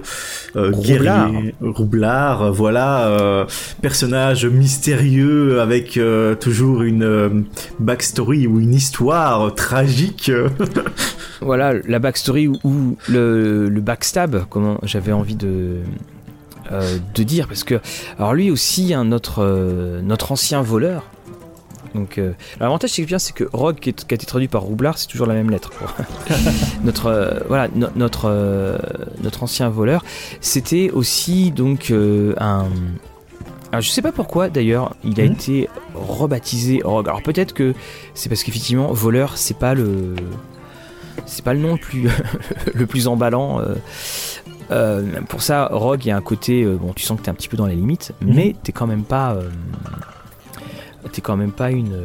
Roublard. 0.53 1.31
guerrier 1.31 1.55
roublard, 1.61 2.51
voilà, 2.51 3.07
euh, 3.07 3.45
personnage 3.81 4.45
mystérieux 4.45 5.61
avec 5.61 5.97
toujours 6.39 6.81
une 6.81 7.45
backstory 7.79 8.47
ou 8.47 8.59
une 8.59 8.73
histoire 8.73 9.53
tragique. 9.55 10.31
Voilà, 11.41 11.73
la 11.87 11.99
backstory 11.99 12.47
ou, 12.47 12.59
ou 12.63 12.97
le, 13.09 13.69
le 13.69 13.81
backstab, 13.81 14.45
comment 14.49 14.77
j'avais 14.83 15.11
envie 15.11 15.35
de, 15.35 15.77
euh, 16.71 16.97
de 17.15 17.23
dire. 17.23 17.47
Parce 17.47 17.63
que, 17.63 17.79
alors 18.17 18.33
lui 18.33 18.49
aussi, 18.51 18.93
hein, 18.93 19.03
notre, 19.05 19.43
euh, 19.43 20.01
notre 20.01 20.31
ancien 20.31 20.61
voleur. 20.61 21.03
Donc, 21.93 22.17
euh, 22.17 22.31
l'avantage 22.61 22.91
c'est 22.91 23.01
que 23.01 23.07
bien, 23.07 23.19
c'est 23.19 23.33
que 23.33 23.43
Rogue, 23.51 23.75
qui, 23.79 23.89
est- 23.89 24.07
qui 24.07 24.13
a 24.13 24.15
été 24.15 24.25
traduit 24.25 24.47
par 24.47 24.61
Roublard, 24.61 24.97
c'est 24.97 25.07
toujours 25.07 25.27
la 25.27 25.33
même 25.33 25.49
lettre. 25.49 25.71
notre, 26.83 27.43
voilà, 27.49 27.67
no- 27.75 27.89
notre, 27.95 28.79
notre 29.21 29.43
ancien 29.43 29.69
voleur, 29.69 30.03
c'était 30.39 30.89
aussi 30.91 31.51
donc 31.51 31.91
un. 31.91 32.65
Alors, 33.73 33.81
je 33.81 33.89
sais 33.89 34.01
pas 34.01 34.11
pourquoi 34.11 34.49
d'ailleurs, 34.49 34.95
il 35.03 35.19
a 35.19 35.25
Mhm. 35.25 35.31
été 35.33 35.69
rebaptisé 35.95 36.81
Rogue. 36.83 37.07
Alors 37.09 37.23
peut-être 37.23 37.53
que 37.53 37.73
c'est 38.13 38.27
parce 38.29 38.43
qu'effectivement, 38.43 38.91
voleur, 38.93 39.37
c'est 39.37 39.57
pas 39.57 39.73
le 39.73 40.15
c'est 41.25 41.43
pas 41.45 41.53
le 41.53 41.59
nom 41.59 41.73
le 41.73 41.77
plus, 41.77 42.09
le 42.73 42.85
plus 42.85 43.07
emballant. 43.07 43.59
euh. 43.61 43.75
Euh, 44.71 45.21
pour 45.27 45.41
ça, 45.41 45.67
Rogue, 45.71 46.05
il 46.05 46.09
y 46.09 46.11
a 46.11 46.17
un 46.17 46.21
côté, 46.21 46.63
euh, 46.63 46.77
bon, 46.77 46.93
tu 46.93 47.03
sens 47.03 47.17
que 47.19 47.23
t'es 47.25 47.29
un 47.29 47.33
petit 47.33 47.49
peu 47.49 47.57
dans 47.57 47.65
les 47.65 47.75
limites, 47.75 48.13
Mhm. 48.21 48.33
mais 48.33 48.55
t'es 48.63 48.71
quand 48.71 48.87
même 48.87 49.03
pas, 49.03 49.33
euh, 49.33 49.49
t'es 51.11 51.21
quand 51.21 51.35
même 51.37 51.51
pas 51.51 51.71
une 51.71 51.95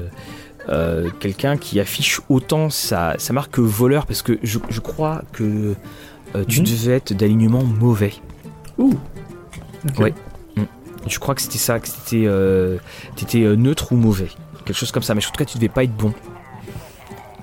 quelqu'un 1.21 1.57
qui 1.57 1.79
affiche 1.79 2.21
autant 2.29 2.71
sa, 2.71 3.15
sa 3.19 3.33
marque 3.33 3.53
que 3.53 3.61
voleur, 3.61 4.05
parce 4.05 4.23
que 4.23 4.37
je, 4.43 4.59
je 4.69 4.81
crois 4.81 5.23
que 5.33 5.75
tu 6.49 6.61
Mhm. 6.61 6.67
devais 6.67 6.93
être 6.97 7.13
d'alignement 7.13 7.63
mauvais. 7.63 8.15
Ouh. 8.77 8.95
Ouais. 9.99 10.13
Je 11.07 11.19
crois 11.21 11.37
que 11.37 11.43
c'était 11.43 11.59
ça, 11.59 11.79
que 11.79 11.87
c'était, 11.87 12.29
t'étais 13.15 13.43
neutre 13.57 13.93
ou 13.93 13.97
mauvais, 13.97 14.27
quelque 14.65 14.77
chose 14.77 14.91
comme 14.91 15.05
ça. 15.05 15.15
Mais 15.15 15.25
en 15.25 15.31
tout 15.31 15.39
cas, 15.39 15.45
tu 15.45 15.57
devais 15.59 15.69
pas 15.69 15.85
être 15.85 15.95
bon. 15.97 16.13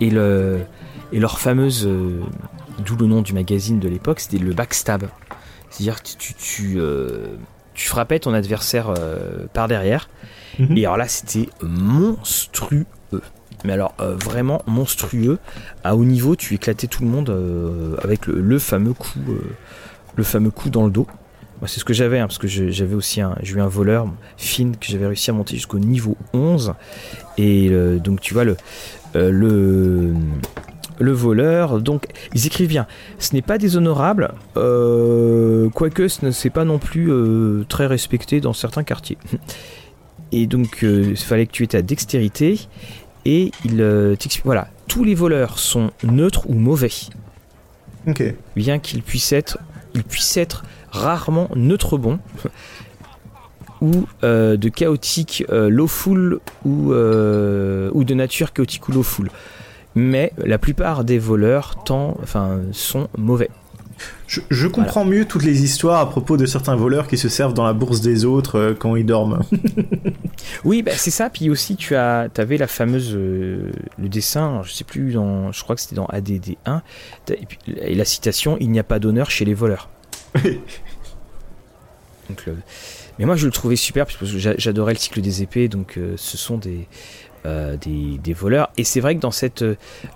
Et 0.01 0.09
le, 0.09 0.59
et 1.13 1.19
leur 1.21 1.39
fameuse, 1.39 1.87
d'où 2.83 2.95
le 2.95 3.07
nom 3.07 3.21
du 3.21 3.33
magazine 3.33 3.79
de 3.79 3.87
l'époque, 3.87 4.19
c'était 4.19 4.37
le 4.37 4.53
backstab. 4.53 5.05
C'est-à-dire 5.73 6.03
que 6.03 6.09
tu, 6.19 6.33
tu, 6.35 6.75
euh, 6.77 7.35
tu 7.73 7.87
frappais 7.87 8.19
ton 8.19 8.33
adversaire 8.33 8.93
euh, 8.95 9.47
par 9.53 9.67
derrière. 9.67 10.07
Mhm. 10.59 10.77
Et 10.77 10.85
alors 10.85 10.97
là, 10.97 11.07
c'était 11.07 11.49
monstrueux. 11.61 12.85
Mais 13.65 13.73
alors, 13.73 13.95
euh, 13.99 14.15
vraiment 14.15 14.61
monstrueux. 14.67 15.39
À 15.83 15.95
haut 15.95 16.03
niveau, 16.03 16.35
tu 16.35 16.53
éclatais 16.53 16.87
tout 16.87 17.01
le 17.01 17.09
monde 17.09 17.29
avec 18.03 18.27
le, 18.27 18.39
le 18.39 18.59
fameux 18.59 18.93
coup, 18.93 19.19
le 20.15 20.23
fameux 20.23 20.51
coup 20.51 20.69
dans 20.69 20.85
le 20.85 20.91
dos. 20.91 21.07
Moi, 21.59 21.67
c'est 21.67 21.79
ce 21.79 21.85
que 21.85 21.93
j'avais, 21.93 22.19
hein, 22.19 22.27
parce 22.27 22.39
que 22.39 22.47
j'avais 22.47 22.93
aussi 22.93 23.21
un, 23.21 23.35
j'ai 23.41 23.55
eu 23.55 23.61
un 23.61 23.67
voleur, 23.67 24.07
Finn, 24.37 24.75
que 24.75 24.85
j'avais 24.87 25.07
réussi 25.07 25.29
à 25.29 25.33
monter 25.33 25.55
jusqu'au 25.55 25.79
niveau 25.79 26.17
11. 26.33 26.73
Et 27.37 27.71
donc, 28.03 28.19
tu 28.19 28.33
vois, 28.33 28.43
le, 28.43 28.57
le, 29.15 30.13
le 31.03 31.11
voleur, 31.11 31.81
donc, 31.81 32.07
ils 32.33 32.47
écrivent 32.47 32.69
bien. 32.69 32.87
Ce 33.19 33.33
n'est 33.33 33.41
pas 33.41 33.57
déshonorable, 33.57 34.33
euh, 34.57 35.69
quoique 35.69 36.07
ce 36.07 36.25
ne 36.25 36.31
c'est 36.31 36.49
pas 36.49 36.65
non 36.65 36.79
plus 36.79 37.11
euh, 37.11 37.65
très 37.69 37.85
respecté 37.85 38.41
dans 38.41 38.53
certains 38.53 38.83
quartiers. 38.83 39.17
Et 40.31 40.47
donc, 40.47 40.83
euh, 40.83 41.09
il 41.11 41.17
fallait 41.17 41.45
que 41.45 41.51
tu 41.51 41.63
aies 41.63 41.67
ta 41.67 41.81
dextérité. 41.81 42.59
Et 43.25 43.51
il 43.63 43.77
t'explique, 44.19 44.43
voilà, 44.43 44.67
tous 44.87 45.03
les 45.03 45.15
voleurs 45.15 45.59
sont 45.59 45.91
neutres 46.03 46.49
ou 46.49 46.55
mauvais 46.55 46.89
Ok. 48.05 48.21
bien 48.57 48.79
qu'il 48.79 49.01
puisse 49.01 49.31
être, 49.31 49.59
il 49.95 50.03
puisse 50.03 50.35
être 50.35 50.63
rarement 50.91 51.49
neutre 51.55 51.97
bon 51.97 52.19
ou 53.81 54.05
euh, 54.23 54.57
de 54.57 54.69
chaotique 54.69 55.43
euh, 55.49 55.69
lawful 55.69 56.39
ou, 56.65 56.93
euh, 56.93 57.89
ou 57.93 58.03
de 58.03 58.13
nature 58.13 58.53
chaotique 58.53 58.87
ou 58.87 58.93
lawful. 58.93 59.29
Mais 59.95 60.33
la 60.37 60.57
plupart 60.57 61.03
des 61.03 61.19
voleurs 61.19 61.83
tant, 61.83 62.17
enfin, 62.23 62.61
sont 62.71 63.07
mauvais. 63.17 63.49
Je, 64.27 64.41
je 64.49 64.67
comprends 64.67 65.05
mieux 65.05 65.25
toutes 65.25 65.43
les 65.43 65.63
histoires 65.63 65.99
à 65.99 66.09
propos 66.09 66.35
de 66.35 66.47
certains 66.47 66.75
voleurs 66.75 67.07
qui 67.07 67.15
se 67.17 67.29
servent 67.29 67.53
dans 67.53 67.63
la 67.63 67.73
bourse 67.73 68.01
des 68.01 68.25
autres 68.25 68.57
euh, 68.57 68.73
quand 68.73 68.95
ils 68.95 69.05
dorment. 69.05 69.39
Oui, 70.65 70.81
bah, 70.81 70.91
c'est 70.95 71.11
ça. 71.11 71.29
Puis 71.29 71.49
aussi, 71.49 71.75
tu 71.77 71.95
as, 71.95 72.27
avais 72.37 72.57
la 72.57 72.67
fameuse 72.67 73.13
euh, 73.15 73.71
le 73.97 74.09
dessin. 74.09 74.61
je 74.63 74.71
sais 74.73 74.83
plus 74.83 75.13
dans, 75.13 75.51
je 75.51 75.63
crois 75.63 75.75
que 75.75 75.81
c'était 75.81 75.95
dans 75.95 76.05
ADD 76.07 76.55
1. 76.65 76.81
t'as- 77.25 77.33
Et, 77.35 77.45
puis, 77.45 77.59
et 77.77 77.95
la 77.95 78.03
citation 78.05 78.57
il 78.59 78.69
n'y 78.71 78.79
a 78.79 78.83
pas 78.83 78.99
d'honneur 78.99 79.29
chez 79.31 79.45
les 79.45 79.53
voleurs. 79.53 79.89
Donc, 82.29 82.45
le- 82.45 82.57
mais 83.19 83.25
moi 83.25 83.35
je 83.35 83.45
le 83.45 83.51
trouvais 83.51 83.75
super 83.75 84.05
parce 84.05 84.17
que 84.17 84.25
j'a- 84.25 84.57
j'adorais 84.57 84.93
le 84.93 84.99
cycle 84.99 85.21
des 85.21 85.43
épées, 85.43 85.67
donc 85.67 85.97
euh, 85.97 86.15
ce 86.17 86.35
sont 86.37 86.57
des, 86.57 86.87
euh, 87.45 87.77
des, 87.77 88.17
des 88.17 88.33
voleurs. 88.33 88.69
Et 88.77 88.83
c'est 88.83 88.99
vrai 88.99 89.15
que 89.15 89.21
dans 89.21 89.31
cette 89.31 89.63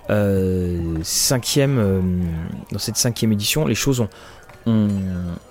euh, 0.09 0.95
cinquième, 1.03 1.78
euh, 1.80 2.01
dans 2.71 2.79
cette 2.79 2.97
cinquième 2.97 3.32
édition, 3.32 3.66
les 3.66 3.75
choses 3.75 3.99
ont, 3.99 4.09
ont, 4.66 4.89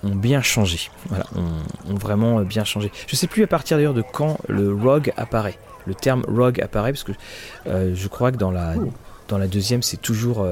ont 0.03 0.15
bien 0.15 0.41
changé. 0.41 0.89
Voilà, 1.09 1.25
ont, 1.35 1.91
ont 1.93 1.97
vraiment 1.97 2.41
bien 2.41 2.63
changé. 2.63 2.91
Je 3.07 3.15
sais 3.15 3.27
plus 3.27 3.43
à 3.43 3.47
partir 3.47 3.77
d'ailleurs 3.77 3.93
de 3.93 4.03
quand 4.03 4.37
le 4.47 4.73
rogue 4.73 5.13
apparaît. 5.17 5.57
Le 5.85 5.93
terme 5.93 6.23
rogue 6.27 6.61
apparaît 6.61 6.91
parce 6.91 7.03
que 7.03 7.13
je 7.65 8.07
crois 8.07 8.31
que 8.31 8.37
dans 8.37 8.51
la, 8.51 8.73
dans 9.29 9.37
la 9.37 9.47
deuxième 9.47 9.81
c'est 9.81 10.01
toujours, 10.01 10.45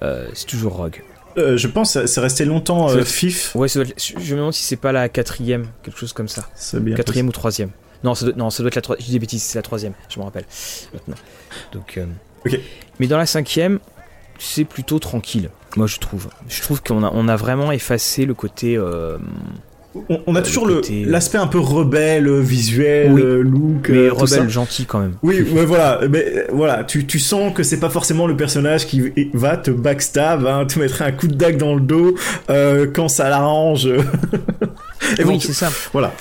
c'est 0.00 0.46
toujours 0.46 0.74
rogue. 0.74 1.02
Euh, 1.36 1.56
je 1.56 1.66
pense 1.66 2.04
c'est 2.04 2.20
resté 2.20 2.44
longtemps 2.44 2.90
euh, 2.90 3.02
FIF. 3.02 3.54
Ouais, 3.56 3.68
je 3.68 3.80
me 3.80 4.36
demande 4.36 4.52
si 4.52 4.62
c'est 4.62 4.76
pas 4.76 4.92
la 4.92 5.08
quatrième, 5.08 5.66
quelque 5.82 5.98
chose 5.98 6.12
comme 6.12 6.28
ça. 6.28 6.48
Quatrième 6.96 7.28
ou 7.28 7.32
troisième. 7.32 7.70
Non, 8.04 8.14
ça 8.14 8.26
doit, 8.26 8.34
non, 8.36 8.50
ça 8.50 8.62
doit 8.62 8.68
être 8.68 8.76
la 8.76 8.82
troisième. 8.82 9.02
Je 9.02 9.06
dis 9.06 9.12
des 9.12 9.18
bêtises, 9.18 9.42
c'est 9.42 9.58
la 9.58 9.62
troisième, 9.62 9.94
je 10.10 10.20
me 10.20 10.24
rappelle. 10.24 10.44
Maintenant. 10.92 11.16
Donc, 11.72 11.96
euh. 11.96 12.04
Mais 13.00 13.06
dans 13.06 13.18
la 13.18 13.26
cinquième, 13.26 13.80
c'est 14.38 14.64
plutôt 14.64 14.98
tranquille, 14.98 15.48
moi 15.76 15.86
je 15.86 15.98
trouve. 15.98 16.28
Je 16.48 16.60
trouve 16.60 16.82
qu'on 16.82 17.02
a, 17.02 17.10
on 17.14 17.28
a 17.28 17.36
vraiment 17.36 17.72
effacé 17.72 18.26
le 18.26 18.34
côté. 18.34 18.76
euh, 18.76 19.16
on, 20.26 20.34
a 20.34 20.42
toujours 20.42 20.68
l'aspect 21.06 21.38
un 21.38 21.46
peu 21.46 21.60
rebelle, 21.60 22.28
visuel, 22.40 23.14
look. 23.40 23.88
Mais 23.88 24.10
rebelle, 24.10 24.50
gentil 24.50 24.84
quand 24.84 24.98
même. 24.98 25.14
Oui, 25.22 25.40
voilà. 25.40 26.00
Mais 26.10 26.46
voilà, 26.52 26.84
tu, 26.84 27.06
tu 27.06 27.18
sens 27.18 27.54
que 27.54 27.62
c'est 27.62 27.80
pas 27.80 27.90
forcément 27.90 28.26
le 28.26 28.36
personnage 28.36 28.86
qui 28.86 29.12
va 29.32 29.56
te 29.56 29.70
backstab, 29.70 30.46
hein, 30.46 30.66
te 30.66 30.78
mettre 30.78 31.00
un 31.00 31.12
coup 31.12 31.28
de 31.28 31.34
dague 31.34 31.56
dans 31.56 31.74
le 31.74 31.80
dos 31.80 32.16
quand 32.92 33.08
ça 33.08 33.30
l'arrange. 33.30 33.88
oui, 35.24 35.40
c'est 35.40 35.54
ça. 35.54 35.70
Voilà. 35.92 36.12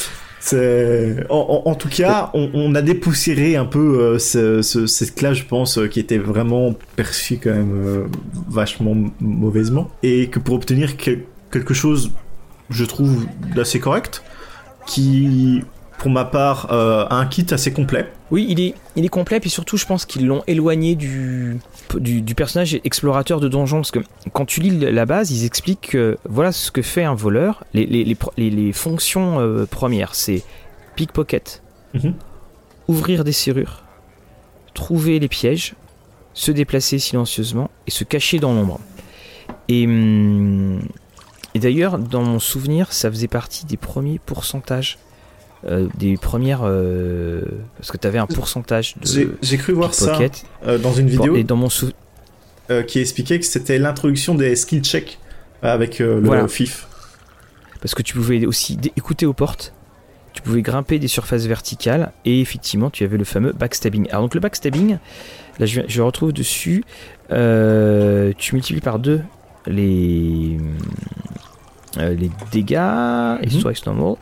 En, 0.51 1.75
tout 1.75 1.89
cas, 1.89 2.31
on, 2.33 2.75
a 2.75 2.81
dépoussiéré 2.81 3.55
un 3.55 3.65
peu 3.65 4.19
euh, 4.35 4.61
cette 4.61 5.15
classe, 5.15 5.37
je 5.37 5.45
pense, 5.45 5.77
euh, 5.77 5.87
qui 5.87 5.99
était 5.99 6.17
vraiment 6.17 6.75
perçue 6.95 7.39
quand 7.41 7.51
même 7.51 7.73
euh, 7.73 8.05
vachement 8.49 8.95
mauvaisement, 9.21 9.89
et 10.03 10.27
que 10.27 10.39
pour 10.39 10.55
obtenir 10.55 10.97
quelque 10.97 11.73
chose, 11.73 12.11
je 12.69 12.83
trouve 12.83 13.25
d'assez 13.55 13.79
correct, 13.79 14.23
qui 14.85 15.63
pour 16.03 16.11
ma 16.11 16.25
part, 16.25 16.67
euh, 16.73 17.05
un 17.11 17.25
kit 17.25 17.45
assez 17.51 17.71
complet. 17.71 18.11
Oui, 18.29 18.45
il 18.49 18.59
est, 18.59 18.75
il 18.97 19.05
est 19.05 19.09
complet, 19.09 19.39
puis 19.39 19.49
surtout, 19.49 19.77
je 19.77 19.85
pense 19.85 20.05
qu'ils 20.05 20.27
l'ont 20.27 20.43
éloigné 20.47 20.95
du, 20.95 21.61
du, 21.95 22.35
personnage 22.35 22.77
explorateur 22.83 23.39
de 23.39 23.47
donjon, 23.47 23.77
parce 23.77 23.91
que 23.91 23.99
quand 24.33 24.43
tu 24.43 24.59
lis 24.59 24.77
la 24.77 25.05
base, 25.05 25.31
ils 25.31 25.45
expliquent 25.45 25.91
que 25.91 26.17
voilà 26.25 26.51
ce 26.51 26.71
que 26.71 26.81
fait 26.81 27.05
un 27.05 27.15
voleur. 27.15 27.63
Les, 27.73 27.85
les, 27.85 28.03
les, 28.35 28.49
les 28.49 28.73
fonctions 28.73 29.39
euh, 29.39 29.65
premières, 29.65 30.13
c'est 30.13 30.43
pickpocket, 30.97 31.63
mhm. 31.93 32.15
ouvrir 32.89 33.23
des 33.23 33.31
serrures, 33.31 33.83
trouver 34.73 35.19
les 35.19 35.29
pièges, 35.29 35.73
se 36.33 36.51
déplacer 36.51 36.99
silencieusement 36.99 37.71
et 37.87 37.91
se 37.91 38.03
cacher 38.03 38.39
dans 38.39 38.53
l'ombre. 38.53 38.81
Et, 39.69 39.85
hum, 39.85 40.81
et 41.53 41.59
d'ailleurs, 41.59 41.97
dans 41.97 42.23
mon 42.23 42.39
souvenir, 42.39 42.91
ça 42.91 43.09
faisait 43.09 43.29
partie 43.29 43.65
des 43.65 43.77
premiers 43.77 44.19
pourcentages 44.19 44.97
euh, 45.65 45.87
des 45.97 46.17
premières 46.17 46.61
euh, 46.63 47.41
parce 47.77 47.89
que 47.89 47.97
tu 47.97 48.05
avais 48.05 48.19
un 48.19 48.27
pourcentage 48.27 48.95
de 48.97 49.37
j'ai 49.41 49.57
cru 49.57 49.71
voir 49.71 49.93
ça 49.93 50.19
euh, 50.67 50.77
dans 50.77 50.91
une 50.91 51.07
vidéo. 51.07 51.35
et 51.35 51.45
dans 51.45 51.55
mon 51.55 51.69
sou... 51.69 51.91
qui 52.87 52.99
expliquait 52.99 53.39
que 53.39 53.45
c'était 53.45 53.79
l'introduction 53.79 54.35
des 54.35 54.55
skill 54.55 54.83
checks 54.83 55.19
avec 55.61 55.99
le 55.99 56.47
FIF. 56.47 56.87
Parce 57.81 57.95
que 57.95 58.01
tu 58.01 58.13
pouvais 58.13 58.45
aussi 58.45 58.77
écouter 58.97 59.25
aux 59.25 59.33
portes. 59.33 59.73
Tu 60.33 60.41
pouvais 60.41 60.61
grimper 60.61 60.99
des 60.99 61.07
surfaces 61.07 61.45
verticales 61.45 62.11
et 62.25 62.41
effectivement 62.41 62.89
tu 62.89 63.03
avais 63.03 63.17
le 63.17 63.23
fameux 63.23 63.53
backstabbing. 63.53 64.09
Alors 64.09 64.23
donc 64.23 64.33
le 64.33 64.41
backstabbing 64.41 64.97
là 65.59 65.65
je, 65.65 65.81
je 65.87 66.01
retrouve 66.01 66.33
dessus 66.33 66.83
tu 67.29 68.55
multiplies 68.55 68.81
par 68.81 68.99
deux 68.99 69.21
les 69.65 70.57
euh, 71.97 72.15
les 72.15 72.31
dégâts, 72.51 72.73
et 73.41 73.47
mhm. 73.47 73.73
normal. 73.85 74.15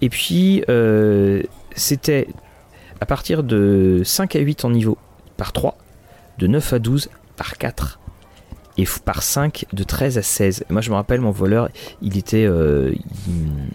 Et 0.00 0.08
puis, 0.08 0.64
euh, 0.68 1.42
c'était 1.74 2.28
à 3.00 3.06
partir 3.06 3.42
de 3.42 4.00
5 4.04 4.36
à 4.36 4.38
8 4.38 4.64
en 4.64 4.70
niveau 4.70 4.96
par 5.36 5.52
3, 5.52 5.76
de 6.38 6.46
9 6.46 6.72
à 6.72 6.78
12 6.78 7.10
par 7.36 7.58
4, 7.58 8.00
et 8.78 8.84
par 9.04 9.22
5 9.22 9.66
de 9.72 9.82
13 9.82 10.18
à 10.18 10.22
16. 10.22 10.64
moi, 10.70 10.80
je 10.80 10.90
me 10.90 10.94
rappelle, 10.94 11.20
mon 11.20 11.30
voleur, 11.30 11.68
il 12.00 12.16
était, 12.16 12.46
euh, 12.46 12.94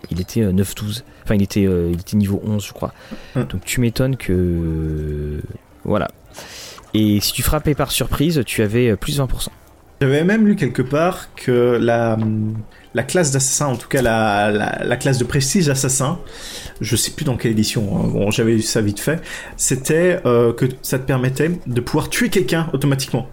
il, 0.10 0.20
était 0.20 0.42
9-12. 0.42 1.04
Enfin, 1.24 1.36
il 1.36 1.44
était, 1.44 1.64
il 1.64 2.00
était 2.00 2.18
niveau 2.18 2.42
11, 2.46 2.66
je 2.66 2.74
crois. 2.74 2.94
Hum. 3.36 3.46
Donc, 3.46 3.64
tu 3.66 3.82
m'étonnes 3.82 4.18
que. 4.18 5.42
Voilà. 5.84 6.08
Et 6.94 7.20
si 7.20 7.34
tu 7.34 7.44
frappais 7.44 7.76
par 7.76 7.92
surprise, 7.92 8.42
tu 8.46 8.62
avais 8.62 8.96
plus 8.96 9.20
20%. 9.20 9.50
J'avais 10.02 10.24
même 10.24 10.48
lu 10.48 10.56
quelque 10.56 10.82
part 10.82 11.34
que 11.36 11.78
la, 11.82 12.18
la 12.94 13.04
classe 13.04 13.32
d'assassin, 13.32 13.68
en 13.68 13.76
tout 13.76 13.88
cas 13.88 14.02
la, 14.02 14.52
la, 14.84 14.98
classe 14.98 15.18
de 15.18 15.24
prestige 15.24 15.70
assassin, 15.70 16.20
je 16.82 16.96
sais 16.96 17.12
plus 17.12 17.26
dans 17.26 17.38
quelle 17.38 17.52
édition, 17.52 17.98
hein, 17.98 18.08
bon 18.08 18.32
j'avais 18.32 18.54
eu 18.54 18.62
ça 18.62 18.82
vite 18.82 19.00
fait, 19.00 19.20
c'était 19.58 20.20
euh, 20.26 20.54
que 20.54 20.66
ça 20.82 21.00
te 21.00 21.06
permettait 21.06 21.52
de 21.66 21.82
pouvoir 21.82 22.10
tuer 22.10 22.30
quelqu'un 22.30 22.70
automatiquement. 22.74 23.28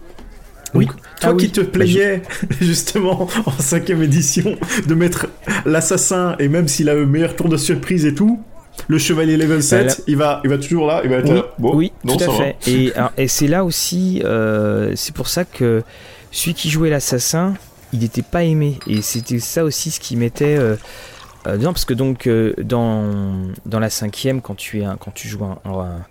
oui. 0.74 0.88
Toi 1.20 1.32
ah 1.34 1.36
qui 1.36 1.50
te 1.50 1.60
plaignais 1.60 2.22
justement 2.62 3.28
en 3.44 3.50
cinquième 3.50 4.02
édition 4.02 4.56
de 4.86 4.94
mettre 4.94 5.26
l'assassin 5.66 6.34
et 6.38 6.48
même 6.48 6.66
s'il 6.66 6.88
a 6.88 6.94
le 6.94 7.04
meilleur 7.04 7.36
tour 7.36 7.50
de 7.50 7.58
surprise 7.58 8.06
et 8.06 8.14
tout, 8.14 8.42
le 8.88 8.96
chevalier 8.96 9.36
level 9.36 9.62
7, 9.62 9.86
bah, 9.86 9.94
il 10.06 10.16
va, 10.16 10.40
il 10.44 10.50
va 10.50 10.56
toujours 10.56 10.86
là, 10.86 11.02
il 11.04 11.10
va 11.10 11.16
être 11.16 11.30
oui, 11.30 11.42
Bon, 11.58 11.76
oui, 11.76 11.92
tout 12.06 12.24
à 12.24 12.32
fait. 12.32 12.56
Et, 12.66 12.92
et 13.18 13.28
c'est 13.28 13.48
là 13.48 13.64
aussi, 13.64 14.22
euh, 14.24 14.92
c'est 14.96 15.14
pour 15.14 15.28
ça 15.28 15.44
que 15.44 15.82
celui 16.30 16.54
qui 16.54 16.70
jouait 16.70 16.90
l'assassin, 16.90 17.54
il 17.92 18.00
n'était 18.00 18.22
pas 18.22 18.44
aimé. 18.44 18.78
Et 18.86 19.02
c'était 19.02 19.38
ça 19.38 19.64
aussi 19.64 19.90
ce 19.90 20.00
qui 20.00 20.16
mettait 20.16 20.56
euh, 20.56 20.76
euh 21.46 21.58
parce 21.58 21.84
que 21.84 21.94
donc 21.94 22.26
euh, 22.26 22.54
dans, 22.58 23.48
dans 23.66 23.80
la 23.80 23.90
cinquième, 23.90 24.40
quand 24.40 24.54
tu, 24.54 24.82
es 24.82 24.86
quand 24.98 25.12
tu 25.12 25.28
joues 25.28 25.44
un, 25.44 26.04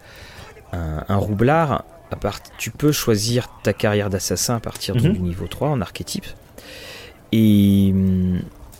un, 0.74 1.16
roublard, 1.18 1.84
à 2.12 2.16
part, 2.16 2.40
tu 2.58 2.72
peux 2.72 2.92
choisir 2.92 3.50
ta 3.64 3.74
carrière 3.74 4.10
d'assassin 4.10 4.56
à 4.56 4.60
partir 4.60 4.96
du 4.96 5.10
mhm. 5.10 5.20
niveau 5.20 5.48
3 5.48 5.70
en 5.70 5.82
archétype. 5.82 6.26
Et, 7.32 7.94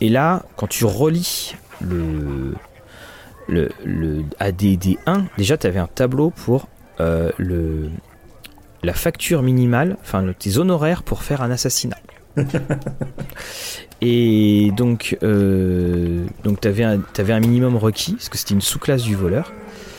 et 0.02 0.10
là, 0.10 0.44
quand 0.56 0.68
tu 0.68 0.86
relis 0.86 1.56
le, 1.82 2.56
le, 3.48 3.70
le 3.86 4.24
ADD1, 4.40 5.26
déjà 5.38 5.58
tu 5.58 5.68
avais 5.68 5.80
un 5.80 5.88
tableau 5.88 6.32
pour 6.32 6.68
le, 7.00 7.90
la 8.84 8.94
facture 8.94 9.42
minimale, 9.42 9.98
enfin 10.02 10.26
tes 10.38 10.58
honoraires 10.58 11.04
pour 11.04 11.24
faire 11.24 11.42
un 11.42 11.52
assassinat. 11.52 11.98
et 14.02 14.72
donc, 14.76 15.18
euh, 15.24 16.26
donc 16.44 16.62
tu 16.62 16.68
avais, 16.68 16.84
un 16.84 17.40
minimum 17.40 17.76
requis, 17.76 18.14
parce 18.14 18.30
que 18.30 18.38
c'était 18.38 18.54
une 18.54 18.62
sous-classe 18.62 19.04
du 19.04 19.16
voleur. 19.16 19.52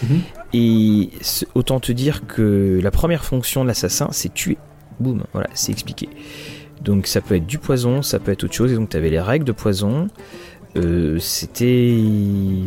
Mhm. 0.02 0.20
Et 0.52 1.10
autant 1.54 1.78
te 1.78 1.92
dire 1.92 2.26
que 2.26 2.80
la 2.82 2.90
première 2.90 3.24
fonction 3.24 3.62
de 3.62 3.68
l'assassin, 3.68 4.08
c'est 4.10 4.32
tuer. 4.32 4.58
Boum, 4.98 5.24
voilà, 5.32 5.48
c'est 5.54 5.72
expliqué. 5.72 6.08
Donc 6.82 7.06
ça 7.06 7.20
peut 7.20 7.36
être 7.36 7.46
du 7.46 7.58
poison, 7.58 8.02
ça 8.02 8.18
peut 8.18 8.32
être 8.32 8.44
autre 8.44 8.54
chose. 8.54 8.72
Et 8.72 8.74
donc 8.74 8.88
tu 8.88 8.96
avais 8.96 9.10
les 9.10 9.20
règles 9.20 9.44
de 9.44 9.52
poison. 9.52 10.08
Euh, 10.76 11.18
c'était, 11.18 11.96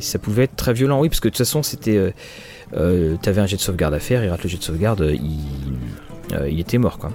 ça 0.02 0.20
pouvait 0.20 0.44
être 0.44 0.56
très 0.56 0.74
violent, 0.74 1.00
oui, 1.02 1.10
parce 1.10 1.20
que 1.20 1.28
de 1.28 1.32
toute 1.32 1.38
façon 1.38 1.64
c'était, 1.64 1.98
euh, 1.98 2.12
euh 2.76 3.16
t'avais 3.22 3.42
un 3.42 3.46
jet 3.46 3.56
de 3.56 3.62
sauvegarde 3.62 3.94
à 3.94 4.00
faire, 4.00 4.24
il 4.26 4.30
rate 4.30 4.44
le 4.44 4.50
jet 4.50 4.58
de 4.58 4.64
sauvegarde, 4.64 5.10
il, 5.14 5.40
il 6.50 6.60
était 6.60 6.78
mort 6.78 6.98
quoi. 6.98 7.14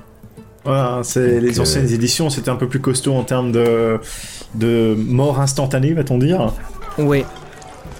Voilà, 0.64 1.00
c'est 1.02 1.40
les 1.40 1.60
anciennes 1.60 1.86
euh, 1.86 1.94
éditions, 1.94 2.30
c'était 2.30 2.50
un 2.50 2.56
peu 2.56 2.68
plus 2.68 2.80
costaud 2.80 3.14
en 3.14 3.22
termes 3.22 3.52
de, 3.52 3.98
de 4.54 4.94
mort 4.98 5.40
instantanée, 5.40 5.92
va-t-on 5.92 6.18
dire. 6.18 6.52
Oui. 6.98 7.24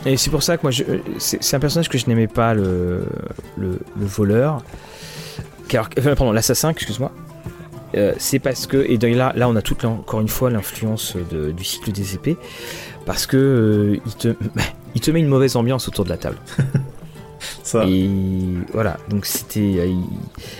Et 0.07 0.17
c'est 0.17 0.31
pour 0.31 0.43
ça 0.43 0.57
que 0.57 0.63
moi, 0.63 0.73
c'est 1.19 1.55
un 1.57 1.61
personnage 1.61 1.89
que 1.89 1.99
je 1.99 2.07
n'aimais 2.07 2.27
pas, 2.27 2.55
le, 2.55 3.05
le, 3.57 3.79
voleur. 3.97 4.63
Car, 5.69 5.89
pardon, 5.91 6.33
l'assassin, 6.33 6.71
excuse-moi. 6.71 7.13
Euh, 7.97 8.13
c'est 8.19 8.39
parce 8.39 8.67
que, 8.67 8.77
et 8.77 8.99
là, 9.15 9.33
là 9.35 9.49
on 9.49 9.57
a 9.57 9.63
toute 9.63 9.85
encore 9.85 10.21
une 10.21 10.29
fois 10.29 10.51
l'influence 10.51 11.17
du 11.17 11.65
cycle 11.65 11.91
des 11.91 12.15
épées, 12.15 12.37
parce 13.07 13.27
que 13.27 13.37
euh, 13.37 14.01
il, 14.05 14.15
te, 14.15 14.35
il 14.95 15.01
te 15.01 15.11
met 15.11 15.21
une 15.21 15.29
mauvaise 15.29 15.57
ambiance 15.57 15.89
autour 15.89 16.05
de 16.05 16.11
la 16.11 16.19
table. 16.19 16.37
Et 17.87 18.09
voilà, 18.73 18.97
donc 19.09 19.27
c'était. 19.27 19.91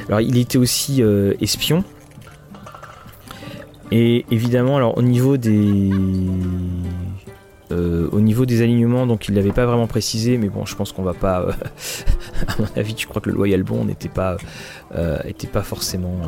Alors 0.09 0.21
il 0.21 0.39
était 0.39 0.59
aussi 0.59 1.03
espion, 1.41 1.85
et 3.91 4.27
évidemment, 4.31 4.77
alors 4.77 4.99
au 4.99 5.03
niveau 5.03 5.37
des 5.37 5.91
euh, 7.71 8.09
au 8.13 8.21
niveau 8.21 8.47
des 8.47 8.63
alignements, 8.63 9.07
donc 9.07 9.29
il 9.29 9.35
l'avait 9.35 9.53
pas 9.53 9.67
vraiment 9.67 9.87
précisé, 9.87 10.39
mais 10.39 10.49
bon, 10.49 10.65
je 10.65 10.75
pense 10.75 10.93
qu'on 10.93 11.03
va 11.03 11.13
pas. 11.13 11.43
Euh, 11.43 11.53
à 12.49 12.55
mon 12.59 12.69
avis, 12.77 12.95
tu 12.95 13.07
crois 13.07 13.21
que 13.21 13.29
le 13.29 13.37
loyal 13.37 13.63
bon 13.63 13.85
n'était 13.85 14.09
pas 14.09 14.39
euh, 14.95 15.19
forcément 15.63 16.21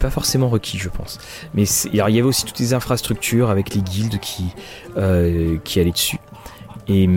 pas 0.00 0.10
forcément 0.10 0.48
requis, 0.48 0.78
je 0.78 0.88
pense. 0.88 1.18
Mais 1.54 1.64
il 1.64 1.94
y 1.94 2.00
avait 2.00 2.22
aussi 2.22 2.44
toutes 2.44 2.58
les 2.58 2.74
infrastructures 2.74 3.48
avec 3.48 3.74
les 3.74 3.82
guildes 3.82 4.18
qui 4.18 4.46
qui 5.64 5.80
allaient 5.80 5.90
dessus. 5.92 6.18
Et 6.88 7.08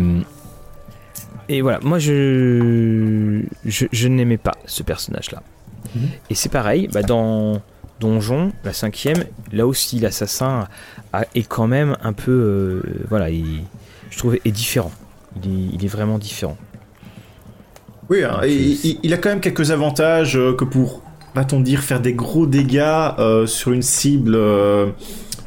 et 1.49 1.61
voilà, 1.61 1.79
moi 1.81 1.97
je 1.99 3.41
je, 3.65 4.07
n'aimais 4.07 4.37
pas 4.37 4.55
ce 4.65 4.83
personnage-là. 4.83 5.41
Mhm. 5.95 6.01
Et 6.29 6.35
c'est 6.35 6.49
pareil, 6.49 6.87
bah 6.93 7.01
dans 7.01 7.61
donjon, 7.99 8.51
la 8.63 8.71
cinquième, 8.71 9.25
là 9.51 9.67
aussi 9.67 9.99
l'assassin 9.99 10.67
est 11.35 11.47
quand 11.47 11.67
même 11.67 11.97
un 12.01 12.13
peu, 12.13 12.31
euh, 12.31 12.81
voilà, 13.09 13.29
je 13.29 14.17
trouve, 14.17 14.35
est 14.35 14.51
différent. 14.51 14.91
Il 15.43 15.83
est, 15.83 15.87
vraiment 15.87 16.17
différent. 16.17 16.57
Oui, 18.09 18.23
hein, 18.23 18.41
il, 18.45 19.13
a 19.13 19.17
quand 19.17 19.29
même 19.29 19.41
quelques 19.41 19.71
avantages 19.71 20.37
euh, 20.37 20.53
que 20.53 20.63
pour, 20.63 21.03
va-t-on 21.35 21.59
dire, 21.59 21.81
faire 21.81 21.99
des 21.99 22.13
gros 22.13 22.47
dégâts 22.47 22.79
euh, 23.19 23.45
sur 23.45 23.71
une 23.71 23.83
cible 23.83 24.37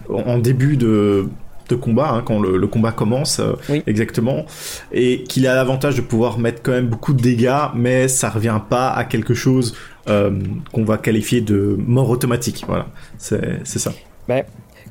en 0.09 0.39
début 0.39 0.77
de, 0.77 1.29
combat, 1.77 2.11
hein, 2.11 2.23
quand 2.25 2.41
le, 2.41 2.67
combat 2.67 2.93
commence, 2.93 3.41
exactement, 3.87 4.45
et 4.93 5.25
qu'il 5.25 5.47
a 5.47 5.55
l'avantage 5.55 5.97
de 5.97 6.01
pouvoir 6.01 6.39
mettre 6.39 6.63
quand 6.63 6.73
même 6.73 6.89
beaucoup 6.89 7.13
de 7.13 7.23
dégâts, 7.23 7.69
mais 7.75 8.09
ça 8.09 8.31
revient 8.31 8.61
pas 8.69 8.91
à 8.91 9.05
quelque 9.05 9.35
chose 9.35 9.75
euh, 10.09 10.31
qu'on 10.73 10.85
va 10.85 10.99
qualifier 10.99 11.41
de 11.41 11.77
mort 11.79 12.11
automatique. 12.11 12.65
Voilà, 12.67 12.87
c'est 13.19 13.65
ça. 13.67 13.93
Bah, 14.29 14.43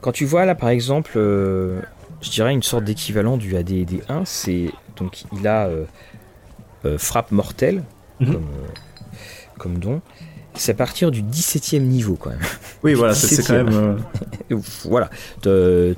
quand 0.02 0.12
tu 0.12 0.26
vois 0.26 0.46
là 0.46 0.56
par 0.56 0.70
exemple, 0.70 1.12
euh, 1.16 1.80
je 2.22 2.30
dirais 2.30 2.54
une 2.54 2.64
sorte 2.64 2.84
d'équivalent 2.84 3.38
du 3.38 3.56
AD&D 3.56 4.02
1. 4.10 4.24
C'est 4.26 4.72
donc 4.98 5.24
il 5.34 5.48
a 5.48 5.70
frappe 6.98 7.32
mortelle 7.32 7.84
Mhm. 8.22 8.34
comme, 8.34 8.48
comme 9.58 9.78
don. 9.80 10.02
C'est 10.54 10.74
à 10.74 10.76
partir 10.76 11.12
du 11.12 11.24
17e 11.24 11.80
niveau 11.80 12.16
quand 12.16 12.30
même. 12.32 12.40
Oui, 12.84 12.94
voilà, 12.94 13.14
c'est 13.14 13.38
quand 13.42 13.54
17e. 13.54 13.64
même. 13.64 13.98
euh, 14.52 14.58
voilà, 14.86 15.10
tu 15.42 15.50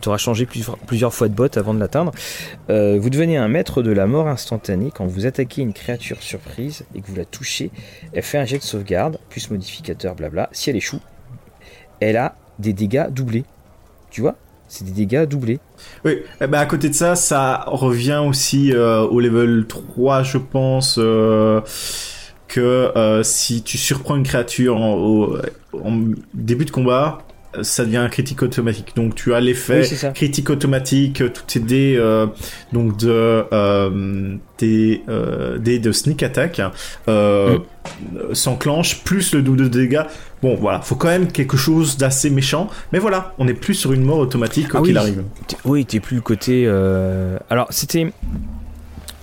auras 0.07 0.17
changé 0.17 0.45
plusieurs, 0.45 0.77
plusieurs 0.77 1.13
fois 1.13 1.27
de 1.27 1.33
bot 1.33 1.47
avant 1.57 1.73
de 1.73 1.79
l'atteindre. 1.79 2.11
Euh, 2.69 2.97
vous 3.01 3.09
devenez 3.09 3.35
un 3.37 3.47
maître 3.47 3.81
de 3.81 3.91
la 3.91 4.05
mort 4.05 4.27
instantanée 4.27 4.91
quand 4.95 5.05
vous 5.07 5.25
attaquez 5.25 5.61
une 5.63 5.73
créature 5.73 6.21
surprise 6.21 6.83
et 6.95 7.01
que 7.01 7.07
vous 7.07 7.15
la 7.15 7.25
touchez. 7.25 7.71
Elle 8.13 8.21
fait 8.23 8.37
un 8.37 8.45
jet 8.45 8.59
de 8.59 8.63
sauvegarde, 8.63 9.17
plus 9.29 9.49
modificateur, 9.49 10.13
blabla. 10.15 10.49
Si 10.51 10.69
elle 10.69 10.75
échoue, 10.75 10.99
elle 11.99 12.17
a 12.17 12.35
des 12.59 12.73
dégâts 12.73 13.09
doublés. 13.09 13.45
Tu 14.11 14.21
vois? 14.21 14.35
C'est 14.67 14.85
des 14.85 14.91
dégâts 14.91 15.25
doublés. 15.25 15.59
Oui, 16.05 16.19
eh 16.41 16.47
ben, 16.47 16.59
à 16.59 16.65
côté 16.65 16.89
de 16.89 16.95
ça, 16.95 17.15
ça 17.15 17.63
revient 17.67 18.21
aussi 18.25 18.71
euh, 18.71 19.01
au 19.01 19.19
level 19.19 19.65
3, 19.67 20.23
je 20.23 20.37
pense, 20.37 20.95
euh, 20.99 21.61
que 22.53 22.91
euh, 22.95 23.23
si 23.23 23.63
tu 23.63 23.77
surprends 23.77 24.15
une 24.15 24.23
créature 24.23 24.77
en, 24.77 24.93
au- 24.95 25.37
en 25.73 25.99
début 26.33 26.65
de 26.65 26.71
combat, 26.71 27.19
ça 27.61 27.85
devient 27.85 27.97
un 27.97 28.09
critique 28.09 28.41
automatique. 28.41 28.93
Donc 28.95 29.13
tu 29.13 29.33
as 29.33 29.39
l'effet 29.39 29.81
Oui, 29.91 30.11
critique 30.15 30.49
automatique, 30.49 31.21
euh, 31.21 31.29
tous 31.29 31.43
tes 31.43 31.59
dés, 31.59 31.95
euh, 31.99 32.25
donc 32.71 32.97
de, 32.97 33.09
euh, 33.53 34.35
des, 34.57 35.03
euh, 35.07 35.59
dés 35.59 35.77
de 35.79 35.91
sneak 35.91 36.23
attack 36.23 36.61
euh, 37.07 37.59
Mm. 38.11 38.33
s'enclenchent, 38.33 39.03
plus 39.03 39.33
le 39.35 39.41
double 39.43 39.57
de 39.63 39.67
dégâts. 39.67 40.01
Bon, 40.41 40.55
voilà, 40.55 40.79
faut 40.81 40.95
quand 40.95 41.09
même 41.09 41.27
quelque 41.31 41.57
chose 41.57 41.97
d'assez 41.97 42.29
méchant. 42.29 42.69
Mais 42.91 42.97
voilà, 42.99 43.33
on 43.37 43.47
est 43.47 43.53
plus 43.53 43.75
sur 43.75 43.93
une 43.93 44.03
mort 44.03 44.17
automatique 44.19 44.69
quoi 44.69 44.79
Ah 44.81 44.85
qu'il 44.85 44.93
oui. 44.93 44.97
arrive. 44.97 45.23
T'es- 45.47 45.57
Oui, 45.65 45.85
t'es 45.85 45.99
plus 45.99 46.21
côté. 46.21 46.63
euh, 46.65 47.37
Alors, 47.51 47.67
c'était. 47.71 48.11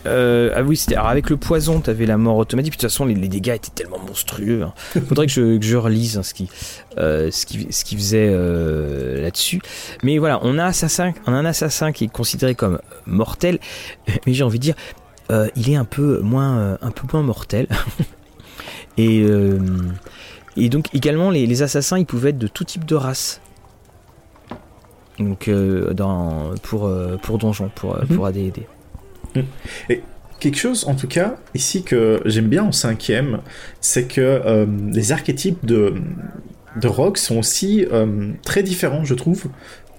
Euh, 0.06 0.52
ah 0.56 0.62
oui, 0.62 0.76
c'était. 0.76 0.94
Alors, 0.96 1.08
avec 1.08 1.28
le 1.30 1.36
poison, 1.36 1.80
t'avais 1.80 2.06
la 2.06 2.16
mort 2.16 2.36
automatique. 2.36 2.72
Puis, 2.72 2.78
de 2.78 2.80
toute 2.82 2.90
façon, 2.90 3.04
les, 3.04 3.14
les 3.14 3.28
dégâts 3.28 3.54
étaient 3.56 3.70
tellement 3.74 3.98
monstrueux. 3.98 4.62
hein. 4.62 4.72
Faudrait 5.08 5.26
que 5.26 5.32
je, 5.32 5.58
que 5.58 5.64
je 5.64 5.76
relise 5.76 6.16
hein, 6.18 6.22
ce 6.22 6.32
qui, 6.34 6.48
euh, 6.98 7.30
ce 7.30 7.44
qui, 7.46 7.66
ce 7.70 7.84
qui 7.84 7.96
faisait 7.96 8.28
euh, 8.30 9.20
là-dessus. 9.22 9.60
Mais 10.02 10.18
voilà, 10.18 10.38
on 10.42 10.58
a 10.58 10.64
assassin, 10.64 11.12
on 11.26 11.32
a 11.32 11.36
un 11.36 11.44
assassin 11.44 11.92
qui 11.92 12.04
est 12.04 12.08
considéré 12.12 12.54
comme 12.54 12.80
mortel. 13.06 13.58
Mais 14.26 14.32
j'ai 14.32 14.44
envie 14.44 14.58
de 14.58 14.64
dire, 14.64 14.74
il 15.56 15.70
est 15.70 15.76
un 15.76 15.84
peu 15.84 16.20
moins, 16.20 16.78
un 16.82 16.90
peu 16.90 17.06
moins 17.12 17.22
mortel. 17.22 17.68
et 18.98 19.24
et 20.56 20.68
donc 20.68 20.88
également, 20.92 21.30
les, 21.30 21.46
les 21.46 21.62
assassins, 21.62 21.96
ils 21.98 22.06
pouvaient 22.06 22.30
être 22.30 22.38
de 22.38 22.48
tout 22.48 22.64
type 22.64 22.84
de 22.84 22.96
race. 22.96 23.40
Donc 25.18 25.48
euh, 25.48 25.92
dans, 25.92 26.52
pour, 26.62 26.86
euh, 26.86 27.16
pour 27.22 27.38
donjon, 27.38 27.70
pour, 27.74 27.94
euh, 27.96 28.00
Mhm. 28.08 28.16
pour 28.16 28.26
AD&D. 28.26 28.66
Quelque 30.38 30.56
chose, 30.56 30.86
en 30.88 30.94
tout 30.94 31.06
cas, 31.06 31.36
ici 31.54 31.82
que 31.82 32.22
j'aime 32.24 32.46
bien 32.46 32.64
en 32.64 32.72
cinquième, 32.72 33.40
c'est 33.82 34.04
que 34.04 34.22
euh, 34.22 34.64
les 34.90 35.12
archétypes 35.12 35.66
de, 35.66 35.92
de 36.80 36.88
rock 36.88 37.18
sont 37.18 37.36
aussi 37.38 37.86
euh, 37.92 38.30
très 38.42 38.62
différents, 38.62 39.04
je 39.04 39.12
trouve, 39.12 39.48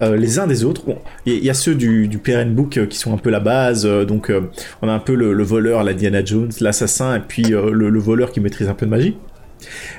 euh, 0.00 0.16
les 0.16 0.40
uns 0.40 0.48
des 0.48 0.64
autres. 0.64 0.84
Bon, 0.84 0.98
il 1.26 1.34
y, 1.34 1.36
il 1.36 1.44
y 1.44 1.50
a 1.50 1.54
ceux 1.54 1.76
du, 1.76 2.08
du 2.08 2.18
Book 2.18 2.76
euh, 2.76 2.86
qui 2.86 2.98
sont 2.98 3.14
un 3.14 3.18
peu 3.18 3.30
la 3.30 3.38
base, 3.38 3.86
euh, 3.86 4.04
donc 4.04 4.32
on 4.82 4.88
a 4.88 4.92
un 4.92 4.98
peu 4.98 5.14
le, 5.14 5.32
le 5.32 5.44
voleur, 5.44 5.84
la 5.84 5.94
Diana 5.94 6.24
Jones, 6.24 6.50
l'assassin, 6.60 7.14
et 7.14 7.20
puis 7.20 7.44
le, 7.44 7.70
le 7.70 8.00
voleur 8.00 8.32
qui 8.32 8.40
maîtrise 8.40 8.68
un 8.68 8.74
peu 8.74 8.86
de 8.86 8.90
magie. 8.90 9.16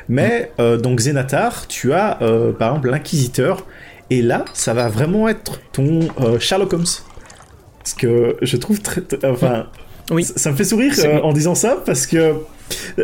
Mais 0.09 0.51
euh, 0.59 0.75
donc 0.75 0.99
Zénatar, 0.99 1.69
tu 1.69 1.93
as 1.93 2.19
par 2.59 2.71
exemple 2.71 2.89
l'inquisiteur, 2.89 3.65
et 4.09 4.21
là, 4.21 4.43
ça 4.53 4.73
va 4.73 4.89
vraiment 4.89 5.29
être 5.29 5.61
ton 5.71 6.01
Sherlock 6.37 6.73
Holmes. 6.73 6.83
Parce 7.83 7.93
que 7.95 8.37
je 8.41 8.57
trouve 8.57 8.81
très... 8.81 9.01
très- 9.01 9.29
enfin, 9.29 9.67
Oui. 10.09 10.23
ça, 10.23 10.33
ça 10.37 10.51
me 10.51 10.55
fait 10.55 10.63
sourire 10.63 10.93
euh, 11.03 11.19
en 11.21 11.33
disant 11.33 11.55
ça, 11.55 11.77
parce 11.85 12.07
que 12.07 12.33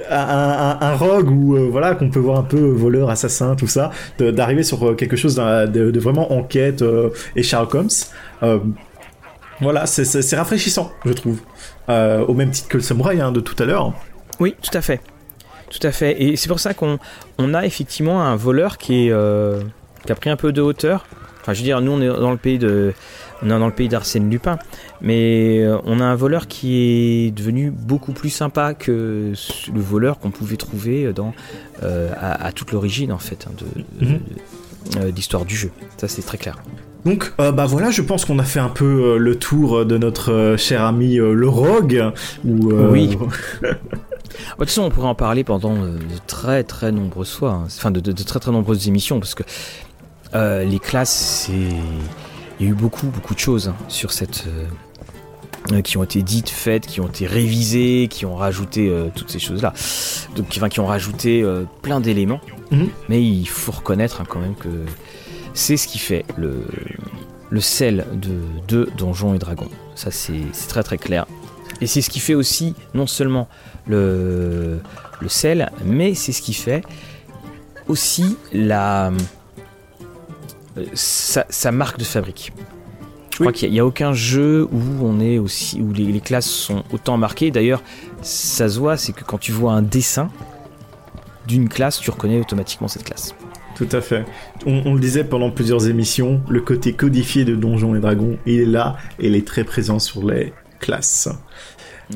un, 0.10 0.18
un- 0.18 0.78
un 0.82 0.96
rogue 0.96 1.30
ou 1.30 1.56
euh, 1.58 1.68
voilà 1.70 1.96
qu'on 1.96 2.10
peut 2.10 2.20
voir 2.20 2.40
un 2.40 2.44
peu 2.44 2.58
voleur, 2.60 3.10
assassin, 3.10 3.56
tout 3.56 3.68
ça, 3.68 3.92
d'arriver 4.20 4.64
sur 4.64 4.84
euh, 4.90 4.96
quelque 4.96 5.18
chose 5.18 5.36
de, 5.36 5.92
de 5.92 6.00
vraiment 6.00 6.32
enquête 6.34 6.82
euh, 6.82 7.10
et 7.36 7.44
Sherlock 7.44 7.76
Holmes, 7.76 7.90
euh, 8.44 8.60
voilà, 9.62 9.86
c'est- 9.86 10.36
rafraîchissant, 10.36 10.92
je 11.06 11.12
trouve. 11.14 11.40
Euh, 11.90 12.24
au 12.26 12.34
même 12.34 12.52
titre 12.52 12.68
que 12.70 12.78
le 12.78 12.84
samouraï 12.84 13.20
hein, 13.20 13.32
de 13.32 13.40
tout 13.42 13.56
à 13.62 13.66
l'heure. 13.66 13.94
Oui, 14.40 14.56
tout 14.62 14.76
à 14.78 14.82
fait. 14.82 15.02
Tout 15.70 15.86
à 15.86 15.92
fait. 15.92 16.22
Et 16.22 16.36
c'est 16.38 16.48
pour 16.48 16.60
ça 16.60 16.74
qu'on 16.74 16.98
on 17.38 17.54
a 17.54 17.66
effectivement 17.66 18.22
un 18.24 18.36
voleur 18.36 18.78
qui, 18.78 19.08
est, 19.08 19.12
euh, 19.12 19.62
qui 20.06 20.12
a 20.12 20.16
pris 20.16 20.30
un 20.30 20.36
peu 20.38 20.52
de 20.52 20.62
hauteur. 20.62 21.06
Enfin, 21.42 21.54
je 21.54 21.60
veux 21.60 21.64
dire, 21.66 21.82
nous, 21.82 21.92
on 21.92 22.02
est 22.02 22.08
dans 22.08 22.32
le 22.32 22.38
pays 22.38 22.58
de. 22.60 22.94
On 23.42 23.46
est 23.46 23.50
dans 23.60 23.68
le 23.68 23.74
pays 23.74 23.88
d'Arsène 23.88 24.30
Lupin, 24.30 24.60
mais 25.02 25.60
euh, 25.64 25.78
on 25.86 26.00
a 26.02 26.06
un 26.06 26.16
voleur 26.16 26.48
qui 26.48 26.76
est 27.28 27.32
devenu 27.32 27.72
beaucoup 27.72 28.12
plus 28.12 28.30
sympa 28.30 28.74
que 28.74 29.34
le 29.74 29.80
voleur 29.82 30.20
qu'on 30.20 30.32
pouvait 30.32 30.58
trouver 30.58 31.14
dans 31.14 31.34
euh, 31.84 32.12
à, 32.20 32.46
à 32.48 32.52
toute 32.52 32.72
l'origine 32.74 33.12
en 33.14 33.18
fait 33.20 33.48
hein, 33.48 33.54
de, 33.58 34.06
Mhm. 34.06 34.20
euh, 34.98 35.12
d'histoire 35.12 35.46
du 35.46 35.56
jeu. 35.56 35.72
Ça 35.98 36.08
c'est 36.10 36.22
très 36.22 36.38
clair. 36.38 36.58
Donc, 37.06 37.32
euh, 37.40 37.54
bah 37.54 37.66
voilà, 37.66 37.92
je 37.92 38.02
pense 38.02 38.26
qu'on 38.26 38.40
a 38.40 38.44
fait 38.44 38.60
un 38.60 38.68
peu 38.68 38.86
euh, 39.14 39.18
le 39.18 39.40
tour 39.40 39.86
de 39.86 39.98
notre 39.98 40.34
euh, 40.34 40.58
cher 40.58 40.84
ami 40.84 41.18
euh, 41.18 41.34
le 41.34 41.48
rogue. 41.48 42.12
Ou, 42.46 42.72
euh, 42.72 42.90
Oui. 42.92 43.18
Bah, 43.62 43.68
De 43.70 44.66
toute 44.66 44.70
façon, 44.70 44.84
on 44.84 44.90
pourrait 44.90 45.08
en 45.08 45.16
parler 45.16 45.44
pendant 45.44 45.76
euh, 45.76 45.94
de 45.98 46.18
très 46.28 46.64
très 46.64 46.92
nombreuses 46.92 47.32
fois, 47.34 47.52
hein. 47.52 47.64
enfin 47.68 47.92
de, 47.92 48.00
de- 48.00 48.12
de 48.14 48.24
très 48.24 48.40
très 48.40 48.52
nombreuses 48.52 48.88
émissions, 48.88 49.20
parce 49.20 49.34
que 49.36 49.44
euh, 50.34 50.64
les 50.64 50.80
classes, 50.80 51.48
c'est 51.48 51.54
il 52.60 52.66
y 52.66 52.70
a 52.70 52.72
eu 52.72 52.76
beaucoup 52.76 53.08
beaucoup 53.08 53.34
de 53.34 53.40
choses 53.40 53.70
hein, 53.70 53.76
sur 53.88 54.12
cette 54.12 54.46
euh, 54.48 54.66
euh, 55.72 55.82
qui 55.82 55.98
ont 55.98 56.04
été 56.04 56.24
dites, 56.24 56.50
faites, 56.50 56.88
qui 56.88 57.00
ont 57.00 57.08
été 57.08 57.28
révisées, 57.28 58.08
qui 58.10 58.26
ont 58.26 58.36
rajouté 58.36 58.90
euh, 58.90 59.10
toutes 59.14 59.30
ces 59.30 59.40
choses-là, 59.40 59.74
donc 60.36 60.48
qui, 60.48 60.58
enfin, 60.58 60.70
qui 60.70 60.80
ont 60.80 60.88
rajouté 60.88 61.44
euh, 61.44 61.66
plein 61.82 62.00
d'éléments. 62.00 62.40
Mhm. 62.72 62.90
Mais 63.08 63.22
il 63.24 63.48
faut 63.48 63.74
reconnaître 63.74 64.22
hein, 64.22 64.26
quand 64.28 64.40
même 64.40 64.56
que 64.56 64.70
c'est 65.54 65.78
ce 65.78 65.88
qui 65.88 66.00
fait 66.00 66.26
le 66.38 66.66
le 67.52 67.62
sel 67.62 68.06
de, 68.14 68.42
de 68.68 68.90
Donjons 68.98 69.34
et 69.34 69.40
Dragons. 69.40 69.70
Ça 69.96 70.12
c'est 70.12 70.42
très 70.68 70.82
très 70.82 70.98
clair. 70.98 71.26
Et 71.82 71.88
c'est 71.88 72.02
ce 72.02 72.10
qui 72.10 72.20
fait 72.20 72.36
aussi 72.36 72.74
non 72.94 73.06
seulement 73.08 73.48
le, 73.88 74.80
le 75.20 75.30
sel, 75.30 75.72
mais 75.84 76.14
c'est 76.14 76.32
ce 76.32 76.42
qui 76.42 76.54
fait 76.54 76.84
aussi 77.88 78.38
la 78.54 79.12
sa, 80.94 81.46
sa 81.50 81.72
marque 81.72 81.98
de 81.98 82.04
fabrique. 82.04 82.54
Je 83.32 83.46
crois 83.46 83.54
qu'il 83.54 83.72
n'y 83.72 83.80
a, 83.80 83.86
aucun 83.86 84.12
jeu 84.12 84.68
où 84.70 84.82
on 85.02 85.22
est 85.22 85.38
aussi 85.38 85.80
où 85.82 85.94
les, 85.94 86.06
les 86.06 86.20
classes 86.20 86.50
sont 86.50 86.84
autant 86.92 87.16
marquées. 87.16 87.52
D'ailleurs, 87.52 87.82
ça 88.22 88.68
se 88.68 88.78
voit, 88.78 88.98
c'est 88.98 89.14
que 89.14 89.24
quand 89.24 89.38
tu 89.38 89.54
vois 89.54 89.72
un 89.72 89.82
dessin 89.82 90.30
d'une 91.48 91.70
classe, 91.70 92.00
tu 92.00 92.12
reconnais 92.12 92.40
automatiquement 92.40 92.90
cette 92.90 93.06
classe. 93.06 93.34
Tout 93.76 93.88
à 93.94 94.02
fait. 94.02 94.26
On, 94.66 94.82
on 94.86 94.94
le 94.94 95.00
disait 95.00 95.24
pendant 95.24 95.52
plusieurs 95.52 95.88
émissions, 95.88 96.42
le 96.50 96.60
côté 96.60 96.92
codifié 96.92 97.46
de 97.46 97.56
Donjons 97.56 97.96
et 97.96 98.02
Dragons, 98.02 98.38
il 98.46 98.60
est 98.60 98.66
là 98.66 98.98
et 99.20 99.28
il 99.28 99.36
est 99.36 99.48
très 99.48 99.64
présent 99.64 100.00
sur 100.00 100.26
les 100.26 100.52
classes. 100.82 101.30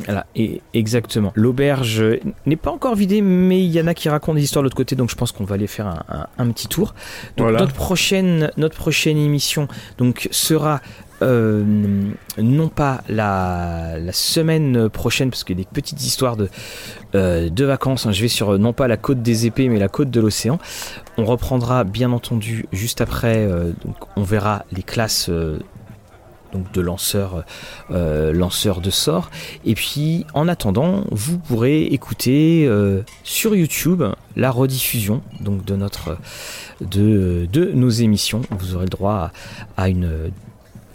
Voilà, 0.06 0.26
et 0.36 0.62
exactement. 0.74 1.32
L'auberge 1.36 2.04
n'est 2.48 2.56
pas 2.56 2.72
encore 2.72 2.96
vidée, 2.96 3.22
mais 3.22 3.64
il 3.64 3.70
y 3.72 3.80
en 3.80 3.86
a 3.88 3.94
qui 3.94 4.10
racontent 4.10 4.36
des 4.36 4.44
histoires 4.44 4.64
de 4.64 4.66
l'autre 4.66 4.76
côté, 4.76 4.96
donc 4.96 5.10
je 5.12 5.16
pense 5.16 5.32
qu'on 5.32 5.44
va 5.44 5.54
aller 5.56 5.68
faire 5.68 5.86
un, 5.88 6.04
un- 6.10 6.28
un 6.40 6.52
petit 6.52 6.68
tour. 6.68 6.96
Donc 7.38 7.46
Voilà. 7.46 7.60
notre 7.60 7.74
prochaine, 7.74 8.50
notre 8.58 8.76
prochaine 8.76 9.18
émission 9.18 9.68
donc 10.00 10.28
sera 10.32 10.82
euh, 11.22 11.64
non 12.38 12.68
pas 12.70 13.02
la, 13.08 13.98
la 14.00 14.12
semaine 14.14 14.90
prochaine, 14.90 15.30
parce 15.30 15.44
qu'il 15.44 15.58
y 15.58 15.62
a 15.62 15.64
des 15.64 15.70
petites 15.72 16.04
histoires 16.04 16.36
de, 16.38 16.50
euh, 17.16 17.50
de 17.50 17.64
vacances. 17.66 18.06
hein. 18.08 18.12
Je 18.12 18.22
vais 18.24 18.28
sur 18.28 18.54
euh, 18.54 18.58
non 18.58 18.74
pas 18.74 18.88
la 18.88 18.98
côte 18.98 19.22
des 19.22 19.46
épées, 19.46 19.70
mais 19.70 19.80
la 19.80 19.88
côte 19.90 20.10
de 20.10 20.20
l'océan. 20.20 20.58
On 21.18 21.24
reprendra 21.26 21.84
bien 21.84 22.12
entendu 22.12 22.66
juste 22.74 23.00
après. 23.00 23.38
euh, 23.38 23.72
donc 23.86 23.96
on 24.16 24.24
verra 24.24 24.66
les 24.72 24.84
classes. 24.84 25.30
Donc 26.54 26.72
de 26.72 26.82
lanceurs, 26.82 27.44
euh, 27.92 28.32
lanceurs 28.32 28.80
de 28.80 28.90
sorts. 28.90 29.30
Et 29.66 29.76
puis, 29.76 30.26
en 30.34 30.48
attendant, 30.48 31.04
vous 31.12 31.38
pourrez 31.38 31.84
écouter 31.84 32.66
euh, 32.68 33.02
sur 33.24 33.56
YouTube 33.56 34.04
la 34.36 34.52
rediffusion 34.52 35.22
donc 35.42 35.66
de 35.66 35.76
notre 35.76 36.18
de, 36.80 37.48
de 37.52 37.72
nos 37.74 37.90
émissions. 37.90 38.42
Vous 38.52 38.76
aurez 38.76 38.86
le 38.86 38.90
droit 38.90 39.32
à, 39.78 39.84
à 39.84 39.90
une 39.90 40.32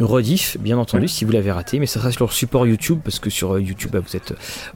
rediff, 0.00 0.56
bien 0.60 0.78
entendu, 0.78 1.08
si 1.08 1.24
vous 1.24 1.32
l'avez 1.32 1.50
raté, 1.50 1.78
mais 1.78 1.86
ça 1.86 2.00
sera 2.00 2.12
sur 2.12 2.26
le 2.26 2.32
support 2.32 2.66
YouTube 2.66 3.00
parce 3.02 3.18
que 3.18 3.30
sur 3.30 3.58
YouTube, 3.58 3.90
bah, 3.92 4.00
vous 4.00 4.16
êtes 4.16 4.34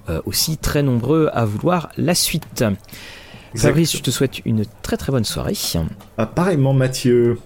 euh, 0.09 0.21
aussi 0.27 0.57
très 0.57 0.83
nombreux 0.83 1.31
à 1.33 1.45
vouloir 1.45 1.91
la 1.97 2.15
suite. 2.15 2.65
Fabrice, 3.55 3.97
je 3.97 4.03
te 4.03 4.11
souhaite 4.11 4.41
une 4.45 4.65
très 4.83 4.97
très 4.97 5.13
bonne 5.13 5.25
soirée. 5.25 5.55
Pareillement, 6.35 6.73
Mathieu. 6.73 7.39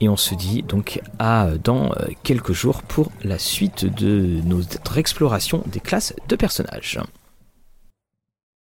Et 0.00 0.08
on 0.08 0.16
se 0.16 0.34
dit 0.34 0.62
donc 0.62 1.00
à 1.18 1.50
dans 1.62 1.92
euh, 1.92 2.06
quelques 2.22 2.52
jours 2.52 2.82
pour 2.82 3.10
la 3.22 3.38
suite 3.38 3.84
de 3.84 4.40
notre 4.44 4.98
exploration 4.98 5.62
des 5.66 5.80
classes 5.80 6.14
de 6.28 6.36
personnages. 6.36 6.98